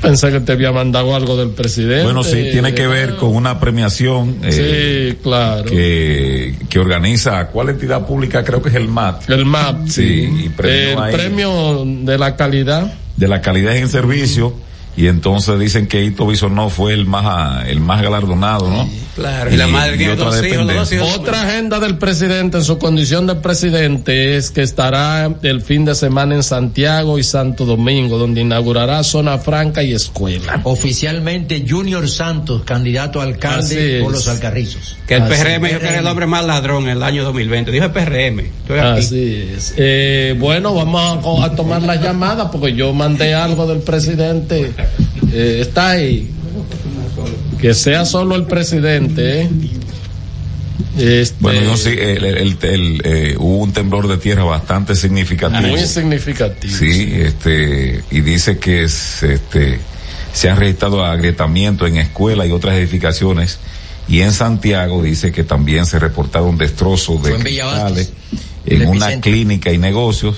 Pensé 0.04 0.32
que 0.32 0.40
te 0.42 0.52
había 0.52 0.72
mandado 0.72 1.16
algo 1.16 1.36
del 1.38 1.50
presidente. 1.50 2.04
Bueno, 2.04 2.24
sí, 2.24 2.50
tiene 2.52 2.74
que 2.76 2.86
ver 2.88 3.16
con 3.16 3.36
una 3.36 3.60
premiación 3.60 4.38
eh, 4.44 5.12
Sí, 5.16 5.18
claro. 5.24 5.64
que, 5.66 6.56
que 6.70 6.78
organiza, 6.80 7.48
¿cuál 7.48 7.70
entidad 7.70 8.06
pública? 8.06 8.44
Creo 8.44 8.62
que 8.62 8.70
es 8.70 8.76
el 8.76 8.88
MAT, 8.90 9.30
El 9.30 9.46
MAP. 9.46 9.88
Sí, 9.88 10.30
y 10.46 10.50
premió 10.50 10.92
el 10.92 11.00
ahí. 11.00 11.14
premio 11.14 11.84
de 11.86 12.18
la 12.18 12.36
calidad. 12.36 12.94
de 13.16 13.28
la 13.28 13.42
calidad 13.42 13.76
en 13.76 13.84
el 13.84 13.90
servicio. 13.90 14.54
Y 14.96 15.08
entonces 15.08 15.60
dicen 15.60 15.88
que 15.88 16.04
Ito 16.04 16.28
Bisonó 16.28 16.70
fue 16.70 16.94
el 16.94 17.06
más, 17.06 17.26
ah, 17.26 17.64
el 17.68 17.80
más 17.80 18.02
galardonado, 18.04 18.70
¿no? 18.70 18.88
Claro, 19.16 19.52
y 19.52 19.58
la 19.58 19.68
madre 19.68 19.98
tiene 19.98 20.14
otra 20.14 20.26
dos 20.26 20.46
hijos, 20.46 20.68
dos 20.68 20.92
hijos. 20.92 21.16
Otra 21.16 21.44
agenda 21.44 21.80
del 21.80 21.98
presidente 21.98 22.58
en 22.58 22.64
su 22.64 22.78
condición 22.78 23.28
de 23.28 23.36
presidente 23.36 24.38
es 24.38 24.52
que 24.52 24.62
estará 24.62 25.32
el 25.42 25.62
fin 25.62 25.86
de 25.86 25.94
semana 25.96 26.36
en 26.36 26.44
Santiago 26.44 27.20
y 27.20 27.24
Santo 27.24 27.66
Domingo, 27.66 28.18
donde 28.18 28.42
inaugurará 28.42 29.04
zona 29.04 29.38
franca 29.38 29.84
y 29.84 29.94
escuela. 29.94 30.62
Oficialmente 30.64 31.66
Junior 31.68 32.08
Santos, 32.10 32.64
candidato 32.64 33.20
a 33.20 33.24
alcalde 33.24 34.00
por 34.02 34.12
los 34.12 34.28
Alcarrizos. 34.28 34.98
Que 35.08 35.16
el 35.16 35.24
Así 35.24 35.44
PRM 35.44 35.68
dijo 35.68 35.80
que 35.80 35.88
era 35.88 36.00
el 36.00 36.08
hombre 36.08 36.26
más 36.26 36.46
ladrón 36.46 36.84
en 36.84 36.92
el 36.92 37.04
año 37.04 37.24
2020. 37.24 37.72
Dijo 37.72 37.86
el 37.86 37.92
PRM. 37.92 38.40
Estoy 38.40 38.80
aquí. 38.80 39.00
Así 39.00 39.50
es. 39.56 39.74
Eh, 39.78 40.36
bueno, 40.40 40.74
vamos 40.74 41.42
a, 41.42 41.46
a 41.46 41.56
tomar 41.56 41.82
la 41.82 41.96
llamada 41.96 42.50
porque 42.50 42.74
yo 42.74 42.94
mandé 42.94 43.34
algo 43.34 43.68
del 43.68 43.80
presidente. 43.80 44.72
Eh, 45.32 45.60
está 45.62 45.90
ahí. 45.92 46.30
Que 47.60 47.74
sea 47.74 48.06
solo 48.06 48.36
el 48.36 48.46
presidente. 48.46 49.42
¿eh? 49.44 49.50
Este, 50.98 51.36
Bueno, 51.40 51.62
yo 51.62 51.78
sí, 51.78 51.90
el, 51.90 52.24
el- 52.24 52.38
el- 52.38 52.58
el, 52.62 53.02
eh, 53.04 53.36
hubo 53.40 53.58
un 53.60 53.74
temblor 53.74 54.08
de 54.08 54.18
tierra 54.18 54.44
bastante 54.44 54.96
significativo. 54.96 55.62
muy 55.68 55.80
significativo. 55.86 56.74
Sí, 56.78 57.10
este, 57.16 58.04
y 58.12 58.22
dice 58.22 58.58
que 58.60 58.84
es, 58.84 59.24
este, 59.24 59.80
Se 60.34 60.50
han 60.50 60.58
registrado 60.58 61.06
agrietamientos 61.06 61.88
en 61.88 61.98
escuelas 61.98 62.48
y 62.48 62.52
otras 62.52 62.76
edificaciones. 62.76 63.60
Y 64.08 64.22
en 64.22 64.32
Santiago 64.34 65.02
dice 65.04 65.32
que 65.32 65.44
también 65.44 65.86
se 65.86 66.00
reportaron 66.00 66.58
destrozos 66.58 67.22
de 67.24 67.30
en 68.66 68.88
una 68.88 69.22
clínica 69.22 69.72
y 69.72 69.78
negocios. 69.78 70.38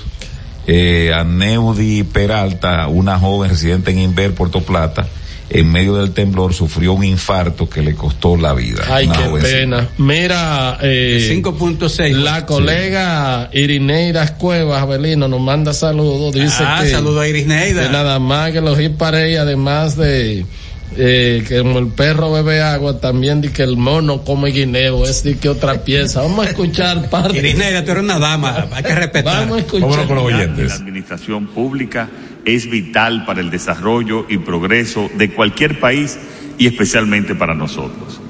Eh, 0.66 1.12
a 1.14 1.22
Neudi 1.24 2.02
Peralta, 2.02 2.88
una 2.88 3.18
joven 3.18 3.50
residente 3.50 3.90
en 3.92 3.98
Inver, 4.00 4.34
Puerto 4.34 4.62
Plata, 4.62 5.06
en 5.48 5.70
medio 5.70 5.94
del 5.94 6.10
temblor 6.10 6.52
sufrió 6.54 6.92
un 6.92 7.04
infarto 7.04 7.68
que 7.70 7.80
le 7.82 7.94
costó 7.94 8.36
la 8.36 8.52
vida. 8.52 8.82
Ay, 8.90 9.06
Una 9.06 9.16
qué 9.16 9.22
jovencita. 9.26 9.56
pena. 9.58 9.88
Mira, 9.98 10.78
eh, 10.82 11.24
5.6. 11.30 12.14
La 12.16 12.44
colega 12.46 13.48
Irineida 13.52 14.36
Cuevas 14.38 14.82
Abelino 14.82 15.28
nos 15.28 15.40
manda 15.40 15.72
saludos. 15.72 16.34
Dice 16.34 16.64
Ah, 16.66 16.80
que, 16.82 16.90
saludo 16.90 17.20
a 17.20 17.28
Irineida. 17.28 17.84
que 17.84 17.90
nada 17.90 18.18
más 18.18 18.50
que 18.50 18.60
los 18.60 18.80
Hiparey, 18.80 19.36
además 19.36 19.96
de 19.96 20.44
eh, 20.96 21.44
que 21.46 21.58
como 21.58 21.78
el 21.78 21.88
perro 21.88 22.32
bebe 22.32 22.62
agua, 22.62 23.00
también 23.00 23.40
di 23.40 23.48
que 23.48 23.62
el 23.62 23.76
mono 23.76 24.22
come 24.22 24.50
guineo. 24.50 25.04
Es 25.04 25.22
de 25.24 25.36
que 25.36 25.48
otra 25.48 25.84
pieza. 25.84 26.22
Vamos 26.22 26.46
a 26.46 26.50
escuchar 26.50 27.10
parte. 27.10 27.38
Irineida, 27.38 27.84
tú 27.84 27.92
eres 27.92 28.04
una 28.04 28.18
dama, 28.18 28.66
hay 28.72 28.82
que 28.82 28.94
respetar. 28.94 29.40
Vamos 29.40 29.58
a 29.58 29.60
escuchar. 29.60 30.08
La 30.08 30.74
administración 30.74 31.46
pública 31.48 32.08
es 32.44 32.70
vital 32.70 33.24
para 33.24 33.40
el 33.40 33.50
desarrollo 33.50 34.26
y 34.28 34.38
progreso 34.38 35.10
de 35.16 35.32
cualquier 35.32 35.80
país 35.80 36.18
y 36.58 36.66
especialmente 36.66 37.34
para 37.34 37.54
nosotros. 37.54 38.20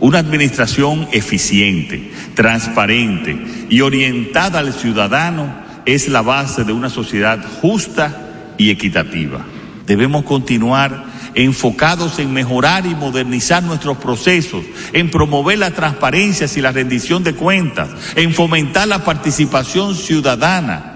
Una 0.00 0.18
administración 0.18 1.08
eficiente, 1.12 2.10
transparente 2.34 3.36
y 3.68 3.80
orientada 3.80 4.60
al 4.60 4.72
ciudadano 4.72 5.54
es 5.86 6.08
la 6.08 6.22
base 6.22 6.64
de 6.64 6.72
una 6.72 6.88
sociedad 6.88 7.44
justa 7.60 8.54
y 8.58 8.70
equitativa. 8.70 9.44
Debemos 9.86 10.24
continuar 10.24 11.13
enfocados 11.34 12.18
en 12.18 12.32
mejorar 12.32 12.86
y 12.86 12.94
modernizar 12.94 13.62
nuestros 13.62 13.98
procesos, 13.98 14.64
en 14.92 15.10
promover 15.10 15.58
la 15.58 15.72
transparencia 15.72 16.48
y 16.54 16.60
la 16.60 16.72
rendición 16.72 17.24
de 17.24 17.34
cuentas, 17.34 17.90
en 18.16 18.32
fomentar 18.34 18.88
la 18.88 19.04
participación 19.04 19.94
ciudadana 19.94 20.94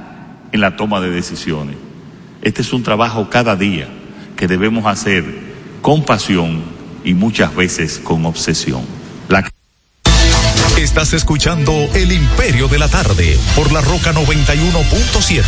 en 0.53 0.61
la 0.61 0.77
toma 0.77 1.01
de 1.01 1.11
decisiones. 1.11 1.77
Este 2.43 2.63
es 2.63 2.73
un 2.73 2.83
trabajo 2.83 3.29
cada 3.31 3.57
día 3.57 3.89
que 4.37 4.47
debemos 4.47 4.87
hacer 4.87 5.25
con 5.83 6.05
pasión 6.05 6.63
y 7.05 7.15
muchas 7.15 7.55
veces 7.55 7.99
con 7.99 8.25
obsesión. 8.27 8.83
La 9.29 9.49
Estás 10.79 11.13
escuchando 11.13 11.73
El 11.95 12.13
Imperio 12.13 12.69
de 12.69 12.79
la 12.79 12.89
Tarde 12.89 13.37
por 13.57 13.73
la 13.73 13.81
Roca 13.81 14.13
91.7. 14.13 15.43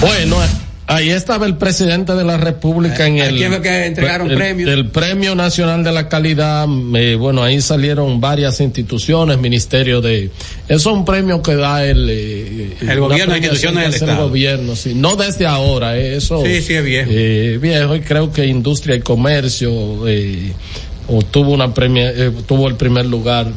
Bueno, 0.00 0.38
ahí 0.86 1.08
estaba 1.10 1.46
el 1.46 1.56
presidente 1.56 2.14
de 2.14 2.24
la 2.24 2.36
República 2.36 3.06
en 3.06 3.20
¿A 3.20 3.26
el. 3.26 3.60
que 3.62 3.86
entregaron 3.86 4.30
el- 4.30 4.36
premios? 4.36 4.70
El 4.70 4.86
Premio 4.88 5.34
Nacional 5.34 5.82
de 5.84 5.92
la 5.92 6.08
Calidad. 6.08 6.66
eh, 6.96 7.16
bueno, 7.16 7.42
ahí 7.42 7.60
salieron 7.60 8.20
varias 8.20 8.60
instituciones, 8.60 9.38
ministerio 9.38 10.00
de. 10.00 10.30
Eso 10.68 10.90
es 10.90 10.96
un 10.96 11.04
premio 11.04 11.42
que 11.42 11.54
da 11.56 11.84
el. 11.84 12.06
eh, 12.10 12.76
El 12.80 13.00
gobierno, 13.00 13.34
instituciones 13.36 13.84
del 13.84 13.94
hace 13.94 14.04
el 14.04 14.10
Estado. 14.10 14.28
gobierno, 14.28 14.76
sí. 14.76 14.94
No 14.94 15.16
desde 15.16 15.46
ahora, 15.46 15.96
eh, 15.96 16.16
eso. 16.16 16.42
Sí, 16.44 16.60
sí, 16.62 16.74
es 16.74 16.84
viejo. 16.84 17.10
Eh, 17.12 17.58
viejo, 17.60 17.96
y 17.96 18.00
creo 18.00 18.32
que 18.32 18.46
Industria 18.46 18.96
y 18.96 19.00
Comercio. 19.00 20.06
Obtuvo 21.06 21.52
una 21.52 21.74
premia, 21.74 22.10
eh, 22.10 22.32
tuvo 22.46 22.66
el 22.68 22.76
primer 22.76 23.04
lugar. 23.06 23.48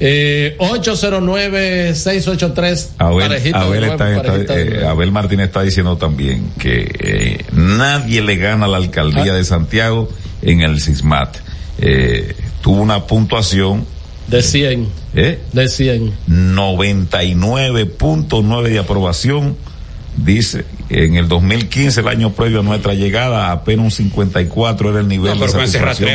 Eh, 0.00 0.56
809-683. 0.58 2.90
Abel, 2.98 3.28
parejita 3.28 3.58
de 3.60 3.64
Abel 3.64 3.80
nuevo, 3.80 3.92
está- 3.94 4.10
está- 4.16 4.22
parejita 4.32 4.54
de 4.56 4.80
eh. 4.82 4.86
Abel 4.86 5.12
Martínez 5.12 5.46
está 5.46 5.62
diciendo 5.62 5.96
también 5.96 6.50
que 6.58 6.90
eh, 6.98 7.44
nadie 7.52 8.20
le 8.22 8.36
gana 8.36 8.66
a 8.66 8.68
la 8.68 8.76
alcaldía 8.78 9.32
Ah. 9.32 9.36
de 9.36 9.44
Santiago 9.44 10.08
en 10.42 10.60
el 10.62 10.80
SISMAT. 10.80 11.36
Eh, 11.78 12.34
tuvo 12.62 12.80
una 12.82 13.06
puntuación 13.06 13.84
De 14.28 14.42
100. 14.42 14.88
¿eh? 15.14 15.38
De 15.52 15.68
100. 15.68 16.12
99.9 16.26 18.68
de 18.70 18.78
aprobación. 18.78 19.56
Dice, 20.16 20.64
en 20.88 21.16
el 21.16 21.28
2015, 21.28 22.00
el 22.00 22.08
año 22.08 22.32
previo 22.32 22.60
a 22.60 22.62
nuestra 22.62 22.94
llegada, 22.94 23.52
apenas 23.52 23.84
un 23.84 23.90
54 23.90 24.88
era 24.90 25.00
el 25.00 25.08
nivel 25.08 25.34
No, 25.34 25.40
pero 25.40 25.52
de 25.52 25.58
con 25.58 25.64
ese 25.64 25.78
satisfacción 25.78 26.08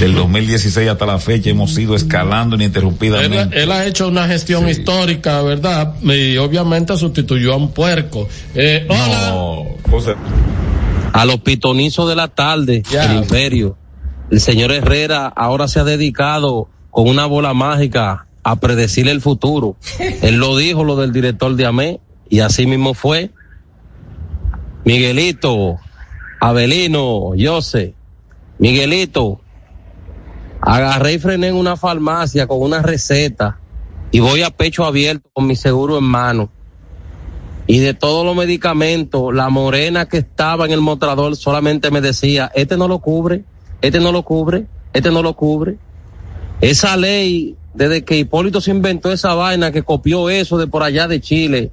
Del 0.00 0.14
2016 0.14 0.88
hasta 0.88 1.06
la 1.06 1.18
fecha 1.18 1.50
hemos 1.50 1.76
ido 1.78 1.96
escalando 1.96 2.54
Él, 2.54 2.62
ininterrumpidamente. 2.62 3.62
él 3.62 3.72
ha 3.72 3.84
hecho 3.86 4.06
una 4.06 4.28
gestión 4.28 4.68
histórica, 4.68 5.42
¿verdad? 5.42 5.94
Y 6.02 6.36
obviamente 6.36 6.96
sustituyó 6.96 7.54
a 7.54 7.56
un 7.56 7.72
puerco. 7.72 8.28
Eh, 8.54 8.86
hola. 8.88 9.30
No, 9.30 9.64
José. 9.90 10.14
a 11.12 11.24
los 11.24 11.40
pitonizos 11.40 12.08
de 12.08 12.14
la 12.16 12.28
tarde, 12.28 12.82
el 12.92 13.16
imperio. 13.16 13.76
El 14.30 14.40
señor 14.40 14.70
Herrera 14.72 15.26
ahora 15.26 15.66
se 15.66 15.80
ha 15.80 15.84
dedicado 15.84 16.68
con 16.90 17.08
una 17.08 17.26
bola 17.26 17.54
mágica 17.54 18.26
a 18.44 18.56
predecir 18.56 19.08
el 19.08 19.20
futuro. 19.20 19.76
Él 20.22 20.36
lo 20.36 20.56
dijo, 20.56 20.84
lo 20.84 20.96
del 20.96 21.12
director 21.12 21.56
de 21.56 21.66
AME, 21.66 22.00
y 22.28 22.40
así 22.40 22.66
mismo 22.66 22.94
fue. 22.94 23.30
Miguelito, 24.84 25.76
Abelino, 26.40 27.32
Jose, 27.38 27.94
Miguelito, 28.58 29.40
agarré 30.76 31.14
y 31.14 31.18
frené 31.18 31.48
en 31.48 31.56
una 31.56 31.76
farmacia 31.76 32.46
con 32.46 32.60
una 32.60 32.82
receta 32.82 33.58
y 34.10 34.20
voy 34.20 34.42
a 34.42 34.50
pecho 34.50 34.84
abierto 34.84 35.28
con 35.32 35.46
mi 35.46 35.56
seguro 35.56 35.98
en 35.98 36.04
mano 36.04 36.50
y 37.70 37.80
de 37.80 37.92
todos 37.92 38.24
los 38.24 38.34
medicamentos, 38.34 39.34
la 39.34 39.50
morena 39.50 40.08
que 40.08 40.16
estaba 40.16 40.64
en 40.64 40.72
el 40.72 40.80
mostrador 40.80 41.36
solamente 41.36 41.90
me 41.90 42.00
decía, 42.00 42.50
este 42.54 42.78
no 42.78 42.88
lo 42.88 42.98
cubre, 43.00 43.44
este 43.82 44.00
no 44.00 44.10
lo 44.10 44.22
cubre, 44.22 44.64
este 44.94 45.10
no 45.10 45.22
lo 45.22 45.34
cubre. 45.34 45.76
Esa 46.62 46.96
ley, 46.96 47.56
desde 47.74 48.04
que 48.04 48.16
Hipólito 48.16 48.62
se 48.62 48.70
inventó 48.70 49.12
esa 49.12 49.34
vaina, 49.34 49.70
que 49.70 49.82
copió 49.82 50.30
eso 50.30 50.56
de 50.56 50.66
por 50.66 50.82
allá 50.82 51.08
de 51.08 51.20
Chile, 51.20 51.70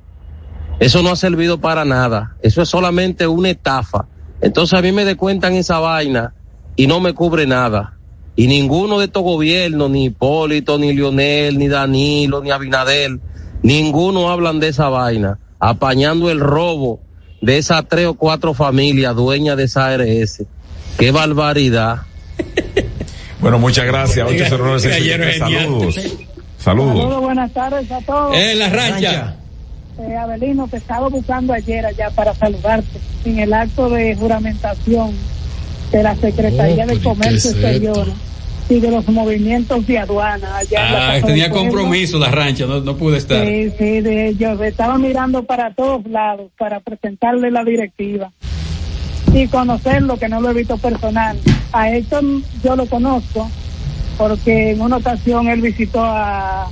eso 0.81 1.01
no 1.01 1.11
ha 1.11 1.15
servido 1.15 1.61
para 1.61 1.85
nada. 1.85 2.35
Eso 2.41 2.61
es 2.61 2.67
solamente 2.67 3.25
una 3.25 3.51
estafa. 3.51 4.05
Entonces 4.41 4.77
a 4.77 4.81
mí 4.81 4.91
me 4.91 5.05
descuentan 5.05 5.53
esa 5.53 5.79
vaina 5.79 6.33
y 6.75 6.87
no 6.87 6.99
me 6.99 7.13
cubre 7.13 7.47
nada. 7.47 7.94
Y 8.35 8.47
ninguno 8.47 8.99
de 8.99 9.05
estos 9.05 9.23
gobiernos, 9.23 9.89
ni 9.89 10.05
Hipólito, 10.05 10.77
ni 10.77 10.93
Lionel, 10.93 11.57
ni 11.57 11.67
Danilo, 11.67 12.41
ni 12.41 12.51
Abinadel, 12.51 13.19
ninguno 13.63 14.29
hablan 14.29 14.59
de 14.59 14.69
esa 14.69 14.89
vaina, 14.89 15.39
apañando 15.59 16.29
el 16.29 16.39
robo 16.41 16.99
de 17.41 17.57
esas 17.57 17.87
tres 17.87 18.07
o 18.07 18.15
cuatro 18.15 18.53
familias 18.53 19.15
dueñas 19.15 19.55
de 19.57 19.63
esa 19.63 19.87
ARS. 19.87 20.43
Qué 20.97 21.11
barbaridad. 21.11 21.99
Bueno, 23.41 23.59
muchas 23.59 23.85
gracias. 23.85 24.27
Diga- 24.27 24.45
809 24.47 24.81
diga, 24.81 24.95
ayer 24.95 25.37
Saludos. 25.37 25.95
genial. 25.95 26.27
Saludos. 26.57 27.21
buenas 27.21 27.51
tardes 27.53 27.91
a 27.91 28.01
todos. 28.01 28.35
Eh, 28.35 28.55
la 28.55 28.69
rancha. 28.69 29.35
Eh, 29.99 30.15
Abelino, 30.15 30.67
te 30.67 30.77
estaba 30.77 31.09
buscando 31.09 31.53
ayer 31.53 31.85
allá 31.85 32.09
para 32.09 32.33
saludarte 32.33 32.99
en 33.23 33.37
el 33.39 33.53
acto 33.53 33.87
de 33.89 34.15
juramentación 34.15 35.11
de 35.95 36.03
la 36.03 36.15
Secretaría 36.17 36.83
Oh, 36.83 36.87
de 36.87 36.95
¿y 36.95 36.99
Comercio 36.99 37.51
Exterior 37.51 38.07
y 38.69 38.79
de 38.79 38.91
los 38.91 39.07
movimientos 39.07 39.85
de 39.87 39.97
aduana 39.99 40.57
allá 40.57 41.13
Ah, 41.13 41.21
tenía 41.25 41.49
compromiso 41.49 42.17
la 42.19 42.29
rancha, 42.31 42.65
no, 42.65 42.81
no 42.81 42.97
pude 42.97 43.17
estar. 43.17 43.45
Sí, 43.45 43.71
sí, 43.77 44.01
de 44.01 44.27
ellos. 44.29 44.59
Estaba 44.61 44.97
mirando 44.97 45.43
para 45.43 45.73
todos 45.73 46.05
lados 46.07 46.51
para 46.57 46.79
presentarle 46.81 47.49
la 47.51 47.63
directiva 47.63 48.31
y 49.33 49.47
conocerlo, 49.47 50.17
que 50.17 50.27
no 50.27 50.41
lo 50.41 50.49
he 50.49 50.53
visto 50.53 50.77
personal. 50.77 51.37
A 51.71 51.89
Héctor 51.91 52.23
yo 52.63 52.75
lo 52.75 52.85
conozco 52.87 53.49
porque 54.17 54.71
en 54.71 54.81
una 54.81 54.97
ocasión 54.97 55.47
él 55.47 55.61
visitó 55.61 56.03
a, 56.03 56.63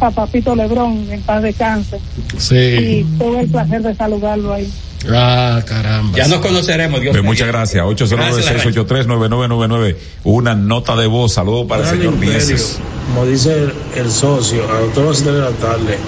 a 0.00 0.10
Papito 0.10 0.54
Lebrón 0.54 1.06
en 1.10 1.20
paz 1.22 1.42
de 1.42 1.52
cáncer 1.52 1.98
y 2.34 2.40
Sí. 2.40 3.06
tuve 3.18 3.40
el 3.40 3.48
placer 3.48 3.82
de 3.82 3.94
saludarlo 3.94 4.52
ahí. 4.52 4.70
Ah, 5.10 5.62
caramba. 5.66 6.16
Ya 6.16 6.28
nos 6.28 6.40
conoceremos, 6.40 7.00
Dios 7.00 7.14
mío. 7.14 7.22
muchas 7.22 7.48
gracias. 7.48 7.84
809-683-9999. 7.84 9.96
Una 10.24 10.54
nota 10.54 10.96
de 10.96 11.06
voz. 11.06 11.34
Saludos 11.34 11.66
para 11.68 11.82
el 11.82 11.88
señor 11.88 12.14
Imperio. 12.14 12.34
Mieses. 12.34 12.78
Como 13.08 13.26
dice 13.26 13.52
el, 13.52 13.72
el 13.96 14.10
socio, 14.10 14.62
a 14.64 14.80
las 14.80 15.24
de 15.24 15.32
la 15.32 15.50
tarde, 15.50 15.98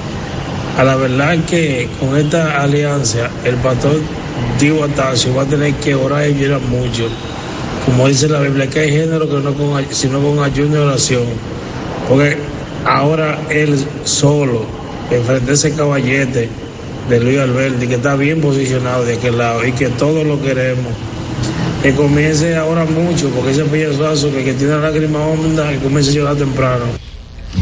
a 0.76 0.84
la 0.84 0.96
verdad 0.96 1.36
que 1.48 1.88
con 2.00 2.16
esta 2.16 2.60
alianza, 2.60 3.30
el 3.44 3.54
pastor 3.56 4.00
Diego 4.58 4.84
Atacio 4.84 5.34
va 5.34 5.42
a 5.42 5.46
tener 5.46 5.74
que 5.74 5.94
orar 5.94 6.28
y 6.28 6.34
llorar 6.34 6.60
mucho. 6.62 7.08
Como 7.86 8.08
dice 8.08 8.28
la 8.28 8.40
Biblia, 8.40 8.68
que 8.68 8.80
hay 8.80 8.90
género 8.90 9.28
que 9.28 9.36
no 9.36 9.54
con, 9.54 9.86
sino 9.90 10.20
con 10.20 10.42
ayuno 10.42 10.76
y 10.76 10.78
oración. 10.78 11.24
Porque 12.08 12.36
ahora 12.84 13.38
él 13.48 13.78
solo, 14.04 14.66
enfrente 15.10 15.52
a 15.52 15.54
ese 15.54 15.74
caballete 15.74 16.48
de 17.08 17.20
Luis 17.20 17.38
Alberti, 17.38 17.86
que 17.86 17.94
está 17.94 18.14
bien 18.16 18.40
posicionado 18.40 19.04
de 19.04 19.14
aquel 19.14 19.38
lado 19.38 19.66
y 19.66 19.72
que 19.72 19.88
todos 19.88 20.26
lo 20.26 20.40
queremos 20.42 20.92
que 21.82 21.94
comience 21.94 22.56
ahora 22.56 22.84
mucho, 22.84 23.30
porque 23.30 23.52
ese 23.52 23.64
pillazo 23.64 24.32
que, 24.32 24.42
que 24.44 24.52
tiene 24.54 24.72
la 24.74 24.80
lágrima 24.90 25.20
honda, 25.24 25.70
que 25.70 25.78
comience 25.78 26.10
a 26.10 26.14
llorar 26.14 26.36
temprano. 26.36 26.84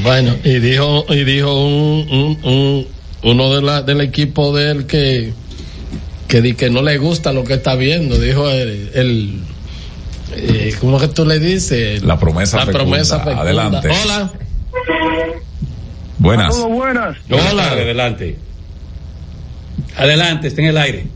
Bueno, 0.03 0.35
y 0.43 0.59
dijo, 0.59 1.05
y 1.11 1.23
dijo 1.25 1.53
un, 1.67 2.09
un, 2.11 2.39
un- 2.51 2.87
uno 3.23 3.55
de 3.55 3.61
la, 3.63 3.83
del 3.83 4.01
equipo 4.01 4.57
de 4.57 4.71
él 4.71 4.87
que, 4.87 5.33
que 6.29 6.41
di 6.41 6.55
que 6.55 6.71
no 6.71 6.81
le 6.83 6.97
gusta 6.99 7.33
lo 7.33 7.45
que 7.45 7.55
está 7.55 7.75
viendo, 7.75 8.19
dijo 8.19 8.49
el, 8.49 8.91
el, 8.95 9.41
eh, 10.35 10.75
¿cómo 10.81 10.99
que 10.99 11.09
tú 11.09 11.27
le 11.27 11.39
dices? 11.39 12.03
La 12.03 12.19
promesa 12.19 12.59
La 12.59 12.67
fecunda. 12.67 12.85
promesa 12.85 13.19
fecunda. 13.19 13.43
Adelante. 13.43 13.89
Hola. 14.05 14.33
Buenas. 16.19 16.55
Saludos, 16.55 16.73
buenas. 16.77 17.17
Hola. 17.31 17.71
Adelante. 17.73 18.39
Adelante, 19.97 20.49
está 20.49 20.61
en 20.63 20.69
el 20.69 20.79
aire. 20.79 21.07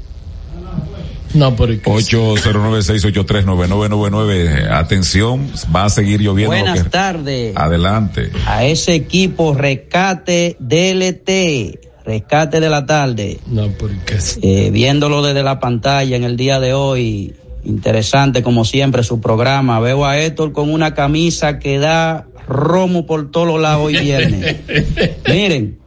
No, 1.34 1.54
pero 1.54 1.72
809-683-9999. 1.74 4.68
Atención, 4.70 5.48
va 5.74 5.84
a 5.84 5.90
seguir 5.90 6.20
lloviendo. 6.20 6.54
lo 6.54 6.60
Buenas 6.62 6.82
que- 6.84 6.90
tardes. 6.90 7.56
Adelante. 7.56 8.30
A 8.46 8.64
ese 8.64 8.94
equipo 8.94 9.54
Rescate 9.54 10.56
DLT, 10.58 11.78
Rescate 12.04 12.58
de 12.60 12.68
la 12.68 12.84
tarde. 12.86 13.38
No, 13.46 13.68
porque 13.68 14.18
Eh, 14.42 14.70
viéndolo 14.72 15.22
desde 15.22 15.42
la 15.44 15.60
pantalla 15.60 16.16
en 16.16 16.24
el 16.24 16.36
día 16.36 16.58
de 16.58 16.74
hoy, 16.74 17.34
interesante 17.64 18.42
como 18.42 18.64
siempre 18.64 19.04
su 19.04 19.20
programa. 19.20 19.78
Veo 19.78 20.04
a 20.06 20.18
Héctor 20.18 20.50
con 20.52 20.72
una 20.72 20.94
camisa 20.94 21.60
que 21.60 21.78
da 21.78 22.26
romo 22.48 23.06
por 23.06 23.30
todos 23.30 23.46
los 23.46 23.60
lados 23.60 23.86
hoy 23.86 23.96
viernes. 23.98 24.56
Miren, 25.28 25.78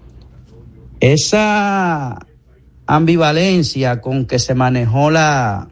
esa 1.02 2.18
ambivalencia 2.86 4.02
con 4.02 4.26
que 4.26 4.40
se 4.40 4.56
manejó 4.56 5.12
la, 5.12 5.70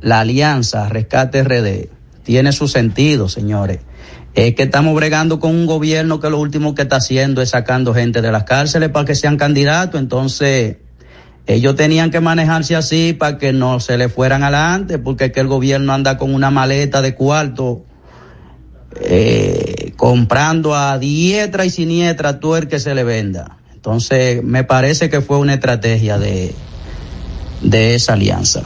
la 0.00 0.20
alianza 0.20 0.88
Rescate 0.88 1.42
RD 1.42 1.88
tiene 2.24 2.52
su 2.52 2.68
sentido, 2.68 3.28
señores. 3.28 3.80
Es 4.34 4.54
que 4.56 4.64
estamos 4.64 4.94
bregando 4.94 5.38
con 5.38 5.52
un 5.52 5.66
gobierno 5.66 6.18
que 6.18 6.30
lo 6.30 6.40
último 6.40 6.74
que 6.74 6.82
está 6.82 6.96
haciendo 6.96 7.40
es 7.40 7.50
sacando 7.50 7.94
gente 7.94 8.20
de 8.20 8.32
las 8.32 8.44
cárceles 8.44 8.88
para 8.88 9.04
que 9.04 9.14
sean 9.14 9.36
candidatos. 9.36 10.00
Entonces, 10.00 10.78
ellos 11.46 11.76
tenían 11.76 12.10
que 12.10 12.20
manejarse 12.20 12.74
así 12.74 13.12
para 13.12 13.38
que 13.38 13.52
no 13.52 13.78
se 13.78 13.96
le 13.96 14.08
fueran 14.08 14.42
adelante, 14.42 14.98
porque 14.98 15.26
es 15.26 15.32
que 15.32 15.40
el 15.40 15.46
gobierno 15.46 15.92
anda 15.92 16.16
con 16.16 16.34
una 16.34 16.50
maleta 16.50 17.00
de 17.00 17.14
cuarto 17.14 17.84
eh, 19.00 19.92
comprando 19.96 20.74
a 20.74 20.98
diestra 20.98 21.64
y 21.64 21.70
siniestra 21.70 22.40
todo 22.40 22.56
el 22.56 22.66
que 22.66 22.80
se 22.80 22.94
le 22.94 23.04
venda. 23.04 23.58
Entonces, 23.84 24.42
me 24.42 24.64
parece 24.64 25.10
que 25.10 25.20
fue 25.20 25.36
una 25.36 25.52
estrategia 25.54 26.18
de, 26.18 26.54
de 27.60 27.94
esa 27.94 28.14
alianza. 28.14 28.62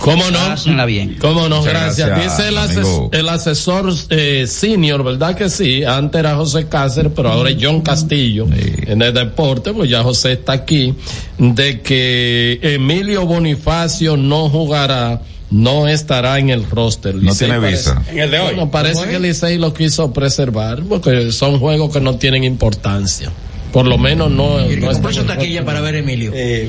¿Cómo 0.00 0.24
no? 0.30 0.86
Bien. 0.86 1.16
¿Cómo 1.20 1.46
no? 1.50 1.62
Gracias. 1.62 2.08
gracias, 2.08 2.38
Dice 2.38 2.48
el, 2.48 2.56
ases- 2.56 2.78
amigo. 2.78 3.10
el 3.12 3.28
asesor 3.28 3.92
eh, 4.08 4.46
senior, 4.48 5.04
¿verdad 5.04 5.36
que 5.36 5.50
sí? 5.50 5.84
Antes 5.84 6.18
era 6.20 6.36
José 6.36 6.68
Cáceres, 6.68 7.12
pero 7.14 7.28
ahora 7.30 7.50
es 7.50 7.58
John 7.60 7.82
Castillo 7.82 8.46
en 8.50 9.02
el 9.02 9.12
deporte, 9.12 9.74
pues 9.74 9.90
ya 9.90 10.02
José 10.02 10.32
está 10.32 10.52
aquí, 10.54 10.94
de 11.38 11.82
que 11.82 12.58
Emilio 12.62 13.26
Bonifacio 13.26 14.16
no 14.16 14.48
jugará, 14.48 15.20
no 15.50 15.86
estará 15.86 16.38
en 16.38 16.48
el 16.48 16.68
roster. 16.68 17.14
No 17.14 17.34
tiene 17.34 17.60
parece- 17.60 17.90
visa. 17.90 18.02
En 18.10 18.18
el 18.20 18.30
de 18.30 18.38
hoy. 18.40 18.44
Bueno, 18.54 18.70
parece 18.70 19.06
que 19.06 19.20
Licey 19.20 19.58
lo 19.58 19.72
quiso 19.74 20.12
preservar, 20.14 20.82
porque 20.88 21.30
son 21.30 21.60
juegos 21.60 21.92
que 21.92 22.00
no 22.00 22.16
tienen 22.16 22.42
importancia. 22.42 23.30
Por 23.72 23.86
lo 23.86 23.96
menos 23.96 24.30
no, 24.30 24.60
no 24.60 25.12
su 25.12 25.24
taquilla 25.24 25.64
para 25.64 25.80
ver 25.80 25.94
a 25.94 25.98
Emilio. 25.98 26.30
Eh, 26.34 26.68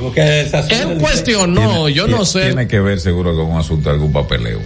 Él 0.70 0.98
cuestionó, 1.00 1.90
yo 1.90 2.08
no 2.08 2.26
sé. 2.26 2.46
Tiene 2.46 2.68
que 2.68 2.80
ver 2.80 3.00
seguro 3.00 3.36
con 3.36 3.52
un 3.52 3.58
asunto 3.58 3.90
de 3.90 3.96
algún 3.96 4.14
papeleo. 4.14 4.60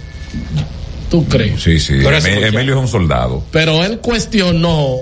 ¿Tú 1.10 1.26
crees? 1.26 1.60
Sí, 1.60 1.80
sí. 1.80 1.94
Pero. 2.02 2.16
Emilio 2.18 2.74
es 2.74 2.80
un 2.80 2.88
soldado. 2.88 3.42
pero 3.50 3.82
él 3.84 3.98
cuestionó 3.98 4.98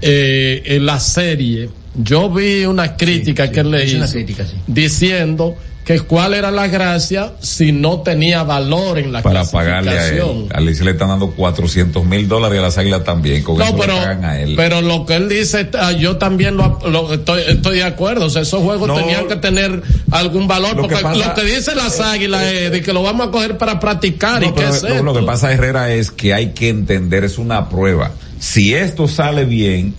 eh, 0.00 0.62
en 0.64 0.86
la 0.86 1.00
serie. 1.00 1.68
Yo 1.96 2.30
vi 2.30 2.64
una 2.66 2.96
crítica 2.96 3.50
que 3.50 3.60
él 3.60 3.70
le 3.70 3.78
hizo 3.84 3.96
hizo 3.96 4.04
una 4.04 4.12
crítica, 4.12 4.46
sí. 4.46 4.56
diciendo 4.66 5.56
que 5.90 6.00
cuál 6.00 6.34
era 6.34 6.50
la 6.50 6.68
gracia 6.68 7.32
si 7.40 7.72
no 7.72 8.00
tenía 8.02 8.42
valor 8.44 8.98
en 8.98 9.12
la 9.12 9.22
Para 9.22 9.44
pagarle 9.44 9.90
a 9.98 10.08
él. 10.08 10.48
A 10.54 10.60
Licey 10.60 10.84
le 10.84 10.92
están 10.92 11.08
dando 11.08 11.30
400 11.32 12.04
mil 12.04 12.28
dólares 12.28 12.56
y 12.56 12.58
a 12.58 12.62
las 12.62 12.78
águilas 12.78 13.02
también. 13.04 13.42
Con 13.42 13.60
eso 13.60 13.72
No, 13.72 13.78
pero, 13.78 13.94
le 13.94 13.98
pagan 14.00 14.24
a 14.24 14.40
él. 14.40 14.54
pero 14.56 14.80
lo 14.82 15.04
que 15.06 15.16
él 15.16 15.28
dice, 15.28 15.68
ah, 15.80 15.92
yo 15.92 16.16
también 16.16 16.56
lo, 16.56 16.78
lo- 16.88 17.12
estoy, 17.12 17.42
estoy 17.48 17.76
de 17.78 17.84
acuerdo. 17.84 18.26
O 18.26 18.30
sea, 18.30 18.42
esos 18.42 18.62
juegos 18.62 18.86
No. 18.88 18.94
tenían 18.96 19.26
que 19.26 19.36
tener 19.36 19.82
algún 20.12 20.46
valor. 20.46 20.76
Lo 20.76 20.82
que 20.88 20.94
porque 20.96 21.02
pasa- 21.02 21.28
lo 21.28 21.34
que 21.34 21.42
dicen 21.44 21.76
las 21.76 21.98
águilas 22.00 22.42
es 22.44 22.70
de 22.72 22.82
que 22.82 22.92
lo 22.92 23.02
vamos 23.02 23.28
a 23.28 23.30
coger 23.30 23.58
para 23.58 23.80
practicar. 23.80 24.42
¿Y 24.42 24.46
No, 24.46 24.54
qué 24.54 24.60
pero 24.62 24.74
es 24.74 24.82
lo, 24.82 25.02
lo 25.02 25.14
que 25.14 25.22
pasa, 25.26 25.52
Herrera, 25.52 25.92
es 25.92 26.10
que 26.10 26.34
hay 26.34 26.50
que 26.52 26.68
entender, 26.68 27.24
es 27.24 27.38
una 27.38 27.68
prueba. 27.68 28.12
Si 28.38 28.74
esto 28.74 29.08
sale 29.08 29.44
bien, 29.44 29.94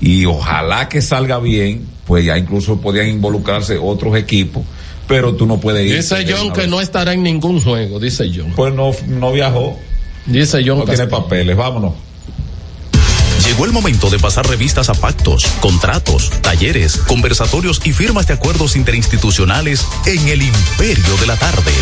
y 0.00 0.24
ojalá 0.24 0.88
que 0.88 1.00
salga 1.00 1.38
bien, 1.38 1.86
pues 2.06 2.24
ya 2.24 2.36
incluso 2.36 2.80
podían 2.80 3.08
involucrarse 3.08 3.78
otros 3.80 4.16
equipos, 4.16 4.62
pero 5.12 5.34
tú 5.34 5.44
no 5.44 5.60
puedes 5.60 5.86
ir. 5.86 5.96
Dice 5.96 6.24
John 6.26 6.54
que 6.54 6.66
no 6.66 6.80
estará 6.80 7.12
en 7.12 7.22
ningún 7.22 7.60
juego, 7.60 8.00
dice 8.00 8.30
John. 8.34 8.54
Pues 8.56 8.72
no, 8.72 8.92
no 9.08 9.30
viajó. 9.30 9.78
Dice 10.24 10.62
John 10.64 10.78
No 10.78 10.84
tiene 10.86 11.06
papeles, 11.06 11.54
vámonos. 11.54 11.92
Llegó 13.46 13.66
el 13.66 13.72
momento 13.72 14.08
de 14.08 14.18
pasar 14.18 14.48
revistas 14.48 14.88
a 14.88 14.94
pactos, 14.94 15.44
contratos, 15.60 16.30
talleres, 16.40 16.96
conversatorios 16.96 17.82
y 17.84 17.92
firmas 17.92 18.26
de 18.26 18.32
acuerdos 18.32 18.74
interinstitucionales 18.74 19.86
en 20.06 20.28
el 20.28 20.40
imperio 20.40 21.16
de 21.20 21.26
la 21.26 21.36
tarde. 21.36 21.72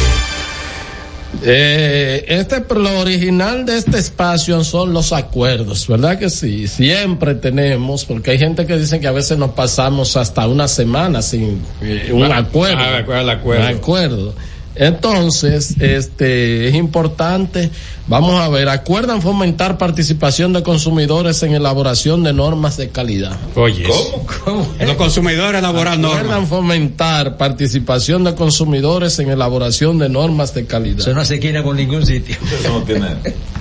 Eh, 1.42 2.24
este, 2.28 2.62
lo 2.74 3.00
original 3.00 3.64
de 3.64 3.78
este 3.78 3.98
espacio 3.98 4.62
son 4.62 4.92
los 4.92 5.12
acuerdos, 5.12 5.86
¿verdad 5.88 6.18
que 6.18 6.28
sí? 6.28 6.68
Siempre 6.68 7.34
tenemos, 7.34 8.04
porque 8.04 8.32
hay 8.32 8.38
gente 8.38 8.66
que 8.66 8.76
dice 8.76 9.00
que 9.00 9.06
a 9.06 9.12
veces 9.12 9.38
nos 9.38 9.50
pasamos 9.52 10.16
hasta 10.16 10.46
una 10.46 10.68
semana 10.68 11.22
sin 11.22 11.62
eh, 11.80 12.10
un 12.12 12.24
Ah, 12.30 12.38
acuerdo. 12.38 12.78
ah, 12.78 12.90
de 12.90 12.96
acuerdo, 12.98 13.24
de 13.26 13.32
acuerdo. 13.32 13.62
Un 13.68 13.74
acuerdo. 13.76 14.34
Entonces, 14.76 15.74
este, 15.80 16.68
es 16.68 16.74
importante, 16.74 17.70
vamos 18.06 18.40
a 18.40 18.48
ver, 18.48 18.68
acuerdan 18.68 19.20
fomentar 19.20 19.78
participación 19.78 20.52
de 20.52 20.62
consumidores 20.62 21.42
en 21.42 21.52
elaboración 21.54 22.22
de 22.22 22.32
normas 22.32 22.76
de 22.76 22.88
calidad. 22.88 23.36
Oye, 23.56 23.84
los 23.84 24.94
consumidores 24.96 25.58
elaboran 25.58 26.00
normas. 26.00 26.20
Acuerdan 26.20 26.46
fomentar 26.46 27.36
participación 27.36 28.24
de 28.24 28.34
consumidores 28.34 29.18
en 29.18 29.30
elaboración 29.30 29.98
de 29.98 30.08
normas 30.08 30.54
de 30.54 30.66
calidad. 30.66 31.00
Eso 31.00 31.14
no 31.14 31.24
se 31.24 31.38
quiere 31.38 31.62
por 31.62 31.74
ningún 31.74 32.06
sitio. 32.06 32.36
Eso 32.58 32.70
no 32.72 32.82
tiene. 32.84 33.06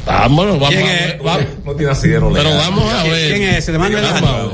Vámonos, 0.05 0.53
vamos 0.59 0.69
¿Quién 0.69 0.87
a 0.87 0.93
es? 0.93 1.05
ver. 1.07 1.21
vamos- 1.23 1.45
No 1.65 1.73
tiene 1.73 1.91
asidero 1.91 2.31
Pero 2.33 2.49
legal. 2.49 2.57
vamos 2.69 2.93
a 2.93 3.03
ver. 3.03 3.31
¿Quién 3.35 3.49
es 3.49 3.57
ese? 3.57 3.71
Le 3.73 3.77
mando 3.79 3.97
el 3.97 4.03
Vamos. 4.05 4.53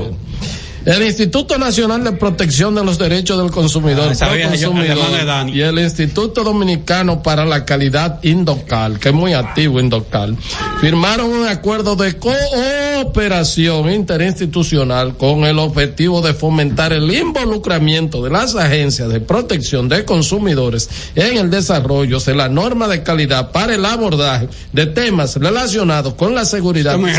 El 0.86 1.02
Instituto 1.02 1.58
Nacional 1.58 2.04
de 2.04 2.12
Protección 2.12 2.72
de 2.76 2.84
los 2.84 2.96
Derechos 2.96 3.36
del 3.42 3.50
Consumidor, 3.50 4.12
Ah, 4.20 5.24
Dani. 5.24 5.52
y 5.52 5.60
el 5.60 5.80
Instituto 5.80 6.44
Dominicano 6.44 7.24
para 7.24 7.44
la 7.44 7.64
Calidad 7.64 8.22
Indocal, 8.22 9.00
que 9.00 9.08
es 9.08 9.14
muy 9.14 9.32
activo 9.32 9.80
Indocal, 9.80 10.36
firmaron 10.80 11.28
un 11.32 11.48
acuerdo 11.48 11.96
de 11.96 12.14
cooperación 12.16 13.90
interinstitucional 13.92 15.16
con 15.16 15.40
el 15.44 15.58
objetivo 15.58 16.20
de 16.22 16.34
fomentar 16.34 16.92
el 16.92 17.10
involucramiento 17.12 18.22
de 18.22 18.30
las 18.30 18.54
agencias 18.54 19.08
de 19.08 19.18
protección 19.18 19.88
de 19.88 20.04
consumidores 20.04 20.88
en 21.16 21.36
el 21.38 21.50
desarrollo 21.50 22.20
de 22.20 22.34
la 22.36 22.48
norma 22.48 22.86
de 22.86 23.02
calidad 23.02 23.50
para 23.50 23.74
el 23.74 23.84
abordaje 23.84 24.48
de 24.72 24.86
temas 24.86 25.34
relacionados 25.34 26.14
con 26.14 26.32
la 26.32 26.44
seguridad 26.44 26.96
y 26.96 27.10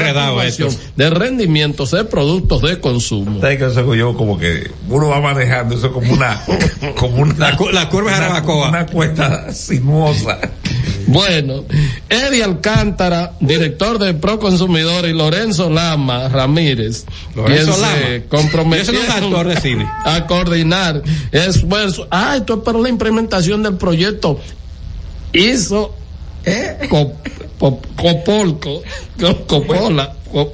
esto. 0.48 0.70
de 0.96 1.10
rendimientos 1.10 1.92
de 1.92 2.06
productos 2.06 2.62
de 2.62 2.80
consumo. 2.80 3.42
¿Sabes 3.42 3.57
que 3.58 3.66
eso 3.66 3.96
yo 3.96 4.16
como 4.16 4.38
que 4.38 4.70
uno 4.90 5.08
va 5.10 5.20
manejando 5.20 5.76
eso 5.76 5.92
como 5.92 6.14
una 6.14 6.42
como 6.98 7.18
una 7.24 7.34
La 7.52 7.58
la 7.72 7.90
curva 7.90 8.12
de 8.12 8.18
Jarabacoa. 8.18 8.70
una 8.70 8.86
cuesta 8.86 9.52
sinuosa 9.54 10.40
Bueno, 11.08 11.64
Eddie 12.10 12.44
Alcántara, 12.44 13.32
director 13.40 13.98
de 13.98 14.14
Proconsumidor, 14.14 15.08
y 15.08 15.14
Lorenzo 15.14 15.70
Lama 15.70 16.28
Ramírez, 16.28 17.06
Lorenzo 17.34 17.72
quien 17.72 17.82
Lama. 17.82 17.96
se 18.08 18.24
comprometieron 18.28 19.02
cine. 19.62 19.88
a 20.04 20.26
coordinar 20.28 21.02
esfuerzos. 21.32 22.08
Ah, 22.12 22.36
esto 22.38 22.56
es 22.56 22.60
para 22.60 22.78
la 22.80 22.90
implementación 22.90 23.64
del 23.64 23.76
proyecto. 23.78 24.40
Hizo 25.34 25.96
Co- 26.90 27.14
po- 27.14 27.16
Copolco, 27.60 28.82
Co- 29.20 29.48
Copola, 29.48 30.14
Co- 30.32 30.54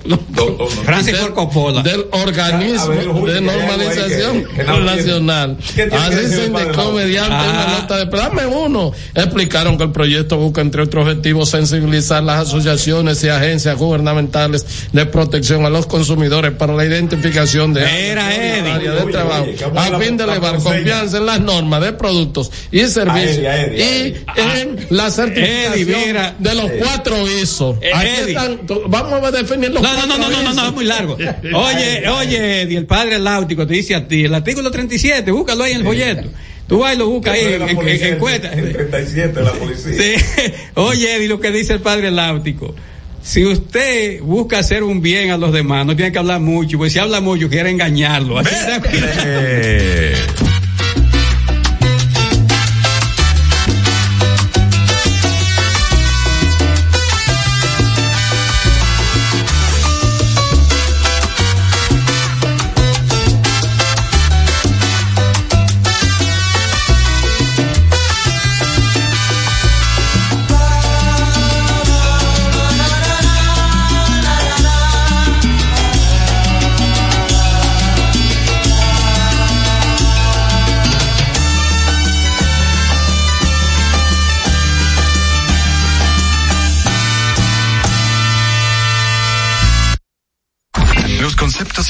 Francis 0.85 1.13
del- 1.13 1.21
Ford 1.23 1.33
Coppola. 1.33 1.81
del 1.81 2.05
organismo 2.11 2.83
A 2.83 2.87
ver, 2.89 3.07
Julio, 3.07 3.33
de 3.33 3.41
normalización 3.41 4.43
que- 4.45 4.53
que 4.55 4.63
no 4.63 4.79
nacional. 4.81 5.57
¿Qué 5.57 5.73
tiene 5.87 5.89
que 5.89 5.95
Así 5.95 6.27
se 6.27 6.45
indicó 6.45 6.91
mediante 6.91 7.33
Ah. 7.35 7.65
una 7.67 7.79
nota 7.79 7.97
de 7.97 8.05
dame 8.05 8.45
uno. 8.45 8.91
Explicaron 9.15 9.77
que 9.77 9.83
el 9.85 9.91
proyecto 9.91 10.37
busca, 10.37 10.61
entre 10.61 10.83
otros 10.83 11.05
objetivos, 11.07 11.49
sensibilizar 11.49 12.23
las 12.23 12.47
asociaciones 12.47 13.23
y 13.23 13.29
agencias 13.29 13.75
gubernamentales 13.75 14.65
de 14.93 15.05
protección 15.07 15.65
a 15.65 15.69
los 15.71 15.87
consumidores 15.87 16.51
para 16.51 16.73
la 16.73 16.85
identificación 16.85 17.73
de 17.73 17.83
áreas 17.83 19.05
de 19.05 19.11
trabajo 19.11 19.43
oye, 19.43 19.65
a 19.95 19.99
fin 19.99 20.15
de 20.17 20.23
elevar 20.23 20.57
confianza 20.59 21.17
en 21.17 21.25
las 21.25 21.41
normas 21.41 21.81
de 21.81 21.93
productos 21.93 22.51
y 22.71 22.81
servicios 22.85 23.37
Eddie, 23.37 23.49
Eddie, 23.65 23.77
y 23.77 24.39
Eddie. 24.39 24.61
en 24.61 24.87
la 24.91 25.09
certificación 25.09 26.35
de 26.39 26.55
los 26.55 26.71
cuatro 26.95 27.29
ISO. 27.29 27.77
Eh, 27.81 27.91
Aquí 27.93 28.07
Eddie. 28.07 28.29
están, 28.33 28.59
vamos 28.87 29.23
a 29.23 29.31
definir 29.31 29.71
los 29.71 29.81
No, 29.81 29.93
no, 29.93 30.05
no, 30.05 30.17
no, 30.17 30.29
no, 30.29 30.41
no, 30.43 30.53
no, 30.53 30.65
es 30.67 30.73
muy 30.73 30.85
largo. 30.85 31.13
Oye, 31.53 32.07
oye, 32.09 32.61
Eddie, 32.61 32.77
el 32.77 32.85
padre 32.85 33.19
láutico 33.19 33.65
te 33.67 33.73
dice 33.73 33.95
a 33.95 34.07
ti, 34.07 34.25
el 34.25 34.33
artículo 34.33 34.69
37, 34.71 35.31
búscalo 35.31 35.63
ahí 35.63 35.71
en 35.73 35.79
el 35.79 35.83
folleto. 35.85 36.29
Tú 36.67 36.79
vas 36.79 36.95
y 36.95 36.97
lo 36.97 37.07
buscas 37.07 37.33
ahí 37.33 37.41
Eso 37.41 37.49
en, 37.55 37.59
la 37.59 37.69
en- 37.69 37.75
policía, 37.75 38.07
en 38.07 38.19
cuenta. 38.19 38.53
el 38.53 38.71
37 38.73 39.27
de 39.39 39.43
la 39.43 39.51
policía. 39.51 39.93
Sí. 39.93 40.51
Oye, 40.75 41.15
Eddie, 41.15 41.27
lo 41.27 41.39
que 41.39 41.51
dice 41.51 41.73
el 41.73 41.81
padre 41.81 42.09
Láutico. 42.09 42.73
Si 43.21 43.45
usted 43.45 44.19
busca 44.21 44.59
hacer 44.59 44.83
un 44.83 45.01
bien 45.01 45.31
a 45.31 45.37
los 45.37 45.53
demás, 45.53 45.85
no 45.85 45.95
tiene 45.95 46.11
que 46.11 46.19
hablar 46.19 46.39
mucho, 46.41 46.77
porque 46.77 46.89
si 46.91 46.99
habla 46.99 47.21
mucho 47.21 47.49
quiere 47.49 47.69
engañarlo. 47.69 48.37
Así 48.39 48.53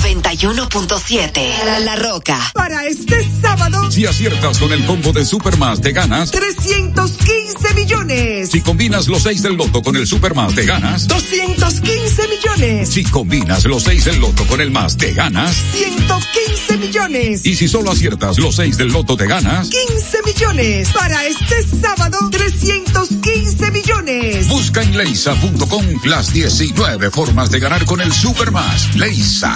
91.7 0.00 1.64
La, 1.64 1.80
La 1.80 1.96
Roca. 1.96 2.38
Para 2.54 2.84
este 2.86 3.26
sábado, 3.40 3.90
Si 3.90 4.06
aciertas 4.06 4.58
con 4.58 4.72
el 4.72 4.84
combo 4.84 5.12
de 5.12 5.24
Supermas, 5.24 5.80
te 5.80 5.92
ganas. 5.92 6.30
315 6.30 7.74
millones. 7.74 8.50
Si 8.50 8.60
combinas 8.60 9.08
los 9.08 9.22
6 9.22 9.42
del 9.42 9.54
loto 9.54 9.82
con 9.82 9.96
el 9.96 10.06
Supermas, 10.06 10.54
te 10.54 10.64
ganas. 10.64 11.06
215 11.08 12.28
millones. 12.28 12.88
Si 12.88 13.04
combinas 13.04 13.64
los 13.64 13.82
6 13.84 14.04
del 14.04 14.20
loto 14.20 14.46
con 14.46 14.60
el 14.60 14.70
más, 14.70 14.96
te 14.96 15.12
ganas. 15.12 15.54
115 15.72 16.76
millones. 16.78 17.46
Y 17.46 17.54
si 17.56 17.68
solo 17.68 17.90
aciertas 17.92 18.38
los 18.38 18.56
6 18.56 18.76
del 18.76 18.88
loto, 18.88 19.16
te 19.16 19.26
ganas. 19.26 19.68
15 19.68 20.22
millones. 20.24 20.88
Para 20.92 21.24
este 21.26 21.62
sábado, 21.80 22.18
315 22.30 23.70
millones. 23.70 24.48
Busca 24.48 24.82
en 24.82 24.96
leisa.com 24.96 25.84
las 26.04 26.32
19 26.32 27.10
formas 27.10 27.50
de 27.50 27.60
ganar 27.60 27.84
con 27.84 28.00
el 28.00 28.12
Supermas. 28.12 28.94
Leisa, 28.96 29.55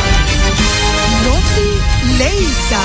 Noti 1.23 2.17
Leisa. 2.17 2.81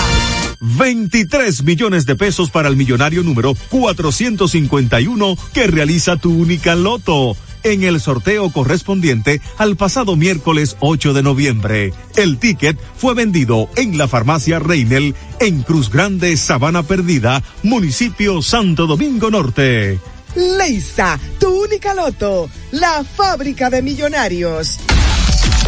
23 0.61 1.63
millones 1.63 2.07
de 2.07 2.17
pesos 2.17 2.51
para 2.51 2.69
el 2.69 2.77
millonario 2.77 3.23
número 3.23 3.55
451 3.71 5.37
que 5.53 5.67
realiza 5.67 6.17
tu 6.17 6.33
única 6.33 6.75
loto 6.75 7.37
en 7.63 7.83
el 7.83 8.01
sorteo 8.01 8.51
correspondiente 8.51 9.41
al 9.59 9.77
pasado 9.77 10.17
miércoles 10.17 10.77
8 10.81 11.13
de 11.13 11.23
noviembre. 11.23 11.93
El 12.15 12.39
ticket 12.39 12.79
fue 12.97 13.15
vendido 13.15 13.69
en 13.77 13.99
la 13.99 14.09
farmacia 14.09 14.59
Reinel 14.59 15.15
en 15.41 15.63
Cruz 15.63 15.91
Grande, 15.91 16.37
Sabana 16.37 16.83
Perdida, 16.85 17.43
municipio 17.63 18.41
Santo 18.41 18.87
Domingo 18.87 19.31
Norte. 19.31 19.99
Leisa, 20.37 21.19
tu 21.41 21.65
única 21.65 21.95
loto. 21.95 22.49
La 22.71 23.03
fábrica 23.05 23.71
de 23.71 23.83
millonarios. 23.83 24.79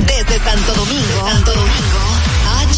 Desde 0.06 0.38
Santo 0.38 0.74
Domingo, 0.74 1.28
Santo 1.28 1.50
Domingo, 1.50 2.07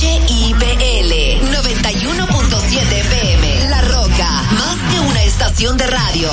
HIPL 0.01 1.13
91.7 1.53 2.91
FM. 2.91 3.69
La 3.69 3.83
Roca, 3.83 4.31
más 4.53 4.79
que 4.91 5.01
una 5.01 5.23
estación 5.25 5.77
de 5.77 5.87
radio. 5.89 6.31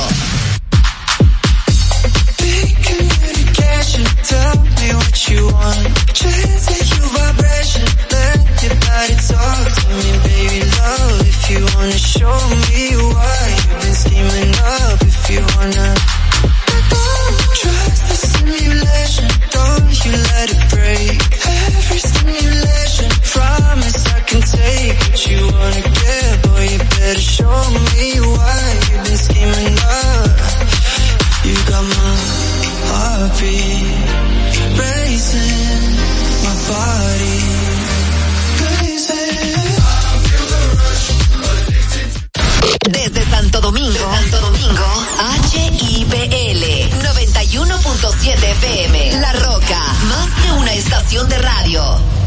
Don't 19.51 20.05
you 20.05 20.11
let 20.11 20.49
it 20.51 20.69
break. 20.69 21.45
Every. 21.45 22.76
You 24.47 25.43
why 28.21 28.79
you've 28.87 29.03
been 29.03 29.17
Desde 42.89 43.29
Santo 43.29 43.59
Domingo, 43.59 43.99
Santo 43.99 44.39
Domingo, 44.39 44.85
HIPL 45.51 46.63
91.7 47.03 48.43
FM. 48.43 49.19
La 49.19 49.33
Roca, 49.33 49.79
más 50.07 50.29
que 50.41 50.51
una 50.53 50.73
estación 50.73 51.27
de 51.27 51.37
radio. 51.37 52.26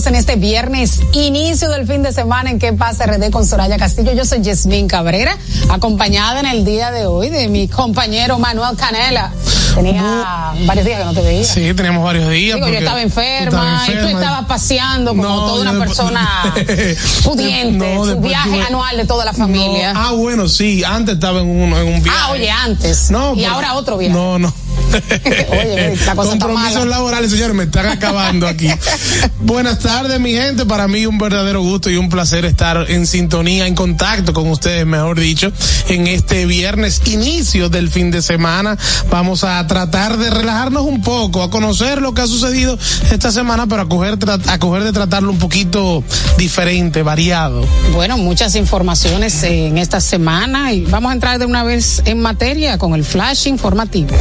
Nosotros 0.00 0.14
en 0.14 0.18
este 0.18 0.36
viernes, 0.36 1.00
inicio 1.12 1.68
del 1.68 1.86
fin 1.86 2.02
de 2.02 2.10
semana 2.12 2.48
en 2.50 2.58
que 2.58 2.72
pasa 2.72 3.04
RD 3.04 3.30
con 3.30 3.46
Soraya 3.46 3.76
Castillo. 3.76 4.12
Yo 4.14 4.24
soy 4.24 4.40
Yasmín 4.40 4.88
Cabrera, 4.88 5.36
acompañada 5.68 6.40
en 6.40 6.46
el 6.46 6.64
día 6.64 6.90
de 6.90 7.04
hoy 7.06 7.28
de 7.28 7.48
mi 7.48 7.68
compañero 7.68 8.38
Manuel 8.38 8.76
Canela. 8.78 9.30
Tenía 9.74 10.52
varios 10.64 10.86
días 10.86 11.00
que 11.00 11.04
no 11.04 11.12
te 11.12 11.20
veía. 11.20 11.44
Sí, 11.44 11.74
teníamos 11.74 12.02
varios 12.02 12.30
días. 12.30 12.54
Digo, 12.56 12.68
yo 12.68 12.78
estaba 12.78 13.02
enferma, 13.02 13.84
y 13.88 13.92
tú 13.92 14.06
estabas 14.08 14.46
paseando 14.46 15.10
como 15.10 15.22
No, 15.22 15.36
toda 15.46 15.60
una 15.60 15.72
después- 15.72 15.88
persona 15.90 16.54
pudiente, 17.24 17.94
No, 17.94 18.04
su 18.06 18.20
viaje 18.20 18.48
tuve- 18.50 18.66
anual 18.66 18.96
de 18.96 19.04
toda 19.04 19.24
la 19.26 19.32
familia. 19.34 19.92
No, 19.92 20.00
ah, 20.00 20.12
bueno, 20.12 20.48
sí, 20.48 20.82
antes 20.82 21.14
estaba 21.16 21.40
en 21.40 21.48
un, 21.48 21.72
en 21.74 21.94
un 21.94 22.02
viaje. 22.02 22.18
Ah, 22.22 22.30
oye, 22.30 22.50
antes. 22.50 23.10
No, 23.10 23.34
y 23.34 23.40
pero- 23.42 23.52
ahora 23.52 23.74
otro 23.74 23.98
viaje. 23.98 24.14
No, 24.14 24.38
no. 24.38 24.52
Oye, 25.50 25.96
la 26.06 26.14
cosa 26.14 26.32
está 26.34 26.46
Compromisos 26.46 26.78
mala. 26.80 26.90
laborales, 26.96 27.30
señores, 27.30 27.54
me 27.54 27.64
están 27.64 27.86
acabando 27.86 28.46
aquí. 28.46 28.68
Buenas 29.40 29.78
tardes, 29.78 30.18
mi 30.20 30.32
gente. 30.32 30.66
Para 30.66 30.88
mí 30.88 31.06
un 31.06 31.18
verdadero 31.18 31.62
gusto 31.62 31.90
y 31.90 31.96
un 31.96 32.08
placer 32.08 32.44
estar 32.44 32.90
en 32.90 33.06
sintonía, 33.06 33.66
en 33.66 33.74
contacto 33.74 34.32
con 34.32 34.48
ustedes, 34.50 34.86
mejor 34.86 35.18
dicho, 35.18 35.52
en 35.88 36.06
este 36.06 36.46
viernes, 36.46 37.02
inicio 37.06 37.68
del 37.68 37.90
fin 37.90 38.10
de 38.10 38.22
semana. 38.22 38.76
Vamos 39.10 39.44
a 39.44 39.66
tratar 39.66 40.16
de 40.16 40.30
relajarnos 40.30 40.82
un 40.82 41.02
poco, 41.02 41.42
a 41.42 41.50
conocer 41.50 42.00
lo 42.02 42.14
que 42.14 42.22
ha 42.22 42.26
sucedido 42.26 42.78
esta 43.10 43.30
semana, 43.32 43.66
pero 43.66 43.82
a 43.82 43.88
coger, 43.88 44.18
a 44.46 44.58
coger 44.58 44.84
de 44.84 44.92
tratarlo 44.92 45.30
un 45.30 45.38
poquito 45.38 46.02
diferente, 46.36 47.02
variado. 47.02 47.64
Bueno, 47.92 48.18
muchas 48.18 48.54
informaciones 48.54 49.42
en 49.42 49.78
esta 49.78 50.00
semana 50.00 50.72
y 50.72 50.82
vamos 50.82 51.10
a 51.10 51.14
entrar 51.14 51.38
de 51.38 51.46
una 51.46 51.62
vez 51.62 52.02
en 52.04 52.20
materia 52.20 52.78
con 52.78 52.94
el 52.94 53.04
flash 53.04 53.46
informativo. 53.46 54.14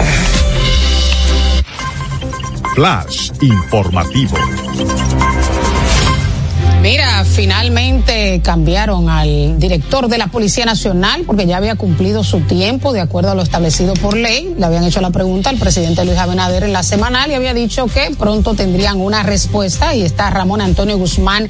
Flash 2.74 3.32
informativo. 3.42 5.29
Mira, 6.82 7.26
finalmente 7.26 8.40
cambiaron 8.42 9.10
al 9.10 9.60
director 9.60 10.08
de 10.08 10.18
la 10.18 10.28
Policía 10.28 10.64
Nacional 10.64 11.24
porque 11.26 11.46
ya 11.46 11.58
había 11.58 11.76
cumplido 11.76 12.24
su 12.24 12.40
tiempo 12.42 12.94
de 12.94 13.02
acuerdo 13.02 13.32
a 13.32 13.36
lo 13.36 13.42
establecido 13.42 13.94
por 13.96 14.16
ley. 14.16 14.56
Le 14.58 14.66
habían 14.66 14.86
hecho 14.86 15.02
la 15.02 15.10
pregunta 15.10 15.50
al 15.50 15.58
presidente 15.58 16.06
Luis 16.06 16.18
Abinader 16.18 16.64
en 16.64 16.72
la 16.72 16.82
semanal 16.84 17.32
y 17.32 17.34
había 17.34 17.54
dicho 17.54 17.88
que 17.88 18.12
pronto 18.18 18.54
tendrían 18.54 19.02
una 19.02 19.24
respuesta 19.24 19.94
y 19.94 20.04
está 20.04 20.30
Ramón 20.30 20.62
Antonio 20.62 20.98
Guzmán 20.98 21.50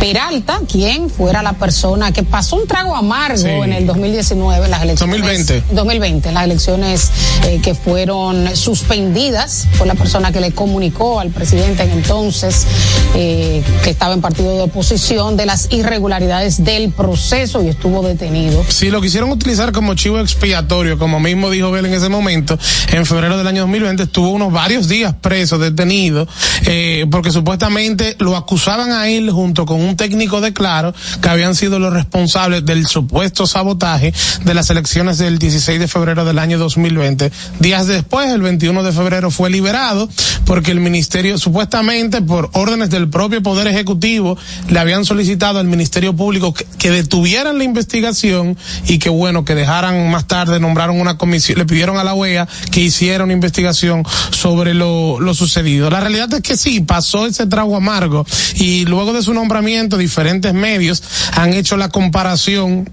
Peralta, 0.00 0.60
quien 0.66 1.10
fuera 1.10 1.42
la 1.42 1.52
persona 1.52 2.10
que 2.12 2.22
pasó 2.22 2.56
un 2.56 2.66
trago 2.66 2.96
amargo 2.96 3.36
Sí. 3.36 3.48
en 3.48 3.72
el 3.74 3.86
2019, 3.86 4.66
las 4.68 4.82
elecciones. 4.82 5.18
2020. 5.20 5.62
2020, 5.74 6.32
las 6.32 6.44
elecciones 6.44 7.10
eh, 7.46 7.60
que 7.62 7.74
fueron 7.74 8.56
suspendidas 8.56 9.66
por 9.76 9.86
la 9.86 9.94
persona 9.94 10.32
que 10.32 10.40
le 10.40 10.52
comunicó 10.52 11.20
al 11.20 11.28
presidente 11.28 11.82
en 11.82 11.90
entonces 11.90 12.66
eh, 13.14 13.62
que 13.84 13.90
estaba 13.90 14.14
en 14.14 14.22
partido 14.22 14.56
de 14.56 14.69
oposición 14.70 15.36
de 15.36 15.46
las 15.46 15.68
irregularidades 15.72 16.64
del 16.64 16.92
proceso 16.92 17.62
y 17.62 17.68
estuvo 17.68 18.06
detenido. 18.06 18.64
Sí, 18.68 18.90
lo 18.90 19.00
quisieron 19.00 19.30
utilizar 19.30 19.72
como 19.72 19.94
chivo 19.94 20.20
expiatorio, 20.20 20.96
como 20.98 21.18
mismo 21.18 21.50
dijo 21.50 21.70
Bel 21.72 21.86
en 21.86 21.94
ese 21.94 22.08
momento, 22.08 22.56
en 22.92 23.04
febrero 23.04 23.36
del 23.36 23.46
año 23.46 23.62
2020 23.62 24.04
estuvo 24.04 24.30
unos 24.30 24.52
varios 24.52 24.88
días 24.88 25.14
preso, 25.20 25.58
detenido, 25.58 26.28
eh, 26.66 27.04
porque 27.10 27.32
supuestamente 27.32 28.16
lo 28.20 28.36
acusaban 28.36 28.92
a 28.92 29.08
él 29.08 29.30
junto 29.30 29.66
con 29.66 29.80
un 29.80 29.96
técnico 29.96 30.40
de 30.40 30.52
Claro, 30.52 30.94
que 31.20 31.28
habían 31.28 31.54
sido 31.54 31.78
los 31.78 31.92
responsables 31.92 32.64
del 32.64 32.86
supuesto 32.86 33.46
sabotaje 33.46 34.12
de 34.44 34.54
las 34.54 34.70
elecciones 34.70 35.18
del 35.18 35.38
16 35.38 35.80
de 35.80 35.88
febrero 35.88 36.24
del 36.24 36.38
año 36.38 36.58
2020. 36.58 37.32
Días 37.58 37.86
después, 37.86 38.30
el 38.30 38.42
21 38.42 38.82
de 38.82 38.92
febrero, 38.92 39.30
fue 39.30 39.50
liberado 39.50 40.08
porque 40.44 40.70
el 40.70 40.80
ministerio, 40.80 41.38
supuestamente 41.38 42.22
por 42.22 42.50
órdenes 42.52 42.90
del 42.90 43.08
propio 43.08 43.42
Poder 43.42 43.66
Ejecutivo, 43.66 44.36
le 44.68 44.78
habían 44.78 45.04
solicitado 45.04 45.58
al 45.58 45.66
Ministerio 45.66 46.14
Público 46.14 46.52
que, 46.52 46.90
detuvieran 46.90 47.58
la 47.58 47.64
investigación 47.64 48.56
y 48.86 48.98
que 48.98 49.08
bueno, 49.08 49.44
que 49.44 49.54
dejaran 49.54 50.10
más 50.10 50.26
tarde, 50.26 50.60
nombraron 50.60 51.00
una 51.00 51.16
comisión, 51.16 51.58
le 51.58 51.66
pidieron 51.66 51.96
a 51.98 52.04
la 52.04 52.14
OEA 52.14 52.48
que 52.70 52.80
hiciera 52.80 53.24
una 53.24 53.32
investigación 53.32 54.04
sobre 54.30 54.74
lo, 54.74 55.20
lo 55.20 55.34
sucedido. 55.34 55.90
La 55.90 56.00
realidad 56.00 56.32
es 56.34 56.40
que 56.40 56.56
sí, 56.56 56.80
pasó 56.80 57.26
ese 57.26 57.46
trago 57.46 57.76
amargo 57.76 58.26
y 58.56 58.84
luego 58.86 59.12
de 59.12 59.22
su 59.22 59.34
nombramiento 59.34 59.96
diferentes 59.96 60.52
medios 60.52 61.02
han 61.34 61.54
hecho 61.54 61.76
la 61.76 61.88
comparación 61.88 62.88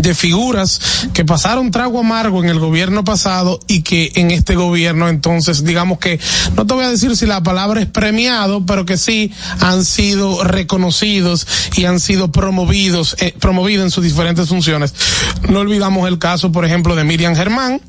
de 0.00 0.14
figuras 0.14 1.08
que 1.12 1.24
pasaron 1.24 1.70
trago 1.70 2.00
amargo 2.00 2.42
en 2.42 2.48
el 2.48 2.58
gobierno 2.58 3.04
pasado 3.04 3.60
y 3.68 3.82
que 3.82 4.12
en 4.16 4.30
este 4.30 4.54
gobierno 4.54 5.08
entonces 5.08 5.64
digamos 5.64 5.98
que 5.98 6.18
no 6.56 6.66
te 6.66 6.74
voy 6.74 6.84
a 6.84 6.90
decir 6.90 7.16
si 7.16 7.26
la 7.26 7.42
palabra 7.42 7.80
es 7.80 7.86
premiado 7.86 8.66
pero 8.66 8.84
que 8.84 8.98
sí 8.98 9.32
han 9.60 9.84
sido 9.84 10.42
reconocidos 10.44 11.46
y 11.76 11.84
han 11.84 12.00
sido 12.00 12.32
promovidos 12.32 13.16
eh, 13.20 13.34
promovidos 13.38 13.84
en 13.84 13.90
sus 13.90 14.04
diferentes 14.04 14.48
funciones. 14.48 14.94
No 15.48 15.60
olvidamos 15.60 16.08
el 16.08 16.18
caso 16.18 16.50
por 16.50 16.64
ejemplo 16.64 16.96
de 16.96 17.04
Miriam 17.04 17.34
Germán 17.36 17.80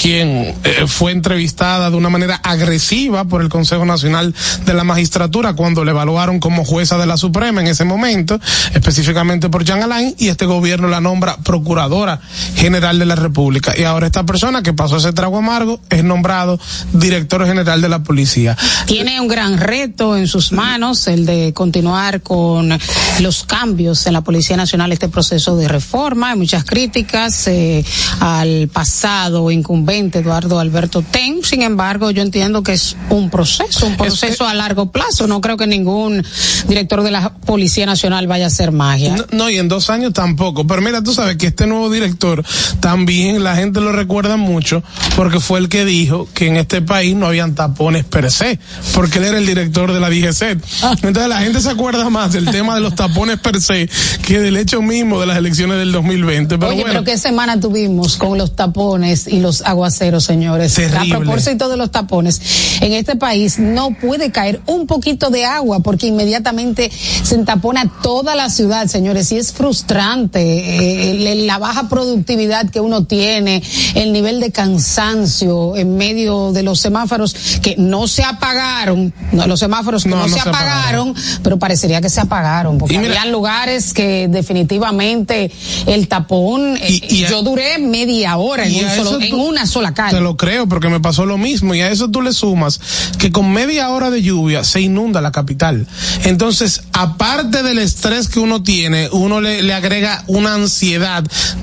quien 0.00 0.54
eh, 0.64 0.84
fue 0.86 1.12
entrevistada 1.12 1.90
de 1.90 1.96
una 1.96 2.08
manera 2.08 2.40
agresiva 2.42 3.24
por 3.24 3.42
el 3.42 3.50
Consejo 3.50 3.84
Nacional 3.84 4.34
de 4.64 4.74
la 4.74 4.84
Magistratura 4.84 5.52
cuando 5.52 5.84
le 5.84 5.90
evaluaron 5.90 6.40
como 6.40 6.64
jueza 6.64 6.96
de 6.96 7.06
la 7.06 7.16
Suprema 7.16 7.60
en 7.60 7.66
ese 7.66 7.84
momento, 7.84 8.40
específicamente 8.74 9.50
por 9.50 9.64
Jean 9.64 9.82
Alain, 9.82 10.14
y 10.18 10.28
este 10.28 10.46
gobierno 10.46 10.88
la 10.88 11.00
nombra 11.00 11.36
Procuradora 11.50 12.20
General 12.54 12.96
de 12.96 13.06
la 13.06 13.16
República. 13.16 13.74
Y 13.76 13.82
ahora 13.82 14.06
esta 14.06 14.24
persona 14.24 14.62
que 14.62 14.72
pasó 14.72 14.98
ese 14.98 15.12
trago 15.12 15.38
amargo 15.38 15.80
es 15.90 16.04
nombrado 16.04 16.60
Director 16.92 17.44
General 17.44 17.82
de 17.82 17.88
la 17.88 18.04
Policía. 18.04 18.56
Tiene 18.86 19.20
un 19.20 19.26
gran 19.26 19.58
reto 19.58 20.16
en 20.16 20.28
sus 20.28 20.52
manos, 20.52 21.08
el 21.08 21.26
de 21.26 21.52
continuar 21.52 22.20
con 22.20 22.78
los 23.18 23.42
cambios 23.42 24.06
en 24.06 24.12
la 24.12 24.20
Policía 24.20 24.56
Nacional, 24.56 24.92
este 24.92 25.08
proceso 25.08 25.56
de 25.56 25.66
reforma. 25.66 26.30
Hay 26.30 26.38
muchas 26.38 26.62
críticas 26.62 27.48
eh, 27.48 27.84
al 28.20 28.68
pasado 28.72 29.50
incumbente 29.50 30.20
Eduardo 30.20 30.60
Alberto 30.60 31.02
Ten. 31.02 31.42
Sin 31.42 31.62
embargo, 31.62 32.12
yo 32.12 32.22
entiendo 32.22 32.62
que 32.62 32.74
es 32.74 32.96
un 33.08 33.28
proceso, 33.28 33.88
un 33.88 33.96
proceso 33.96 34.46
a 34.46 34.54
largo 34.54 34.92
plazo. 34.92 35.26
No 35.26 35.40
creo 35.40 35.56
que 35.56 35.66
ningún 35.66 36.24
director 36.68 37.02
de 37.02 37.10
la 37.10 37.32
Policía 37.32 37.86
Nacional 37.86 38.28
vaya 38.28 38.44
a 38.44 38.46
hacer 38.46 38.70
magia. 38.70 39.16
No, 39.16 39.24
no, 39.32 39.50
y 39.50 39.58
en 39.58 39.66
dos 39.66 39.90
años 39.90 40.12
tampoco. 40.12 40.64
Pero 40.64 40.80
mira, 40.80 41.02
tú 41.02 41.12
sabes 41.12 41.39
que 41.40 41.48
este 41.48 41.66
nuevo 41.66 41.90
director 41.90 42.44
también 42.80 43.42
la 43.42 43.56
gente 43.56 43.80
lo 43.80 43.92
recuerda 43.92 44.36
mucho 44.36 44.82
porque 45.16 45.40
fue 45.40 45.58
el 45.58 45.68
que 45.68 45.84
dijo 45.84 46.28
que 46.34 46.46
en 46.46 46.56
este 46.56 46.82
país 46.82 47.14
no 47.16 47.26
habían 47.26 47.54
tapones 47.54 48.04
per 48.04 48.30
se, 48.30 48.58
porque 48.94 49.18
él 49.18 49.24
era 49.24 49.38
el 49.38 49.46
director 49.46 49.92
de 49.92 50.00
la 50.00 50.08
DGC. 50.10 50.58
Entonces 51.02 51.28
la 51.28 51.40
gente 51.40 51.60
se 51.60 51.70
acuerda 51.70 52.08
más 52.10 52.32
del 52.32 52.46
tema 52.50 52.74
de 52.74 52.80
los 52.80 52.94
tapones 52.94 53.38
per 53.40 53.60
se 53.60 53.88
que 54.26 54.38
del 54.40 54.56
hecho 54.56 54.82
mismo 54.82 55.20
de 55.20 55.26
las 55.26 55.36
elecciones 55.38 55.78
del 55.78 55.92
2020. 55.92 56.58
Pero 56.58 56.70
Oye, 56.70 56.82
bueno, 56.82 57.00
pero 57.00 57.04
qué 57.04 57.18
semana 57.18 57.58
tuvimos 57.58 58.16
con 58.16 58.38
los 58.38 58.54
tapones 58.56 59.26
y 59.26 59.40
los 59.40 59.62
aguaceros, 59.62 60.24
señores. 60.24 60.74
Terrible. 60.74 61.14
A 61.14 61.18
propósito 61.20 61.68
de 61.68 61.76
los 61.76 61.90
tapones, 61.90 62.40
en 62.80 62.92
este 62.92 63.16
país 63.16 63.58
no 63.58 63.90
puede 64.00 64.30
caer 64.30 64.60
un 64.66 64.86
poquito 64.86 65.30
de 65.30 65.44
agua 65.44 65.80
porque 65.80 66.06
inmediatamente 66.06 66.90
se 67.22 67.34
entapona 67.34 67.90
toda 68.02 68.34
la 68.34 68.50
ciudad, 68.50 68.86
señores, 68.86 69.32
y 69.32 69.36
es 69.38 69.52
frustrante 69.52 70.40
eh, 70.40 71.10
el- 71.12 71.19
la 71.20 71.58
baja 71.58 71.88
productividad 71.88 72.68
que 72.70 72.80
uno 72.80 73.04
tiene, 73.04 73.62
el 73.94 74.12
nivel 74.12 74.40
de 74.40 74.50
cansancio 74.50 75.76
en 75.76 75.96
medio 75.96 76.52
de 76.52 76.62
los 76.62 76.80
semáforos 76.80 77.34
que 77.62 77.76
no 77.78 78.08
se 78.08 78.22
apagaron, 78.24 79.12
no, 79.32 79.46
los 79.46 79.60
semáforos 79.60 80.04
que 80.04 80.10
No, 80.10 80.16
no, 80.16 80.22
no 80.26 80.28
se, 80.36 80.42
se 80.42 80.48
apagaron, 80.48 81.14
pero 81.42 81.58
parecería 81.58 82.00
que 82.00 82.10
se 82.10 82.20
apagaron, 82.20 82.78
porque 82.78 82.96
había 82.98 83.24
lugares 83.26 83.92
que 83.92 84.28
definitivamente 84.28 85.50
el 85.86 86.08
tapón, 86.08 86.76
eh, 86.80 87.00
y 87.08 87.24
a- 87.24 87.30
yo 87.30 87.42
duré 87.42 87.78
media 87.78 88.36
hora 88.36 88.66
en, 88.66 88.84
un 88.84 88.90
solo- 89.04 89.36
una 89.36 89.66
sola 89.66 89.92
calle. 89.94 90.16
Te 90.16 90.20
lo 90.22 90.36
creo 90.36 90.66
porque 90.68 90.88
me 90.88 91.00
pasó 91.00 91.26
lo 91.26 91.38
mismo 91.38 91.74
y 91.74 91.80
a 91.80 91.90
eso 91.90 92.10
tú 92.10 92.22
le 92.22 92.32
sumas 92.32 92.80
que 93.18 93.30
con 93.32 93.52
media 93.52 93.90
hora 93.90 94.10
de 94.10 94.22
lluvia 94.22 94.64
se 94.64 94.80
inunda 94.80 95.20
la 95.20 95.32
capital. 95.32 95.86
Entonces, 96.24 96.82
aparte 96.92 97.62
del 97.62 97.78
estrés 97.78 98.28
que 98.28 98.38
uno 98.40 98.62
tiene, 98.62 99.08
uno 99.12 99.40
le, 99.40 99.62
le 99.62 99.72
agrega 99.74 100.24
una 100.26 100.54
ansiedad 100.54 101.09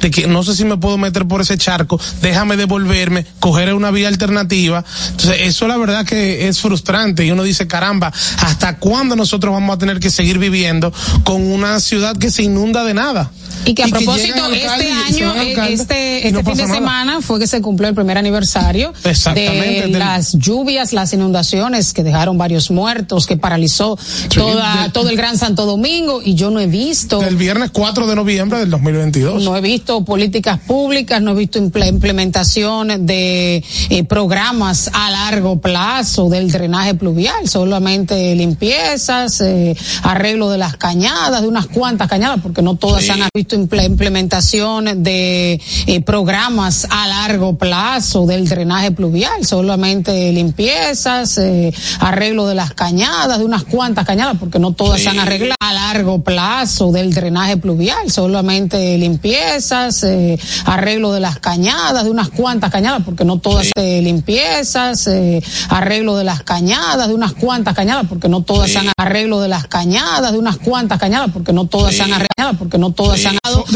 de 0.02 0.12
que 0.12 0.28
no 0.28 0.44
sé 0.44 0.56
si 0.56 0.66
me 0.66 0.78
puedo 0.78 0.98
meter 0.98 1.26
por 1.28 1.42
ese 1.42 1.58
charco, 1.58 2.00
déjame 2.22 2.58
devolverme, 2.58 3.26
coger 3.40 3.74
una 3.74 3.92
vía 3.92 4.08
alternativa. 4.08 4.84
Entonces, 5.12 5.38
eso 5.42 5.68
la 5.68 5.78
verdad 5.78 6.06
que 6.06 6.48
es 6.48 6.60
frustrante 6.60 7.26
y 7.26 7.32
uno 7.32 7.44
dice, 7.44 7.68
caramba, 7.68 8.12
¿hasta 8.40 8.78
cuándo 8.78 9.16
nosotros 9.16 9.54
vamos 9.54 9.76
a 9.76 9.78
tener 9.80 10.00
que 10.00 10.10
seguir 10.10 10.38
viviendo 10.40 10.92
con 11.24 11.42
una 11.42 11.80
ciudad 11.80 12.18
que 12.18 12.30
se 12.32 12.44
inunda 12.44 12.84
de 12.84 12.94
nada? 12.94 13.32
Y 13.66 13.74
que 13.74 13.84
a 13.84 13.88
y 13.88 13.92
propósito, 13.92 14.46
este 14.54 14.92
año, 14.92 15.36
eh, 15.36 15.56
este, 15.74 16.32
no 16.32 16.40
este 16.40 16.44
fin 16.52 16.58
de 16.58 16.64
nada. 16.64 16.74
semana 16.76 17.22
fue 17.22 17.40
que 17.40 17.48
se 17.48 17.60
cumplió 17.62 17.90
el 17.90 17.96
primer 17.96 18.18
aniversario 18.18 18.94
de 19.04 19.12
del- 19.88 20.00
las 20.00 20.34
lluvias, 20.34 20.94
las 20.94 21.12
inundaciones 21.14 21.92
que 21.92 22.04
dejaron 22.04 22.38
varios 22.38 22.70
muertos, 22.72 23.26
que 23.26 23.36
paralizó 23.36 23.98
toda, 24.34 24.84
del- 24.84 24.92
todo 24.94 25.10
el 25.10 25.18
Gran 25.18 25.38
Santo 25.38 25.66
Domingo 25.66 26.22
y 26.24 26.36
yo 26.36 26.50
no 26.50 26.60
he 26.60 26.68
visto. 26.68 27.20
Del 27.20 27.36
viernes 27.36 27.72
4 27.74 28.08
de 28.08 28.16
noviembre 28.16 28.60
del 28.60 28.70
2022. 28.70 29.37
No 29.44 29.56
he 29.56 29.62
visto 29.62 30.04
políticas 30.06 30.60
públicas, 30.60 31.22
no 31.22 31.32
he 31.32 31.36
visto 31.36 31.60
imple- 31.60 31.88
implementación 31.90 33.06
de 33.06 33.64
eh, 33.90 34.04
programas 34.04 34.90
a 34.94 35.10
largo 35.12 35.60
plazo 35.60 36.30
del 36.30 36.52
drenaje 36.52 36.94
pluvial, 36.96 37.48
solamente 37.48 38.36
limpiezas, 38.36 39.42
eh, 39.42 39.76
arreglo 40.04 40.50
de 40.50 40.58
las 40.58 40.78
cañadas, 40.78 41.42
de 41.42 41.48
unas 41.48 41.68
cuantas 41.68 42.08
cañadas, 42.08 42.40
porque 42.42 42.62
no 42.62 42.76
todas 42.76 43.04
Sí. 43.04 43.12
han 43.12 43.28
visto 43.34 43.56
imple- 43.56 43.86
implementación 43.86 45.04
de 45.04 45.62
eh, 45.88 46.02
programas 46.02 46.88
a 46.90 47.08
largo 47.08 47.58
plazo 47.58 48.26
del 48.26 48.48
drenaje 48.48 48.92
pluvial, 48.92 49.46
solamente 49.46 50.32
limpiezas, 50.32 51.40
arreglo 52.00 52.48
de 52.48 52.56
las 52.56 52.74
cañadas, 52.74 53.40
de 53.40 53.46
unas 53.46 53.64
cuantas 53.64 54.06
cañadas, 54.06 54.38
porque 54.40 54.60
no 54.60 54.74
todas 54.74 55.06
han 55.08 55.20
arreglado 55.20 55.56
a 55.60 55.74
largo 55.74 56.22
plazo 56.24 56.92
del 56.92 57.14
drenaje 57.14 57.58
pluvial, 57.58 58.12
solamente 58.12 58.98
limpiezas, 58.98 59.27
eh, 60.04 60.40
arreglo 60.66 61.12
de 61.12 61.20
las 61.20 61.40
cañadas, 61.40 62.04
de 62.04 62.10
unas 62.10 62.30
cuantas 62.30 62.72
cañadas, 62.72 63.02
porque 63.04 63.26
no 63.26 63.40
todas 63.40 63.70
eh, 63.76 64.02
limpiezas, 64.02 65.08
eh, 65.08 65.44
arreglo 65.70 66.16
de 66.18 66.24
las 66.24 66.44
cañadas, 66.44 67.08
de 67.08 67.14
unas 67.14 67.34
cuantas 67.34 67.76
cañadas, 67.76 68.06
porque 68.08 68.30
no 68.30 68.42
todas 68.42 68.72
se 68.72 68.78
han 68.80 68.88
arreglo 68.98 69.40
de 69.42 69.48
las 69.48 69.68
cañadas, 69.68 70.32
de 70.32 70.38
unas 70.38 70.58
cuantas 70.58 71.00
cañadas, 71.00 71.30
porque 71.32 71.54
no 71.54 71.66
todas 71.66 71.96
se 71.96 72.04
han 72.04 72.14
arreglado, 72.14 72.58
porque 72.58 72.78
no 72.78 72.92
todas 72.92 73.20
se 73.20 73.28
han 73.28 73.38
dado 73.44 73.64